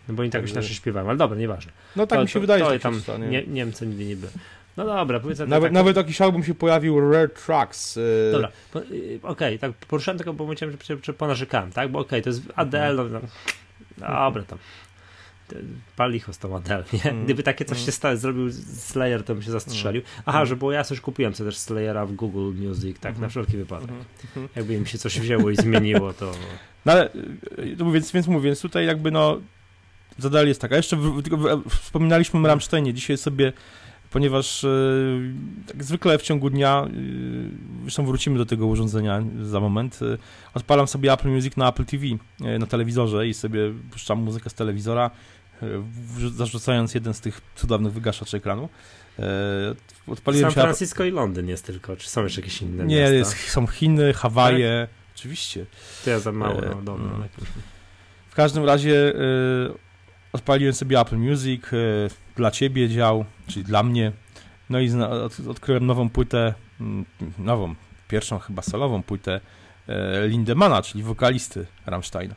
No 0.07 0.13
bo 0.13 0.21
oni 0.21 0.31
tak 0.31 0.41
już 0.41 0.51
inaczej 0.51 0.73
śpiewają, 0.75 1.07
ale 1.09 1.17
dobra, 1.17 1.37
nieważne. 1.37 1.71
No 1.95 2.07
tak 2.07 2.19
to, 2.19 2.23
mi 2.23 2.29
się 2.29 2.33
to, 2.33 2.39
wydaje, 2.41 2.63
to 2.63 2.73
że 2.73 2.79
tam 2.79 3.01
się 3.01 3.19
nie, 3.19 3.43
Niemcy 3.47 3.87
nigdy 3.87 4.05
nie 4.05 4.15
były. 4.15 4.31
No 4.77 4.85
dobra, 4.85 5.19
powiedzmy 5.19 5.47
Nawet, 5.47 5.67
tak, 5.67 5.73
nawet 5.73 5.97
jakiś 5.97 6.21
album 6.21 6.43
się 6.43 6.53
pojawił, 6.55 7.11
Rare 7.11 7.29
Tracks. 7.45 7.97
e, 7.97 8.01
Dobra, 8.31 8.51
y, 8.91 9.19
okej, 9.23 9.59
tak 9.59 9.73
poruszałem 9.73 10.17
tylko, 10.17 10.33
bo 10.33 10.47
myślałem, 10.47 10.77
że, 11.03 11.13
ponarzekałem, 11.13 11.71
tak? 11.71 11.91
Bo 11.91 11.99
okej, 11.99 12.21
to 12.21 12.29
jest 12.29 12.41
Adele, 12.55 13.03
no, 13.03 13.09
no, 13.09 13.19
dobra 13.97 14.43
tam. 14.43 14.59
Palicho 15.95 16.33
z 16.33 16.37
tą 16.37 16.55
Adele, 16.55 16.83
nie? 16.93 16.99
Mhm. 16.99 17.25
Gdyby 17.25 17.43
takie 17.43 17.65
coś 17.65 17.77
Mhm. 17.77 17.85
się 17.85 17.91
stało, 17.91 18.17
zrobił 18.17 18.51
Slayer, 18.75 19.23
to 19.23 19.33
bym 19.33 19.43
się 19.43 19.51
zastrzelił. 19.51 20.01
Aha, 20.25 20.45
że 20.45 20.55
było 20.55 20.71
ja 20.71 20.83
coś 20.83 21.01
kupiłem 21.01 21.35
sobie 21.35 21.49
też 21.49 21.57
Slayera 21.59 22.05
w 22.05 22.11
Google 22.13 22.53
Music, 22.67 22.99
tak, 22.99 23.09
Mhm. 23.09 23.21
na 23.21 23.29
wszelki 23.29 23.57
wypadek. 23.57 23.89
Mhm, 23.89 24.05
mhm. 24.25 24.47
Jakby 24.55 24.73
im 24.73 24.85
się 24.85 24.97
coś 24.97 25.19
wzięło 25.19 25.49
i 25.49 25.55
zmieniło, 25.55 26.13
to... 26.13 26.31
No 26.85 26.91
ale, 26.91 27.11
e, 27.11 27.91
więc, 27.91 28.11
więc 28.11 28.27
mówię, 28.27 28.45
więc 28.45 28.61
tutaj 28.61 28.85
jakby 28.85 29.11
no, 29.11 29.37
zadali 30.17 30.47
jest 30.47 30.61
taka. 30.61 30.75
Jeszcze 30.77 30.95
w, 30.97 31.21
tylko 31.23 31.37
w, 31.37 31.69
wspominaliśmy 31.69 32.39
o 32.39 32.47
Rammsteinie, 32.47 32.93
dzisiaj 32.93 33.17
sobie, 33.17 33.53
ponieważ 34.11 34.63
e, 34.63 34.69
tak 35.67 35.83
zwykle 35.83 36.17
w 36.17 36.21
ciągu 36.21 36.49
dnia, 36.49 36.85
e, 36.87 36.89
zresztą 37.81 38.05
wrócimy 38.05 38.37
do 38.37 38.45
tego 38.45 38.67
urządzenia 38.67 39.23
za 39.41 39.59
moment, 39.59 39.99
e, 40.01 40.17
odpalam 40.53 40.87
sobie 40.87 41.13
Apple 41.13 41.29
Music 41.29 41.57
na 41.57 41.69
Apple 41.69 41.85
TV, 41.85 42.05
e, 42.41 42.59
na 42.59 42.65
telewizorze 42.65 43.27
i 43.27 43.33
sobie 43.33 43.59
puszczam 43.91 44.19
muzykę 44.19 44.49
z 44.49 44.53
telewizora, 44.53 45.11
e, 45.61 45.67
zarzucając 46.35 46.93
jeden 46.95 47.13
z 47.13 47.21
tych 47.21 47.41
cudownych 47.55 47.93
wygaszaczy 47.93 48.37
ekranu. 48.37 48.69
E, 49.19 49.23
Odpaliłem 50.07 50.51
San 50.51 50.55
się... 50.55 50.61
Francisco 50.61 51.03
i 51.03 51.11
Londyn 51.11 51.47
jest 51.47 51.65
tylko, 51.65 51.95
czy 51.95 52.09
są 52.09 52.23
jeszcze 52.23 52.41
jakieś 52.41 52.61
inne 52.61 52.85
Nie, 52.85 52.99
miasta? 52.99 53.13
jest, 53.15 53.49
są 53.49 53.67
Chiny, 53.67 54.13
Hawaje, 54.13 54.87
oczywiście. 55.15 55.65
To 56.05 56.09
ja 56.09 56.19
za 56.19 56.31
mało, 56.31 56.63
E, 56.63 56.69
no 56.69 56.81
dobra. 56.81 57.05
mm. 57.05 57.23
W 58.29 58.35
każdym 58.35 58.65
razie 58.65 59.13
odpaliłem 60.33 60.73
sobie 60.73 60.99
Apple 60.99 61.17
Music, 61.17 61.63
dla 62.37 62.51
ciebie 62.51 62.89
dział, 62.89 63.25
czyli 63.47 63.65
dla 63.65 63.83
mnie. 63.83 64.11
No 64.69 64.79
i 64.79 64.89
odkryłem 65.49 65.85
nową 65.85 66.09
płytę, 66.09 66.53
mm, 66.81 67.05
nową, 67.37 67.75
pierwszą 68.07 68.39
chyba 68.39 68.61
solową 68.61 69.03
płytę 69.03 69.41
e, 69.87 70.27
Lindemana, 70.27 70.81
czyli 70.81 71.03
wokalisty 71.03 71.65
Rammsteina. 71.85 72.35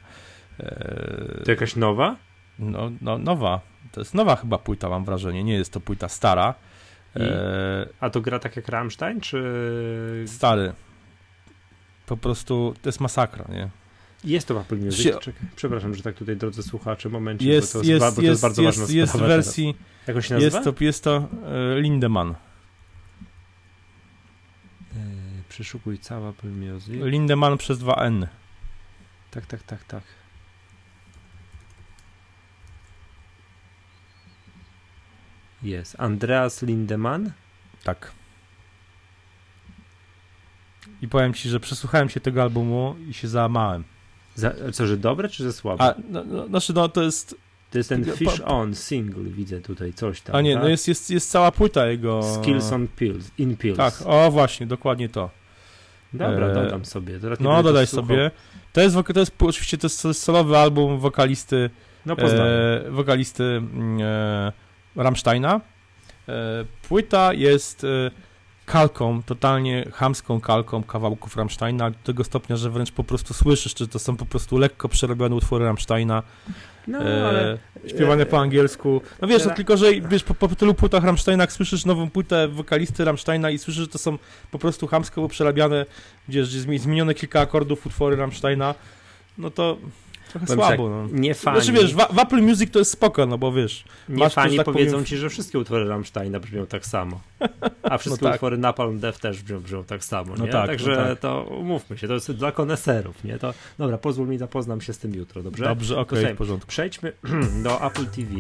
E, 0.60 1.42
to 1.44 1.50
jakaś 1.50 1.76
nowa? 1.76 2.16
No, 2.58 2.90
no, 3.00 3.18
nowa. 3.18 3.60
To 3.92 4.00
jest 4.00 4.14
nowa 4.14 4.36
chyba 4.36 4.58
płyta, 4.58 4.88
mam 4.88 5.04
wrażenie. 5.04 5.44
Nie 5.44 5.54
jest 5.54 5.72
to 5.72 5.80
płyta 5.80 6.08
stara. 6.08 6.54
E... 7.16 7.88
A 8.00 8.10
to 8.10 8.20
gra 8.20 8.38
tak 8.38 8.56
jak 8.56 8.68
Rammstein, 8.68 9.20
czy... 9.20 10.24
Stary. 10.26 10.72
Po 12.06 12.16
prostu 12.16 12.74
to 12.82 12.88
jest 12.88 13.00
masakra, 13.00 13.44
nie? 13.48 13.79
Jest 14.24 14.48
to 14.48 14.54
w 14.54 14.58
Apple 14.58 14.78
Music. 14.78 15.18
Czekaj, 15.20 15.42
przepraszam, 15.56 15.94
że 15.94 16.02
tak 16.02 16.14
tutaj, 16.14 16.36
drodzy 16.36 16.62
słuchacze, 16.62 17.08
momencie, 17.08 17.48
jest, 17.48 17.74
bo 17.74 17.82
to 17.82 17.86
jest, 17.86 18.02
jest, 18.02 18.16
bo 18.16 18.22
to 18.22 18.26
jest 18.26 18.42
bardzo 18.42 18.62
jest, 18.62 18.78
ważna 18.78 18.94
jest 18.94 19.12
sprawa. 19.12 19.26
w 19.26 19.28
wersji... 19.28 19.74
Jak 20.06 20.16
on 20.16 20.22
się 20.22 20.34
nazywa? 20.34 20.58
Jest 20.58 20.78
to, 20.78 20.84
jest 20.84 21.04
to 21.04 21.28
e, 21.76 21.80
Lindemann. 21.80 22.30
E, 22.30 22.34
przeszukuj 25.48 25.98
cała 25.98 26.30
Apple 26.30 26.48
Music. 26.48 26.88
Lindemann 26.88 27.58
przez 27.58 27.78
dwa 27.78 27.94
N. 27.94 28.26
Tak, 29.30 29.46
tak, 29.46 29.62
tak, 29.62 29.84
tak. 29.84 30.02
Jest. 35.62 35.96
Andreas 35.98 36.62
Lindemann? 36.62 37.32
Tak. 37.84 38.12
I 41.02 41.08
powiem 41.08 41.34
ci, 41.34 41.48
że 41.48 41.60
przesłuchałem 41.60 42.08
się 42.08 42.20
tego 42.20 42.42
albumu 42.42 42.96
i 43.08 43.14
się 43.14 43.28
załamałem. 43.28 43.84
Za, 44.40 44.52
co, 44.72 44.86
że 44.86 44.96
dobre 44.96 45.28
czy 45.28 45.42
że 45.42 45.52
słabe? 45.52 45.84
A, 45.84 45.94
no, 46.10 46.24
no, 46.24 46.46
znaczy, 46.46 46.72
no 46.74 46.88
to 46.88 47.02
jest... 47.02 47.34
To 47.70 47.78
jest 47.78 47.88
ten 47.88 48.04
Fish 48.04 48.40
On 48.44 48.74
single, 48.74 49.24
widzę 49.24 49.60
tutaj 49.60 49.92
coś 49.92 50.20
tam. 50.20 50.36
A 50.36 50.40
nie, 50.40 50.54
tak? 50.54 50.62
no 50.62 50.68
jest, 50.68 50.88
jest, 50.88 51.10
jest 51.10 51.30
cała 51.30 51.52
płyta 51.52 51.86
jego... 51.86 52.22
Skills 52.22 52.72
on 52.72 52.88
Pills, 52.88 53.30
in 53.38 53.56
Pills. 53.56 53.76
Tak, 53.76 53.94
o 54.04 54.30
właśnie, 54.30 54.66
dokładnie 54.66 55.08
to. 55.08 55.30
Dobra, 56.12 56.46
e... 56.46 56.54
dodam 56.54 56.84
sobie. 56.84 57.20
Teraz 57.20 57.40
no, 57.40 57.62
dodaj 57.62 57.86
sobie. 57.86 58.30
To 58.72 58.80
jest, 58.80 58.96
to 59.14 59.20
jest 59.20 59.32
oczywiście 59.38 59.78
to 59.78 59.86
jest 59.86 60.22
solowy 60.22 60.58
album 60.58 60.98
wokalisty 60.98 61.70
no, 62.06 62.16
e, 62.18 62.90
wokalisty 62.90 63.44
mm, 63.44 64.00
e, 64.00 64.52
Rammsteina. 64.96 65.60
E, 66.28 66.64
płyta 66.88 67.32
jest 67.32 67.84
e, 67.84 68.10
kalką, 68.72 69.22
totalnie 69.22 69.86
chamską 69.92 70.40
kalką 70.40 70.82
kawałków 70.82 71.36
Rammsteina, 71.36 71.90
do 71.90 71.96
tego 72.04 72.24
stopnia, 72.24 72.56
że 72.56 72.70
wręcz 72.70 72.92
po 72.92 73.04
prostu 73.04 73.34
słyszysz, 73.34 73.74
czy 73.74 73.88
to 73.88 73.98
są 73.98 74.16
po 74.16 74.26
prostu 74.26 74.58
lekko 74.58 74.88
przerobione 74.88 75.34
utwory 75.34 75.64
Rammsteina, 75.64 76.22
no, 76.88 76.98
ale... 76.98 77.58
e, 77.84 77.88
śpiewane 77.88 78.26
po 78.26 78.40
angielsku. 78.40 79.00
No 79.22 79.28
wiesz, 79.28 79.44
no, 79.44 79.54
tylko, 79.54 79.76
że 79.76 80.00
wiesz, 80.00 80.22
po, 80.22 80.34
po 80.34 80.48
tylu 80.48 80.74
płytach 80.74 81.04
Rammsteina, 81.04 81.42
jak 81.42 81.52
słyszysz 81.52 81.84
nową 81.84 82.10
płytę 82.10 82.48
wokalisty 82.48 83.04
Rammsteina 83.04 83.50
i 83.50 83.58
słyszysz, 83.58 83.82
że 83.82 83.88
to 83.88 83.98
są 83.98 84.18
po 84.50 84.58
prostu 84.58 84.86
chamsko 84.86 85.28
przerabiane, 85.28 85.86
wiesz, 86.28 86.48
zmienione 86.48 87.14
kilka 87.14 87.40
akordów 87.40 87.86
utwory 87.86 88.16
Rammsteina, 88.16 88.74
no 89.38 89.50
to 89.50 89.76
Trochę 90.30 90.46
Powiem 90.46 90.58
słabo, 90.58 90.88
tak, 90.88 91.12
no. 91.12 91.18
Nie 91.20 91.34
fani. 91.34 91.60
Znaczy 91.60 91.80
wiesz, 91.80 91.94
w, 91.94 91.96
w, 91.96 92.18
Apple 92.18 92.42
Music 92.42 92.70
to 92.70 92.78
jest 92.78 92.90
spoko, 92.90 93.26
no 93.26 93.38
bo 93.38 93.52
wiesz. 93.52 93.84
Nie 94.08 94.16
masz, 94.16 94.34
fani 94.34 94.56
tak 94.56 94.66
powiedzą 94.66 94.92
powiem... 94.92 95.04
ci, 95.04 95.16
że 95.16 95.28
wszystkie 95.28 95.58
utwory 95.58 95.88
Rammsteina 95.88 96.40
brzmią 96.40 96.66
tak 96.66 96.86
samo. 96.86 97.20
A 97.82 97.98
wszystkie 97.98 98.24
no 98.24 98.30
tak. 98.30 98.34
utwory 98.34 98.58
Napalm 98.58 98.98
Death 98.98 99.18
też 99.20 99.42
brzmią, 99.42 99.60
brzmią 99.60 99.84
tak 99.84 100.04
samo, 100.04 100.34
no 100.38 100.46
nie? 100.46 100.52
Tak, 100.52 100.66
Także 100.66 100.90
no 100.90 101.04
tak. 101.04 101.18
to 101.18 101.42
umówmy 101.42 101.98
się, 101.98 102.08
to 102.08 102.14
jest 102.14 102.32
dla 102.32 102.52
koneserów, 102.52 103.24
nie? 103.24 103.38
To, 103.38 103.54
dobra, 103.78 103.98
pozwól 103.98 104.28
mi, 104.28 104.38
zapoznam 104.38 104.80
się 104.80 104.92
z 104.92 104.98
tym 104.98 105.14
jutro, 105.14 105.42
dobrze? 105.42 105.64
Dobrze, 105.64 105.98
okej, 105.98 106.18
okay, 106.18 106.34
w 106.34 106.38
porządku. 106.38 106.68
Przejdźmy 106.68 107.12
do 107.64 107.86
Apple 107.86 108.06
TV. 108.06 108.30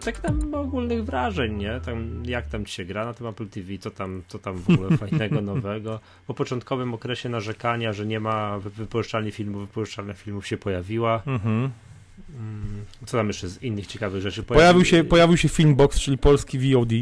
Tak 0.00 0.20
tam 0.20 0.54
ogólnych 0.54 1.04
wrażeń, 1.04 1.56
nie? 1.56 1.80
Tam, 1.80 2.22
jak 2.26 2.46
tam 2.46 2.64
ci 2.64 2.74
się 2.74 2.84
gra 2.84 3.04
na 3.04 3.14
tym 3.14 3.26
Apple 3.26 3.48
TV, 3.48 3.78
co 3.78 3.90
tam, 3.90 4.22
co 4.28 4.38
tam 4.38 4.56
w 4.58 4.70
ogóle 4.70 4.96
fajnego, 4.98 5.40
nowego. 5.40 6.00
Po 6.26 6.34
początkowym 6.34 6.94
okresie 6.94 7.28
narzekania, 7.28 7.92
że 7.92 8.06
nie 8.06 8.20
ma 8.20 8.58
wypuszczalni 8.58 9.30
filmów, 9.30 9.60
wypuszczalnia 9.60 10.14
filmów 10.14 10.46
się 10.46 10.56
pojawiła. 10.56 11.22
Mhm. 11.26 11.70
Mm, 12.34 12.84
co 13.06 13.16
tam 13.16 13.26
jeszcze 13.26 13.48
z 13.48 13.62
innych 13.62 13.86
ciekawych 13.86 14.22
rzeczy? 14.22 14.42
Pojawił, 14.42 14.84
się, 14.84 15.04
pojawił 15.04 15.36
się 15.36 15.48
Filmbox, 15.48 16.00
czyli 16.00 16.18
polski 16.18 16.58
VOD. 16.58 16.92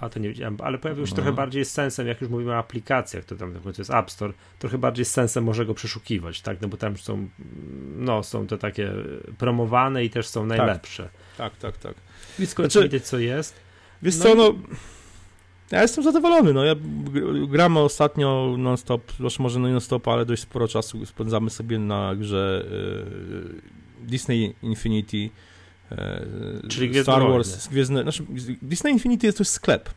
A 0.00 0.08
to 0.08 0.18
nie 0.18 0.28
wiedziałem, 0.28 0.56
ale 0.62 0.78
pojawił 0.78 1.06
się 1.06 1.10
no. 1.10 1.16
trochę 1.16 1.32
bardziej 1.32 1.64
z 1.64 1.72
sensem, 1.72 2.06
jak 2.06 2.20
już 2.20 2.30
mówimy 2.30 2.52
o 2.52 2.58
aplikacjach, 2.58 3.24
to 3.24 3.36
tam 3.36 3.54
to 3.54 3.72
jest 3.78 3.90
App 3.90 4.10
Store, 4.10 4.32
trochę 4.58 4.78
bardziej 4.78 5.04
z 5.04 5.10
sensem 5.10 5.44
może 5.44 5.66
go 5.66 5.74
przeszukiwać, 5.74 6.40
tak? 6.40 6.60
No 6.60 6.68
bo 6.68 6.76
tam 6.76 6.96
są, 6.96 7.28
no, 7.96 8.22
są 8.22 8.46
to 8.46 8.58
takie 8.58 8.92
promowane 9.38 10.04
i 10.04 10.10
też 10.10 10.28
są 10.28 10.48
tak. 10.48 10.58
najlepsze. 10.58 11.08
Tak, 11.38 11.56
tak, 11.56 11.76
tak. 11.76 11.94
Blisko 12.40 12.62
znaczy, 12.62 12.82
widać, 12.82 13.04
co 13.04 13.18
jest. 13.18 13.54
Wiesz 14.02 14.16
no 14.16 14.24
co, 14.24 14.34
no... 14.34 14.54
Ja 15.70 15.82
jestem 15.82 16.04
zadowolony, 16.04 16.52
no 16.52 16.64
ja 16.64 16.74
gramy 17.48 17.78
ostatnio 17.78 18.54
non-stop, 18.58 19.12
znaczy 19.12 19.42
może 19.42 19.60
nie 19.60 19.68
non-stop, 19.68 20.08
ale 20.08 20.26
dość 20.26 20.42
sporo 20.42 20.68
czasu 20.68 21.06
spędzamy 21.06 21.50
sobie 21.50 21.78
na 21.78 22.14
grze 22.16 22.64
y, 24.02 24.06
Disney 24.06 24.54
Infinity, 24.62 25.16
y, 25.16 26.68
Czyli 26.68 27.02
Star 27.02 27.22
Wars, 27.22 27.68
Gwiezdne, 27.68 28.02
znaczy 28.02 28.24
Disney 28.62 28.92
Infinity 28.92 29.26
jest 29.26 29.38
to 29.38 29.44
sklep. 29.44 29.90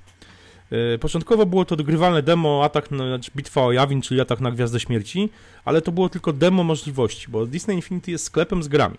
Y, 0.96 1.00
początkowo 1.00 1.46
było 1.46 1.66
to 1.66 1.76
dogrywalne 1.76 2.24
demo, 2.24 2.62
atak 2.64 2.92
na, 2.92 3.08
znaczy 3.08 3.32
bitwa 3.36 3.62
o 3.62 3.72
Jawin, 3.72 4.02
czyli 4.02 4.22
atak 4.22 4.40
na 4.40 4.52
Gwiazdę 4.52 4.80
Śmierci, 4.80 5.30
ale 5.66 5.82
to 5.82 5.92
było 5.92 6.10
tylko 6.10 6.34
demo 6.34 6.64
możliwości, 6.64 7.28
bo 7.30 7.46
Disney 7.46 7.76
Infinity 7.76 8.12
jest 8.12 8.26
sklepem 8.26 8.64
z 8.64 8.68
grami. 8.68 8.98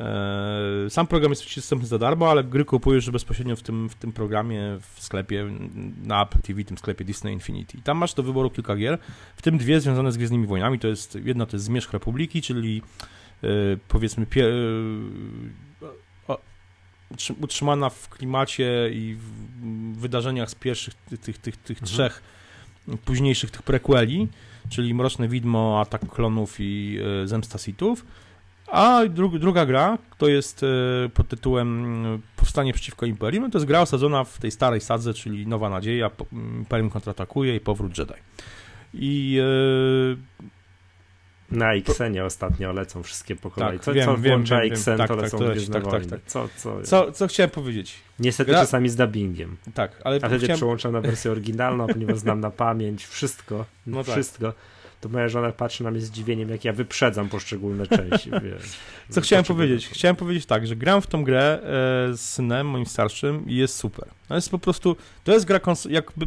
E, 0.00 0.90
sam 0.90 1.06
program 1.06 1.32
jest 1.32 1.56
dostępny 1.56 1.88
za 1.88 1.98
darmo, 1.98 2.30
ale 2.30 2.44
gry 2.44 2.64
kupujesz 2.64 3.10
bezpośrednio 3.10 3.56
w 3.56 3.62
tym, 3.62 3.88
w 3.88 3.94
tym 3.94 4.12
programie, 4.12 4.78
w 4.94 5.02
sklepie, 5.02 5.50
na 6.02 6.22
Apple 6.22 6.38
TV, 6.38 6.64
tym 6.64 6.78
sklepie 6.78 7.04
Disney 7.04 7.32
Infinity. 7.32 7.78
Tam 7.84 7.98
masz 7.98 8.14
do 8.14 8.22
wyboru 8.22 8.50
kilka 8.50 8.76
gier, 8.76 8.98
w 9.36 9.42
tym 9.42 9.58
dwie 9.58 9.80
związane 9.80 10.12
z 10.12 10.16
Gwiezdnymi 10.16 10.46
Wojnami. 10.46 10.78
To 10.78 10.88
jest, 10.88 11.18
jedna 11.24 11.46
to 11.46 11.56
jest 11.56 11.66
Zmierzch 11.66 11.92
Republiki, 11.92 12.42
czyli 12.42 12.82
e, 13.42 13.46
powiedzmy 13.88 14.26
pie, 14.26 14.48
e, 16.28 16.34
utrzymana 17.40 17.90
w 17.90 18.08
klimacie 18.08 18.90
i 18.92 19.14
w 19.14 19.98
wydarzeniach 19.98 20.50
z 20.50 20.54
pierwszych 20.54 20.94
tych, 20.94 21.20
tych, 21.20 21.38
tych, 21.38 21.56
tych 21.56 21.78
mhm. 21.78 21.86
trzech 21.86 22.22
późniejszych 23.04 23.50
tych 23.50 23.62
prequeli, 23.62 24.28
czyli 24.68 24.94
Mroczne 24.94 25.28
Widmo, 25.28 25.80
Atak 25.80 26.08
Klonów 26.08 26.56
i 26.58 26.98
Zemsta 27.24 27.58
Sithów 27.58 28.04
a 28.66 29.02
dru 29.08 29.38
druga 29.38 29.66
gra 29.66 29.98
to 30.18 30.28
jest 30.28 30.62
e, 30.62 30.66
pod 31.08 31.28
tytułem 31.28 31.84
e, 32.06 32.18
Powstanie 32.36 32.72
przeciwko 32.72 33.06
Imperium. 33.06 33.50
To 33.50 33.58
jest 33.58 33.66
gra 33.66 33.80
osadzona 33.80 34.24
w 34.24 34.38
tej 34.38 34.50
starej 34.50 34.80
sadze, 34.80 35.14
czyli 35.14 35.46
Nowa 35.46 35.70
Nadzieja, 35.70 36.10
Imperium 36.32 36.90
kontratakuje 36.90 37.56
i 37.56 37.60
powrót 37.60 37.98
Jedi. 37.98 38.14
I 38.94 39.40
e, 41.50 41.56
na 41.56 41.74
Xenie 41.74 42.24
ostatnio 42.24 42.72
lecą 42.72 43.02
wszystkie 43.02 43.36
po 43.36 43.50
kolei. 43.50 43.78
Tak, 43.78 43.84
co, 43.84 43.92
wiem, 43.92 44.04
co 44.04 44.16
włącza 44.16 44.60
wiem, 44.60 44.72
Xen, 44.72 44.98
tak, 44.98 45.08
to 45.08 45.16
lecą 45.16 45.38
tak, 45.38 45.50
Gwiezdne 45.50 45.80
tak, 45.80 45.90
tak, 45.90 46.06
tak, 46.06 46.20
Co, 46.26 46.48
co, 46.56 46.82
co, 46.82 47.12
co 47.12 47.26
chciałem 47.26 47.50
powiedzieć? 47.50 47.96
Niestety 48.18 48.50
gra... 48.50 48.60
czasami 48.60 48.88
z 48.88 48.96
dubbingiem. 48.96 49.56
Tak, 49.74 50.00
ale... 50.04 50.16
A 50.16 50.18
wtedy 50.18 50.38
chciałem... 50.38 50.56
przełączam 50.56 50.92
na 50.92 51.00
wersję 51.00 51.30
oryginalną, 51.30 51.86
ponieważ 51.86 52.18
znam 52.18 52.40
na 52.40 52.50
pamięć 52.50 53.06
wszystko, 53.06 53.64
no 53.86 54.04
tak. 54.04 54.14
wszystko. 54.14 54.46
Tak 54.46 54.73
to 55.04 55.08
moja 55.08 55.28
żona 55.28 55.52
patrzy 55.52 55.84
na 55.84 55.90
mnie 55.90 56.00
z 56.00 56.04
zdziwieniem, 56.04 56.48
jak 56.48 56.64
ja 56.64 56.72
wyprzedzam 56.72 57.28
poszczególne 57.28 57.86
części. 57.86 58.30
Wiesz, 58.44 58.62
Co 59.10 59.20
chciałem 59.20 59.44
powiedzieć? 59.44 59.88
Chciałem 59.88 60.16
powiedzieć 60.16 60.46
tak, 60.46 60.66
że 60.66 60.76
gram 60.76 61.02
w 61.02 61.06
tą 61.06 61.24
grę 61.24 61.58
e, 61.62 62.16
z 62.16 62.20
synem, 62.20 62.66
moim 62.68 62.86
starszym 62.86 63.48
i 63.48 63.56
jest 63.56 63.76
super. 63.76 64.08
To 64.28 64.34
jest 64.34 64.50
po 64.50 64.58
prostu, 64.58 64.96
to 65.24 65.32
jest 65.32 65.44
gra 65.44 65.60
jakby, 65.88 66.26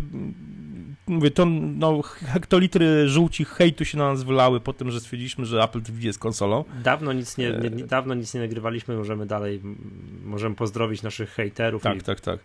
mówię, 1.07 1.31
to 1.31 1.45
no, 1.45 2.01
hektolitry 2.01 3.09
żółci 3.09 3.45
hejtu 3.45 3.85
się 3.85 3.97
na 3.97 4.11
nas 4.13 4.23
wylały 4.23 4.59
po 4.59 4.73
tym, 4.73 4.91
że 4.91 4.99
stwierdziliśmy, 4.99 5.45
że 5.45 5.63
Apple 5.63 5.81
TV 5.81 5.99
jest 6.01 6.19
konsolą. 6.19 6.63
Dawno 6.83 7.13
nic 7.13 7.37
nie, 7.37 7.51
nie, 7.51 7.69
dawno 7.69 8.13
nic 8.13 8.33
nie 8.33 8.41
nagrywaliśmy, 8.41 8.97
możemy 8.97 9.25
dalej, 9.25 9.61
możemy 10.23 10.55
pozdrowić 10.55 11.01
naszych 11.01 11.29
hejterów. 11.29 11.83
Tak, 11.83 11.97
i... 11.97 12.01
tak, 12.01 12.21
tak. 12.21 12.39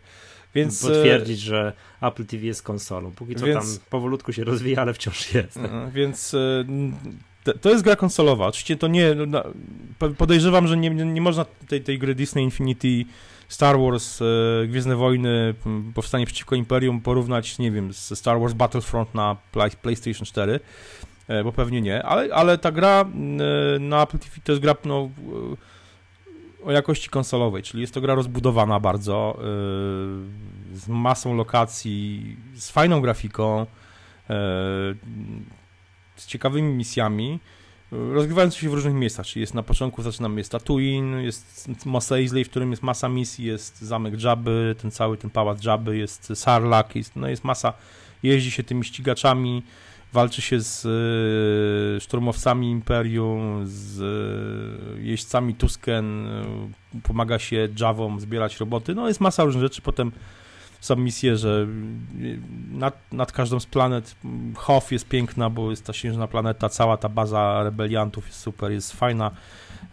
Więc, 0.54 0.82
potwierdzić, 0.82 1.40
że 1.40 1.72
Apple 2.02 2.24
TV 2.24 2.46
jest 2.46 2.62
konsolą. 2.62 3.10
Póki 3.10 3.34
co 3.34 3.46
więc, 3.46 3.78
tam 3.78 3.86
powolutku 3.90 4.32
się 4.32 4.44
rozwija, 4.44 4.82
ale 4.82 4.94
wciąż 4.94 5.34
jest. 5.34 5.56
No, 5.56 5.90
więc 5.90 6.34
e, 6.34 6.64
to 7.60 7.70
jest 7.70 7.84
gra 7.84 7.96
konsolowa. 7.96 8.46
Oczywiście 8.46 8.76
to 8.76 8.88
nie. 8.88 9.14
No, 9.14 9.42
podejrzewam, 10.18 10.66
że 10.66 10.76
nie, 10.76 10.90
nie 10.90 11.20
można 11.20 11.46
tej, 11.68 11.80
tej 11.80 11.98
gry 11.98 12.14
Disney 12.14 12.44
Infinity, 12.44 13.04
Star 13.48 13.78
Wars, 13.78 14.22
e, 14.22 14.24
Gwiezdne 14.66 14.96
Wojny, 14.96 15.54
Powstanie 15.94 16.26
przeciwko 16.26 16.54
Imperium 16.54 17.00
porównać, 17.00 17.58
nie 17.58 17.70
wiem, 17.70 17.92
z 17.92 18.18
Star 18.18 18.40
Wars 18.40 18.52
Battlefront 18.52 19.14
na 19.14 19.36
PlayStation 19.82 20.26
4, 20.26 20.60
e, 21.28 21.44
bo 21.44 21.52
pewnie 21.52 21.80
nie, 21.80 22.02
ale, 22.02 22.34
ale 22.34 22.58
ta 22.58 22.72
gra 22.72 23.04
na 23.80 24.02
Apple 24.02 24.18
TV 24.18 24.36
to 24.44 24.52
jest 24.52 24.62
gra 24.62 24.74
no, 24.84 25.10
o 26.64 26.72
jakości 26.72 27.10
konsolowej, 27.10 27.62
czyli 27.62 27.80
jest 27.80 27.94
to 27.94 28.00
gra 28.00 28.14
rozbudowana 28.14 28.80
bardzo, 28.80 29.36
yy, 29.38 29.44
z 30.78 30.88
masą 30.88 31.36
lokacji, 31.36 32.36
z 32.54 32.70
fajną 32.70 33.00
grafiką, 33.00 33.60
yy, 33.60 34.36
z 36.16 36.26
ciekawymi 36.26 36.74
misjami. 36.74 37.38
rozgrywający 37.90 38.58
się 38.58 38.70
w 38.70 38.74
różnych 38.74 38.94
miejscach, 38.94 39.26
czyli 39.26 39.40
jest 39.40 39.54
na 39.54 39.62
początku, 39.62 40.02
zaczynamy, 40.02 40.40
jest 40.40 40.52
Tatooine, 40.52 41.22
jest 41.22 41.68
Mos 41.86 42.12
Eisley, 42.12 42.44
w 42.44 42.50
którym 42.50 42.70
jest 42.70 42.82
masa 42.82 43.08
misji, 43.08 43.44
jest 43.44 43.80
zamek 43.80 44.22
Jabby, 44.22 44.76
ten 44.82 44.90
cały, 44.90 45.16
ten 45.16 45.30
pałac 45.30 45.64
Jabby, 45.64 45.96
jest 45.96 46.32
Sarlacc, 46.34 46.94
jest, 46.94 47.16
no 47.16 47.28
jest 47.28 47.44
masa, 47.44 47.72
jeździ 48.22 48.50
się 48.50 48.62
tymi 48.62 48.84
ścigaczami, 48.84 49.62
walczy 50.12 50.42
się 50.42 50.60
z 50.60 50.84
y, 51.96 52.00
szturmowcami 52.00 52.70
Imperium, 52.70 53.62
z 53.64 54.00
y, 54.00 55.02
jeźdźcami 55.02 55.54
Tusken, 55.54 56.26
y, 56.94 57.00
pomaga 57.02 57.38
się 57.38 57.68
Javom 57.80 58.20
zbierać 58.20 58.60
roboty, 58.60 58.94
no 58.94 59.08
jest 59.08 59.20
masa 59.20 59.44
różnych 59.44 59.62
rzeczy, 59.62 59.82
potem 59.82 60.12
są 60.80 60.96
misje, 60.96 61.36
że 61.36 61.66
nad, 62.72 63.12
nad 63.12 63.32
każdą 63.32 63.60
z 63.60 63.66
planet 63.66 64.16
Hof 64.54 64.92
jest 64.92 65.08
piękna, 65.08 65.50
bo 65.50 65.70
jest 65.70 65.84
ta 65.86 65.92
śnieżna 65.92 66.28
planeta, 66.28 66.68
cała 66.68 66.96
ta 66.96 67.08
baza 67.08 67.62
rebeliantów 67.62 68.26
jest 68.26 68.40
super, 68.40 68.72
jest 68.72 68.92
fajna. 68.92 69.30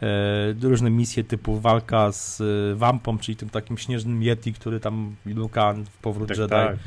E, 0.02 0.54
różne 0.62 0.90
misje 0.90 1.24
typu 1.24 1.60
walka 1.60 2.12
z 2.12 2.42
e, 2.42 2.76
Wampą, 2.76 3.18
czyli 3.18 3.36
tym 3.36 3.50
takim 3.50 3.78
śnieżnym 3.78 4.24
Yeti, 4.24 4.54
który 4.54 4.80
tam 4.80 5.16
Luka 5.26 5.74
w 5.74 5.98
powrót 5.98 6.30
tak, 6.30 6.38
Jedi. 6.38 6.50
Tak. 6.50 6.78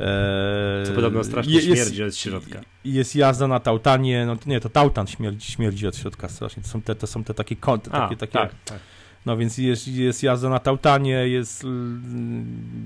E, 0.00 0.86
Co 0.86 0.92
podobno 0.92 1.24
strasznie 1.24 1.54
jest, 1.54 1.66
śmierdzi 1.66 2.04
od 2.04 2.16
środka. 2.16 2.60
Jest 2.84 3.16
jazda 3.16 3.48
na 3.48 3.60
Tautanie, 3.60 4.26
no 4.26 4.36
nie, 4.46 4.60
to 4.60 4.68
Tautan 4.68 5.06
śmierdzi, 5.06 5.52
śmierdzi 5.52 5.86
od 5.86 5.96
środka 5.96 6.28
strasznie. 6.28 6.62
To 6.62 6.68
są 6.68 6.82
te, 6.82 6.94
to 6.94 7.06
są 7.06 7.24
te 7.24 7.34
takie 7.34 7.56
kąty, 7.56 7.90
takie, 7.90 8.16
takie 8.16 8.32
tak, 8.32 8.54
tak. 8.64 8.78
No 9.26 9.36
więc 9.36 9.58
jest, 9.58 9.88
jest 9.88 10.22
jazda 10.22 10.48
na 10.48 10.58
tautanie, 10.58 11.28
jest 11.28 11.66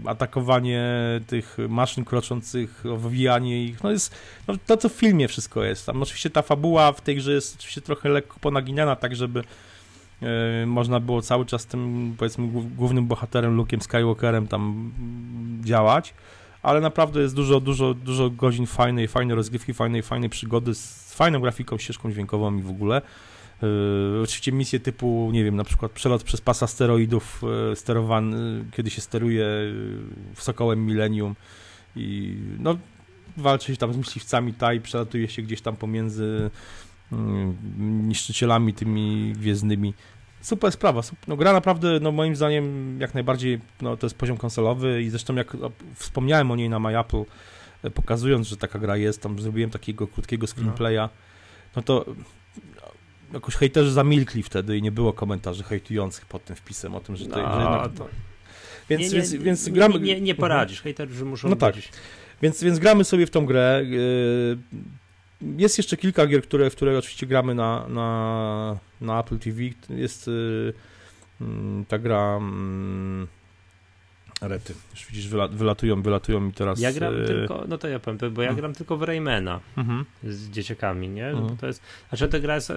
atakowanie 0.04 0.84
tych 1.26 1.56
maszyn 1.68 2.04
kroczących, 2.04 2.84
wywijanie 2.98 3.64
ich. 3.64 3.82
No 3.82 3.90
jest 3.90 4.14
no, 4.48 4.54
to, 4.66 4.76
co 4.76 4.88
w 4.88 4.92
filmie 4.92 5.28
wszystko 5.28 5.64
jest. 5.64 5.86
Tam 5.86 6.02
oczywiście 6.02 6.30
ta 6.30 6.42
fabuła 6.42 6.92
w 6.92 7.00
tej 7.00 7.16
grze 7.16 7.32
jest 7.32 7.56
oczywiście 7.56 7.80
trochę 7.80 8.08
lekko 8.08 8.36
ponaginana, 8.40 8.96
tak 8.96 9.16
żeby 9.16 9.44
e, 10.22 10.66
można 10.66 11.00
było 11.00 11.22
cały 11.22 11.46
czas 11.46 11.66
tym, 11.66 12.14
powiedzmy, 12.18 12.48
głównym 12.76 13.06
bohaterem, 13.06 13.56
Luke'em 13.56 13.80
Skywalkerem 13.80 14.48
tam 14.48 14.92
działać, 15.64 16.14
ale 16.62 16.80
naprawdę 16.80 17.20
jest 17.20 17.34
dużo, 17.34 17.60
dużo, 17.60 17.94
dużo 17.94 18.30
godzin 18.30 18.66
fajnej, 18.66 19.08
fajnej 19.08 19.36
rozgrywki, 19.36 19.74
fajnej, 19.74 20.02
fajnej 20.02 20.30
przygody 20.30 20.74
z 20.74 21.14
fajną 21.14 21.40
grafiką, 21.40 21.78
ścieżką 21.78 22.12
dźwiękową 22.12 22.56
i 22.58 22.62
w 22.62 22.70
ogóle. 22.70 23.02
Yy, 23.62 24.22
oczywiście 24.22 24.52
misje 24.52 24.80
typu, 24.80 25.30
nie 25.32 25.44
wiem, 25.44 25.56
na 25.56 25.64
przykład 25.64 25.92
przelot 25.92 26.22
przez 26.22 26.40
pas 26.40 26.62
asteroidów 26.62 27.42
yy, 27.68 27.76
sterowany, 27.76 28.64
kiedy 28.72 28.90
się 28.90 29.00
steruje 29.00 29.46
w 30.34 30.42
Sokołem 30.42 30.86
Millennium 30.86 31.34
i 31.96 32.36
no, 32.58 32.78
walczy 33.36 33.72
się 33.72 33.76
tam 33.76 33.92
z 33.92 33.96
myśliwcami 33.96 34.54
taj, 34.54 34.80
przelatuje 34.80 35.28
się 35.28 35.42
gdzieś 35.42 35.60
tam 35.60 35.76
pomiędzy 35.76 36.50
yy, 37.12 37.18
niszczycielami 37.78 38.74
tymi 38.74 39.32
gwiezdnymi. 39.32 39.94
Super 40.40 40.72
sprawa. 40.72 41.00
No, 41.28 41.36
gra 41.36 41.52
naprawdę, 41.52 42.00
no, 42.00 42.12
moim 42.12 42.36
zdaniem, 42.36 42.96
jak 43.00 43.14
najbardziej 43.14 43.60
no, 43.82 43.96
to 43.96 44.06
jest 44.06 44.18
poziom 44.18 44.36
konsolowy 44.36 45.02
i 45.02 45.10
zresztą 45.10 45.34
jak 45.34 45.56
wspomniałem 45.94 46.50
o 46.50 46.56
niej 46.56 46.68
na 46.68 46.78
MyApple, 46.78 47.24
pokazując, 47.94 48.48
że 48.48 48.56
taka 48.56 48.78
gra 48.78 48.96
jest, 48.96 49.22
tam 49.22 49.38
zrobiłem 49.38 49.70
takiego 49.70 50.06
krótkiego 50.06 50.46
screenplaya, 50.46 51.08
no 51.76 51.82
to 51.82 52.04
jakoś 53.32 53.54
hejterzy 53.54 53.92
zamilkli 53.92 54.42
wtedy 54.42 54.78
i 54.78 54.82
nie 54.82 54.92
było 54.92 55.12
komentarzy 55.12 55.62
hejtujących 55.62 56.26
pod 56.26 56.44
tym 56.44 56.56
wpisem 56.56 56.94
o 56.94 57.00
tym, 57.00 57.16
że 57.16 57.26
to... 57.26 57.42
No, 57.42 57.54
że 57.54 57.60
jednak... 57.60 57.92
to... 57.92 58.08
Więc, 58.88 59.02
nie, 59.02 59.08
nie, 59.08 59.14
więc, 59.14 59.34
więc 59.34 59.68
gramy... 59.68 59.94
Nie, 59.94 60.14
nie, 60.14 60.20
nie 60.20 60.34
poradzisz, 60.34 60.78
mhm. 60.78 60.96
hejterzy 60.96 61.24
muszą 61.24 61.48
No 61.48 61.56
tak, 61.56 61.74
więc, 62.42 62.62
więc 62.62 62.78
gramy 62.78 63.04
sobie 63.04 63.26
w 63.26 63.30
tą 63.30 63.46
grę. 63.46 63.82
Y, 63.82 64.58
jest 65.56 65.78
jeszcze 65.78 65.96
kilka 65.96 66.26
gier, 66.26 66.42
które, 66.42 66.70
w 66.70 66.76
które 66.76 66.98
oczywiście 66.98 67.26
gramy 67.26 67.54
na, 67.54 67.88
na, 67.88 68.78
na 69.00 69.20
Apple 69.20 69.38
TV. 69.38 69.60
Jest 69.90 70.28
y, 70.28 70.72
mm, 71.40 71.84
ta 71.84 71.98
gra 71.98 72.36
mm, 72.36 73.26
Rety. 74.40 74.74
Już 74.90 75.06
widzisz, 75.06 75.28
wylatują, 75.50 76.02
wylatują 76.02 76.40
mi 76.40 76.52
teraz. 76.52 76.80
Ja 76.80 76.92
gram 76.92 77.22
e... 77.22 77.26
tylko, 77.26 77.64
no 77.68 77.78
to 77.78 77.88
ja 77.88 77.98
powiem, 77.98 78.18
bo 78.18 78.42
ja 78.42 78.48
hmm. 78.48 78.56
gram 78.56 78.74
tylko 78.74 78.96
w 78.96 79.02
Raymana 79.02 79.60
mhm. 79.76 80.04
z 80.24 80.50
dzieciakami, 80.50 81.08
nie? 81.08 81.28
Mhm. 81.28 81.56
To 81.56 81.66
jest, 81.66 81.82
znaczy 82.08 82.28
ta 82.28 82.38
gra 82.38 82.54
jest 82.54 82.72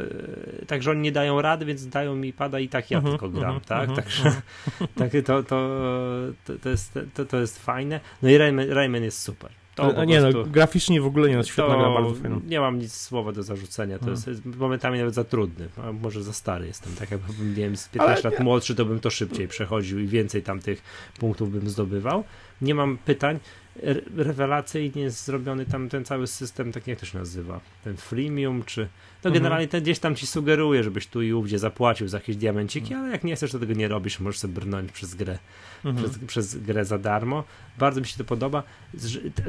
tak, 0.68 0.84
że 0.84 0.92
oni 0.92 1.02
nie 1.02 1.12
dają 1.12 1.42
rady, 1.42 1.66
więc 1.66 1.88
dają 1.88 2.16
mi 2.16 2.34
pada 2.34 2.60
i 2.60 2.70
tak 2.70 2.92
ja 2.92 2.98
mhm. 2.98 3.18
tylko 3.18 3.30
gram, 3.30 3.60
tak? 3.60 3.96
Także 3.96 4.24
tak, 4.96 5.12
to, 5.26 5.44
to, 5.44 5.70
to, 6.46 6.54
to, 6.64 6.70
jest, 6.70 7.00
to, 7.14 7.26
to 7.26 7.40
jest 7.40 7.60
fajne. 7.60 8.00
No 8.22 8.30
i 8.30 8.38
Rayman, 8.38 8.70
Rayman 8.70 9.04
jest 9.04 9.22
super. 9.22 9.59
To 9.80 10.06
nie, 10.06 10.22
no, 10.22 10.44
graficznie 10.44 11.02
w 11.02 11.06
ogóle 11.06 11.30
nie, 11.30 11.38
no, 11.38 11.44
świetna 11.44 11.78
gra, 11.78 11.90
bardzo 11.90 12.16
fajna. 12.16 12.38
Nie 12.48 12.60
mam 12.60 12.80
nic 12.80 12.94
słowa 12.94 13.32
do 13.32 13.44
zarzucenia, 13.44 14.00
to 14.00 14.06
hmm. 14.06 14.24
jest, 14.28 14.46
momentami 14.46 15.00
nawet 15.00 15.14
za 15.14 15.24
trudny, 15.24 15.70
a 15.84 15.92
może 15.92 16.24
za 16.24 16.34
stary 16.34 16.68
jestem, 16.68 16.94
tak 16.96 17.12
jakbym, 17.12 17.50
nie 17.50 17.64
wiem, 17.64 17.78
z 17.78 17.88
15 17.88 18.14
Ale 18.14 18.32
lat 18.32 18.40
nie. 18.40 18.46
młodszy, 18.46 18.76
to 18.76 18.86
bym 18.86 19.00
to 19.00 19.10
szybciej 19.10 19.48
przechodził 19.48 20.00
i 20.00 20.08
więcej 20.08 20.44
tam 20.44 20.60
tych 20.60 20.82
punktów 21.20 21.52
bym 21.52 21.70
zdobywał. 21.70 22.24
Nie 22.62 22.76
mam 22.76 22.98
pytań, 22.98 23.40
rewelacyjnie 24.18 25.02
jest 25.02 25.26
zrobiony 25.26 25.66
tam 25.66 25.90
ten 25.90 26.06
cały 26.06 26.28
system, 26.28 26.72
tak 26.72 26.88
jak 26.88 27.00
to 27.00 27.06
się 27.06 27.18
nazywa, 27.18 27.60
ten 27.84 27.98
freemium, 27.98 28.64
czy 28.64 28.88
no 29.24 29.32
generalnie 29.32 29.68
ten 29.68 29.84
gdzieś 29.84 30.00
tam 30.00 30.16
ci 30.16 30.28
sugeruje, 30.28 30.84
żebyś 30.84 31.08
tu 31.08 31.22
i 31.22 31.34
ówdzie 31.34 31.60
zapłacił 31.60 32.08
za 32.08 32.18
jakieś 32.18 32.36
diamenciki, 32.36 32.94
ale 32.94 33.10
jak 33.10 33.24
nie 33.24 33.36
chcesz, 33.36 33.52
to 33.52 33.60
tego 33.60 33.74
nie 33.74 33.88
robisz, 33.88 34.20
możesz 34.20 34.40
sobie 34.40 34.54
brnąć 34.54 34.92
przez 34.92 35.16
grę, 35.16 35.40
mhm. 35.86 36.10
przez, 36.10 36.26
przez, 36.26 36.58
grę 36.58 36.86
za 36.86 36.98
darmo. 36.98 37.44
Bardzo 37.78 38.02
mi 38.02 38.08
się 38.08 38.18
to 38.18 38.24
podoba. 38.24 38.64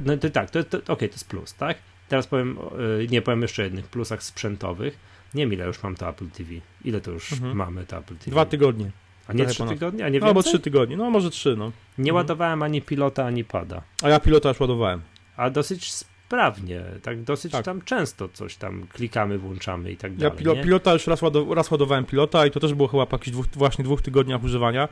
No 0.05 0.17
to 0.17 0.31
tak, 0.31 0.51
to, 0.51 0.65
to, 0.65 0.79
okej, 0.79 0.95
okay, 0.95 1.09
to 1.09 1.15
jest 1.15 1.29
plus, 1.29 1.55
tak? 1.55 1.79
Teraz 2.09 2.27
powiem, 2.27 2.59
e, 3.03 3.07
nie 3.07 3.23
powiem 3.23 3.43
jeszcze 3.43 3.63
jednych 3.63 3.87
plusach 3.87 4.23
sprzętowych. 4.23 4.99
Nie 5.35 5.43
wiem 5.43 5.53
ile 5.53 5.67
już 5.67 5.83
mam 5.83 5.95
to 5.95 6.09
Apple 6.09 6.29
TV. 6.29 6.51
Ile 6.85 7.01
to 7.01 7.11
już 7.11 7.33
mhm. 7.33 7.57
mamy 7.57 7.87
to 7.87 7.99
Apple 7.99 8.17
TV? 8.17 8.31
Dwa 8.31 8.47
tygodnie. 8.47 8.91
A 9.31 9.33
nie 9.33 9.47
trzy 9.47 9.65
tygodnie? 9.65 10.05
A 10.05 10.09
nie 10.09 10.21
no, 10.21 10.27
albo 10.27 10.43
trzy 10.43 10.59
tygodnie, 10.59 10.97
no 10.97 11.11
może 11.11 11.31
trzy, 11.31 11.57
no. 11.57 11.73
Nie 11.99 12.11
mhm. 12.11 12.17
ładowałem 12.17 12.63
ani 12.63 12.83
pilota, 12.83 13.25
ani 13.25 13.45
pada. 13.45 13.83
A 14.03 14.09
ja 14.09 14.21
pilota 14.21 14.49
już 14.49 14.61
ładowałem. 14.61 15.01
A 15.37 15.51
dosyć 15.51 15.93
sprawnie, 15.93 16.83
tak 17.03 17.23
dosyć 17.23 17.53
tak. 17.53 17.65
tam 17.65 17.83
często 17.83 18.29
coś 18.29 18.57
tam 18.57 18.87
klikamy, 18.93 19.39
włączamy 19.39 19.93
i 19.93 19.97
tak 19.97 20.17
dalej. 20.17 20.33
Ja 20.33 20.39
pilo, 20.39 20.57
pilota 20.65 20.93
już 20.93 21.07
raz, 21.07 21.23
ładow 21.23 21.49
raz 21.51 21.71
ładowałem 21.71 22.05
pilota 22.05 22.47
i 22.47 22.51
to 22.51 22.61
też 22.61 22.75
było 22.75 22.89
chyba 22.89 23.07
po 23.07 23.17
jakichś 23.17 23.31
dwóch, 23.31 23.47
właśnie 23.57 23.85
dwóch 23.85 24.03
tygodniach 24.03 24.45
używania. 24.45 24.89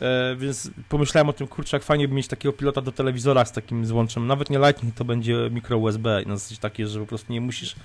E, 0.00 0.36
więc 0.36 0.70
pomyślałem 0.88 1.28
o 1.28 1.32
tym, 1.32 1.46
kurczę, 1.46 1.76
jak 1.76 1.84
fajnie 1.84 2.08
by 2.08 2.14
mieć 2.14 2.28
takiego 2.28 2.52
pilota 2.52 2.80
do 2.80 2.92
telewizora 2.92 3.44
z 3.44 3.52
takim 3.52 3.86
złączem. 3.86 4.26
Nawet 4.26 4.50
nie 4.50 4.58
Lightning, 4.58 4.94
to 4.94 5.04
będzie 5.04 5.50
mikro 5.50 5.78
USB. 5.78 6.22
Na 6.26 6.36
zasadzie 6.36 6.60
takie, 6.60 6.86
że 6.86 7.00
po 7.00 7.06
prostu 7.06 7.32
nie 7.32 7.40
musisz 7.40 7.76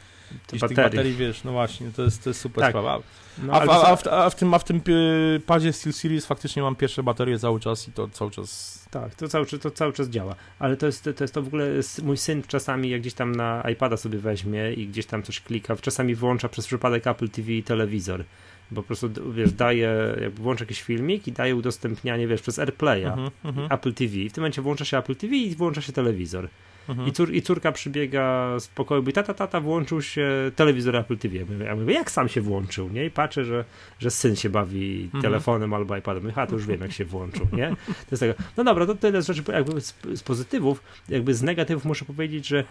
Gdzieś 0.47 0.61
baterii. 0.61 0.76
tych 0.76 0.91
baterii, 0.91 1.13
wiesz, 1.13 1.43
no 1.43 1.51
właśnie, 1.51 1.91
to 1.95 2.03
jest, 2.03 2.23
to 2.23 2.30
jest 2.30 2.41
super 2.41 2.61
tak. 2.61 2.71
sprawa. 2.71 2.99
No, 3.43 3.53
a, 3.53 3.65
a, 3.65 3.91
a, 3.91 3.95
w, 3.95 4.07
a, 4.07 4.30
w, 4.30 4.36
tym, 4.36 4.53
a 4.53 4.59
w 4.59 4.63
tym 4.63 4.82
y, 4.88 5.41
padzie 5.45 5.73
SteelSeries 5.73 6.26
faktycznie 6.26 6.61
mam 6.61 6.76
pierwsze 6.76 7.03
baterie 7.03 7.39
cały 7.39 7.59
czas 7.59 7.88
i 7.88 7.91
to 7.91 8.07
cały 8.07 8.32
czas... 8.32 8.80
Tak, 8.91 9.15
to 9.15 9.28
cały, 9.28 9.45
to 9.45 9.71
cały 9.71 9.93
czas 9.93 10.09
działa, 10.09 10.36
ale 10.59 10.78
to 10.78 10.86
jest, 10.86 11.03
to 11.15 11.23
jest 11.23 11.34
to 11.34 11.41
w 11.41 11.47
ogóle, 11.47 11.67
mój 12.03 12.17
syn 12.17 12.43
czasami 12.47 12.89
jak 12.89 13.01
gdzieś 13.01 13.13
tam 13.13 13.36
na 13.36 13.63
iPada 13.71 13.97
sobie 13.97 14.19
weźmie 14.19 14.73
i 14.73 14.88
gdzieś 14.88 15.05
tam 15.05 15.23
coś 15.23 15.41
klika, 15.41 15.76
czasami 15.76 16.15
wyłącza 16.15 16.49
przez 16.49 16.67
przypadek 16.67 17.07
Apple 17.07 17.30
TV 17.30 17.51
i 17.51 17.63
telewizor 17.63 18.26
bo 18.71 18.82
po 18.82 18.88
prostu, 18.88 19.09
wiesz, 19.34 19.51
daje, 19.51 20.15
jakby 20.21 20.41
włącza 20.41 20.63
jakiś 20.63 20.82
filmik 20.82 21.28
i 21.28 21.32
daje 21.32 21.55
udostępnianie, 21.55 22.28
wiesz, 22.28 22.41
przez 22.41 22.59
AirPlaya, 22.59 23.05
uh 23.05 23.15
-huh, 23.15 23.32
uh 23.43 23.55
-huh. 23.55 23.73
Apple 23.73 23.93
TV. 23.93 24.15
I 24.15 24.30
w 24.30 24.34
tym 24.34 24.41
momencie 24.41 24.61
włącza 24.61 24.86
się 24.86 24.97
Apple 24.97 25.15
TV 25.15 25.36
i 25.36 25.55
włącza 25.55 25.82
się 25.82 25.93
telewizor. 25.93 26.49
Mhm. 26.89 27.07
I, 27.07 27.11
cór, 27.11 27.33
I 27.33 27.41
córka 27.41 27.71
przybiega 27.71 28.59
z 28.59 28.67
pokoju, 28.67 29.01
mówi, 29.01 29.13
tata, 29.13 29.33
tata, 29.33 29.59
włączył 29.59 30.01
się 30.01 30.51
telewizor 30.55 30.95
Apple 30.95 31.17
TV. 31.17 31.36
Ja 31.65 31.75
mówię, 31.75 31.93
jak 31.93 32.11
sam 32.11 32.29
się 32.29 32.41
włączył, 32.41 32.89
nie? 32.89 33.05
I 33.05 33.11
patrzę, 33.11 33.45
że, 33.45 33.65
że 33.99 34.11
syn 34.11 34.36
się 34.36 34.49
bawi 34.49 35.03
mhm. 35.03 35.21
telefonem 35.21 35.73
albo 35.73 35.97
iPadem. 35.97 36.23
Mówię, 36.23 36.47
to 36.47 36.53
już 36.53 36.65
wiem, 36.65 36.81
jak 36.81 36.91
się 36.91 37.05
włączył, 37.05 37.47
nie? 37.53 37.69
To 37.86 38.07
jest 38.11 38.19
tego. 38.19 38.33
No 38.57 38.63
dobra, 38.63 38.86
to 38.86 38.95
tyle 38.95 39.21
z 39.21 39.27
rzeczy, 39.27 39.43
jakby 39.51 39.81
z, 39.81 39.93
z 40.13 40.23
pozytywów, 40.23 40.83
jakby 41.09 41.33
z 41.33 41.43
negatywów 41.43 41.86
muszę 41.86 42.05
powiedzieć, 42.05 42.47
że 42.47 42.63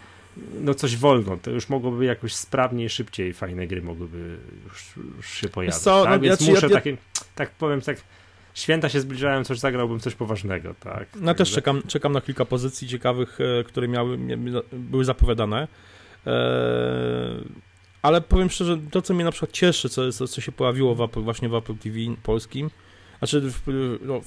no 0.61 0.73
coś 0.73 0.97
wolno, 0.97 1.37
to 1.37 1.51
już 1.51 1.69
mogłoby 1.69 2.05
jakoś 2.05 2.35
sprawniej, 2.35 2.89
szybciej 2.89 3.33
fajne 3.33 3.67
gry 3.67 3.81
mogłyby 3.81 4.37
już, 4.63 4.93
już 5.17 5.29
się 5.29 5.49
pojawić. 5.49 5.79
Co, 5.79 6.03
tak? 6.03 6.13
no, 6.13 6.19
Więc 6.19 6.41
ja, 6.41 6.53
muszę 6.53 6.67
ja, 6.67 6.73
takie, 6.73 6.97
tak 7.35 7.51
powiem, 7.51 7.81
tak 7.81 7.97
święta 8.55 8.89
się 8.89 9.01
zbliżają, 9.01 9.43
coś 9.43 9.59
zagrałbym 9.59 9.99
coś 9.99 10.15
poważnego, 10.15 10.73
tak. 10.79 11.07
No 11.15 11.33
też 11.33 11.51
czekam, 11.51 11.81
czekam 11.87 12.11
na 12.11 12.21
kilka 12.21 12.45
pozycji 12.45 12.87
ciekawych, 12.87 13.39
e, 13.41 13.63
które 13.63 13.87
miały, 13.87 14.17
były 14.73 15.05
zapowiadane. 15.05 15.67
E, 16.27 16.31
ale 18.01 18.21
powiem 18.21 18.49
szczerze, 18.49 18.77
to 18.91 19.01
co 19.01 19.13
mnie 19.13 19.23
na 19.23 19.31
przykład 19.31 19.51
cieszy, 19.51 19.89
co, 19.89 20.11
co 20.11 20.41
się 20.41 20.51
pojawiło 20.51 20.95
w 20.95 21.01
Apple, 21.01 21.21
właśnie 21.21 21.49
w 21.49 21.55
Apple 21.55 21.75
TV 21.75 21.97
polskim, 22.23 22.69
znaczy 23.19 23.41
w, 23.41 23.61
no, 24.01 24.21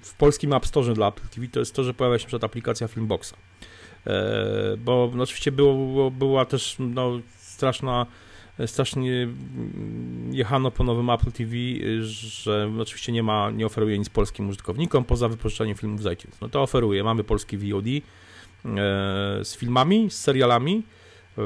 w 0.00 0.14
polskim 0.14 0.52
App 0.52 0.66
Store 0.66 0.94
dla 0.94 1.08
Apple 1.08 1.28
TV, 1.28 1.48
to 1.48 1.60
jest 1.60 1.74
to, 1.74 1.84
że 1.84 1.94
pojawia 1.94 2.18
się 2.18 2.26
przed 2.26 2.44
aplikacja 2.44 2.88
Filmboxa. 2.88 3.34
E, 4.06 4.76
bo 4.78 5.10
no, 5.14 5.22
oczywiście 5.22 5.52
było, 5.52 6.10
była 6.10 6.44
też 6.44 6.76
no, 6.78 7.20
straszna 7.38 8.06
strasznie 8.66 9.28
jechano 10.30 10.70
po 10.70 10.84
nowym 10.84 11.10
Apple 11.10 11.32
TV, 11.32 11.52
że 12.00 12.70
oczywiście 12.80 13.12
nie 13.12 13.22
ma, 13.22 13.50
nie 13.50 13.66
oferuje 13.66 13.98
nic 13.98 14.08
polskim 14.08 14.48
użytkownikom 14.48 15.04
poza 15.04 15.28
wypożyczeniem 15.28 15.76
filmów 15.76 16.02
z 16.02 16.12
iTunes. 16.12 16.40
No 16.40 16.48
to 16.48 16.62
oferuje. 16.62 17.04
Mamy 17.04 17.24
polski 17.24 17.58
VOD 17.58 17.86
e, 17.86 18.00
z 19.44 19.56
filmami, 19.56 20.10
z 20.10 20.20
serialami, 20.20 20.82
e, 21.38 21.42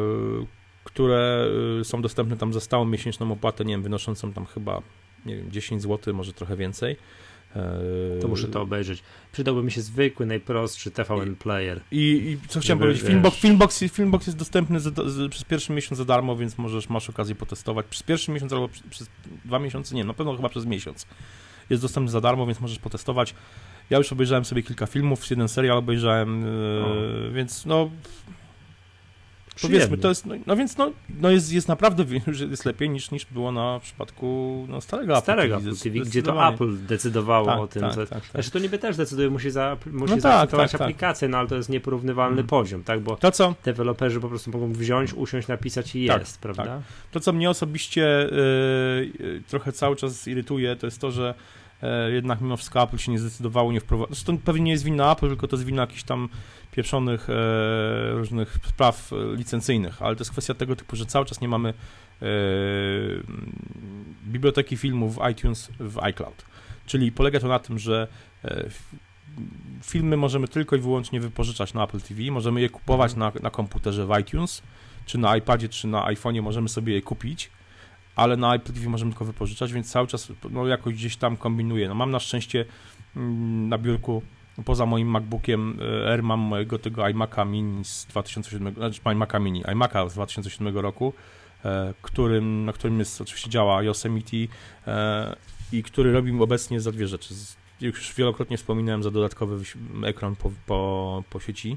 które 0.85 1.47
y, 1.81 1.85
są 1.85 2.03
dostępne 2.03 2.37
tam 2.37 2.53
za 2.53 2.61
stałą 2.61 2.85
miesięczną 2.85 3.33
opłatę, 3.33 3.65
nie 3.65 3.75
wiem, 3.75 3.83
wynoszącą 3.83 4.33
tam 4.33 4.47
chyba, 4.47 4.83
nie 5.27 5.37
wiem, 5.37 5.51
10 5.51 5.83
zł, 5.83 6.15
może 6.15 6.33
trochę 6.33 6.57
więcej. 6.57 6.97
E, 7.57 8.20
to 8.20 8.28
muszę 8.28 8.49
to 8.49 8.62
obejrzeć. 8.62 9.03
Przydałby 9.32 9.62
mi 9.62 9.70
się 9.70 9.82
zwykły, 9.82 10.26
najprostszy 10.26 10.90
TVN 10.90 11.36
Player. 11.36 11.80
I, 11.90 12.01
i 12.01 12.49
co 12.49 12.61
chciałem 12.61 12.78
powiedzieć, 12.78 13.03
Filmbox, 13.03 13.36
Filmbox, 13.36 13.84
Filmbox 13.92 14.26
jest 14.26 14.38
dostępny 14.38 14.80
za, 14.80 14.90
przez 15.30 15.44
pierwszy 15.44 15.72
miesiąc 15.72 15.99
za 15.99 16.05
darmo, 16.05 16.36
więc 16.36 16.59
możesz, 16.59 16.88
masz 16.88 17.11
okazję 17.11 17.34
potestować. 17.34 17.86
Przez 17.86 18.03
pierwszy 18.03 18.30
miesiąc 18.30 18.53
albo 18.53 18.68
przez, 18.68 18.86
przez 18.86 19.11
dwa 19.44 19.59
miesiące, 19.59 19.94
nie, 19.94 20.05
na 20.05 20.14
pewno 20.14 20.36
chyba 20.36 20.49
przez 20.49 20.66
miesiąc. 20.66 21.07
Jest 21.70 21.82
dostępny 21.82 22.11
za 22.11 22.20
darmo, 22.20 22.46
więc 22.46 22.61
możesz 22.61 22.78
potestować. 22.78 23.34
Ja 23.90 23.99
już 23.99 24.12
obejrzałem 24.12 24.44
sobie 24.44 24.62
kilka 24.62 24.86
filmów, 24.86 25.30
jeden 25.30 25.49
serial 25.49 25.78
obejrzałem, 25.78 26.42
yy, 26.42 27.30
więc 27.32 27.66
no 27.66 27.90
Powiedzmy, 29.63 29.99
to 29.99 30.09
jest, 30.09 30.27
no, 30.27 30.35
no 30.47 30.57
więc 30.57 30.77
no, 30.77 30.93
no 31.21 31.31
jest, 31.31 31.53
jest 31.53 31.69
naprawdę 31.69 32.05
jest 32.51 32.65
lepiej 32.65 32.91
niż, 32.91 33.11
niż 33.11 33.25
było 33.25 33.53
na 33.53 33.81
przypadku 33.83 34.67
no, 34.69 34.81
starego 34.81 35.13
Apple 35.13 35.23
starego 35.23 35.57
TV, 35.57 35.71
Apple 35.71 35.83
TV 35.83 35.99
gdzie 35.99 36.23
to 36.23 36.49
Apple 36.49 36.87
decydowało 36.87 37.47
tak, 37.47 37.61
o 37.61 37.67
tym. 37.67 37.83
Tak, 37.83 37.95
co, 37.95 38.07
tak, 38.07 38.09
tak. 38.09 38.31
Znaczy 38.31 38.51
to 38.51 38.59
niby 38.59 38.79
też 38.79 38.97
decyduje, 38.97 39.31
musi, 39.31 39.51
za, 39.51 39.77
musi 39.93 40.15
no 40.15 40.21
tak, 40.21 40.51
tak, 40.51 40.71
tak, 40.71 40.81
aplikację, 40.81 41.29
no 41.29 41.39
ale 41.39 41.49
to 41.49 41.57
jest 41.57 41.69
nieporównywalny 41.69 42.37
hmm. 42.37 42.47
poziom, 42.47 42.85
tak, 42.85 43.01
bo 43.01 43.17
to, 43.17 43.31
co? 43.31 43.55
deweloperzy 43.65 44.21
po 44.21 44.29
prostu 44.29 44.51
mogą 44.51 44.73
wziąć, 44.73 45.15
usiąść, 45.15 45.49
napisać 45.49 45.97
i 45.97 46.07
tak, 46.07 46.21
jest, 46.21 46.41
prawda? 46.41 46.83
To, 47.11 47.21
co 47.21 47.33
mnie 47.33 47.51
osobiście 47.51 48.29
yy, 49.21 49.43
trochę 49.49 49.73
cały 49.73 49.97
czas 49.97 50.29
irytuje, 50.29 50.77
to 50.77 50.87
jest 50.87 51.01
to, 51.01 51.11
że 51.11 51.35
E, 51.83 52.11
jednak 52.11 52.41
mimo 52.41 52.57
wszystko 52.57 52.83
Apple 52.83 52.97
się 52.97 53.13
nie 53.13 53.19
zdecydowało, 53.19 53.73
nie 53.73 53.81
wprowadzić. 53.81 54.17
Zresztą 54.17 54.39
pewnie 54.39 54.63
nie 54.63 54.73
jest 54.73 54.85
wina 54.85 55.13
Apple, 55.13 55.29
tylko 55.29 55.49
to 55.49 55.57
jest 55.57 55.67
wina 55.67 55.83
jakichś 55.83 56.03
tam 56.03 56.29
pieprzonych 56.79 57.31
e, 57.31 58.12
różnych 58.12 58.59
spraw 58.68 59.11
licencyjnych, 59.37 60.03
ale 60.03 60.16
to 60.16 60.20
jest 60.20 60.31
kwestia 60.31 60.55
tego 60.55 60.76
typu, 60.76 60.97
że 60.97 61.07
cały 61.07 61.26
czas 61.26 61.41
nie 61.41 61.49
mamy 61.49 61.68
e, 61.68 62.26
biblioteki 64.26 64.76
filmów 64.76 65.16
w 65.16 65.31
iTunes 65.31 65.70
w 65.81 65.99
iCloud. 65.99 66.45
Czyli 66.87 67.12
polega 67.12 67.41
to 67.41 67.49
na 67.49 67.59
tym, 67.59 67.79
że 67.79 68.09
filmy 69.83 70.16
możemy 70.16 70.49
tylko 70.49 70.76
i 70.76 70.79
wyłącznie 70.79 71.20
wypożyczać 71.20 71.74
na 71.74 71.85
Apple 71.85 72.01
TV, 72.01 72.31
możemy 72.31 72.61
je 72.61 72.68
kupować 72.68 73.14
na, 73.14 73.33
na 73.43 73.51
komputerze 73.51 74.07
w 74.07 74.18
iTunes, 74.20 74.62
czy 75.07 75.18
na 75.18 75.37
iPadzie, 75.37 75.68
czy 75.68 75.87
na 75.89 76.05
iPhone'ie 76.05 76.43
możemy 76.43 76.68
sobie 76.68 76.95
je 76.95 77.03
kupić, 77.03 77.51
ale 78.16 78.37
na 78.37 78.55
Apple 78.55 78.72
TV 78.72 78.89
możemy 78.89 79.12
tylko 79.12 79.24
wypożyczać, 79.24 79.72
więc 79.72 79.91
cały 79.91 80.07
czas 80.07 80.33
no, 80.51 80.66
jakoś 80.66 80.95
gdzieś 80.95 81.16
tam 81.16 81.37
kombinuję. 81.37 81.89
No, 81.89 81.95
mam 81.95 82.11
na 82.11 82.20
szczęście 82.20 82.64
mm, 83.16 83.68
na 83.68 83.79
biurku 83.79 84.22
poza 84.65 84.87
moim 84.87 85.09
MacBookiem 85.09 85.79
e, 86.05 86.11
Air 86.13 86.23
mam 86.23 86.41
mojego 86.41 86.79
tego 86.79 87.03
iMac'a 87.03 87.45
mini 87.45 87.85
z 87.85 88.07
2007, 88.07 88.75
znaczy 88.75 89.01
iMac'a 89.05 89.41
mini, 89.41 89.65
iMac'a 89.65 90.09
z 90.09 90.15
2007 90.15 90.79
roku, 90.79 91.13
e, 91.65 91.95
którym, 92.03 92.65
na 92.65 92.73
którym 92.73 92.99
jest 92.99 93.21
oczywiście 93.21 93.51
działa 93.51 93.83
Yosemite 93.83 94.37
e, 94.87 95.37
i 95.73 95.83
który 95.83 96.13
robi 96.13 96.41
obecnie 96.41 96.81
za 96.81 96.93
dwie 96.93 97.07
rzeczy. 97.07 97.35
Już 97.81 98.15
wielokrotnie 98.15 98.57
wspominałem 98.57 99.03
za 99.03 99.11
dodatkowy 99.11 99.65
ekran 100.05 100.37
po, 100.37 100.51
po, 100.67 101.25
po 101.31 101.41
sieci. 101.41 101.77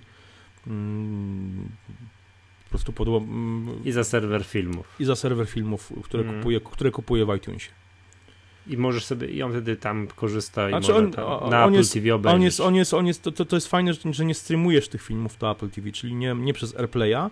Mm, 0.67 1.69
po 2.63 2.69
prostu 2.69 2.93
podło... 2.93 3.17
Mm, 3.17 3.83
I 3.85 3.91
za 3.91 4.03
serwer 4.03 4.43
filmów. 4.43 4.95
I 4.99 5.05
za 5.05 5.15
serwer 5.15 5.47
filmów, 5.47 5.93
które, 6.03 6.23
mm. 6.23 6.35
kupuje, 6.35 6.59
które 6.59 6.91
kupuje 6.91 7.25
w 7.25 7.35
iTunesie. 7.35 7.71
I 8.67 8.77
możesz 8.77 9.05
sobie, 9.05 9.27
i 9.27 9.43
on 9.43 9.51
wtedy 9.51 9.75
tam 9.75 10.07
korzysta 10.07 10.67
i 10.67 10.71
znaczy 10.71 10.91
może 10.93 11.05
on, 11.05 11.49
na 11.49 11.63
on 11.63 11.69
Apple 11.69 11.77
jest, 11.77 11.93
TV 11.93 12.15
obejrzeć. 12.15 12.35
On 12.35 12.41
jest, 12.41 12.59
on 12.59 12.75
jest, 12.75 12.93
on 12.93 13.07
jest, 13.07 13.23
to, 13.23 13.31
to, 13.31 13.45
to 13.45 13.55
jest 13.55 13.67
fajne, 13.67 13.93
że 14.11 14.25
nie 14.25 14.35
streamujesz 14.35 14.89
tych 14.89 15.01
filmów 15.01 15.37
do 15.37 15.51
Apple 15.51 15.69
TV, 15.69 15.91
czyli 15.91 16.15
nie, 16.15 16.35
nie 16.35 16.53
przez 16.53 16.75
AirPlaya, 16.75 17.29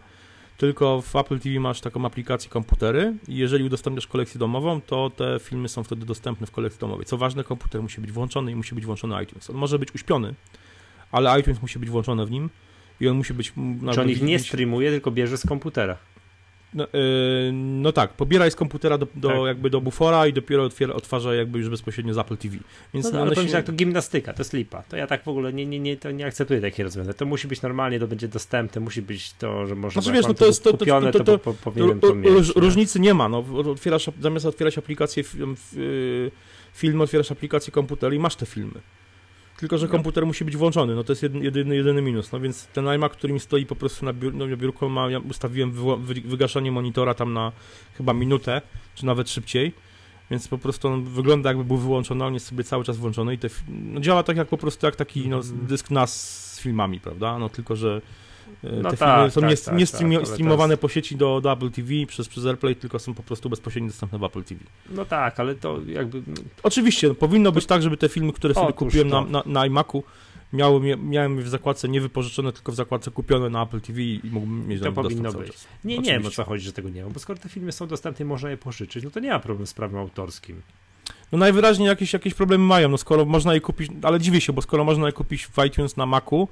tylko 0.58 1.02
w 1.02 1.16
Apple 1.16 1.40
TV 1.40 1.60
masz 1.60 1.82
taką 1.82 2.06
aplikację 2.06 2.50
komputery 2.50 3.14
i 3.28 3.36
jeżeli 3.38 3.64
udostępniasz 3.64 4.08
kolekcję 4.08 4.40
domową, 4.40 4.82
to 4.82 5.10
te 5.10 5.40
filmy 5.42 5.70
są 5.70 5.84
wtedy 5.84 6.06
dostępne 6.06 6.48
w 6.48 6.52
kolekcji 6.52 6.80
domowej. 6.80 7.06
Co 7.06 7.18
ważne, 7.18 7.44
komputer 7.44 7.82
musi 7.82 8.02
być 8.02 8.12
włączony 8.12 8.52
i 8.52 8.56
musi 8.56 8.76
być 8.76 8.86
włączony 8.86 9.24
iTunes. 9.24 9.50
On 9.50 9.56
może 9.56 9.80
być 9.80 9.96
uśpiony, 9.96 10.34
ale 11.12 11.40
iTunes 11.40 11.62
musi 11.62 11.80
być 11.80 11.90
włączony 11.90 12.26
w 12.26 12.32
nim 12.32 12.50
i 13.00 13.08
on 13.08 13.18
musi 13.18 13.34
być... 13.34 13.54
Czy 13.94 14.02
on 14.02 14.10
ich 14.10 14.22
nie 14.22 14.40
streamuje, 14.40 14.92
tylko 14.92 15.12
bierze 15.12 15.38
z 15.38 15.46
komputera? 15.48 15.98
No, 16.74 16.88
yy, 16.94 17.52
no, 17.54 17.92
tak, 17.92 18.14
pobiera 18.14 18.50
z 18.50 18.56
komputera 18.56 18.98
do, 18.98 19.08
do 19.16 19.30
tak. 19.30 19.38
jakby 19.48 19.70
do 19.70 19.82
bufora 19.82 20.28
i 20.28 20.34
dopiero 20.34 20.64
otwiera, 20.64 20.94
otwarza 20.94 21.36
jakby 21.36 21.60
już 21.60 21.70
bezpośrednio 21.70 22.14
z 22.14 22.18
Apple 22.18 22.38
TV. 22.38 22.58
Więc 22.94 23.06
no, 23.06 23.12
no, 23.12 23.22
ale 23.22 23.32
powiem, 23.32 23.50
że 23.50 23.58
jak 23.58 23.66
to 23.66 23.72
gimnastyka, 23.72 24.34
to 24.34 24.40
jest 24.40 24.54
lipa. 24.54 24.84
To 24.84 24.98
ja 24.98 25.08
tak 25.08 25.24
w 25.24 25.28
ogóle 25.28 25.54
nie, 25.54 25.66
nie, 25.66 25.80
nie, 25.80 25.98
to 25.98 26.12
nie 26.12 26.26
akceptuję 26.26 26.62
takich 26.62 26.86
rozwiązań. 26.86 27.14
To 27.14 27.26
musi 27.26 27.48
być 27.48 27.62
normalnie, 27.62 28.00
to 28.00 28.08
będzie 28.08 28.28
dostępne, 28.28 28.82
musi 28.82 29.02
być 29.02 29.34
to, 29.34 29.68
że 29.68 29.76
można 29.76 30.02
znaczy, 30.02 30.18
wiesz, 30.18 30.28
no 30.28 30.34
to 30.34 30.46
jest 30.46 30.64
to, 30.64 30.78
kupione, 30.78 31.12
to, 31.12 31.20
to, 31.20 31.26
to, 31.26 31.38
to, 31.38 31.54
to 31.54 31.60
powinienem 31.64 32.00
to 32.00 32.16
mieć. 32.16 32.56
Różnicy 32.56 33.00
nie 33.00 33.14
ma, 33.14 33.30
no, 33.30 33.46
otwierasz, 33.72 34.10
zamiast 34.22 34.46
otwierać 34.46 34.78
aplikację 34.78 35.24
film, 36.74 37.02
otwierasz 37.02 37.32
aplikację 37.32 37.72
komputer 37.74 38.14
i 38.14 38.20
masz 38.20 38.36
te 38.36 38.46
filmy. 38.46 38.82
Tylko, 39.60 39.78
że 39.78 39.88
komputer 39.88 40.26
musi 40.26 40.46
być 40.46 40.58
włączony, 40.58 40.96
no 40.96 41.04
to 41.04 41.12
jest 41.12 41.24
jedyny, 41.24 41.76
jedyny 41.76 42.02
minus, 42.02 42.32
no 42.32 42.40
więc 42.40 42.68
ten 42.68 42.88
iMac, 42.88 43.12
który 43.12 43.34
mi 43.34 43.40
stoi 43.40 43.66
po 43.66 43.76
prostu 43.76 44.06
na, 44.06 44.14
biur, 44.14 44.34
no, 44.34 44.48
na 44.48 44.58
biurku, 44.58 44.90
ma, 44.90 45.10
ja 45.10 45.20
ustawiłem 45.20 45.72
wy, 45.72 46.14
wygaszanie 46.14 46.72
monitora 46.72 47.14
tam 47.14 47.34
na 47.34 47.52
chyba 47.94 48.14
minutę, 48.14 48.62
czy 48.96 49.06
nawet 49.06 49.30
szybciej, 49.30 49.74
więc 50.32 50.48
po 50.48 50.58
prostu 50.58 50.88
on 50.88 51.04
wygląda 51.04 51.50
jakby 51.50 51.64
był 51.64 51.78
wyłączony, 51.78 52.26
on 52.26 52.34
jest 52.34 52.46
sobie 52.46 52.64
cały 52.64 52.84
czas 52.84 52.98
włączony 52.98 53.34
i 53.34 53.38
te, 53.38 53.48
no, 53.68 54.00
działa 54.00 54.24
tak 54.24 54.38
jak 54.38 54.48
po 54.48 54.58
prostu 54.58 54.86
jak 54.86 54.96
taki 54.96 55.30
no, 55.30 55.38
mhm. 55.38 55.68
dysk 55.68 55.92
NAS 55.92 56.14
z 56.54 56.60
filmami, 56.60 57.00
prawda, 57.00 57.40
no 57.40 57.50
tylko, 57.50 57.76
że 57.76 58.02
no 58.64 58.92
te 58.92 58.98
tak, 58.98 59.16
filmy 59.16 59.32
są 59.32 59.42
tak, 59.42 59.50
nie, 59.50 59.58
tak, 59.58 59.76
nie 59.76 59.86
stream, 59.86 60.14
tak, 60.14 60.28
streamowane 60.28 60.74
jest... 60.74 60.82
po 60.82 60.90
sieci 60.90 61.16
do, 61.16 61.42
do, 61.42 61.52
Apple 61.52 61.72
TV 61.72 61.90
przez, 62.08 62.28
przez 62.28 62.46
AirPlay, 62.46 62.76
tylko 62.76 63.00
są 63.00 63.14
po 63.14 63.24
prostu 63.24 63.50
bezpośrednio 63.50 63.90
dostępne 63.90 64.20
w 64.20 64.24
Apple 64.24 64.44
TV. 64.44 64.62
No 64.90 65.06
tak, 65.06 65.40
ale 65.40 65.56
to 65.56 65.80
jakby... 65.88 66.22
Oczywiście, 66.64 67.08
no, 67.08 67.16
powinno 67.16 67.52
być 67.52 67.66
tak, 67.66 67.82
żeby 67.82 67.98
te 67.98 68.10
filmy, 68.10 68.34
które 68.34 68.54
sobie 68.54 68.74
kupiłem 68.74 69.08
na, 69.08 69.22
na, 69.22 69.44
na 69.46 69.66
iMacu, 69.66 70.04
miały, 70.54 70.98
miałem 70.98 71.42
w 71.42 71.50
zakładce 71.50 71.90
nie 71.90 72.02
wypożyczone, 72.02 72.54
tylko 72.54 72.72
w 72.72 72.76
zakładce 72.76 73.12
kupione 73.12 73.50
na 73.50 73.64
Apple 73.64 73.82
TV 73.82 74.02
i 74.02 74.22
mógłbym 74.24 74.68
mieć 74.68 74.82
To 74.82 74.92
powinno 74.92 75.34
być. 75.34 75.48
Nie, 75.84 75.94
Oczywiście. 75.94 76.02
nie 76.02 76.20
wiem 76.20 76.26
o 76.26 76.32
co 76.32 76.44
chodzi, 76.44 76.66
że 76.66 76.74
tego 76.74 76.90
nie 76.90 77.04
ma, 77.04 77.10
bo 77.10 77.20
skoro 77.20 77.40
te 77.40 77.50
filmy 77.50 77.72
są 77.72 77.88
dostępne 77.88 78.26
można 78.26 78.50
je 78.50 78.58
pożyczyć, 78.58 79.04
no 79.04 79.10
to 79.10 79.20
nie 79.20 79.30
ma 79.30 79.40
problemu 79.40 79.66
z 79.66 79.74
prawem 79.74 79.98
autorskim. 79.98 80.62
No 81.32 81.38
najwyraźniej 81.38 81.88
jakieś, 81.88 82.14
jakieś 82.14 82.34
problemy 82.34 82.64
mają, 82.64 82.90
no 82.90 82.98
skoro 82.98 83.26
można 83.26 83.54
je 83.54 83.62
kupić, 83.62 83.92
ale 84.02 84.20
dziwię 84.20 84.42
się, 84.42 84.54
bo 84.54 84.62
skoro 84.62 84.84
można 84.84 85.08
je 85.08 85.14
kupić 85.14 85.48
w 85.48 85.66
iTunes 85.66 85.98
na 85.98 86.06
Macu, 86.06 86.48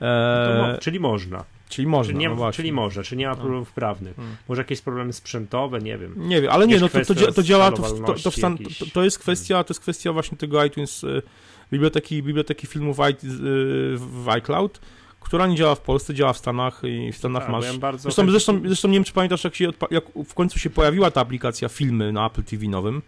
no 0.00 0.72
mo 0.72 0.78
czyli 0.78 1.00
można. 1.00 1.44
Czyli 1.68 1.86
można, 1.86 2.12
czyli, 2.12 2.18
nie, 2.18 2.28
no 2.28 2.52
czyli 2.52 2.72
może, 2.72 3.02
czyli 3.02 3.18
nie 3.18 3.26
ma 3.26 3.32
no. 3.32 3.40
problemów 3.40 3.72
prawnych. 3.72 4.16
Hmm. 4.16 4.36
Może 4.48 4.60
jakieś 4.60 4.80
problemy 4.80 5.12
sprzętowe, 5.12 5.78
nie 5.78 5.98
wiem. 5.98 6.14
Nie 6.16 6.42
wiem, 6.42 6.50
ale 6.50 6.66
nie, 6.66 6.80
no 6.80 6.88
to, 6.88 7.04
to, 7.04 7.32
to 7.32 7.42
działa, 7.42 7.72
to, 7.72 7.82
to, 7.82 8.14
to, 8.14 8.30
stan, 8.30 8.58
to, 8.92 9.04
jest 9.04 9.18
kwestia, 9.18 9.64
to 9.64 9.70
jest 9.70 9.80
kwestia 9.80 10.12
właśnie 10.12 10.38
tego 10.38 10.64
iTunes, 10.64 11.04
y, 11.04 11.22
biblioteki, 11.72 12.22
biblioteki 12.22 12.66
filmów 12.66 12.98
y, 13.00 13.14
w 13.96 14.28
iCloud, 14.28 14.80
która 15.20 15.46
nie 15.46 15.56
działa 15.56 15.74
w 15.74 15.80
Polsce, 15.80 16.14
działa 16.14 16.32
w 16.32 16.38
Stanach 16.38 16.82
i 16.84 17.12
w 17.12 17.16
Stanach 17.16 17.42
tak, 17.42 17.52
masz... 17.52 17.64
Ja 17.64 17.98
zresztą, 17.98 18.30
zresztą, 18.30 18.60
zresztą 18.66 18.88
nie 18.88 18.94
wiem, 18.94 19.04
czy 19.04 19.12
pamiętasz, 19.12 19.44
jak, 19.44 19.54
się 19.54 19.72
jak 19.90 20.04
w 20.26 20.34
końcu 20.34 20.58
się 20.58 20.70
pojawiła 20.70 21.10
ta 21.10 21.20
aplikacja 21.20 21.68
filmy 21.68 22.12
na 22.12 22.26
Apple 22.26 22.42
TV 22.42 22.66
nowym, 22.66 23.02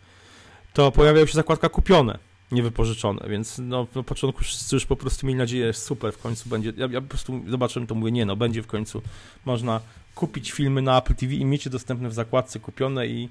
to 0.73 0.93
pojawiała 0.93 1.27
się 1.27 1.35
zakładka 1.35 1.69
kupione 1.69 2.32
niewypożyczone, 2.53 3.29
więc 3.29 3.59
no, 3.59 3.87
na 3.95 4.03
początku 4.03 4.45
wszyscy 4.45 4.77
już 4.77 4.87
po 4.87 4.97
prostu 4.97 5.27
mieli 5.27 5.39
nadzieję, 5.39 5.73
super, 5.73 6.13
w 6.13 6.19
końcu 6.19 6.49
będzie, 6.49 6.73
ja, 6.77 6.89
ja 6.91 7.01
po 7.01 7.09
prostu 7.09 7.41
zobaczyłem 7.49 7.87
to, 7.87 7.95
mówię, 7.95 8.13
nie 8.13 8.27
no, 8.27 8.37
będzie 8.37 8.63
w 8.63 8.67
końcu, 8.67 9.03
można 9.45 9.81
kupić 10.15 10.53
filmy 10.53 10.83
na 10.83 10.99
Apple 10.99 11.15
TV 11.15 11.35
i 11.35 11.45
mieć 11.45 11.65
je 11.65 11.71
dostępne 11.71 12.09
w 12.09 12.15
zakładce 12.15 12.61
kupione 12.61 13.07
i, 13.07 13.29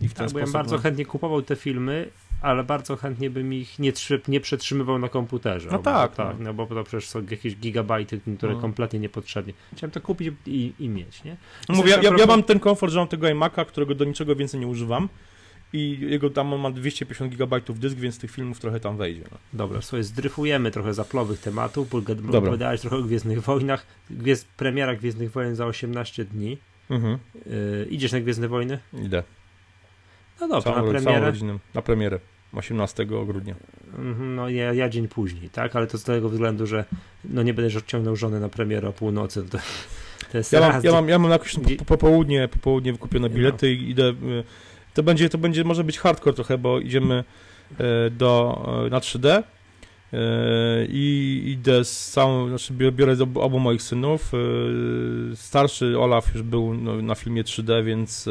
i 0.00 0.08
w 0.08 0.14
ten 0.14 0.26
tak, 0.26 0.30
sposób... 0.30 0.46
Ja 0.46 0.52
bardzo 0.52 0.76
no... 0.76 0.82
chętnie 0.82 1.06
kupował 1.06 1.42
te 1.42 1.56
filmy, 1.56 2.10
ale 2.42 2.64
bardzo 2.64 2.96
chętnie 2.96 3.30
bym 3.30 3.52
ich 3.52 3.78
nie, 3.78 3.92
nie 4.28 4.40
przetrzymywał 4.40 4.98
na 4.98 5.08
komputerze. 5.08 5.68
No 5.72 5.78
tak. 5.78 6.14
tak 6.14 6.38
no. 6.38 6.44
no 6.44 6.54
bo 6.54 6.66
to 6.66 6.84
przecież 6.84 7.08
są 7.08 7.22
jakieś 7.30 7.56
gigabajty, 7.56 8.20
które 8.36 8.54
no. 8.54 8.60
kompletnie 8.60 8.98
niepotrzebnie. 8.98 9.52
Chciałem 9.76 9.90
to 9.90 10.00
kupić 10.00 10.34
i, 10.46 10.72
i 10.78 10.88
mieć, 10.88 11.24
nie? 11.24 11.36
Mówię, 11.68 11.90
ja, 11.90 12.02
ja, 12.02 12.10
ja, 12.18 12.26
mam 12.26 12.42
ten 12.42 12.60
komfort, 12.60 12.92
że 12.92 12.98
mam 12.98 13.08
tego 13.08 13.26
iMac'a, 13.26 13.66
którego 13.66 13.94
do 13.94 14.04
niczego 14.04 14.36
więcej 14.36 14.60
nie 14.60 14.66
używam 14.66 15.08
i 15.72 15.98
jego 16.00 16.30
tam 16.30 16.58
ma 16.60 16.70
250 16.70 17.34
GB 17.34 17.60
dysk, 17.68 17.96
więc 17.96 18.18
tych 18.18 18.30
filmów 18.30 18.60
trochę 18.60 18.80
tam 18.80 18.96
wejdzie. 18.96 19.22
No. 19.32 19.38
Dobra, 19.52 19.82
słuchaj, 19.82 20.04
zdryfujemy 20.04 20.70
trochę 20.70 20.94
zaplowych 20.94 21.40
tematów, 21.40 21.88
bo 21.90 22.38
opowiadałeś 22.38 22.80
trochę 22.80 22.96
o 22.96 23.02
Gwiezdnych 23.02 23.42
Wojnach. 23.42 23.86
Gwiezd, 24.10 24.48
premiera 24.56 24.96
Gwiezdnych 24.96 25.30
Wojen 25.32 25.56
za 25.56 25.66
18 25.66 26.24
dni. 26.24 26.58
Mhm. 26.90 27.18
Yy, 27.34 27.86
idziesz 27.90 28.12
na 28.12 28.20
Gwiezdne 28.20 28.48
Wojny? 28.48 28.78
Idę. 29.04 29.22
No 30.40 30.48
dobra, 30.48 30.72
całą, 30.72 30.86
na 30.86 30.90
premierę. 30.90 31.26
Rodziną, 31.26 31.58
na 31.74 31.82
premierę. 31.82 32.18
18 32.52 33.06
grudnia. 33.06 33.54
Mhm, 33.98 34.34
no 34.34 34.48
ja, 34.48 34.72
ja, 34.72 34.88
dzień 34.88 35.08
później, 35.08 35.50
tak? 35.50 35.76
Ale 35.76 35.86
to 35.86 35.98
z 35.98 36.04
tego 36.04 36.28
względu, 36.28 36.66
że 36.66 36.84
no 37.24 37.42
nie 37.42 37.54
będę 37.54 37.78
odciągnął 37.78 38.16
żony 38.16 38.40
na 38.40 38.48
premierę 38.48 38.88
o 38.88 38.92
północy. 38.92 39.42
To, 39.42 39.58
to 40.32 40.38
jest 40.38 40.52
ja, 40.52 40.60
mam, 40.60 40.82
ja, 40.84 40.92
mam, 40.92 41.08
ja 41.08 41.18
mam 41.18 41.30
jakoś 41.30 41.54
po, 41.78 41.84
popołudnie, 41.84 42.48
popołudnie 42.48 42.92
wykupione 42.92 43.30
bilety 43.30 43.66
no. 43.66 43.72
i 43.72 43.90
idę 43.90 44.08
y, 44.08 44.44
to 44.98 45.02
będzie, 45.02 45.28
to 45.28 45.38
będzie 45.38 45.64
może 45.64 45.84
być 45.84 45.98
hardcore 45.98 46.36
trochę, 46.36 46.58
bo 46.58 46.80
idziemy 46.80 47.24
e, 47.78 48.10
do, 48.10 48.62
e, 48.86 48.90
na 48.90 48.98
3D 48.98 49.42
E, 50.12 50.86
I 50.88 51.42
idę 51.46 51.84
z 51.84 52.10
całą, 52.10 52.48
znaczy 52.48 52.72
biorę 52.72 53.16
obu, 53.34 53.58
moich 53.58 53.82
synów. 53.82 54.32
Starszy 55.34 55.98
Olaf 55.98 56.34
już 56.34 56.42
był 56.42 56.74
no, 56.74 57.02
na 57.02 57.14
filmie 57.14 57.44
3D, 57.44 57.84
więc 57.84 58.28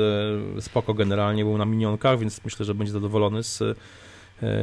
spoko 0.60 0.94
generalnie, 0.94 1.44
był 1.44 1.57
na 1.57 1.65
minionkach, 1.65 2.19
więc 2.19 2.44
myślę, 2.45 2.65
że 2.65 2.76
będzie 2.76 2.94
zadowolony 2.94 3.44
z, 3.44 3.64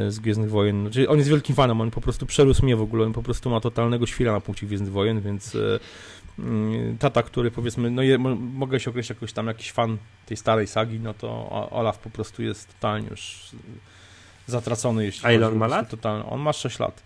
z 0.09 0.18
Gwiezdnych 0.18 0.51
Wojen. 0.51 0.81
Znaczy, 0.81 1.09
on 1.09 1.18
jest 1.18 1.31
wielkim 1.31 1.55
fanem, 1.55 1.81
on 1.81 1.90
po 1.90 2.01
prostu 2.01 2.26
przerósł 2.26 2.64
mnie 2.64 2.76
w 2.76 2.82
ogóle, 2.82 3.06
on 3.06 3.12
po 3.12 3.22
prostu 3.22 3.51
ma 3.51 3.60
totalnego 3.60 4.06
świra 4.06 4.32
na 4.32 4.40
punkcie 4.40 4.66
Gwiezdnych 4.66 4.93
Wojen, 4.93 5.20
więc 5.20 5.56
tata, 6.98 7.23
który 7.23 7.51
powiedzmy, 7.51 7.90
no 7.90 8.02
je, 8.02 8.19
mogę 8.19 8.81
się 8.81 8.90
określić 8.90 9.11
jakoś 9.11 9.32
tam 9.32 9.47
jakiś 9.47 9.73
fan 9.73 9.98
tej 10.27 10.36
starej 10.36 10.66
sagi, 10.66 11.01
no 11.01 11.15
to 11.15 11.51
Olaf 11.70 11.98
po 11.98 12.11
prostu 12.11 12.43
jest 12.43 12.74
totalnie 12.74 13.09
już 13.09 13.51
zatracony, 14.47 15.05
jeśli 15.05 15.27
A 15.27 15.32
ile 15.32 15.47
on 15.47 15.56
ma 15.56 15.66
lat? 15.66 15.89
Totalny. 15.89 16.24
On 16.24 16.40
ma 16.40 16.52
6 16.52 16.78
lat. 16.78 17.02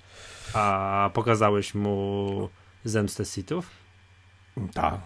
A 0.54 1.10
pokazałeś 1.14 1.74
mu 1.74 2.48
Zemstę 2.84 3.24
Sithów? 3.24 3.70
Tak. 4.74 5.00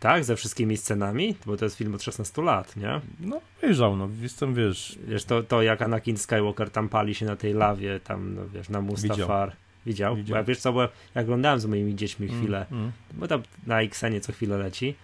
Tak? 0.00 0.24
Ze 0.24 0.36
wszystkimi 0.36 0.76
scenami? 0.76 1.36
Bo 1.46 1.56
to 1.56 1.64
jest 1.64 1.76
film 1.76 1.94
od 1.94 2.02
16 2.02 2.42
lat, 2.42 2.76
nie? 2.76 3.00
No, 3.20 3.40
wyjrzał, 3.60 3.96
no, 3.96 4.08
jestem, 4.20 4.54
wiesz... 4.54 4.98
Wiesz, 5.08 5.24
to, 5.24 5.42
to 5.42 5.62
jak 5.62 5.82
Anakin 5.82 6.18
Skywalker 6.18 6.70
tam 6.70 6.88
pali 6.88 7.14
się 7.14 7.26
na 7.26 7.36
tej 7.36 7.54
lawie, 7.54 8.00
tam, 8.00 8.34
no, 8.34 8.48
wiesz, 8.48 8.68
na 8.68 8.80
Mustafar. 8.80 9.48
Widział? 9.50 9.67
Widział? 9.86 10.16
Bo 10.16 10.36
ja, 10.36 10.44
wiesz 10.44 10.58
co, 10.58 10.72
bo 10.72 10.88
jak 11.14 11.24
oglądałem 11.24 11.60
z 11.60 11.66
moimi 11.66 11.96
dziećmi 11.96 12.26
mm, 12.26 12.40
chwilę, 12.40 12.66
mm, 12.70 12.82
mm. 12.82 12.92
bo 13.12 13.28
tam 13.28 13.42
na 13.66 13.82
Xenie 13.82 14.20
co 14.20 14.32
chwilę 14.32 14.58
leci, 14.58 14.94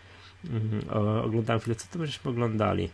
mm, 0.51 0.81
oglądałem 1.25 1.61
chwilę, 1.61 1.77
co 1.77 1.87
to 1.93 1.99
byśmy 1.99 2.31
oglądali? 2.31 2.91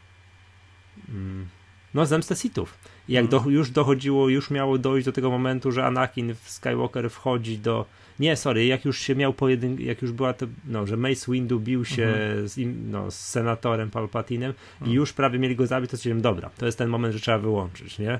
Mm. 1.08 1.46
No, 1.94 2.06
Zemstę 2.06 2.36
Sithów. 2.36 2.78
I 3.08 3.12
jak 3.12 3.28
do, 3.28 3.44
już 3.46 3.70
dochodziło, 3.70 4.28
już 4.28 4.50
miało 4.50 4.78
dojść 4.78 5.06
do 5.06 5.12
tego 5.12 5.30
momentu, 5.30 5.72
że 5.72 5.86
Anakin 5.86 6.34
Skywalker 6.44 7.10
wchodzi 7.10 7.58
do. 7.58 7.86
Nie, 8.20 8.36
sorry, 8.36 8.66
jak 8.66 8.84
już 8.84 8.98
się 8.98 9.14
miał 9.14 9.32
pojedyn... 9.32 9.80
jak 9.80 10.02
już 10.02 10.12
była 10.12 10.32
to, 10.32 10.46
no, 10.64 10.86
że 10.86 10.96
Mace 10.96 11.32
Windu 11.32 11.60
bił 11.60 11.84
się 11.84 12.04
mhm. 12.04 12.48
z, 12.48 12.58
no, 12.90 13.10
z 13.10 13.14
senatorem 13.14 13.90
Palpatinem 13.90 14.52
i 14.86 14.90
już 14.90 15.12
prawie 15.12 15.38
mieli 15.38 15.56
go 15.56 15.66
zabić, 15.66 15.90
to 15.90 15.96
stwierdziłem, 15.96 16.22
dobra, 16.22 16.50
to 16.58 16.66
jest 16.66 16.78
ten 16.78 16.88
moment, 16.88 17.14
że 17.14 17.20
trzeba 17.20 17.38
wyłączyć, 17.38 17.98
nie? 17.98 18.18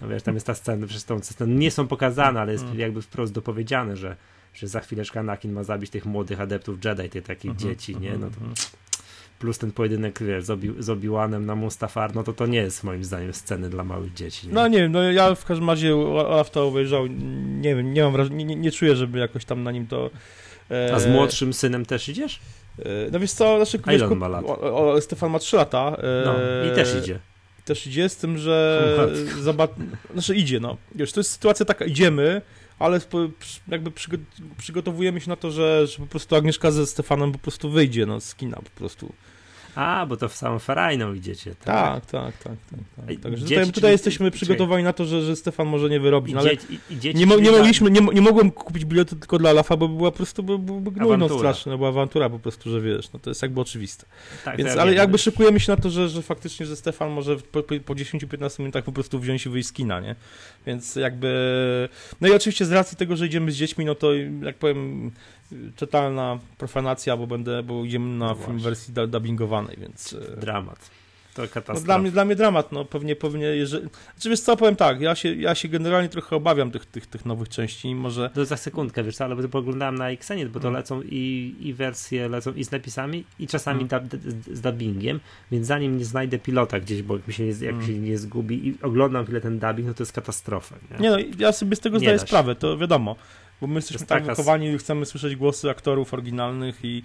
No 0.00 0.08
wiesz, 0.08 0.22
tam 0.22 0.34
jest 0.34 0.46
ta 0.46 0.54
scena, 0.54 0.86
przez 0.86 1.04
tą 1.04 1.20
scenę 1.20 1.54
nie 1.54 1.70
są 1.70 1.88
pokazane, 1.88 2.40
ale 2.40 2.52
jest 2.52 2.64
mhm. 2.64 2.80
jakby 2.80 3.02
wprost 3.02 3.32
dopowiedziane, 3.32 3.96
że, 3.96 4.16
że 4.54 4.68
za 4.68 4.80
chwileczkę 4.80 5.20
Anakin 5.20 5.52
ma 5.52 5.64
zabić 5.64 5.90
tych 5.90 6.06
młodych 6.06 6.40
adeptów 6.40 6.84
Jedi, 6.84 7.08
tych 7.08 7.24
takich 7.24 7.50
mhm. 7.50 7.70
dzieci, 7.70 7.96
nie? 7.96 8.12
No 8.12 8.30
to 8.30 8.40
mhm 8.40 8.54
plus 9.38 9.58
ten 9.58 9.72
pojedynek 9.72 10.22
wiesz, 10.22 10.44
z, 10.44 10.50
Obi 10.50 10.74
z 10.78 10.88
Obi-Wanem 10.88 11.46
na 11.46 11.54
Mustafar, 11.54 12.14
no 12.14 12.22
to 12.22 12.32
to 12.32 12.46
nie 12.46 12.58
jest 12.58 12.84
moim 12.84 13.04
zdaniem 13.04 13.32
sceny 13.32 13.70
dla 13.70 13.84
małych 13.84 14.14
dzieci. 14.14 14.48
Nie? 14.48 14.54
No 14.54 14.68
nie 14.68 14.78
wiem, 14.78 14.92
no 14.92 15.02
ja 15.02 15.34
w 15.34 15.44
każdym 15.44 15.70
razie 15.70 15.96
Olaf 15.96 16.50
to 16.50 16.68
obejrzał, 16.68 17.06
nie 17.60 17.76
wiem, 17.76 17.94
nie 17.94 18.02
mam 18.02 18.12
wrażenia, 18.12 18.44
nie, 18.44 18.56
nie, 18.56 18.72
czuję, 18.72 18.96
żeby 18.96 19.18
jakoś 19.18 19.44
tam 19.44 19.62
na 19.62 19.72
nim 19.72 19.86
to... 19.86 20.10
E... 20.70 20.94
A 20.94 21.00
z 21.00 21.06
młodszym 21.06 21.52
synem 21.52 21.86
też 21.86 22.08
idziesz? 22.08 22.40
E... 22.78 22.84
No 23.12 23.20
wiesz 23.20 23.32
co, 23.32 23.56
znaczy... 23.56 23.78
A 23.86 23.92
ile 23.92 24.06
on 24.06 24.18
ma 24.18 24.28
lat? 24.28 24.44
O, 24.44 24.92
o, 24.92 25.00
Stefan 25.00 25.30
ma 25.30 25.38
3 25.38 25.56
lata. 25.56 25.96
E... 25.98 26.22
No 26.26 26.34
i 26.72 26.74
też 26.74 26.96
idzie. 27.02 27.18
Też 27.66 27.86
idzie 27.86 28.08
z 28.08 28.16
tym, 28.16 28.38
że... 28.38 29.08
Zobacz... 29.40 29.70
Znaczy 30.12 30.36
idzie, 30.36 30.60
no. 30.60 30.76
Wiesz, 30.94 31.12
to 31.12 31.20
jest 31.20 31.30
sytuacja 31.30 31.66
taka, 31.66 31.84
idziemy, 31.84 32.42
ale 32.78 33.00
jakby 33.68 33.90
przygotowujemy 34.58 35.20
się 35.20 35.30
na 35.30 35.36
to, 35.36 35.50
że, 35.50 35.86
że 35.86 35.98
po 35.98 36.06
prostu 36.06 36.36
Agnieszka 36.36 36.70
ze 36.70 36.86
Stefanem 36.86 37.32
po 37.32 37.38
prostu 37.38 37.70
wyjdzie 37.70 38.06
no, 38.06 38.20
z 38.20 38.34
kina 38.34 38.56
po 38.56 38.70
prostu. 38.70 39.12
A, 39.76 40.06
bo 40.06 40.16
to 40.16 40.28
w 40.28 40.34
samą 40.34 40.58
Ferajną 40.58 41.14
idziecie. 41.14 41.54
Tak, 41.64 42.06
tak, 42.06 42.36
tak. 42.36 42.36
tak, 42.36 42.56
tak, 42.70 43.06
tak. 43.06 43.20
Także 43.20 43.46
tutaj, 43.46 43.72
tutaj 43.72 43.92
jesteśmy 43.92 44.30
przygotowani 44.30 44.84
na 44.84 44.92
to, 44.92 45.04
że, 45.04 45.22
że 45.22 45.36
Stefan 45.36 45.66
może 45.66 45.88
nie 45.88 46.00
wyrobić, 46.00 46.34
no, 46.34 46.40
ale 46.40 46.50
nie, 47.04 47.14
nie, 47.14 47.50
mogliśmy, 47.50 47.90
nie, 47.90 48.00
nie 48.00 48.20
mogłem 48.20 48.50
kupić 48.50 48.84
biletu 48.84 49.16
tylko 49.16 49.38
dla 49.38 49.52
Lafa, 49.52 49.76
bo 49.76 49.88
była 49.88 50.10
po 50.10 50.16
prostu 50.16 50.42
gnój 50.92 51.18
no, 51.18 51.38
straszny, 51.38 51.72
no 51.72 51.78
była 51.78 51.88
awantura 51.88 52.30
po 52.30 52.38
prostu, 52.38 52.70
że 52.70 52.80
wiesz, 52.80 53.12
no 53.12 53.18
to 53.18 53.30
jest 53.30 53.42
jakby 53.42 53.60
oczywiste. 53.60 54.06
Tak, 54.44 54.56
Więc, 54.56 54.70
ale 54.70 54.90
wiem, 54.90 54.98
jakby 54.98 55.18
szykujemy 55.18 55.60
się 55.60 55.72
na 55.72 55.76
to, 55.76 55.90
że, 55.90 56.08
że 56.08 56.22
faktycznie, 56.22 56.66
że 56.66 56.76
Stefan 56.76 57.10
może 57.10 57.36
po, 57.36 57.62
po 57.62 57.94
10-15 57.94 58.58
minutach 58.58 58.84
po 58.84 58.92
prostu 58.92 59.20
wziąć 59.20 59.46
i 59.46 59.48
wyjść 59.48 59.68
z 59.68 59.72
kina, 59.72 60.00
nie? 60.00 60.14
Więc 60.66 60.96
jakby... 60.96 61.88
No 62.20 62.28
i 62.28 62.32
oczywiście 62.32 62.64
z 62.64 62.72
racji 62.72 62.96
tego, 62.96 63.16
że 63.16 63.26
idziemy 63.26 63.52
z 63.52 63.56
dziećmi, 63.56 63.84
no 63.84 63.94
to 63.94 64.14
jak 64.42 64.56
powiem 64.56 65.10
totalna 65.76 66.38
profanacja, 66.58 67.16
bo 67.16 67.26
będę, 67.26 67.62
bo 67.62 67.84
idziemy 67.84 68.18
na 68.18 68.26
no 68.26 68.34
film 68.34 68.58
wersji 68.58 68.94
dubbingowanej, 69.08 69.76
więc... 69.80 70.12
E, 70.12 70.36
dramat. 70.36 70.90
To 71.36 71.42
katastrofa. 71.42 71.80
No 71.80 71.84
dla, 71.84 71.98
mnie, 71.98 72.10
dla 72.10 72.24
mnie 72.24 72.36
dramat, 72.36 72.72
no 72.72 72.84
pewnie, 72.84 73.16
pewnie, 73.16 73.46
jeżeli... 73.46 73.88
Znaczy 74.14 74.30
wiesz 74.30 74.40
co, 74.40 74.56
powiem 74.56 74.76
tak, 74.76 75.00
ja 75.00 75.14
się, 75.14 75.34
ja 75.34 75.54
się 75.54 75.68
generalnie 75.68 76.08
trochę 76.08 76.36
obawiam 76.36 76.70
tych, 76.70 76.86
tych, 76.86 77.06
tych 77.06 77.26
nowych 77.26 77.48
części, 77.48 77.94
może... 77.94 78.30
To 78.34 78.44
za 78.44 78.56
sekundkę, 78.56 79.04
wiesz 79.04 79.16
co, 79.16 79.24
ale 79.24 79.36
bo 79.36 79.48
poglądałem 79.48 79.94
na 79.94 80.10
Xenie, 80.10 80.46
bo 80.46 80.60
to 80.60 80.68
mm. 80.68 80.78
lecą 80.78 81.02
i, 81.02 81.54
i 81.60 81.74
wersje 81.74 82.28
lecą 82.28 82.52
i 82.52 82.64
z 82.64 82.70
napisami, 82.70 83.24
i 83.38 83.46
czasami 83.46 83.86
mm. 83.92 84.08
dub, 84.08 84.20
z 84.52 84.60
dubbingiem, 84.60 85.20
więc 85.50 85.66
zanim 85.66 85.98
nie 85.98 86.04
znajdę 86.04 86.38
pilota 86.38 86.80
gdzieś, 86.80 87.02
bo 87.02 87.16
jak 87.16 87.28
mi 87.28 87.34
się 87.34 87.44
nie, 87.44 87.50
jak 87.50 87.74
mm. 87.74 87.86
się 87.86 87.98
nie 87.98 88.18
zgubi 88.18 88.68
i 88.68 88.78
oglądam 88.82 89.24
chwilę 89.24 89.40
ten 89.40 89.58
dubbing, 89.58 89.88
no 89.88 89.94
to 89.94 90.02
jest 90.02 90.12
katastrofa. 90.12 90.76
Nie, 90.90 90.98
nie 90.98 91.10
no, 91.10 91.16
ja 91.38 91.52
sobie 91.52 91.76
z 91.76 91.80
tego 91.80 91.98
nie 91.98 92.00
zdaję 92.00 92.18
sprawę, 92.18 92.54
to 92.54 92.78
wiadomo 92.78 93.16
bo 93.60 93.66
my 93.66 93.74
jesteśmy 93.74 94.06
tak 94.06 94.24
wychowani 94.24 94.66
i 94.66 94.78
chcemy 94.78 95.06
słyszeć 95.06 95.36
głosy 95.36 95.70
aktorów 95.70 96.14
oryginalnych 96.14 96.84
i, 96.84 97.02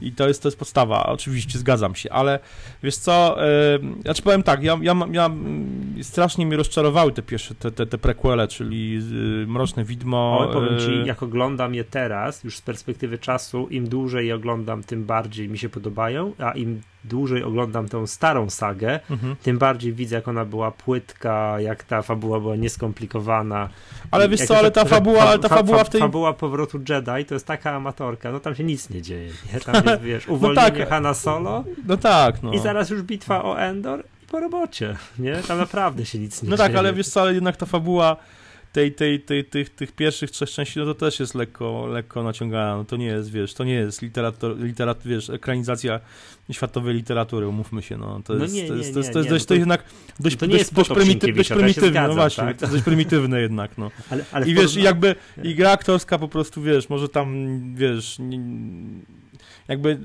i 0.00 0.12
to, 0.12 0.28
jest, 0.28 0.42
to 0.42 0.48
jest 0.48 0.58
podstawa. 0.58 1.06
Oczywiście 1.06 1.58
zgadzam 1.58 1.94
się, 1.94 2.12
ale 2.12 2.38
wiesz 2.82 2.96
co, 2.96 3.36
yy, 3.82 4.02
znaczy 4.02 4.22
powiem 4.22 4.42
tak, 4.42 4.62
ja, 4.62 4.78
ja, 4.82 4.96
ja 5.12 5.26
mm, 5.26 5.94
strasznie 6.02 6.46
mnie 6.46 6.56
rozczarowały 6.56 7.12
te 7.12 7.22
pierwsze, 7.22 7.54
te, 7.54 7.70
te, 7.70 7.86
te 7.86 7.98
prequele, 7.98 8.48
czyli 8.48 8.92
yy, 8.92 9.46
Mroczne 9.46 9.84
Widmo. 9.84 10.38
O, 10.38 10.52
powiem 10.52 10.78
ci, 10.78 10.90
y, 10.90 11.06
jak 11.06 11.22
oglądam 11.22 11.74
je 11.74 11.84
teraz, 11.84 12.44
już 12.44 12.56
z 12.56 12.62
perspektywy 12.62 13.18
czasu, 13.18 13.68
im 13.68 13.88
dłużej 13.88 14.26
je 14.26 14.34
oglądam, 14.34 14.82
tym 14.82 15.04
bardziej 15.04 15.48
mi 15.48 15.58
się 15.58 15.68
podobają, 15.68 16.32
a 16.38 16.52
im 16.52 16.80
dłużej 17.04 17.42
oglądam 17.42 17.88
tą 17.88 18.06
starą 18.06 18.50
sagę, 18.50 19.00
mhm. 19.10 19.36
tym 19.42 19.58
bardziej 19.58 19.92
widzę, 19.92 20.16
jak 20.16 20.28
ona 20.28 20.44
była 20.44 20.70
płytka, 20.70 21.60
jak 21.60 21.84
ta 21.84 22.02
fabuła 22.02 22.40
była 22.40 22.56
nieskomplikowana. 22.56 23.68
Ale 24.10 24.28
wiesz 24.28 24.40
co, 24.40 24.58
ale 24.58 24.70
ta 24.70 24.84
fabuła, 24.84 25.22
ale 25.22 25.38
ta 25.38 25.48
fabuła 25.48 25.84
w 25.84 25.90
tej... 25.90 26.00
Fabuła 26.00 26.32
powrotu 26.32 26.78
Jedi 26.88 27.24
to 27.24 27.34
jest 27.34 27.46
taka 27.46 27.72
amatorka, 27.72 28.32
no 28.32 28.40
tam 28.40 28.54
się 28.54 28.64
nic 28.64 28.90
nie 28.90 29.02
dzieje, 29.02 29.30
nie? 29.52 29.60
Tam 29.60 29.74
jest, 29.86 30.02
wiesz, 30.02 30.28
uwolnienie 30.28 30.70
no 30.70 30.78
tak. 30.78 30.88
Hanna 30.88 31.14
Solo 31.14 31.64
no 31.86 31.96
tak, 31.96 32.42
no. 32.42 32.52
i 32.52 32.58
zaraz 32.58 32.90
już 32.90 33.02
bitwa 33.02 33.44
o 33.44 33.60
Endor 33.60 34.04
i 34.22 34.26
po 34.26 34.40
robocie, 34.40 34.96
nie? 35.18 35.34
Tam 35.34 35.58
naprawdę 35.58 36.06
się 36.06 36.18
nic 36.18 36.42
nie 36.42 36.50
no 36.50 36.56
dzieje. 36.56 36.68
No 36.68 36.74
tak, 36.74 36.78
ale 36.78 36.92
wiesz 36.92 37.08
co, 37.08 37.20
ale 37.20 37.34
jednak 37.34 37.56
ta 37.56 37.66
fabuła 37.66 38.16
tej, 38.72 38.92
tej, 38.92 39.20
tej, 39.20 39.44
tych, 39.44 39.70
tych 39.70 39.92
pierwszych 39.92 40.30
trzech 40.30 40.50
części, 40.50 40.78
no 40.78 40.84
to 40.84 40.94
też 40.94 41.20
jest 41.20 41.34
lekko, 41.34 41.86
lekko 41.86 42.22
naciągana. 42.22 42.76
No 42.76 42.84
to 42.84 42.96
nie 42.96 43.06
jest, 43.06 43.30
wiesz, 43.32 43.54
to 43.54 43.64
nie 43.64 43.74
jest 43.74 44.02
literatur, 44.02 44.58
literat, 44.58 44.98
wiesz, 45.04 45.30
ekranizacja 45.30 46.00
światowej 46.52 46.94
literatury, 46.94 47.48
umówmy 47.48 47.82
się, 47.82 47.96
no. 47.96 48.20
To 48.24 48.34
no 48.34 48.42
jest, 48.42 48.54
no 48.54 48.62
nie, 48.62 48.68
to 48.68 48.74
jest, 48.74 48.92
to 48.92 48.98
jest, 48.98 49.12
to 49.12 49.18
jest, 49.18 49.30
dość, 49.30 49.44
to 49.44 49.54
jednak 49.54 49.84
dość, 50.20 50.36
to 50.36 50.46
dość, 50.46 50.72
dość, 50.72 50.90
prymityw, 50.90 51.36
dość 51.36 51.48
prymitywne, 51.48 52.08
no 52.08 52.14
właśnie, 52.14 52.44
tak? 52.44 52.56
to 52.56 52.64
jest 52.64 52.74
dość 52.74 52.84
prymitywne 52.84 53.40
jednak, 53.40 53.78
no. 53.78 53.90
Ale, 54.10 54.24
ale 54.32 54.48
I 54.48 54.54
wiesz, 54.54 54.76
i 54.76 54.82
jakby, 54.82 55.14
i 55.42 55.54
gra 55.54 55.70
aktorska 55.70 56.18
po 56.18 56.28
prostu, 56.28 56.62
wiesz, 56.62 56.88
może 56.88 57.08
tam, 57.08 57.34
wiesz, 57.74 58.16
nie, 58.18 58.40
jakby 59.68 59.98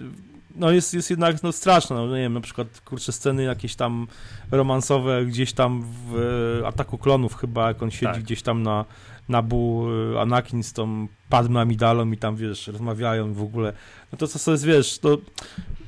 no 0.55 0.71
jest, 0.71 0.93
jest 0.93 1.09
jednak 1.09 1.43
no, 1.43 1.51
straszne, 1.51 1.95
no 1.95 2.07
nie 2.07 2.21
wiem, 2.21 2.33
na 2.33 2.41
przykład, 2.41 2.81
kurczę, 2.85 3.11
sceny 3.11 3.43
jakieś 3.43 3.75
tam 3.75 4.07
romansowe 4.51 5.25
gdzieś 5.25 5.53
tam 5.53 5.83
w 5.83 6.15
e, 6.63 6.67
Ataku 6.67 6.97
Klonów 6.97 7.35
chyba, 7.35 7.67
jak 7.67 7.83
on 7.83 7.91
siedzi 7.91 8.13
tak. 8.13 8.23
gdzieś 8.23 8.41
tam 8.41 8.63
na, 8.63 8.85
na 9.29 9.41
bu 9.41 9.87
e, 10.15 10.21
Anakin 10.21 10.63
z 10.63 10.73
tą 10.73 11.07
Padmą 11.29 11.59
Amidalą 11.59 12.11
i 12.11 12.17
tam, 12.17 12.35
wiesz, 12.35 12.67
rozmawiają 12.67 13.33
w 13.33 13.41
ogóle, 13.41 13.73
no 14.11 14.17
to 14.17 14.27
co 14.27 14.39
sobie, 14.39 14.57
wiesz, 14.57 14.99
to 14.99 15.17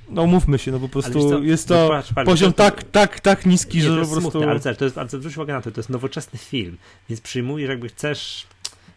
no 0.10 0.26
mówmy 0.26 0.60
się, 0.60 0.72
no 0.72 0.80
po 0.80 0.90
prostu 0.90 1.44
jest 1.44 1.68
to 1.68 1.90
patrz, 1.90 2.14
patrz, 2.14 2.26
poziom 2.26 2.54
to, 2.54 2.58
tak, 2.58 2.84
tak, 2.84 3.20
tak 3.20 3.46
niski, 3.46 3.78
nie, 3.78 3.84
że 3.84 4.02
po 4.02 4.08
prostu... 4.08 4.32
Smutne, 4.32 4.50
ale, 4.50 4.76
to 4.76 4.86
jest, 4.86 4.98
ale 4.98 5.10
zwróć 5.10 5.38
uwagę 5.38 5.54
na 5.54 5.62
to, 5.62 5.72
to 5.72 5.80
jest 5.80 5.90
nowoczesny 5.90 6.40
film, 6.40 6.78
więc 7.10 7.22
przyjmujesz, 7.22 7.70
jakby 7.70 7.90
chcesz 7.90 8.48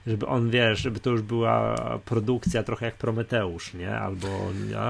żeby 0.06 0.26
on, 0.26 0.50
wiesz, 0.50 0.78
żeby 0.78 1.00
to 1.00 1.10
już 1.10 1.22
była 1.22 1.74
produkcja 2.04 2.62
trochę 2.62 2.86
jak 2.86 2.94
Prometeusz, 2.94 3.74
nie? 3.74 3.98
Albo? 3.98 4.28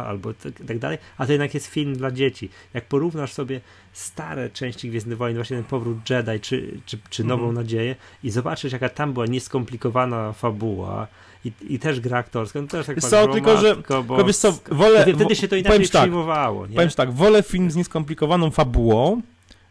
Albo 0.06 0.34
tak, 0.34 0.78
dalej, 0.78 0.98
a 1.18 1.26
to 1.26 1.32
jednak 1.32 1.54
jest 1.54 1.66
film 1.66 1.96
dla 1.96 2.10
dzieci. 2.10 2.48
Jak 2.74 2.84
porównasz 2.84 3.32
sobie 3.32 3.60
stare 3.92 4.50
części 4.50 4.90
Gwiezdnych 4.90 5.18
Wojen, 5.18 5.36
właśnie 5.36 5.56
ten 5.56 5.64
powrót 5.64 6.10
Jedi, 6.10 6.40
czy, 6.40 6.80
czy, 6.86 6.98
czy 7.10 7.24
Nową 7.24 7.42
mm. 7.42 7.54
Nadzieję 7.54 7.96
i 8.24 8.30
zobaczysz, 8.30 8.72
jaka 8.72 8.88
tam 8.88 9.12
była 9.12 9.26
nieskomplikowana 9.26 10.32
fabuła, 10.32 11.06
i, 11.44 11.52
i 11.68 11.78
też 11.78 12.00
gra 12.00 12.18
aktorska, 12.18 12.60
no 12.60 12.68
też 12.68 12.86
tak 12.86 13.00
co, 13.00 13.28
tylko, 13.28 13.56
że, 13.56 13.76
bo 14.06 14.24
wiesz 14.24 14.36
co, 14.36 14.58
wolę, 14.70 15.06
wtedy 15.14 15.36
się 15.36 15.48
to 15.48 15.56
inaczej 15.56 15.88
tak, 15.88 16.02
przyjmowało. 16.02 16.66
Nie? 16.66 16.74
Powiem 16.74 16.90
tak, 16.90 17.12
wolę 17.12 17.42
film 17.42 17.70
z 17.70 17.76
nieskomplikowaną 17.76 18.50
fabułą, 18.50 19.22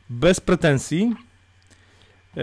bez 0.09 0.39
pretensji, 0.39 1.15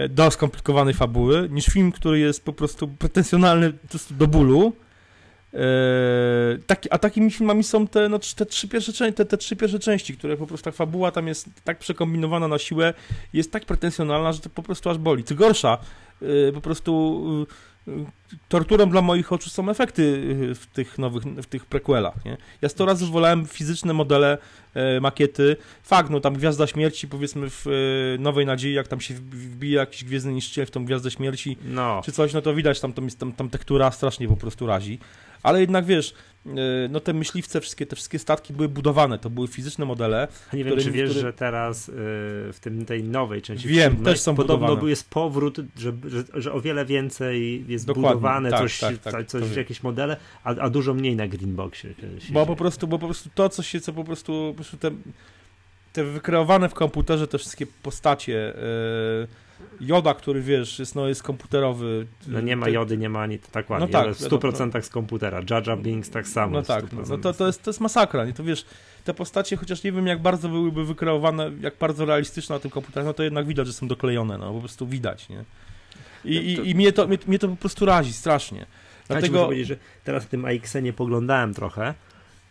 do 0.09 0.31
skomplikowanej 0.31 0.93
fabuły, 0.93 1.47
niż 1.51 1.65
film, 1.65 1.91
który 1.91 2.19
jest 2.19 2.45
po 2.45 2.53
prostu 2.53 2.87
pretensjonalny 2.87 3.73
do 4.11 4.27
bólu. 4.27 4.73
E, 5.53 5.59
taki, 6.67 6.91
a 6.91 6.97
takimi 6.97 7.31
filmami 7.31 7.63
są 7.63 7.87
te, 7.87 8.09
no, 8.09 8.19
te, 8.35 8.45
trzy 8.45 8.67
pierwsze, 8.67 9.11
te, 9.13 9.25
te 9.25 9.37
trzy 9.37 9.55
pierwsze 9.55 9.79
części, 9.79 10.17
które 10.17 10.37
po 10.37 10.47
prostu 10.47 10.65
ta 10.65 10.71
fabuła 10.71 11.11
tam 11.11 11.27
jest 11.27 11.49
tak 11.63 11.79
przekombinowana 11.79 12.47
na 12.47 12.59
siłę, 12.59 12.93
jest 13.33 13.51
tak 13.51 13.65
pretensjonalna, 13.65 14.31
że 14.31 14.39
to 14.39 14.49
po 14.49 14.63
prostu 14.63 14.89
aż 14.89 14.97
boli. 14.97 15.23
Co 15.23 15.35
gorsza, 15.35 15.77
e, 16.21 16.51
po 16.51 16.61
prostu 16.61 17.23
torturą 18.49 18.89
dla 18.89 19.01
moich 19.01 19.33
oczu 19.33 19.49
są 19.49 19.69
efekty 19.69 20.01
y, 20.51 20.55
w 20.55 20.65
tych 20.65 20.97
nowych, 20.97 21.23
w 21.23 21.45
tych 21.45 21.65
prequelach, 21.65 22.25
nie? 22.25 22.37
Ja 22.61 22.69
sto 22.69 22.85
razy 22.85 23.05
wolałem 23.05 23.45
fizyczne 23.45 23.93
modele, 23.93 24.37
e, 24.73 24.99
makiety. 24.99 25.57
Fakt, 25.83 26.09
no 26.09 26.19
tam 26.19 26.33
Gwiazda 26.33 26.67
Śmierci, 26.67 27.07
powiedzmy 27.07 27.49
w 27.49 27.67
e, 27.67 27.71
Nowej 28.21 28.45
Nadziei, 28.45 28.73
jak 28.73 28.87
tam 28.87 29.01
się 29.01 29.13
wbija 29.13 29.79
jakiś 29.79 30.03
Gwiezdny 30.03 30.33
Niszczyciel 30.33 30.65
w 30.65 30.71
tą 30.71 30.85
Gwiazdę 30.85 31.11
Śmierci, 31.11 31.57
no. 31.65 32.01
czy 32.05 32.11
coś, 32.11 32.33
no 32.33 32.41
to 32.41 32.53
widać, 32.53 32.79
tam, 32.79 32.93
tam, 32.93 33.09
tam, 33.09 33.33
tam 33.33 33.49
tektura 33.49 33.91
strasznie 33.91 34.27
po 34.27 34.37
prostu 34.37 34.67
razi. 34.67 34.99
Ale 35.47 35.61
jednak 35.61 35.85
wiesz, 35.85 36.13
e, 36.45 36.49
no 36.89 36.99
te 36.99 37.13
myśliwce, 37.13 37.61
wszystkie 37.61 37.85
te 37.85 37.95
wszystkie 37.95 38.19
statki 38.19 38.53
były 38.53 38.69
budowane, 38.69 39.19
to 39.19 39.29
były 39.29 39.47
fizyczne 39.47 39.85
modele. 39.85 40.27
Nie 40.53 40.63
wiem, 40.63 40.79
czy 40.79 40.91
wiesz, 40.91 41.13
że 41.13 41.33
teraz 41.33 41.89
y, 41.89 41.93
w 42.53 42.57
tym, 42.61 42.85
tej 42.85 43.03
nowej 43.03 43.41
części 43.41 43.67
Wiem, 43.67 44.03
też 44.03 44.19
są 44.19 44.35
podobno 44.35 44.67
budowane. 44.67 44.89
jest 44.89 45.09
powrót, 45.09 45.57
że, 45.77 45.93
że, 46.07 46.23
że, 46.33 46.53
o 46.53 46.61
wiele 46.61 46.85
więcej 46.85 47.65
jest 47.67 47.85
Dokładnie. 47.85 48.09
budowane, 48.09 48.49
tak, 48.49 48.59
coś, 48.59 48.79
tak, 48.79 48.97
tak, 48.97 49.27
coś 49.27 49.55
jakieś 49.55 49.83
modele, 49.83 50.17
a, 50.43 50.49
a, 50.49 50.69
dużo 50.69 50.93
mniej 50.93 51.15
na 51.15 51.27
Greenboxie. 51.27 51.93
Bo 52.29 52.45
po 52.45 52.55
prostu, 52.55 52.87
bo 52.87 52.99
po 52.99 53.05
prostu 53.05 53.29
to, 53.35 53.49
co 53.49 53.63
się, 53.63 53.79
co 53.81 53.93
po 53.93 54.03
prostu, 54.03 54.47
po 54.49 54.55
prostu 54.55 54.77
te, 54.77 54.91
te 55.93 56.03
wykreowane 56.03 56.69
w 56.69 56.73
komputerze, 56.73 57.27
te 57.27 57.37
wszystkie 57.37 57.67
postacie, 57.83 58.53
yy, 59.21 59.27
Joda, 59.81 60.13
który 60.13 60.41
wiesz, 60.41 60.79
jest, 60.79 60.95
no, 60.95 61.07
jest 61.07 61.23
komputerowy. 61.23 62.07
No 62.27 62.41
nie 62.41 62.55
ma 62.55 62.69
Jody, 62.69 62.97
nie 62.97 63.09
ma 63.09 63.21
ani 63.21 63.39
tak 63.39 63.69
ładnie, 63.69 63.87
no 63.87 64.03
tak, 64.03 64.15
w 64.15 64.19
100% 64.19 64.71
no, 64.73 64.81
z 64.81 64.89
komputera. 64.89 65.41
Jaja 65.49 65.77
Binks 65.77 66.09
tak 66.09 66.27
samo. 66.27 66.53
No 66.53 66.63
tak, 66.63 66.85
no 67.09 67.17
to, 67.17 67.33
to, 67.33 67.47
jest, 67.47 67.63
to 67.63 67.69
jest 67.69 67.79
masakra, 67.79 68.25
nie? 68.25 68.33
To 68.33 68.43
wiesz, 68.43 68.65
te 69.03 69.13
postacie, 69.13 69.57
chociaż 69.57 69.83
nie 69.83 69.91
wiem 69.91 70.07
jak 70.07 70.21
bardzo 70.21 70.49
byłyby 70.49 70.85
wykreowane, 70.85 71.51
jak 71.61 71.77
bardzo 71.77 72.05
realistyczne 72.05 72.55
na 72.55 72.59
tym 72.59 72.71
komputerze, 72.71 73.05
no 73.05 73.13
to 73.13 73.23
jednak 73.23 73.47
widać, 73.47 73.67
że 73.67 73.73
są 73.73 73.87
doklejone, 73.87 74.37
no 74.37 74.53
po 74.53 74.59
prostu 74.59 74.87
widać, 74.87 75.29
nie? 75.29 75.43
I, 76.25 76.35
i, 76.35 76.69
i 76.69 76.75
mnie, 76.75 76.91
to, 76.91 77.07
mnie, 77.07 77.17
mnie 77.27 77.39
to 77.39 77.47
po 77.47 77.55
prostu 77.55 77.85
razi 77.85 78.13
strasznie. 78.13 78.65
Dlatego... 79.07 79.25
Ja 79.25 79.31
muszę 79.31 79.45
powiedzieć, 79.45 79.67
że 79.67 79.77
teraz 80.03 80.23
w 80.23 80.27
tym 80.27 80.45
AX-ie 80.45 80.93
poglądałem 80.93 81.53
trochę 81.53 81.93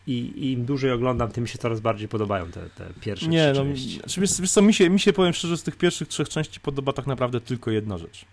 i, 0.07 0.53
im 0.53 0.65
dłużej 0.65 0.93
oglądam, 0.93 1.31
tym 1.31 1.43
mi 1.43 1.49
się 1.49 1.59
coraz 1.59 1.81
bardziej 1.81 2.09
podobają 2.09 2.51
te, 2.51 2.71
te 2.71 2.93
pierwsze 3.01 3.29
nie, 3.29 3.53
no, 3.55 3.55
części. 3.55 3.99
Znaczy, 3.99 4.21
wiesz, 4.21 4.41
wiesz 4.41 4.51
co, 4.51 4.63
mi 4.63 4.75
się, 4.75 4.91
mi 4.91 5.01
się 5.01 5.13
powiem 5.13 5.33
szczerze, 5.33 5.57
z 5.57 5.63
tych 5.63 5.77
pierwszych 5.77 6.09
trzech 6.09 6.29
części 6.29 6.61
podoba 6.61 6.93
tak 6.93 7.07
naprawdę 7.07 7.41
tylko 7.41 7.71
jedna 7.71 7.99
rzecz. 7.99 8.25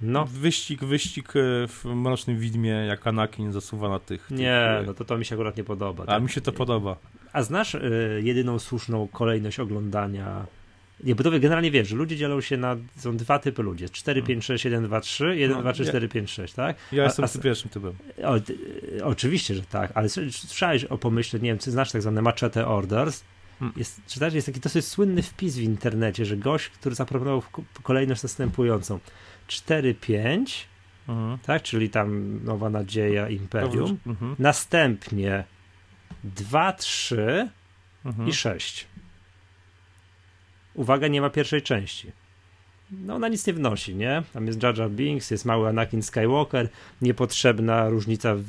No. 0.00 0.24
Wyścig, 0.24 0.84
wyścig 0.84 1.28
e, 1.28 1.40
w 1.68 1.84
Mrocznym 1.84 2.38
Widmie, 2.38 2.70
jak 2.70 3.06
Anakin 3.06 3.52
zasuwa 3.52 3.88
na 3.88 3.98
tych... 3.98 4.30
Nie, 4.30 4.76
tych... 4.78 4.86
no 4.86 4.94
to 4.94 5.04
to 5.04 5.18
mi 5.18 5.24
się 5.24 5.34
akurat 5.34 5.56
nie 5.56 5.64
podoba. 5.64 6.02
A 6.02 6.06
tak? 6.06 6.22
mi 6.22 6.30
się 6.30 6.40
to 6.40 6.52
podoba. 6.52 6.96
A 7.32 7.42
znasz 7.42 7.74
y, 7.74 8.20
jedyną 8.24 8.58
słuszną 8.58 9.08
kolejność 9.08 9.60
oglądania 9.60 10.46
nie, 11.04 11.14
bo 11.14 11.24
to 11.24 11.30
generalnie 11.30 11.70
wiesz, 11.70 11.88
że 11.88 11.96
ludzie 11.96 12.16
dzielą 12.16 12.40
się 12.40 12.56
na, 12.56 12.76
są 12.96 13.16
dwa 13.16 13.38
typy 13.38 13.62
ludzi, 13.62 13.90
4, 13.90 14.22
5, 14.22 14.44
6, 14.44 14.64
1, 14.64 14.84
2, 14.84 15.00
3, 15.00 15.36
1, 15.36 15.56
no, 15.56 15.62
2, 15.62 15.72
3, 15.72 15.84
4, 15.84 16.08
5, 16.08 16.30
6, 16.30 16.54
tak? 16.54 16.76
Ja 16.92 17.02
a, 17.02 17.06
jestem 17.06 17.24
a, 17.24 17.42
pierwszym 17.42 17.70
typem. 17.70 17.92
O, 18.24 18.34
oczywiście, 19.08 19.54
że 19.54 19.62
tak, 19.62 19.92
ale 19.94 20.08
słyszałeś 20.08 20.84
o 20.84 20.98
pomyśle, 20.98 21.40
nie 21.40 21.48
wiem, 21.48 21.58
czy 21.58 21.70
znasz 21.70 21.92
tak 21.92 22.02
zwane 22.02 22.22
machete 22.22 22.66
orders, 22.66 23.24
hmm. 23.58 23.78
jest, 23.78 24.00
czytałeś, 24.06 24.34
jest 24.34 24.46
taki 24.46 24.60
dosyć 24.60 24.86
słynny 24.86 25.22
wpis 25.22 25.56
w 25.56 25.62
internecie, 25.62 26.24
że 26.24 26.36
gość, 26.36 26.68
który 26.68 26.94
zaproponował 26.94 27.42
kolejność 27.82 28.22
następującą 28.22 28.98
4, 29.46 29.94
5, 29.94 30.68
mhm. 31.08 31.38
tak, 31.38 31.62
czyli 31.62 31.90
tam 31.90 32.40
Nowa 32.44 32.70
Nadzieja, 32.70 33.28
Imperium, 33.28 33.98
mhm. 34.06 34.36
następnie 34.38 35.44
2, 36.24 36.72
3 36.72 37.48
mhm. 38.04 38.28
i 38.28 38.32
6 38.32 38.86
uwaga, 40.74 41.08
nie 41.08 41.20
ma 41.20 41.30
pierwszej 41.30 41.62
części. 41.62 42.12
No 42.90 43.14
ona 43.14 43.28
nic 43.28 43.46
nie 43.46 43.52
wnosi, 43.52 43.94
nie? 43.94 44.22
Tam 44.32 44.46
jest 44.46 44.62
Jar 44.62 44.78
Jar 44.78 44.90
Binks, 44.90 45.30
jest 45.30 45.44
mały 45.44 45.68
Anakin 45.68 46.02
Skywalker, 46.02 46.68
niepotrzebna 47.02 47.88
różnica 47.88 48.34
w 48.34 48.44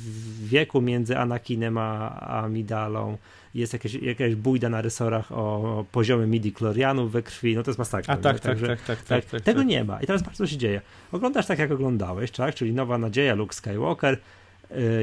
wieku 0.47 0.81
między 0.81 1.17
Anakinem 1.17 1.77
a, 1.77 2.19
a 2.19 2.49
Midalą, 2.49 3.17
jest 3.55 3.73
jakaś, 3.73 3.93
jakaś 3.93 4.35
bójda 4.35 4.69
na 4.69 4.81
rysorach 4.81 5.31
o 5.31 5.85
poziomie 5.91 6.27
midi 6.27 6.51
chlorianów 6.51 7.11
we 7.11 7.23
krwi, 7.23 7.55
no 7.55 7.63
to 7.63 7.71
jest 7.71 7.79
masakra. 7.79 8.13
A 8.13 8.17
tak, 8.17 8.39
tak, 8.39 8.59
tak, 8.59 8.81
tak, 8.81 9.01
tak, 9.03 9.25
tak, 9.25 9.41
Tego 9.41 9.59
tak. 9.59 9.67
nie 9.67 9.83
ma. 9.83 10.01
I 10.01 10.05
teraz 10.05 10.23
bardzo 10.23 10.47
się 10.47 10.57
dzieje. 10.57 10.81
Oglądasz 11.11 11.45
tak, 11.45 11.59
jak 11.59 11.71
oglądałeś, 11.71 12.31
tak? 12.31 12.55
Czyli 12.55 12.73
Nowa 12.73 12.97
Nadzieja, 12.97 13.35
Luke 13.35 13.55
Skywalker, 13.55 14.17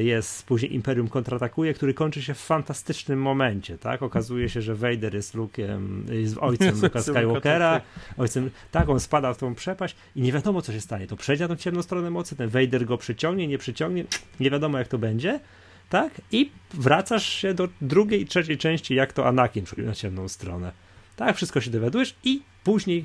jest 0.03 0.47
później 0.47 0.75
Imperium 0.75 1.09
kontratakuje, 1.09 1.75
który 1.75 1.95
kończy 1.95 2.23
się 2.23 2.35
w 2.35 2.39
fantastycznym 2.39 3.23
momencie, 3.23 3.79
tak? 3.79 4.03
Okazuje 4.03 4.49
się, 4.49 4.63
że 4.63 4.75
Vader 4.75 5.15
jest 5.15 5.35
Luke'em, 5.35 6.11
jest 6.11 6.39
ojcem 6.39 6.81
Luka 6.83 7.03
Skywalkera, 7.03 7.81
ojcem, 8.17 8.51
tak, 8.71 8.89
on 8.89 9.01
spada 9.01 9.35
w 9.35 9.39
tą 9.39 9.55
przepaść 9.55 9.97
i 10.17 10.23
nie 10.23 10.33
wiadomo, 10.33 10.63
co 10.63 10.73
się 10.73 10.81
stanie. 10.81 11.07
To 11.07 11.17
przejdzie 11.17 11.45
na 11.45 11.49
tą 11.49 11.57
ciemną 11.57 11.83
stronę 11.83 12.11
mocy, 12.11 12.37
ten 12.37 12.49
Vader 12.49 12.87
go 12.87 12.99
przyciągnie, 12.99 13.47
nie 13.47 13.59
przyciągnie, 13.59 14.05
nie 14.41 14.51
wiadomo, 14.51 14.79
jak 14.79 14.89
to 14.89 14.99
będzie, 14.99 15.41
tak? 15.89 16.21
I 16.33 16.51
wracasz 16.75 17.27
się 17.27 17.55
do 17.55 17.69
drugiej 17.81 18.23
i 18.23 18.27
trzeciej 18.27 18.59
części, 18.59 18.95
jak 18.95 19.13
to 19.13 19.27
Anakin 19.27 19.65
przychodzi 19.65 19.89
na 19.89 19.95
ciemną 19.95 20.29
stronę. 20.29 20.73
Tak, 21.17 21.37
wszystko 21.37 21.61
się 21.61 21.71
dowiadujesz 21.71 22.15
i 22.25 22.43
później 22.65 23.05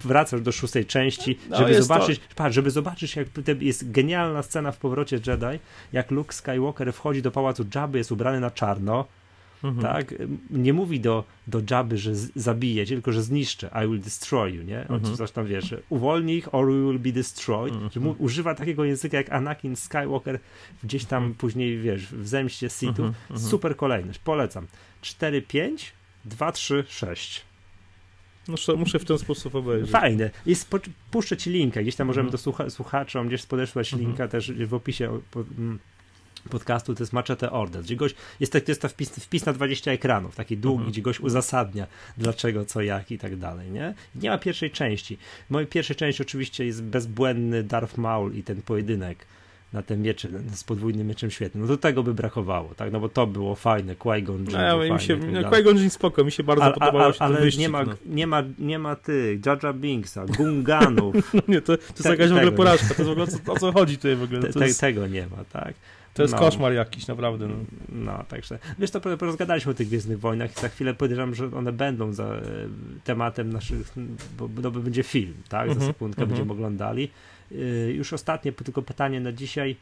wracasz 0.00 0.40
do 0.40 0.52
szóstej 0.52 0.86
części, 0.86 1.38
no, 1.50 1.58
żeby 1.58 1.82
zobaczyć, 1.82 2.18
to... 2.18 2.34
patrz, 2.34 2.54
żeby 2.54 2.70
zobaczyć, 2.70 3.16
jak 3.16 3.28
jest 3.60 3.90
genialna 3.90 4.42
scena 4.42 4.72
w 4.72 4.78
powrocie 4.78 5.16
Jedi, 5.26 5.58
jak 5.92 6.10
Luke 6.10 6.32
Skywalker 6.32 6.92
wchodzi 6.92 7.22
do 7.22 7.30
pałacu 7.30 7.64
Jabby, 7.74 7.98
jest 7.98 8.12
ubrany 8.12 8.40
na 8.40 8.50
czarno, 8.50 9.04
mhm. 9.64 9.94
tak? 9.94 10.14
Nie 10.50 10.72
mówi 10.72 11.00
do, 11.00 11.24
do 11.46 11.60
Jabby, 11.70 11.98
że 11.98 12.14
zabije 12.34 12.86
cię, 12.86 12.94
tylko 12.94 13.12
że 13.12 13.22
zniszczę, 13.22 13.70
I 13.84 13.88
will 13.88 14.00
destroy 14.00 14.50
you, 14.50 14.62
nie? 14.62 14.80
Mhm. 14.80 15.16
Coś 15.16 15.30
tam, 15.30 15.46
wiesz, 15.46 15.74
uwolnij 15.88 16.36
ich 16.36 16.54
or 16.54 16.66
we 16.66 16.72
will 16.72 16.98
be 16.98 17.12
destroyed. 17.12 17.74
Mhm. 17.74 18.04
Mu, 18.04 18.14
używa 18.18 18.54
takiego 18.54 18.84
języka 18.84 19.16
jak 19.16 19.32
Anakin 19.32 19.76
Skywalker 19.76 20.38
gdzieś 20.84 21.04
tam 21.04 21.22
mhm. 21.22 21.34
później, 21.34 21.78
wiesz, 21.78 22.06
w 22.06 22.28
zemście 22.28 22.70
Sithów. 22.70 23.06
Mhm. 23.06 23.14
Mhm. 23.30 23.50
Super 23.50 23.76
kolejność, 23.76 24.18
polecam. 24.18 24.66
4, 25.02 25.42
5, 25.42 25.92
2, 26.24 26.52
3, 26.52 26.84
6. 26.88 27.49
Muszę, 28.48 28.74
muszę 28.74 28.98
w 28.98 29.04
ten 29.04 29.18
sposób 29.18 29.54
obejrzeć. 29.54 29.90
Fajne. 29.90 30.30
Jest, 30.46 30.70
puszczę 31.10 31.36
ci 31.36 31.50
linkę, 31.50 31.82
gdzieś 31.82 31.96
tam 31.96 32.06
możemy 32.06 32.26
mhm. 32.26 32.32
do 32.32 32.38
słucha, 32.38 32.70
słuchaczom 32.70 33.28
gdzieś 33.28 33.46
podesłać 33.46 33.92
mhm. 33.92 34.08
linka 34.08 34.28
też 34.28 34.52
w 34.52 34.74
opisie 34.74 35.20
po, 35.30 35.40
mm, 35.40 35.78
podcastu, 36.50 36.94
to 36.94 37.02
jest 37.02 37.12
Machete 37.12 37.50
Order, 37.50 37.82
gdzie 37.82 37.96
goś, 37.96 38.14
jest, 38.40 38.52
to, 38.52 38.58
jest 38.68 38.82
to 38.82 38.88
wpis, 38.88 39.10
wpis 39.10 39.46
na 39.46 39.52
20 39.52 39.92
ekranów, 39.92 40.36
taki 40.36 40.56
długi, 40.56 40.76
mhm. 40.76 40.92
gdzie 40.92 41.02
goś 41.02 41.20
uzasadnia 41.20 41.86
dlaczego, 42.18 42.64
co, 42.64 42.82
jak 42.82 43.10
i 43.10 43.18
tak 43.18 43.36
dalej, 43.36 43.70
nie? 43.70 43.94
Nie 44.14 44.30
ma 44.30 44.38
pierwszej 44.38 44.70
części. 44.70 45.18
W 45.46 45.50
mojej 45.50 45.66
pierwszej 45.66 45.96
części 45.96 46.22
oczywiście 46.22 46.66
jest 46.66 46.82
bezbłędny 46.82 47.62
Darth 47.62 47.98
Maul 47.98 48.34
i 48.34 48.42
ten 48.42 48.62
pojedynek 48.62 49.26
na 49.72 49.82
ten 49.82 50.02
miecz 50.02 50.26
z 50.54 50.64
podwójnym 50.64 51.06
mieczem 51.06 51.30
świetnym. 51.30 51.62
No 51.62 51.68
do 51.68 51.76
tego 51.76 52.02
by 52.02 52.14
brakowało, 52.14 52.74
tak? 52.76 52.92
No 52.92 53.00
bo 53.00 53.08
to 53.08 53.26
było 53.26 53.54
fajne, 53.54 53.94
Qui-Gon 53.94 54.38
no, 54.52 54.94
mi 54.94 55.00
się, 55.00 55.16
no, 55.16 55.40
Qui-Gon 55.50 55.78
Jinn 55.78 55.90
spoko, 55.90 56.24
mi 56.24 56.32
się 56.32 56.42
bardzo 56.42 56.64
a, 56.64 56.70
podobało 56.70 57.04
a, 57.04 57.12
a, 57.18 57.24
Ale 57.24 57.40
wyścig, 57.40 57.60
nie, 57.60 57.68
ma, 57.68 57.84
no. 57.84 57.92
nie, 58.06 58.26
ma, 58.26 58.42
nie 58.58 58.78
ma 58.78 58.96
tych, 58.96 59.46
Jaja 59.46 59.72
Binksa, 59.72 60.26
Gunganów. 60.26 61.34
no 61.34 61.40
nie, 61.48 61.60
to, 61.60 61.76
to 61.76 61.82
jest 61.82 62.04
jakaś 62.04 62.30
w 62.30 62.36
ogóle 62.36 62.52
porażka, 62.52 62.94
to 62.94 63.02
jest 63.02 63.08
w 63.08 63.10
ogóle 63.10 63.26
o 63.46 63.58
co 63.58 63.72
chodzi 63.72 63.96
tutaj 63.96 64.16
w 64.16 64.22
ogóle. 64.22 64.40
No 64.40 64.60
te, 64.60 64.66
jest... 64.66 64.80
Tego 64.80 65.06
nie 65.06 65.26
ma, 65.26 65.44
tak? 65.52 65.74
To 66.14 66.22
jest 66.22 66.34
no. 66.34 66.40
koszmar 66.40 66.72
jakiś, 66.72 67.06
naprawdę. 67.06 67.48
No, 67.48 67.54
no 67.88 68.24
także. 68.28 68.58
Wiesz, 68.78 68.90
to 68.90 69.00
rozgadaliśmy 69.20 69.72
o 69.72 69.74
tych 69.74 69.88
Gwiezdnych 69.88 70.20
Wojnach 70.20 70.56
i 70.56 70.60
za 70.60 70.68
chwilę 70.68 70.94
podejrzewam, 70.94 71.34
że 71.34 71.50
one 71.56 71.72
będą 71.72 72.12
za 72.12 72.24
e, 72.24 72.42
tematem 73.04 73.52
naszych, 73.52 73.92
bo, 74.38 74.48
bo 74.48 74.70
będzie 74.70 75.02
film, 75.02 75.34
tak? 75.48 75.68
Za 75.68 75.72
mhm, 75.72 75.92
sekundkę 75.92 76.22
-hmm. 76.22 76.26
będziemy 76.26 76.52
oglądali. 76.52 77.10
Y, 77.52 77.92
już 77.96 78.12
ostatnie 78.12 78.52
tylko 78.52 78.82
pytanie 78.82 79.20
na 79.20 79.32
dzisiaj 79.32 79.76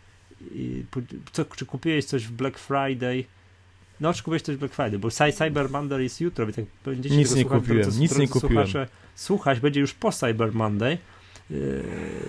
co, 1.32 1.44
czy 1.44 1.66
kupiłeś 1.66 2.04
coś 2.04 2.24
w 2.24 2.32
Black 2.32 2.58
Friday? 2.58 3.24
No, 4.00 4.14
czy 4.14 4.22
kupiłeś 4.22 4.42
coś 4.42 4.56
w 4.56 4.58
Black 4.58 4.74
Friday, 4.74 4.98
bo 4.98 5.10
Cyber 5.10 5.70
Monday 5.70 6.02
jest 6.02 6.20
jutro, 6.20 6.46
więc 6.46 6.56
jak 6.56 6.66
będziecie 6.84 7.16
nic 7.16 7.34
nie 7.34 7.42
słuchać, 7.42 7.60
kupiłem, 7.60 7.90
to, 7.90 7.96
nic 7.98 8.18
nie 8.18 8.28
kupiłem. 8.28 8.66
słuchać, 9.14 9.60
będzie 9.60 9.80
już 9.80 9.94
po 9.94 10.12
Cyber 10.12 10.52
Monday. 10.54 10.98
Yy, 11.50 11.84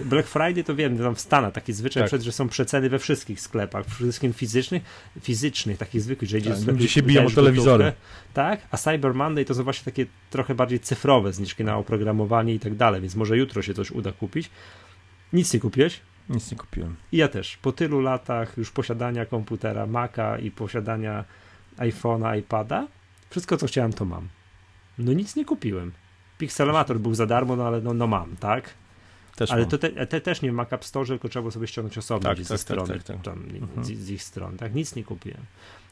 Black 0.06 0.28
Friday 0.28 0.64
to 0.64 0.76
wiem, 0.76 0.98
tam 0.98 1.16
w 1.16 1.20
Stanach 1.20 1.54
taki 1.54 1.74
zwyczaj, 1.74 2.04
tak. 2.04 2.08
przed, 2.08 2.22
że 2.22 2.32
są 2.32 2.50
przeceny 2.50 2.90
we 2.90 3.00
wszystkich 3.00 3.42
sklepach, 3.42 3.86
przede 3.86 4.04
wszystkim 4.04 4.34
fizycznych, 4.34 4.84
fizycznych, 5.22 5.78
takich 5.78 6.02
zwykłych, 6.02 6.30
że 6.30 6.38
idziesz 6.38 6.66
tak, 6.66 6.76
gdzie 6.76 6.88
się 6.88 7.02
biją 7.02 7.26
o 7.26 7.30
telewizory. 7.30 7.94
Tak, 8.34 8.68
a 8.72 8.78
Cyber 8.78 9.14
Monday 9.14 9.46
to 9.46 9.54
są 9.54 9.64
właśnie 9.64 9.86
takie 9.86 10.06
trochę 10.30 10.56
bardziej 10.56 10.80
cyfrowe 10.80 11.34
zniżki 11.34 11.64
na 11.64 11.78
oprogramowanie 11.78 12.54
i 12.54 12.60
tak 12.60 12.76
dalej, 12.76 13.02
więc 13.02 13.16
może 13.16 13.38
jutro 13.38 13.62
się 13.62 13.74
coś 13.74 13.92
uda 13.92 14.12
kupić. 14.12 14.50
Nic 15.34 15.54
nie 15.54 15.60
kupiłeś? 15.60 16.02
Nic 16.30 16.52
nie 16.52 16.58
kupiłem. 16.58 16.96
I 17.12 17.18
ja 17.18 17.28
też. 17.28 17.58
Po 17.58 17.72
tylu 17.72 18.02
latach 18.02 18.58
już 18.58 18.72
posiadania 18.72 19.26
komputera 19.26 19.86
Maca 19.86 20.38
i 20.38 20.52
posiadania 20.52 21.26
iPhone'a, 21.78 22.38
iPada, 22.38 22.88
wszystko 23.30 23.58
co 23.58 23.68
chciałem 23.68 23.94
to 23.94 24.06
mam. 24.06 24.28
No 24.98 25.14
nic 25.14 25.36
nie 25.36 25.46
kupiłem. 25.46 25.92
Pixelamator 26.38 27.00
był 27.00 27.16
za 27.16 27.26
darmo, 27.26 27.56
no 27.56 27.68
ale 27.68 27.82
no, 27.82 27.94
no 27.94 28.08
mam, 28.08 28.36
tak? 28.36 28.74
Też 29.36 29.52
ale 29.52 29.62
mam. 29.62 29.70
to 29.70 29.78
te, 29.78 30.08
te, 30.08 30.22
też 30.22 30.42
nie 30.42 30.52
w 30.52 30.54
Mac 30.54 30.74
App 30.74 30.86
Store, 30.86 31.08
tylko 31.08 31.30
trzeba 31.30 31.52
sobie 31.52 31.68
ściągnąć 31.68 31.98
osobno 31.98 32.30
tak, 32.30 32.38
tak, 32.38 32.48
tak 32.48 32.60
strony, 32.60 32.94
tak, 32.94 33.04
tak, 33.04 33.22
tam, 33.22 33.44
mhm. 33.62 33.86
z, 33.86 33.88
z, 33.88 34.10
ich 34.10 34.24
stron. 34.24 34.58
Tak, 34.58 34.76
nic 34.76 34.96
nie 34.96 35.04
kupiłem. 35.04 35.42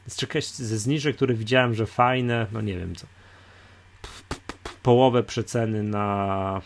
Z 0.06 0.56
ze 0.56 0.78
zniżek, 0.78 1.16
które 1.16 1.34
widziałem, 1.34 1.74
że 1.74 1.86
fajne, 1.86 2.46
no 2.52 2.60
nie 2.60 2.78
wiem 2.78 2.94
co. 2.94 3.06
Połowę 4.82 5.22
przeceny 5.22 5.82
na. 5.82 6.60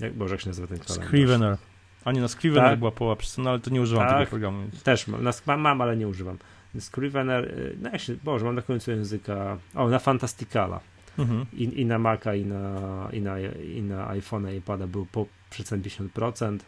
Jak 0.00 0.14
Boże, 0.14 0.34
jak 0.34 0.40
się 0.40 0.48
nazywa 0.48 0.66
ten 0.68 0.78
kalendarz? 0.78 1.08
Scrivener. 1.08 1.56
A 2.04 2.12
nie, 2.12 2.20
na 2.20 2.28
Scrivener 2.28 2.70
Tak. 2.70 2.78
była 2.78 2.90
połowa 2.90 3.16
przestrzeni, 3.16 3.48
ale 3.48 3.60
to 3.60 3.70
nie 3.70 3.80
używam 3.80 4.08
Tak. 4.08 4.18
tego 4.18 4.30
programu. 4.30 4.62
Więc... 4.62 4.82
Też 4.82 5.08
mam, 5.08 5.24
na, 5.46 5.56
mam, 5.56 5.80
ale 5.80 5.96
nie 5.96 6.08
używam. 6.08 6.38
Scrivener, 6.80 7.44
y, 7.44 7.76
no 7.82 7.90
jak 7.92 8.00
się, 8.00 8.16
Boże, 8.24 8.44
mam 8.44 8.54
na 8.54 8.62
końcu 8.62 8.90
języka, 8.90 9.58
o, 9.74 9.88
na 9.88 9.98
Fantasticala. 9.98 10.80
Mhm. 11.18 11.46
I, 11.52 11.80
i 11.80 11.86
na 11.86 11.98
Maca, 11.98 12.34
i 12.34 12.44
na, 12.44 13.08
i 13.12 13.20
na, 13.20 13.40
i 13.76 13.82
na 13.82 14.08
iPhone'a 14.08 14.52
i 14.54 14.56
iPada 14.56 14.86
był 14.86 15.06
po 15.06 15.26
przecen 15.50 15.82
50%. 15.82 16.58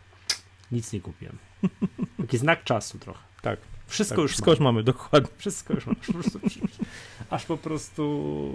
Nic 0.72 0.92
nie 0.92 1.00
kupiłem. 1.00 1.36
Taki 2.20 2.38
znak 2.38 2.64
czasu 2.64 2.98
trochę. 2.98 3.20
Tak. 3.42 3.58
Wszystko 3.86 4.16
Tak, 4.16 4.22
już 4.22 4.30
wszystko 4.30 4.50
mam. 4.50 4.52
już 4.54 4.60
mamy, 4.60 4.82
dokładnie. 4.82 5.30
Wszystko 5.38 5.74
już 5.74 5.86
mam. 5.86 5.96
Aż 7.30 7.44
po 7.44 7.56
prostu, 7.56 8.52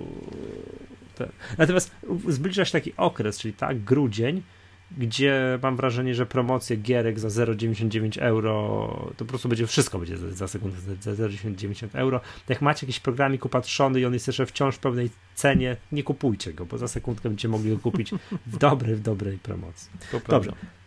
ten. 1.16 1.30
Natomiast 1.58 1.92
zbliża 2.28 2.66
się 2.66 2.72
taki 2.72 2.94
okres, 2.98 3.40
czyli 3.40 3.54
tak, 3.54 3.80
grudzień, 3.84 4.42
gdzie 4.98 5.60
mam 5.64 5.76
wrażenie, 5.76 6.16
że 6.16 6.26
promocje 6.26 6.78
gierek 6.78 7.20
za 7.20 7.28
0,99 7.28 8.22
euro, 8.22 8.88
to 9.18 9.26
po 9.26 9.30
prostu 9.30 9.50
będzie 9.50 9.68
wszystko 9.68 10.00
będzie 10.00 10.18
za, 10.18 10.32
za 10.32 10.48
sekundę 10.48 10.78
za 11.02 11.12
0,99 11.12 11.88
euro. 11.94 12.22
Jak 12.50 12.62
macie 12.62 12.86
jakiś 12.86 13.00
programik 13.00 13.46
upatrzony 13.46 14.00
i 14.00 14.06
on 14.06 14.14
jest 14.14 14.28
jeszcze 14.28 14.46
wciąż 14.46 14.76
w 14.76 14.80
pełnej 14.80 15.10
cenie, 15.36 15.78
nie 15.92 16.04
kupujcie 16.04 16.54
go, 16.54 16.66
bo 16.66 16.78
za 16.78 16.88
sekundkę 16.88 17.30
będziecie 17.30 17.48
mogli 17.48 17.72
go 17.72 17.78
kupić 17.78 18.12
w 18.48 18.58
dobrej, 18.58 18.96
w 18.96 19.02
dobrej 19.02 19.38
promocji. 19.38 19.90
Y, 20.48 20.81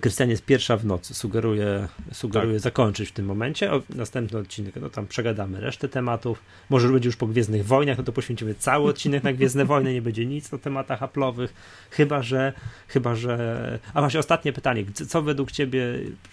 Krystian 0.00 0.30
jest 0.30 0.44
pierwsza 0.44 0.76
w 0.76 0.84
nocy. 0.84 1.14
Sugeruję, 1.14 1.88
sugeruję 2.12 2.52
Tak. 2.54 2.62
zakończyć 2.62 3.08
w 3.08 3.12
tym 3.12 3.26
momencie. 3.26 3.72
O, 3.72 3.82
następny 3.94 4.38
odcinek, 4.38 4.74
no 4.80 4.90
tam 4.90 5.06
przegadamy 5.06 5.60
resztę 5.60 5.88
tematów. 5.88 6.42
Może 6.70 6.88
będzie 6.88 7.08
już 7.08 7.16
po 7.16 7.26
Gwiezdnych 7.26 7.66
Wojnach, 7.66 7.98
no 7.98 8.04
to 8.04 8.12
poświęcimy 8.12 8.54
cały 8.54 8.90
odcinek 8.90 9.22
na 9.22 9.32
Gwiezdne 9.32 9.64
Wojny, 9.64 9.92
nie 9.94 10.02
będzie 10.02 10.26
nic 10.26 10.54
o 10.54 10.58
tematach 10.58 10.98
haplowych. 11.00 11.54
Chyba, 11.90 12.22
że, 12.22 12.52
chyba, 12.88 13.14
że... 13.14 13.78
A 13.94 14.00
właśnie 14.00 14.20
ostatnie 14.20 14.52
pytanie. 14.52 14.84
Co 15.08 15.22
według 15.22 15.52
ciebie, 15.52 15.84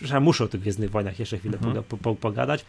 ja 0.09 0.19
muszę 0.19 0.43
o 0.43 0.47
tych 0.47 0.61
Gwiezdnych 0.61 0.91
Wojnach 0.91 1.19
jeszcze 1.19 1.38
chwilę 1.38 1.57
Mhm. 1.57 1.84
po, 1.84 1.97
po, 1.97 2.15
pogadać. 2.15 2.65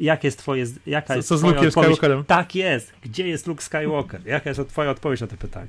Jakie 0.00 0.28
jest 0.28 0.38
twoje, 0.38 0.64
jaka 0.86 1.06
Co, 1.08 1.14
jest 1.16 1.28
co 1.28 1.36
z 1.36 1.40
twoja 1.40 1.52
Luke'em 1.54 1.56
odpowiedź? 1.68 1.72
Skywalkerem? 1.72 2.24
Tak 2.24 2.54
jest. 2.54 2.92
Gdzie 3.02 3.28
jest 3.28 3.46
Luke 3.46 3.62
Skywalker? 3.62 4.26
Jaka 4.26 4.50
jest 4.50 4.68
twoja 4.68 4.90
odpowiedź 4.90 5.20
na 5.20 5.26
to 5.26 5.36
pytanie? 5.36 5.68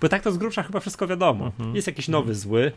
Bo 0.00 0.08
tak 0.08 0.22
to 0.22 0.32
z 0.32 0.38
grubsza 0.38 0.62
chyba 0.62 0.80
wszystko 0.80 1.06
wiadomo. 1.06 1.46
Mhm. 1.46 1.76
Jest 1.76 1.86
jakiś 1.86 2.08
nowy 2.08 2.34
zły, 2.34 2.72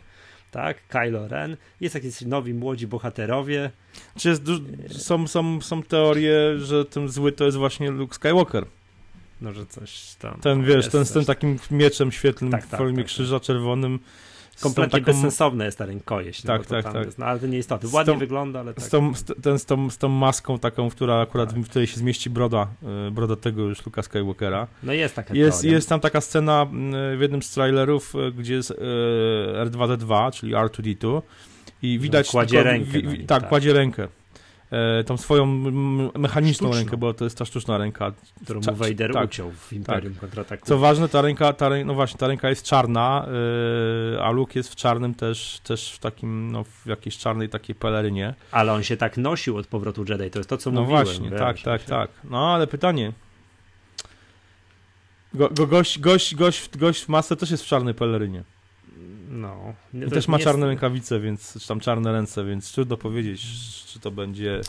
tak? 0.50 0.76
Kylo 0.88 1.28
Ren. 1.28 1.56
Jest 1.80 1.94
jakiś 1.94 2.20
nowi 2.20 2.54
młodzi 2.54 2.86
bohaterowie. 2.86 3.70
Czy 4.16 4.28
jest 4.28 4.42
są, 4.90 5.26
są, 5.26 5.60
są 5.60 5.82
teorie, 5.82 6.58
że 6.58 6.84
tym 6.84 7.08
zły 7.08 7.32
to 7.32 7.44
jest 7.44 7.56
właśnie 7.56 7.90
Luke 7.90 8.14
Skywalker. 8.14 8.64
No, 9.40 9.52
że 9.52 9.66
coś 9.66 10.14
tam. 10.18 10.40
Ten, 10.40 10.64
wiesz, 10.64 10.88
ten 10.88 11.04
z 11.04 11.12
tym 11.12 11.24
takim 11.24 11.58
mieczem 11.70 12.12
świetlnym 12.12 12.52
Tak, 12.52 12.66
w 12.66 12.70
tak, 12.70 12.78
formie 12.78 12.96
tak, 12.96 13.06
krzyża 13.06 13.40
czerwonym. 13.40 13.98
Kompletnie 14.62 15.00
taką- 15.00 15.12
bezsensowne 15.12 15.64
jest 15.64 15.78
ta 15.78 15.86
rękojeść. 15.86 16.44
No, 16.44 16.46
Tak, 16.48 16.66
to 16.66 16.70
tak, 16.74 16.84
tam 16.84 16.92
tak. 16.92 17.06
Jest, 17.06 17.18
no, 17.18 17.26
ale 17.26 17.40
to 17.40 17.46
nie. 17.46 17.62
Z 17.62 17.68
Ładnie 17.92 18.12
tą- 18.14 18.18
wygląda, 18.18 18.60
ale 18.60 18.74
tak. 18.74 18.84
Z 18.84 18.88
tą, 18.88 19.14
z, 19.14 19.24
ten, 19.42 19.58
z, 19.58 19.64
tą, 19.64 19.90
z 19.90 19.98
tą 19.98 20.08
maską 20.08 20.58
taką, 20.58 20.90
która 20.90 21.20
akurat 21.20 21.48
Tak. 21.54 21.58
w 21.58 21.68
której 21.68 21.86
się 21.86 21.96
zmieści 21.96 22.30
broda, 22.30 22.66
y, 23.08 23.10
broda 23.10 23.36
tego 23.36 23.62
już 23.62 23.86
Luka 23.86 24.02
Skywalkera. 24.02 24.66
No 24.82 24.92
jest 24.92 25.14
taka 25.14 25.34
Jest, 25.34 25.58
teoria. 25.60 25.76
jest 25.76 25.88
tam 25.88 26.00
taka 26.00 26.20
scena 26.20 26.66
y, 27.14 27.16
w 27.16 27.20
jednym 27.20 27.42
z 27.42 27.50
trailerów, 27.50 28.14
y, 28.14 28.32
gdzie 28.32 28.54
jest 28.54 28.70
y, 28.70 28.74
R2D2, 29.64 30.32
czyli 30.32 30.54
R2D2 30.54 31.22
i 31.82 31.98
widać... 31.98 32.26
No, 32.26 32.32
kładzie 32.32 32.56
tylko- 32.56 32.70
rękę 32.70 33.02
na 33.02 33.12
nim, 33.12 33.26
tak, 33.26 33.40
tak. 33.40 33.48
kładzie 33.48 33.72
rękę. 33.72 34.08
E, 34.70 35.04
tą 35.04 35.16
swoją 35.16 35.46
mechaniczną 36.18 36.66
Sztuczną. 36.68 36.78
rękę, 36.80 36.96
bo 36.96 37.14
to 37.14 37.24
jest 37.24 37.38
ta 37.38 37.44
sztuczna 37.44 37.78
ręka. 37.78 38.12
którą 38.44 38.60
Cza- 38.60 38.74
Vader 38.74 39.12
tak, 39.12 39.24
uciął 39.24 39.50
w 39.50 39.72
Imperium 39.72 40.14
kontrataku. 40.14 40.66
Co 40.66 40.78
ważne, 40.78 41.08
ta 41.08 41.22
ręka, 41.22 41.52
ta 41.52 41.68
no 41.84 41.94
właśnie, 41.94 42.18
ta 42.18 42.26
ręka 42.28 42.48
jest 42.48 42.64
czarna, 42.66 43.26
yy, 44.12 44.22
a 44.22 44.30
Luke 44.30 44.52
jest 44.58 44.72
w 44.72 44.76
czarnym 44.76 45.14
też, 45.14 45.60
też 45.64 45.92
w 45.92 45.98
takim, 45.98 46.52
no 46.52 46.64
w 46.64 46.86
jakiejś 46.86 47.18
czarnej 47.18 47.48
takiej 47.48 47.74
pelerynie. 47.74 48.34
Ale 48.52 48.72
on 48.72 48.82
się 48.82 48.96
tak 48.96 49.16
nosił 49.16 49.56
od 49.56 49.66
powrotu 49.66 50.04
Jedi. 50.08 50.30
To 50.30 50.38
jest 50.38 50.50
to, 50.50 50.56
co 50.58 50.70
No 50.70 50.80
mówiłem. 50.82 51.04
właśnie, 51.04 51.30
wiesz, 51.30 51.38
tak, 51.38 51.58
tak, 51.62 51.80
że- 51.80 51.86
tak. 51.86 52.10
No 52.24 52.54
ale 52.54 52.66
pytanie. 52.66 53.12
Go, 55.34 55.48
go, 55.50 55.66
gość, 55.66 55.98
gość, 55.98 56.34
gość, 56.34 56.76
gość 56.78 57.04
w 57.04 57.08
masce 57.08 57.36
też 57.36 57.50
jest 57.50 57.64
w 57.64 57.66
czarnej 57.66 57.94
pelerynie. 57.94 58.42
No. 59.30 59.74
I 59.94 60.00
To 60.00 60.10
też 60.10 60.28
ma 60.28 60.38
nie 60.38 60.44
czarne 60.44 60.66
jest- 60.66 60.70
rękawice, 60.70 61.20
więc, 61.20 61.58
czy 61.62 61.68
tam 61.68 61.80
czarne 61.80 62.12
ręce, 62.12 62.44
więc 62.44 62.72
trudno 62.72 62.96
powiedzieć, 62.96 63.40
czy 63.86 64.00
to 64.00 64.10
będzie, 64.10 64.60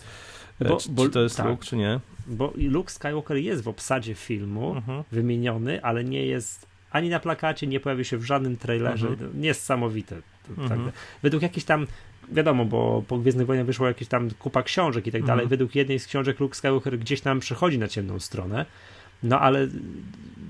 e, 0.61 0.65
Bo- 0.69 0.77
czy, 0.77 0.89
bo- 0.89 1.03
czy 1.03 1.09
to 1.09 1.21
jest 1.21 1.37
tak. 1.37 1.45
Luke, 1.45 1.65
czy 1.65 1.75
nie. 1.77 1.99
Bo 2.27 2.51
i 2.57 2.67
Luke 2.67 2.91
Skywalker 2.91 3.37
jest 3.37 3.63
w 3.63 3.67
obsadzie 3.67 4.15
filmu 4.15 4.75
Mhm. 4.75 5.03
wymieniony, 5.11 5.83
ale 5.83 6.03
nie 6.03 6.25
jest 6.25 6.67
ani 6.91 7.09
na 7.09 7.19
plakacie, 7.19 7.67
nie 7.67 7.79
pojawi 7.79 8.05
się 8.05 8.17
w 8.17 8.23
żadnym 8.23 8.57
trailerze. 8.57 9.07
Mhm. 9.07 9.41
Niesamowite. 9.41 10.15
To, 10.55 10.61
Mhm. 10.61 10.85
tak. 10.85 10.93
Według 11.23 11.43
jakichś 11.43 11.65
tam, 11.65 11.87
wiadomo, 12.31 12.65
bo 12.65 13.03
po 13.07 13.17
Gwiezdnych 13.17 13.47
Wojnach 13.47 13.65
wyszło 13.65 13.87
jakieś 13.87 14.07
tam 14.07 14.29
kupa 14.31 14.63
książek 14.63 15.07
i 15.07 15.11
tak 15.11 15.21
dalej. 15.21 15.43
Mhm. 15.43 15.49
Według 15.49 15.75
jednej 15.75 15.99
z 15.99 16.07
książek 16.07 16.39
Luke 16.39 16.55
Skywalker 16.55 16.99
gdzieś 16.99 17.21
tam 17.21 17.39
przechodzi 17.39 17.77
na 17.79 17.87
ciemną 17.87 18.19
stronę. 18.19 18.65
No 19.23 19.39
ale 19.39 19.67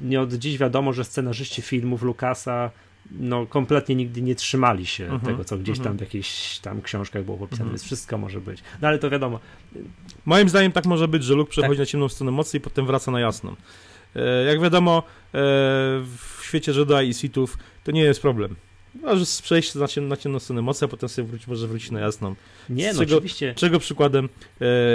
nie 0.01 0.21
od 0.21 0.33
dziś 0.33 0.57
wiadomo, 0.57 0.93
że 0.93 1.03
scenarzyści 1.03 1.61
filmów 1.61 2.01
Lucasa 2.03 2.71
no 3.11 3.45
kompletnie 3.45 3.95
nigdy 3.95 4.21
nie 4.21 4.35
trzymali 4.35 4.85
się 4.85 5.03
Mhm. 5.03 5.21
tego, 5.21 5.43
co 5.43 5.57
gdzieś 5.57 5.77
tam 5.77 5.87
Mhm. 5.87 5.97
w 5.97 6.01
jakichś 6.01 6.59
tam 6.59 6.81
książkach 6.81 7.23
było 7.25 7.37
opisane, 7.37 7.53
Mhm. 7.61 7.69
więc 7.69 7.83
wszystko 7.83 8.17
może 8.17 8.41
być. 8.41 8.63
No 8.81 8.87
ale 8.87 8.99
to 8.99 9.09
wiadomo, 9.09 9.39
Moim 10.25 10.49
zdaniem 10.49 10.71
tak 10.71 10.85
może 10.85 11.07
być, 11.07 11.23
że 11.23 11.33
Luke 11.33 11.51
przechodzi 11.51 11.73
Tak. 11.77 11.79
na 11.79 11.85
ciemną 11.85 12.09
stronę 12.09 12.31
mocy 12.31 12.57
i 12.57 12.61
potem 12.61 12.85
wraca 12.85 13.11
na 13.11 13.19
jasną. 13.19 13.55
E, 14.15 14.43
jak 14.43 14.61
wiadomo, 14.61 14.97
e, 14.99 15.31
w 16.03 16.37
świecie 16.41 16.71
Jedi 16.71 17.09
i 17.09 17.13
Sithów 17.13 17.57
to 17.83 17.91
nie 17.91 18.01
jest 18.01 18.21
problem. 18.21 18.55
Możesz 19.01 19.41
przejść 19.41 19.75
na, 19.75 19.87
ciem, 19.87 20.07
na 20.07 20.17
ciemną 20.17 20.39
stronę 20.39 20.61
mocy, 20.61 20.85
a 20.85 20.87
potem 20.87 21.09
sobie 21.09 21.27
wróci, 21.27 21.45
może 21.47 21.67
wrócić 21.67 21.91
na 21.91 21.99
jasną. 21.99 22.35
nie 22.69 22.93
no 22.93 22.99
czego- 22.99 23.15
oczywiście 23.15 23.53
Czego 23.55 23.79
przykładem 23.79 24.29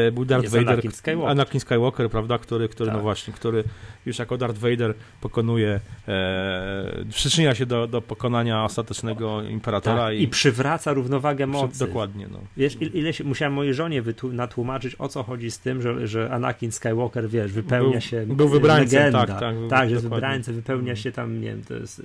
e, 0.09 0.13
był 0.13 0.25
Darth 0.25 0.43
jest 0.43 0.55
Vader, 0.55 0.69
Anakin 0.73 0.91
Skywalker. 0.93 1.31
Anakin 1.31 1.61
Skywalker, 1.61 2.11
prawda, 2.11 2.39
który, 2.39 2.69
który 2.69 2.87
no 2.91 2.95
Tak. 2.97 3.03
właśnie, 3.03 3.35
który 3.35 3.65
już 4.07 4.19
jako 4.19 4.39
Darth 4.39 4.59
Vader 4.59 4.95
pokonuje, 5.21 5.81
e, 6.09 7.05
przyczynia 7.11 7.55
się 7.55 7.67
do, 7.67 7.87
do 7.87 8.03
pokonania 8.03 8.65
ostatecznego 8.65 9.43
imperatora 9.43 9.97
tak, 10.07 10.15
i, 10.15 10.23
i 10.23 10.29
przywraca 10.29 10.93
równowagę 10.93 11.45
przy- 11.51 11.53
mocy. 11.63 11.79
dokładnie, 11.79 12.27
no. 12.33 12.39
Wiesz, 12.57 12.77
il- 12.81 12.91
ile 12.95 13.13
się, 13.13 13.25
musiałem 13.25 13.53
mojej 13.53 13.75
żonie 13.75 14.03
natłumaczyć, 14.33 14.97
o 14.99 15.09
co 15.09 15.23
chodzi 15.23 15.51
z 15.51 15.59
tym, 15.59 15.83
że, 15.83 16.07
że 16.09 16.31
Anakin 16.31 16.73
Skywalker, 16.73 17.29
wiesz, 17.29 17.53
wypełnia 17.53 17.91
Był- 17.93 18.01
się 18.01 18.27
był 18.27 18.49
wybrańcem, 18.49 18.99
legenda. 18.99 19.27
tak, 19.27 19.41
tak, 19.41 19.55
był- 19.57 19.69
tak, 19.69 19.89
że 19.89 19.95
jest 19.95 20.09
wybrańcem, 20.09 20.55
wypełnia 20.55 20.81
Mhm. 20.81 20.97
się 20.97 21.13
tam, 21.13 21.41
nie 21.41 21.49
wiem, 21.49 21.63
to 21.69 21.75
jest, 21.75 21.99
y, 21.99 22.03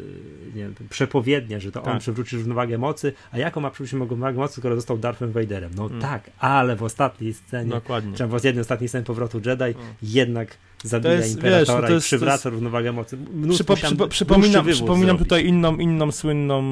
nie 0.55 0.61
wiem, 0.63 0.75
przepowiednia, 0.89 1.59
że 1.59 1.71
to 1.71 1.78
on 1.79 1.91
Tak. 1.93 1.99
przywróci 1.99 2.37
równowagę 2.37 2.77
mocy, 2.77 3.13
a 3.31 3.37
jaką 3.37 3.61
ma 3.61 3.71
przywrócić 3.71 3.99
równowagę 3.99 4.37
mocy, 4.37 4.59
skoro 4.59 4.75
został 4.75 4.97
Darthem 4.97 5.31
Vaderem? 5.31 5.71
No 5.75 5.85
Mm. 5.85 6.01
tak, 6.01 6.31
ale 6.39 6.75
w 6.75 6.83
ostatniej 6.83 7.33
scenie, 7.33 7.71
Dokładnie. 7.71 8.17
czy 8.17 8.27
w 8.27 8.43
jednej 8.43 8.61
ostatniej 8.61 8.87
scenie 8.89 9.05
powrotu 9.05 9.37
Jedi, 9.45 9.63
Mm. 9.63 9.75
jednak 10.03 10.57
zabija 10.83 11.13
jest, 11.13 11.27
wiesz, 11.27 11.35
imperatora 11.35 11.81
no 11.81 11.87
to 11.87 11.93
jest- 11.93 12.05
i 12.05 12.09
przywraca 12.09 12.43
to 12.43 12.49
jest- 12.49 12.53
równowagę 12.53 12.91
mocy. 12.91 13.17
Mnóstwo 13.17 13.75
Przypo, 13.75 13.87
przypo, 13.87 14.07
przypominam 14.07 14.65
przypominam 14.65 15.17
tutaj 15.17 15.45
inną, 15.45 15.77
inną 15.77 16.11
słynną 16.11 16.63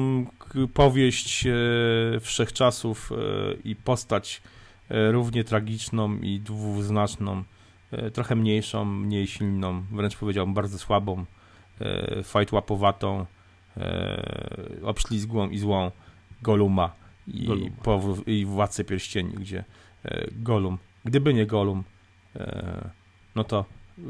powieść 0.74 1.46
e, 1.46 2.20
wszechczasów 2.20 3.10
e, 3.12 3.16
i 3.64 3.76
postać 3.76 4.42
e, 4.90 5.12
równie 5.12 5.44
tragiczną 5.44 6.16
i 6.20 6.40
dwuznaczną, 6.40 7.42
e, 7.92 8.10
trochę 8.10 8.36
mniejszą, 8.36 8.84
mniej 8.84 9.26
silną, 9.26 9.82
wręcz 9.92 10.16
powiedziałbym 10.16 10.54
bardzo 10.54 10.78
słabą, 10.78 11.24
e, 11.80 12.22
fight 12.24 12.52
łapowatą, 12.52 13.26
e, 13.78 14.80
obślizgłą 14.82 15.48
i 15.50 15.58
złą 15.58 15.90
Goluma 16.42 16.92
i, 17.26 17.46
Goluma. 17.46 18.22
i 18.26 18.44
Władcę 18.44 18.84
Pierścieni, 18.84 19.34
gdzie 19.34 19.64
e, 20.04 20.28
Golum, 20.32 20.78
gdyby 21.04 21.34
nie 21.34 21.46
Golum, 21.46 21.84
e, 22.36 22.90
no 23.34 23.44
to 23.44 23.64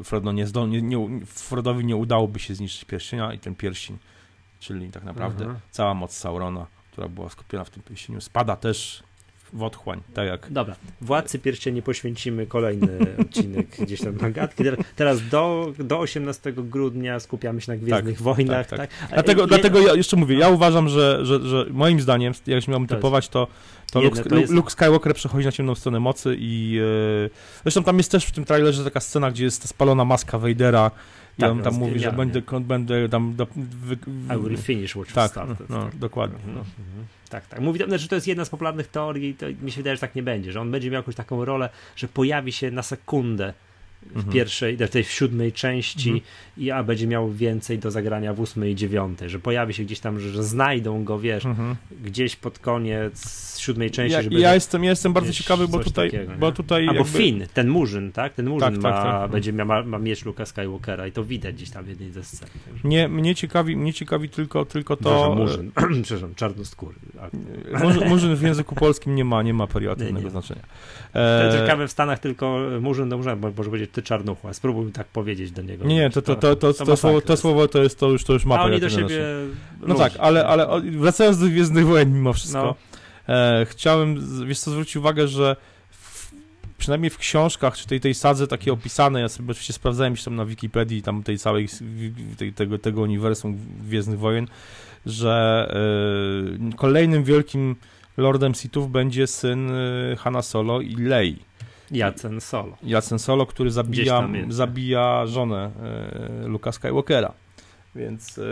Frodo 0.04 0.32
nie 0.32 0.46
zdol, 0.46 0.68
nie, 0.68 0.82
nie, 0.82 1.26
Frodowi 1.26 1.84
nie 1.84 1.96
udałoby 1.96 2.38
się 2.38 2.54
zniszczyć 2.54 2.84
pierścienia 2.84 3.32
i 3.32 3.38
ten 3.38 3.54
pierścień, 3.54 3.98
czyli 4.60 4.90
tak 4.90 5.04
naprawdę 5.04 5.46
Aha. 5.48 5.60
cała 5.70 5.94
moc 5.94 6.16
Saurona, 6.16 6.66
która 6.92 7.08
była 7.08 7.28
skupiona 7.28 7.64
w 7.64 7.70
tym 7.70 7.82
pierścieniu, 7.82 8.20
spada 8.20 8.56
też 8.56 9.02
w 9.52 9.62
otchłań, 9.62 10.00
tak 10.14 10.26
jak 10.26 10.52
Dobra, 10.52 10.76
Władcy 11.00 11.38
Pierścieni 11.38 11.82
poświęcimy 11.82 12.46
kolejny 12.46 12.88
odcinek 13.20 13.66
gdzieś 13.80 14.00
tam 14.00 14.16
na 14.16 14.30
gadki. 14.30 14.64
Ter- 14.64 14.84
Teraz 14.96 15.28
do, 15.28 15.72
do 15.78 15.98
18 15.98 16.52
grudnia 16.52 17.20
skupiamy 17.20 17.60
się 17.60 17.72
na 17.72 17.78
Gwiezdnych 17.78 18.14
Tak, 18.16 18.22
Wojnach. 18.22 18.66
tak, 18.66 18.78
Tak, 18.78 18.90
tak. 19.00 19.10
Dlatego, 19.12 19.40
je- 19.42 19.46
dlatego 19.48 19.78
ja 19.80 19.94
jeszcze 19.94 20.16
mówię, 20.16 20.38
ja 20.38 20.48
uważam, 20.48 20.88
że, 20.88 21.26
że, 21.26 21.40
że 21.40 21.66
moim 21.70 22.00
zdaniem, 22.00 22.32
jak 22.46 22.68
miałbym 22.68 22.88
To 22.88 22.94
jest- 22.94 23.00
typować, 23.00 23.28
to, 23.28 23.46
to, 23.93 24.01
Luke, 24.01 24.24
to 24.24 24.36
jest- 24.36 24.52
Luke 24.52 24.70
Skywalker 24.70 25.15
przechodzi 25.15 25.47
na 25.47 25.52
ciemną 25.52 25.74
stronę 25.74 26.01
mocy 26.01 26.36
i 26.39 26.78
e, 27.27 27.31
zresztą 27.62 27.85
tam 27.85 27.97
jest 27.98 28.10
też 28.10 28.24
w 28.27 28.31
tym 28.32 28.44
trailerze 28.44 28.85
taka 28.85 29.01
scena, 29.01 29.31
gdzie 29.31 29.44
jest 29.44 29.69
spalona 29.69 30.05
maska 30.05 30.39
Vadera 30.39 30.90
i 31.39 31.40
Tak, 31.40 31.51
on 31.51 31.62
tam 31.62 31.74
mówi, 31.74 32.01
że 32.01 32.12
będę, 32.12 32.43
będę 32.60 33.09
tam 33.09 33.36
do, 33.36 33.47
wy, 33.56 33.97
I 34.36 34.39
will 34.48 34.56
finish 34.59 34.90
what 34.90 35.09
you 35.09 35.15
tak, 35.15 35.31
started. 35.31 35.69
no, 35.69 35.90
dokładnie. 35.94 36.36
Mhm, 36.36 36.55
No. 36.55 36.60
mhm. 36.60 37.06
Tak, 37.28 37.47
tak. 37.47 37.60
Mówi, 37.60 37.81
że 37.97 38.09
to 38.09 38.15
jest 38.15 38.27
jedna 38.27 38.44
z 38.44 38.51
popularnych 38.51 38.86
teorii, 38.89 39.35
to 39.35 39.47
mi 39.62 39.70
się 39.73 39.77
wydaje, 39.77 39.97
że 39.97 40.01
tak 40.01 40.15
nie 40.15 40.23
będzie, 40.23 40.52
że 40.52 40.60
on 40.60 40.70
będzie 40.70 40.90
miał 40.90 40.98
jakąś 40.98 41.15
taką 41.15 41.44
rolę, 41.44 41.69
że 41.97 42.09
pojawi 42.09 42.52
się 42.52 42.70
na 42.70 42.82
sekundę 42.82 43.52
w 44.14 44.32
pierwszej, 44.32 44.76
w 44.76 44.89
tej 44.90 45.05
w 45.05 45.10
siódmej 45.10 45.52
części 45.52 46.09
Mhm. 46.10 46.24
i 46.56 46.70
a 46.70 46.82
będzie 46.82 47.06
miał 47.06 47.30
więcej 47.30 47.78
do 47.78 47.90
zagrania 47.90 48.35
w 48.35 48.40
ósmej 48.40 48.72
i 48.72 48.74
dziewiątej, 48.76 49.30
że 49.30 49.39
pojawi 49.39 49.74
się 49.74 49.85
gdzieś 49.85 50.01
tam, 50.01 50.20
że, 50.20 50.30
że 50.30 50.44
znajdą 50.44 51.05
go, 51.05 51.18
wiesz, 51.18 51.44
Mhm. 51.47 51.76
gdzieś 52.05 52.36
pod 52.36 52.59
koniec 52.59 53.59
siódmej 53.59 53.90
części, 53.90 54.12
Ja, 54.14 54.22
że 54.22 54.28
ja, 54.30 54.55
jestem, 54.55 54.85
ja 54.85 54.90
jestem 54.90 55.12
bardzo 55.12 55.32
ciekawy, 55.32 55.68
bo 55.68 55.78
tutaj, 55.78 56.10
takiego, 56.10 56.32
nie? 56.32 56.39
bo 56.39 56.52
tutaj 56.52 56.89
Albo 56.89 57.01
jakby- 57.01 57.18
Finn, 57.18 57.47
ten 57.55 57.68
murzyn, 57.68 58.12
tak? 58.12 58.35
Ten 58.35 58.47
murzyn 58.48 58.74
Tak, 58.74 58.82
tak, 58.82 59.05
ma, 59.05 59.20
tak. 59.20 59.30
będzie 59.30 59.52
miał, 59.52 59.66
ma, 59.66 59.82
ma 59.82 59.98
miecz 59.98 60.24
Luka 60.24 60.47
Skywalkera 60.47 61.06
i 61.06 61.12
to 61.12 61.24
widać 61.24 61.55
gdzieś 61.55 61.70
tam 61.70 61.85
w 61.85 61.89
jednej 61.89 62.10
ze 62.10 62.24
scen. 62.24 62.48
Także- 62.82 63.09
Mnie, 63.09 63.35
ciekawi, 63.35 63.76
mnie 63.76 63.93
ciekawi 63.93 64.28
tylko, 64.28 64.64
tylko 64.64 64.97
to... 64.97 65.35
Murzyn, 65.35 65.70
przepraszam, 66.02 66.35
czarnoskóry. 66.35 66.94
A- 67.20 67.26
e, 67.76 67.85
Murzyn, 67.85 68.09
murzyn 68.09 68.36
w 68.36 68.43
języku 68.43 68.74
polskim 68.74 69.14
nie 69.14 69.24
ma, 69.24 69.43
nie 69.43 69.55
ma 69.55 69.64
Nie, 69.64 69.68
periodycznego 69.68 70.20
nie. 70.24 70.30
znaczenia. 70.30 70.62
E, 71.14 71.59
ciekawe 71.60 71.89
w 71.89 71.90
Stanach 71.90 72.18
tylko 72.18 72.59
murzyn 72.80 73.09
do 73.09 73.16
murzyn, 73.16 73.40
bo 73.40 73.48
może 73.56 73.70
powiedzieć 73.70 73.90
ty 73.98 74.02
czarnuchła. 74.02 74.52
Spróbuj 74.52 74.92
tak 74.92 75.06
powiedzieć 75.06 75.50
do 75.50 75.62
niego. 75.62 75.84
nie, 75.84 75.94
nie, 75.94 76.10
to, 76.10 76.22
to, 76.22 76.36
to, 76.36 76.56
to, 76.56 76.72
to, 76.72 76.74
słowo, 76.74 76.90
masakra 76.90 77.20
to 77.20 77.36
słowo 77.36 77.68
to 77.68 77.82
jest 77.82 77.98
to 77.98 78.08
już, 78.10 78.24
to 78.24 78.32
już 78.32 78.44
ma 78.44 78.58
A 78.58 78.62
oni 78.62 78.80
do 78.80 78.90
siebie... 78.90 79.20
No 79.86 79.94
tak, 79.94 80.12
ale, 80.18 80.46
ale 80.46 80.68
o- 80.68 80.80
wracając 80.80 81.38
do 81.38 81.46
Gwiezdnych 81.46 81.86
Wojen 81.86 82.12
mimo 82.12 82.32
wszystko, 82.32 82.76
No. 83.28 83.34
e, 83.34 83.66
chciałem, 83.66 84.26
wiesz 84.46 84.58
co, 84.60 84.70
zwrócić 84.70 84.96
uwagę, 84.96 85.28
że 85.28 85.56
w, 85.90 86.32
przynajmniej 86.78 87.10
w 87.10 87.18
książkach, 87.18 87.76
czy 87.76 87.86
tej, 87.86 88.00
tej 88.00 88.14
sadze 88.14 88.46
takiej 88.46 88.72
opisanej, 88.72 89.22
ja 89.22 89.28
sobie 89.28 89.50
oczywiście 89.50 89.72
sprawdzałem 89.72 90.16
się 90.16 90.24
tam 90.24 90.36
na 90.36 90.44
Wikipedii, 90.44 91.02
tam 91.02 91.22
tej 91.22 91.38
całej, 91.38 91.68
tej, 92.36 92.52
tego, 92.52 92.78
tego 92.78 93.00
uniwersum 93.00 93.58
Gwiezdnych 93.88 94.18
Wojen, 94.18 94.46
że 95.06 95.68
e, 96.72 96.76
kolejnym 96.76 97.24
wielkim 97.24 97.76
Lordem 98.16 98.54
Sithów 98.54 98.90
będzie 98.90 99.26
syn 99.26 99.70
e, 99.70 100.16
Hanna 100.16 100.42
Solo 100.42 100.80
i 100.80 100.96
Lei. 100.96 101.47
Jacen 101.90 102.40
Solo. 102.40 102.77
Jacen 102.82 103.19
Solo, 103.19 103.47
który 103.47 103.70
zabija, 103.70 104.28
zabija 104.48 105.27
żonę 105.27 105.70
e, 106.44 106.48
Luka 106.48 106.73
Skywalkera. 106.73 107.32
Więc 107.94 108.39
e, 108.39 108.43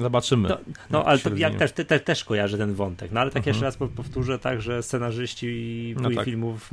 zobaczymy. 0.00 0.48
No, 0.48 0.58
No, 0.90 1.04
ale 1.04 1.18
to 1.18 1.34
ja 1.36 1.50
też, 1.50 1.72
te, 1.72 1.84
te, 1.84 2.00
też 2.00 2.24
kojarzę 2.24 2.58
ten 2.58 2.74
wątek. 2.74 3.12
No 3.12 3.20
ale 3.20 3.30
tak 3.30 3.36
Mhm. 3.36 3.50
jeszcze 3.54 3.64
raz 3.64 3.76
po- 3.76 3.88
powtórzę, 3.88 4.38
tak, 4.38 4.62
że 4.62 4.82
scenarzyści 4.82 5.94
No 6.00 6.10
tak. 6.10 6.24
filmów 6.24 6.70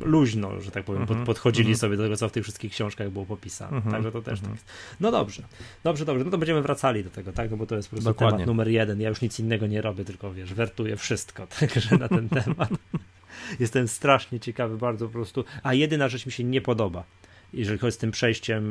luźno, 0.00 0.60
że 0.60 0.70
tak 0.70 0.84
powiem, 0.84 1.00
pod, 1.02 1.10
Mhm. 1.10 1.26
podchodzili 1.26 1.68
Mhm. 1.68 1.78
sobie 1.78 1.96
do 1.96 2.02
tego, 2.02 2.16
co 2.16 2.28
w 2.28 2.32
tych 2.32 2.42
wszystkich 2.44 2.72
książkach 2.72 3.10
było 3.10 3.26
popisane. 3.26 3.76
Mhm. 3.76 3.92
Także 3.94 4.12
to 4.12 4.22
też 4.22 4.38
Mhm. 4.38 4.42
tak 4.42 4.52
jest. 4.66 4.66
No 5.00 5.10
dobrze, 5.10 5.42
dobrze, 5.84 6.04
dobrze. 6.04 6.24
No 6.24 6.30
to 6.30 6.38
będziemy 6.38 6.62
wracali 6.62 7.04
do 7.04 7.10
tego, 7.10 7.32
tak? 7.32 7.50
No 7.50 7.56
bo 7.56 7.66
to 7.66 7.76
jest 7.76 7.88
po 7.88 7.96
prostu 7.96 8.10
Dokładnie. 8.10 8.38
temat 8.38 8.46
numer 8.46 8.68
jeden. 8.68 9.00
Ja 9.00 9.08
już 9.08 9.20
nic 9.20 9.40
innego 9.40 9.66
nie 9.66 9.82
robię, 9.82 10.04
tylko 10.04 10.32
wiesz, 10.34 10.54
wertuję 10.54 10.96
wszystko, 10.96 11.46
także 11.60 11.98
na 11.98 12.08
ten 12.08 12.28
temat. 12.28 12.68
Jestem 13.60 13.88
strasznie 13.88 14.40
ciekawy, 14.40 14.76
bardzo 14.78 15.06
po 15.06 15.12
prostu. 15.12 15.44
A 15.62 15.74
jedyna 15.74 16.08
rzecz 16.08 16.26
mi 16.26 16.32
się 16.32 16.44
nie 16.44 16.60
podoba. 16.60 17.04
Jeżeli 17.54 17.78
chodzi 17.78 17.94
z 17.94 17.98
tym 17.98 18.10
przejściem 18.10 18.64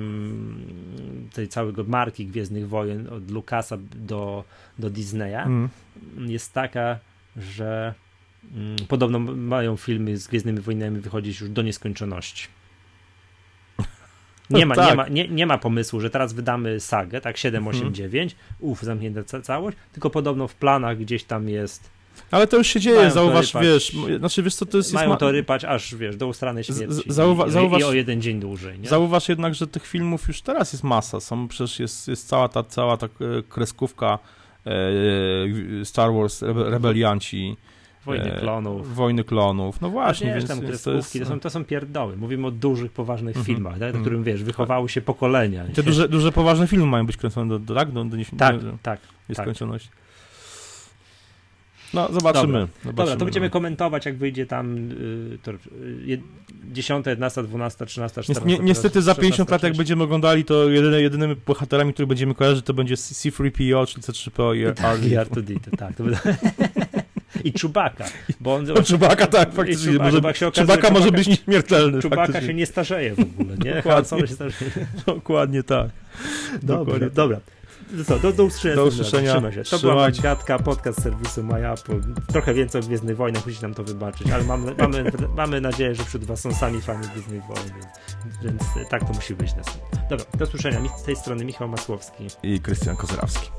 tej 1.34 1.47
całego 1.47 1.84
marki 1.84 2.26
Gwiezdnych 2.26 2.69
Wojen 2.69 3.07
od 3.10 3.31
Lucasa 3.31 3.77
do, 3.95 4.43
do 4.80 4.89
Disneya, 4.89 5.43
Mm. 5.45 5.69
jest 6.18 6.53
taka, 6.53 6.99
że 7.38 7.93
mm, 8.55 8.76
podobno 8.88 9.19
mają 9.19 9.77
filmy 9.77 10.18
z 10.18 10.27
Gwiezdnymi 10.27 10.60
Wojnami 10.60 10.99
wychodzić 10.99 11.41
już 11.41 11.49
do 11.49 11.61
nieskończoności. 11.61 12.47
Nie 14.49 14.65
ma, 14.65 14.76
nie, 14.76 14.81
Tak. 14.81 14.95
ma, 14.97 15.07
nie, 15.07 15.27
nie 15.27 15.45
ma 15.45 15.57
pomysłu, 15.57 15.99
że 15.99 16.10
teraz 16.10 16.34
wydamy 16.34 16.80
sagę, 16.80 17.22
tak 17.22 17.38
7, 17.38 17.68
8, 17.68 17.77
Mhm. 17.77 17.93
9, 17.95 18.35
uf, 18.60 18.81
zamknięta 18.81 19.23
ca- 19.23 19.41
całość, 19.41 19.77
tylko 19.93 20.10
podobno 20.10 20.47
w 20.47 20.55
planach 20.55 20.97
gdzieś 20.97 21.23
tam 21.23 21.49
jest, 21.49 21.89
Ale 22.34 22.47
to 22.47 22.57
już 22.57 22.68
się 22.68 22.80
dzieje, 22.80 22.95
Mają 22.97 23.07
to 23.10 23.14
zauważ, 23.14 23.53
wiesz, 23.61 23.91
znaczy 24.19 24.43
wiesz 24.43 24.55
co, 24.55 24.65
to 24.65 24.77
jest... 24.77 24.88
jest 24.89 24.93
mają 24.93 25.10
ma- 25.10 25.18
to 25.18 25.31
rypać 25.31 25.65
aż, 25.65 25.95
wiesz, 25.95 26.15
do 26.18 26.27
ustranej 26.27 26.64
Z- 26.64 26.77
śmierci 26.77 27.10
zauwa- 27.10 27.49
zauważ- 27.49 27.80
i 27.80 27.84
o 27.84 27.93
jeden 27.93 28.22
dzień 28.22 28.39
dłużej, 28.39 28.80
nie? 28.80 28.88
Zauważ 28.89 29.30
jednak, 29.30 29.55
że 29.55 29.68
tych 29.68 29.88
filmów 29.88 30.27
już 30.27 30.41
teraz 30.41 30.73
jest 30.73 30.84
masa. 30.84 31.19
Są 31.19 31.47
przecież 31.47 31.80
jest, 31.80 32.07
jest 32.07 32.27
cała 32.27 32.47
ta 32.49 32.64
cała 32.64 32.97
ta 32.97 33.05
e, 33.05 33.10
kreskówka 33.49 34.19
e, 35.81 35.85
Star 35.85 36.14
Wars, 36.14 36.41
rebe, 36.41 36.69
rebelianci, 36.69 37.57
Wojny 38.05 38.34
e, 38.34 38.39
klonów. 38.39 38.95
Wojny 38.95 39.23
klonów. 39.23 39.81
No 39.81 39.89
właśnie, 39.89 40.27
Wiesz, 40.27 40.35
więc 40.38 40.47
tam 40.49 40.64
jest, 40.64 40.84
to, 40.85 41.26
są, 41.26 41.39
to 41.39 41.49
są 41.49 41.65
pierdoły. 41.65 42.18
Mówimy 42.18 42.47
o 42.47 42.51
dużych, 42.51 42.91
poważnych 42.91 43.38
Mhm, 43.38 43.45
filmach, 43.45 43.73
tak, 43.73 43.80
na 43.81 43.85
mhm. 43.88 44.03
którym, 44.03 44.23
wiesz, 44.23 44.43
wychowały 44.43 44.89
się 44.89 45.01
pokolenia. 45.01 45.65
Te 45.76 45.84
duże, 45.84 46.10
duże, 46.10 46.31
poważne 46.31 46.68
filmy 46.68 46.85
mają 46.85 47.05
być 47.05 47.18
kręcone 47.18 47.49
do, 47.49 47.60
do, 47.60 47.76
tak? 47.76 47.91
do, 47.91 48.03
do, 48.05 48.18
nieś- 48.18 48.38
Tak, 48.38 48.60
do 48.60 48.72
tak. 48.84 48.99
nieskończoności. 49.30 49.89
No, 51.94 52.07
zobaczymy. 52.14 52.60
zobaczymy 52.60 52.94
Dobra, 52.94 53.15
to 53.15 53.26
będziemy 53.26 53.45
no. 53.48 53.52
komentować, 53.52 54.06
jak 54.06 54.18
wyjdzie 54.18 54.45
tam 54.45 54.91
y, 54.91 55.38
to, 55.44 55.52
y, 55.52 55.57
je- 56.06 56.18
10, 56.72 57.06
11, 57.07 57.44
12, 57.44 57.86
13, 57.86 58.24
14. 58.24 58.45
Ni- 58.45 58.65
Niestety 58.65 59.02
za 59.02 59.15
50 59.15 59.49
lat, 59.49 59.64
jak 59.64 59.70
16, 59.70 59.78
będziemy 59.78 60.03
oglądali, 60.03 60.45
to 60.45 60.70
jedyne, 60.70 61.02
jedynymi 61.02 61.36
bohaterami, 61.45 61.94
które 61.94 62.07
będziemy 62.07 62.36
kojarzyć, 62.36 62.65
to 62.65 62.74
będzie 62.74 62.95
C3PO, 62.95 63.88
czyli 63.88 64.02
C3PO 64.02 64.72
i 64.72 64.76
Tak, 64.76 65.03
i 65.03 65.10
R2. 65.10 65.26
R2D2, 65.26 65.78
tak. 65.78 65.95
To 65.95 66.03
będą... 66.03 66.20
I 67.44 67.53
Czubaka, 67.53 68.06
bo 68.40 68.56
on... 68.56 68.65
Czubaka, 68.86 69.28
tak, 69.28 69.53
faktycznie. 69.53 69.91
Czubaka, 69.94 70.11
może, 70.11 70.48
okazuje, 70.48 70.52
Czubaka 70.52 70.90
może 70.94 71.11
być 71.11 71.28
nieśmiertelny. 71.28 72.02
Czubaka 72.02 72.41
się 72.41 72.53
nie 72.53 72.65
starzeje 72.65 73.15
w 73.15 73.20
ogóle, 73.20 73.57
nie? 73.57 73.74
Dokładnie. 73.76 74.18
Dokładnie 75.06 75.64
tak. 75.64 75.90
Dobra, 76.64 76.78
Dokładnie. 76.86 77.10
dobra. 77.10 77.40
Co, 78.07 78.20
do, 78.20 78.34
do 78.34 78.44
usłyszenia. 78.44 78.76
Do 78.76 78.86
usłyszenia. 78.86 79.32
Trzymaj 79.32 79.53
się. 79.53 79.64
To 79.64 79.80
była. 79.80 79.95
Magatka, 79.95 80.60
podcast 80.60 81.03
serwisu 81.03 81.44
MyApple. 81.44 81.99
Trochę 82.28 82.53
więcej 82.53 82.82
o 82.82 82.84
Gwiezdnych 82.84 83.18
Wojnach, 83.18 83.45
musicie 83.45 83.61
nam 83.61 83.74
to 83.74 83.84
wybaczyć, 83.84 84.32
ale 84.32 84.44
mamy, 84.44 84.76
mamy, 84.82 85.11
mamy 85.36 85.61
nadzieję, 85.61 85.95
że 85.95 86.03
wśród 86.03 86.26
was 86.26 86.40
są 86.40 86.53
sami 86.53 86.82
fani 86.82 87.07
Gwiezdnych 87.07 87.44
Wojen, 87.44 87.74
więc, 87.74 87.86
więc 88.44 88.90
tak 88.90 89.07
to 89.07 89.14
musi 89.14 89.36
być 89.36 89.56
następnie. 89.56 89.99
Dobra, 90.10 90.26
do 90.38 90.45
usłyszenia. 90.45 90.80
Z 90.98 91.03
tej 91.03 91.15
strony 91.15 91.45
Michał 91.45 91.68
Masłowski. 91.68 92.28
I 92.44 92.60
Krystian 92.60 92.95
Kozerawski. 92.95 93.49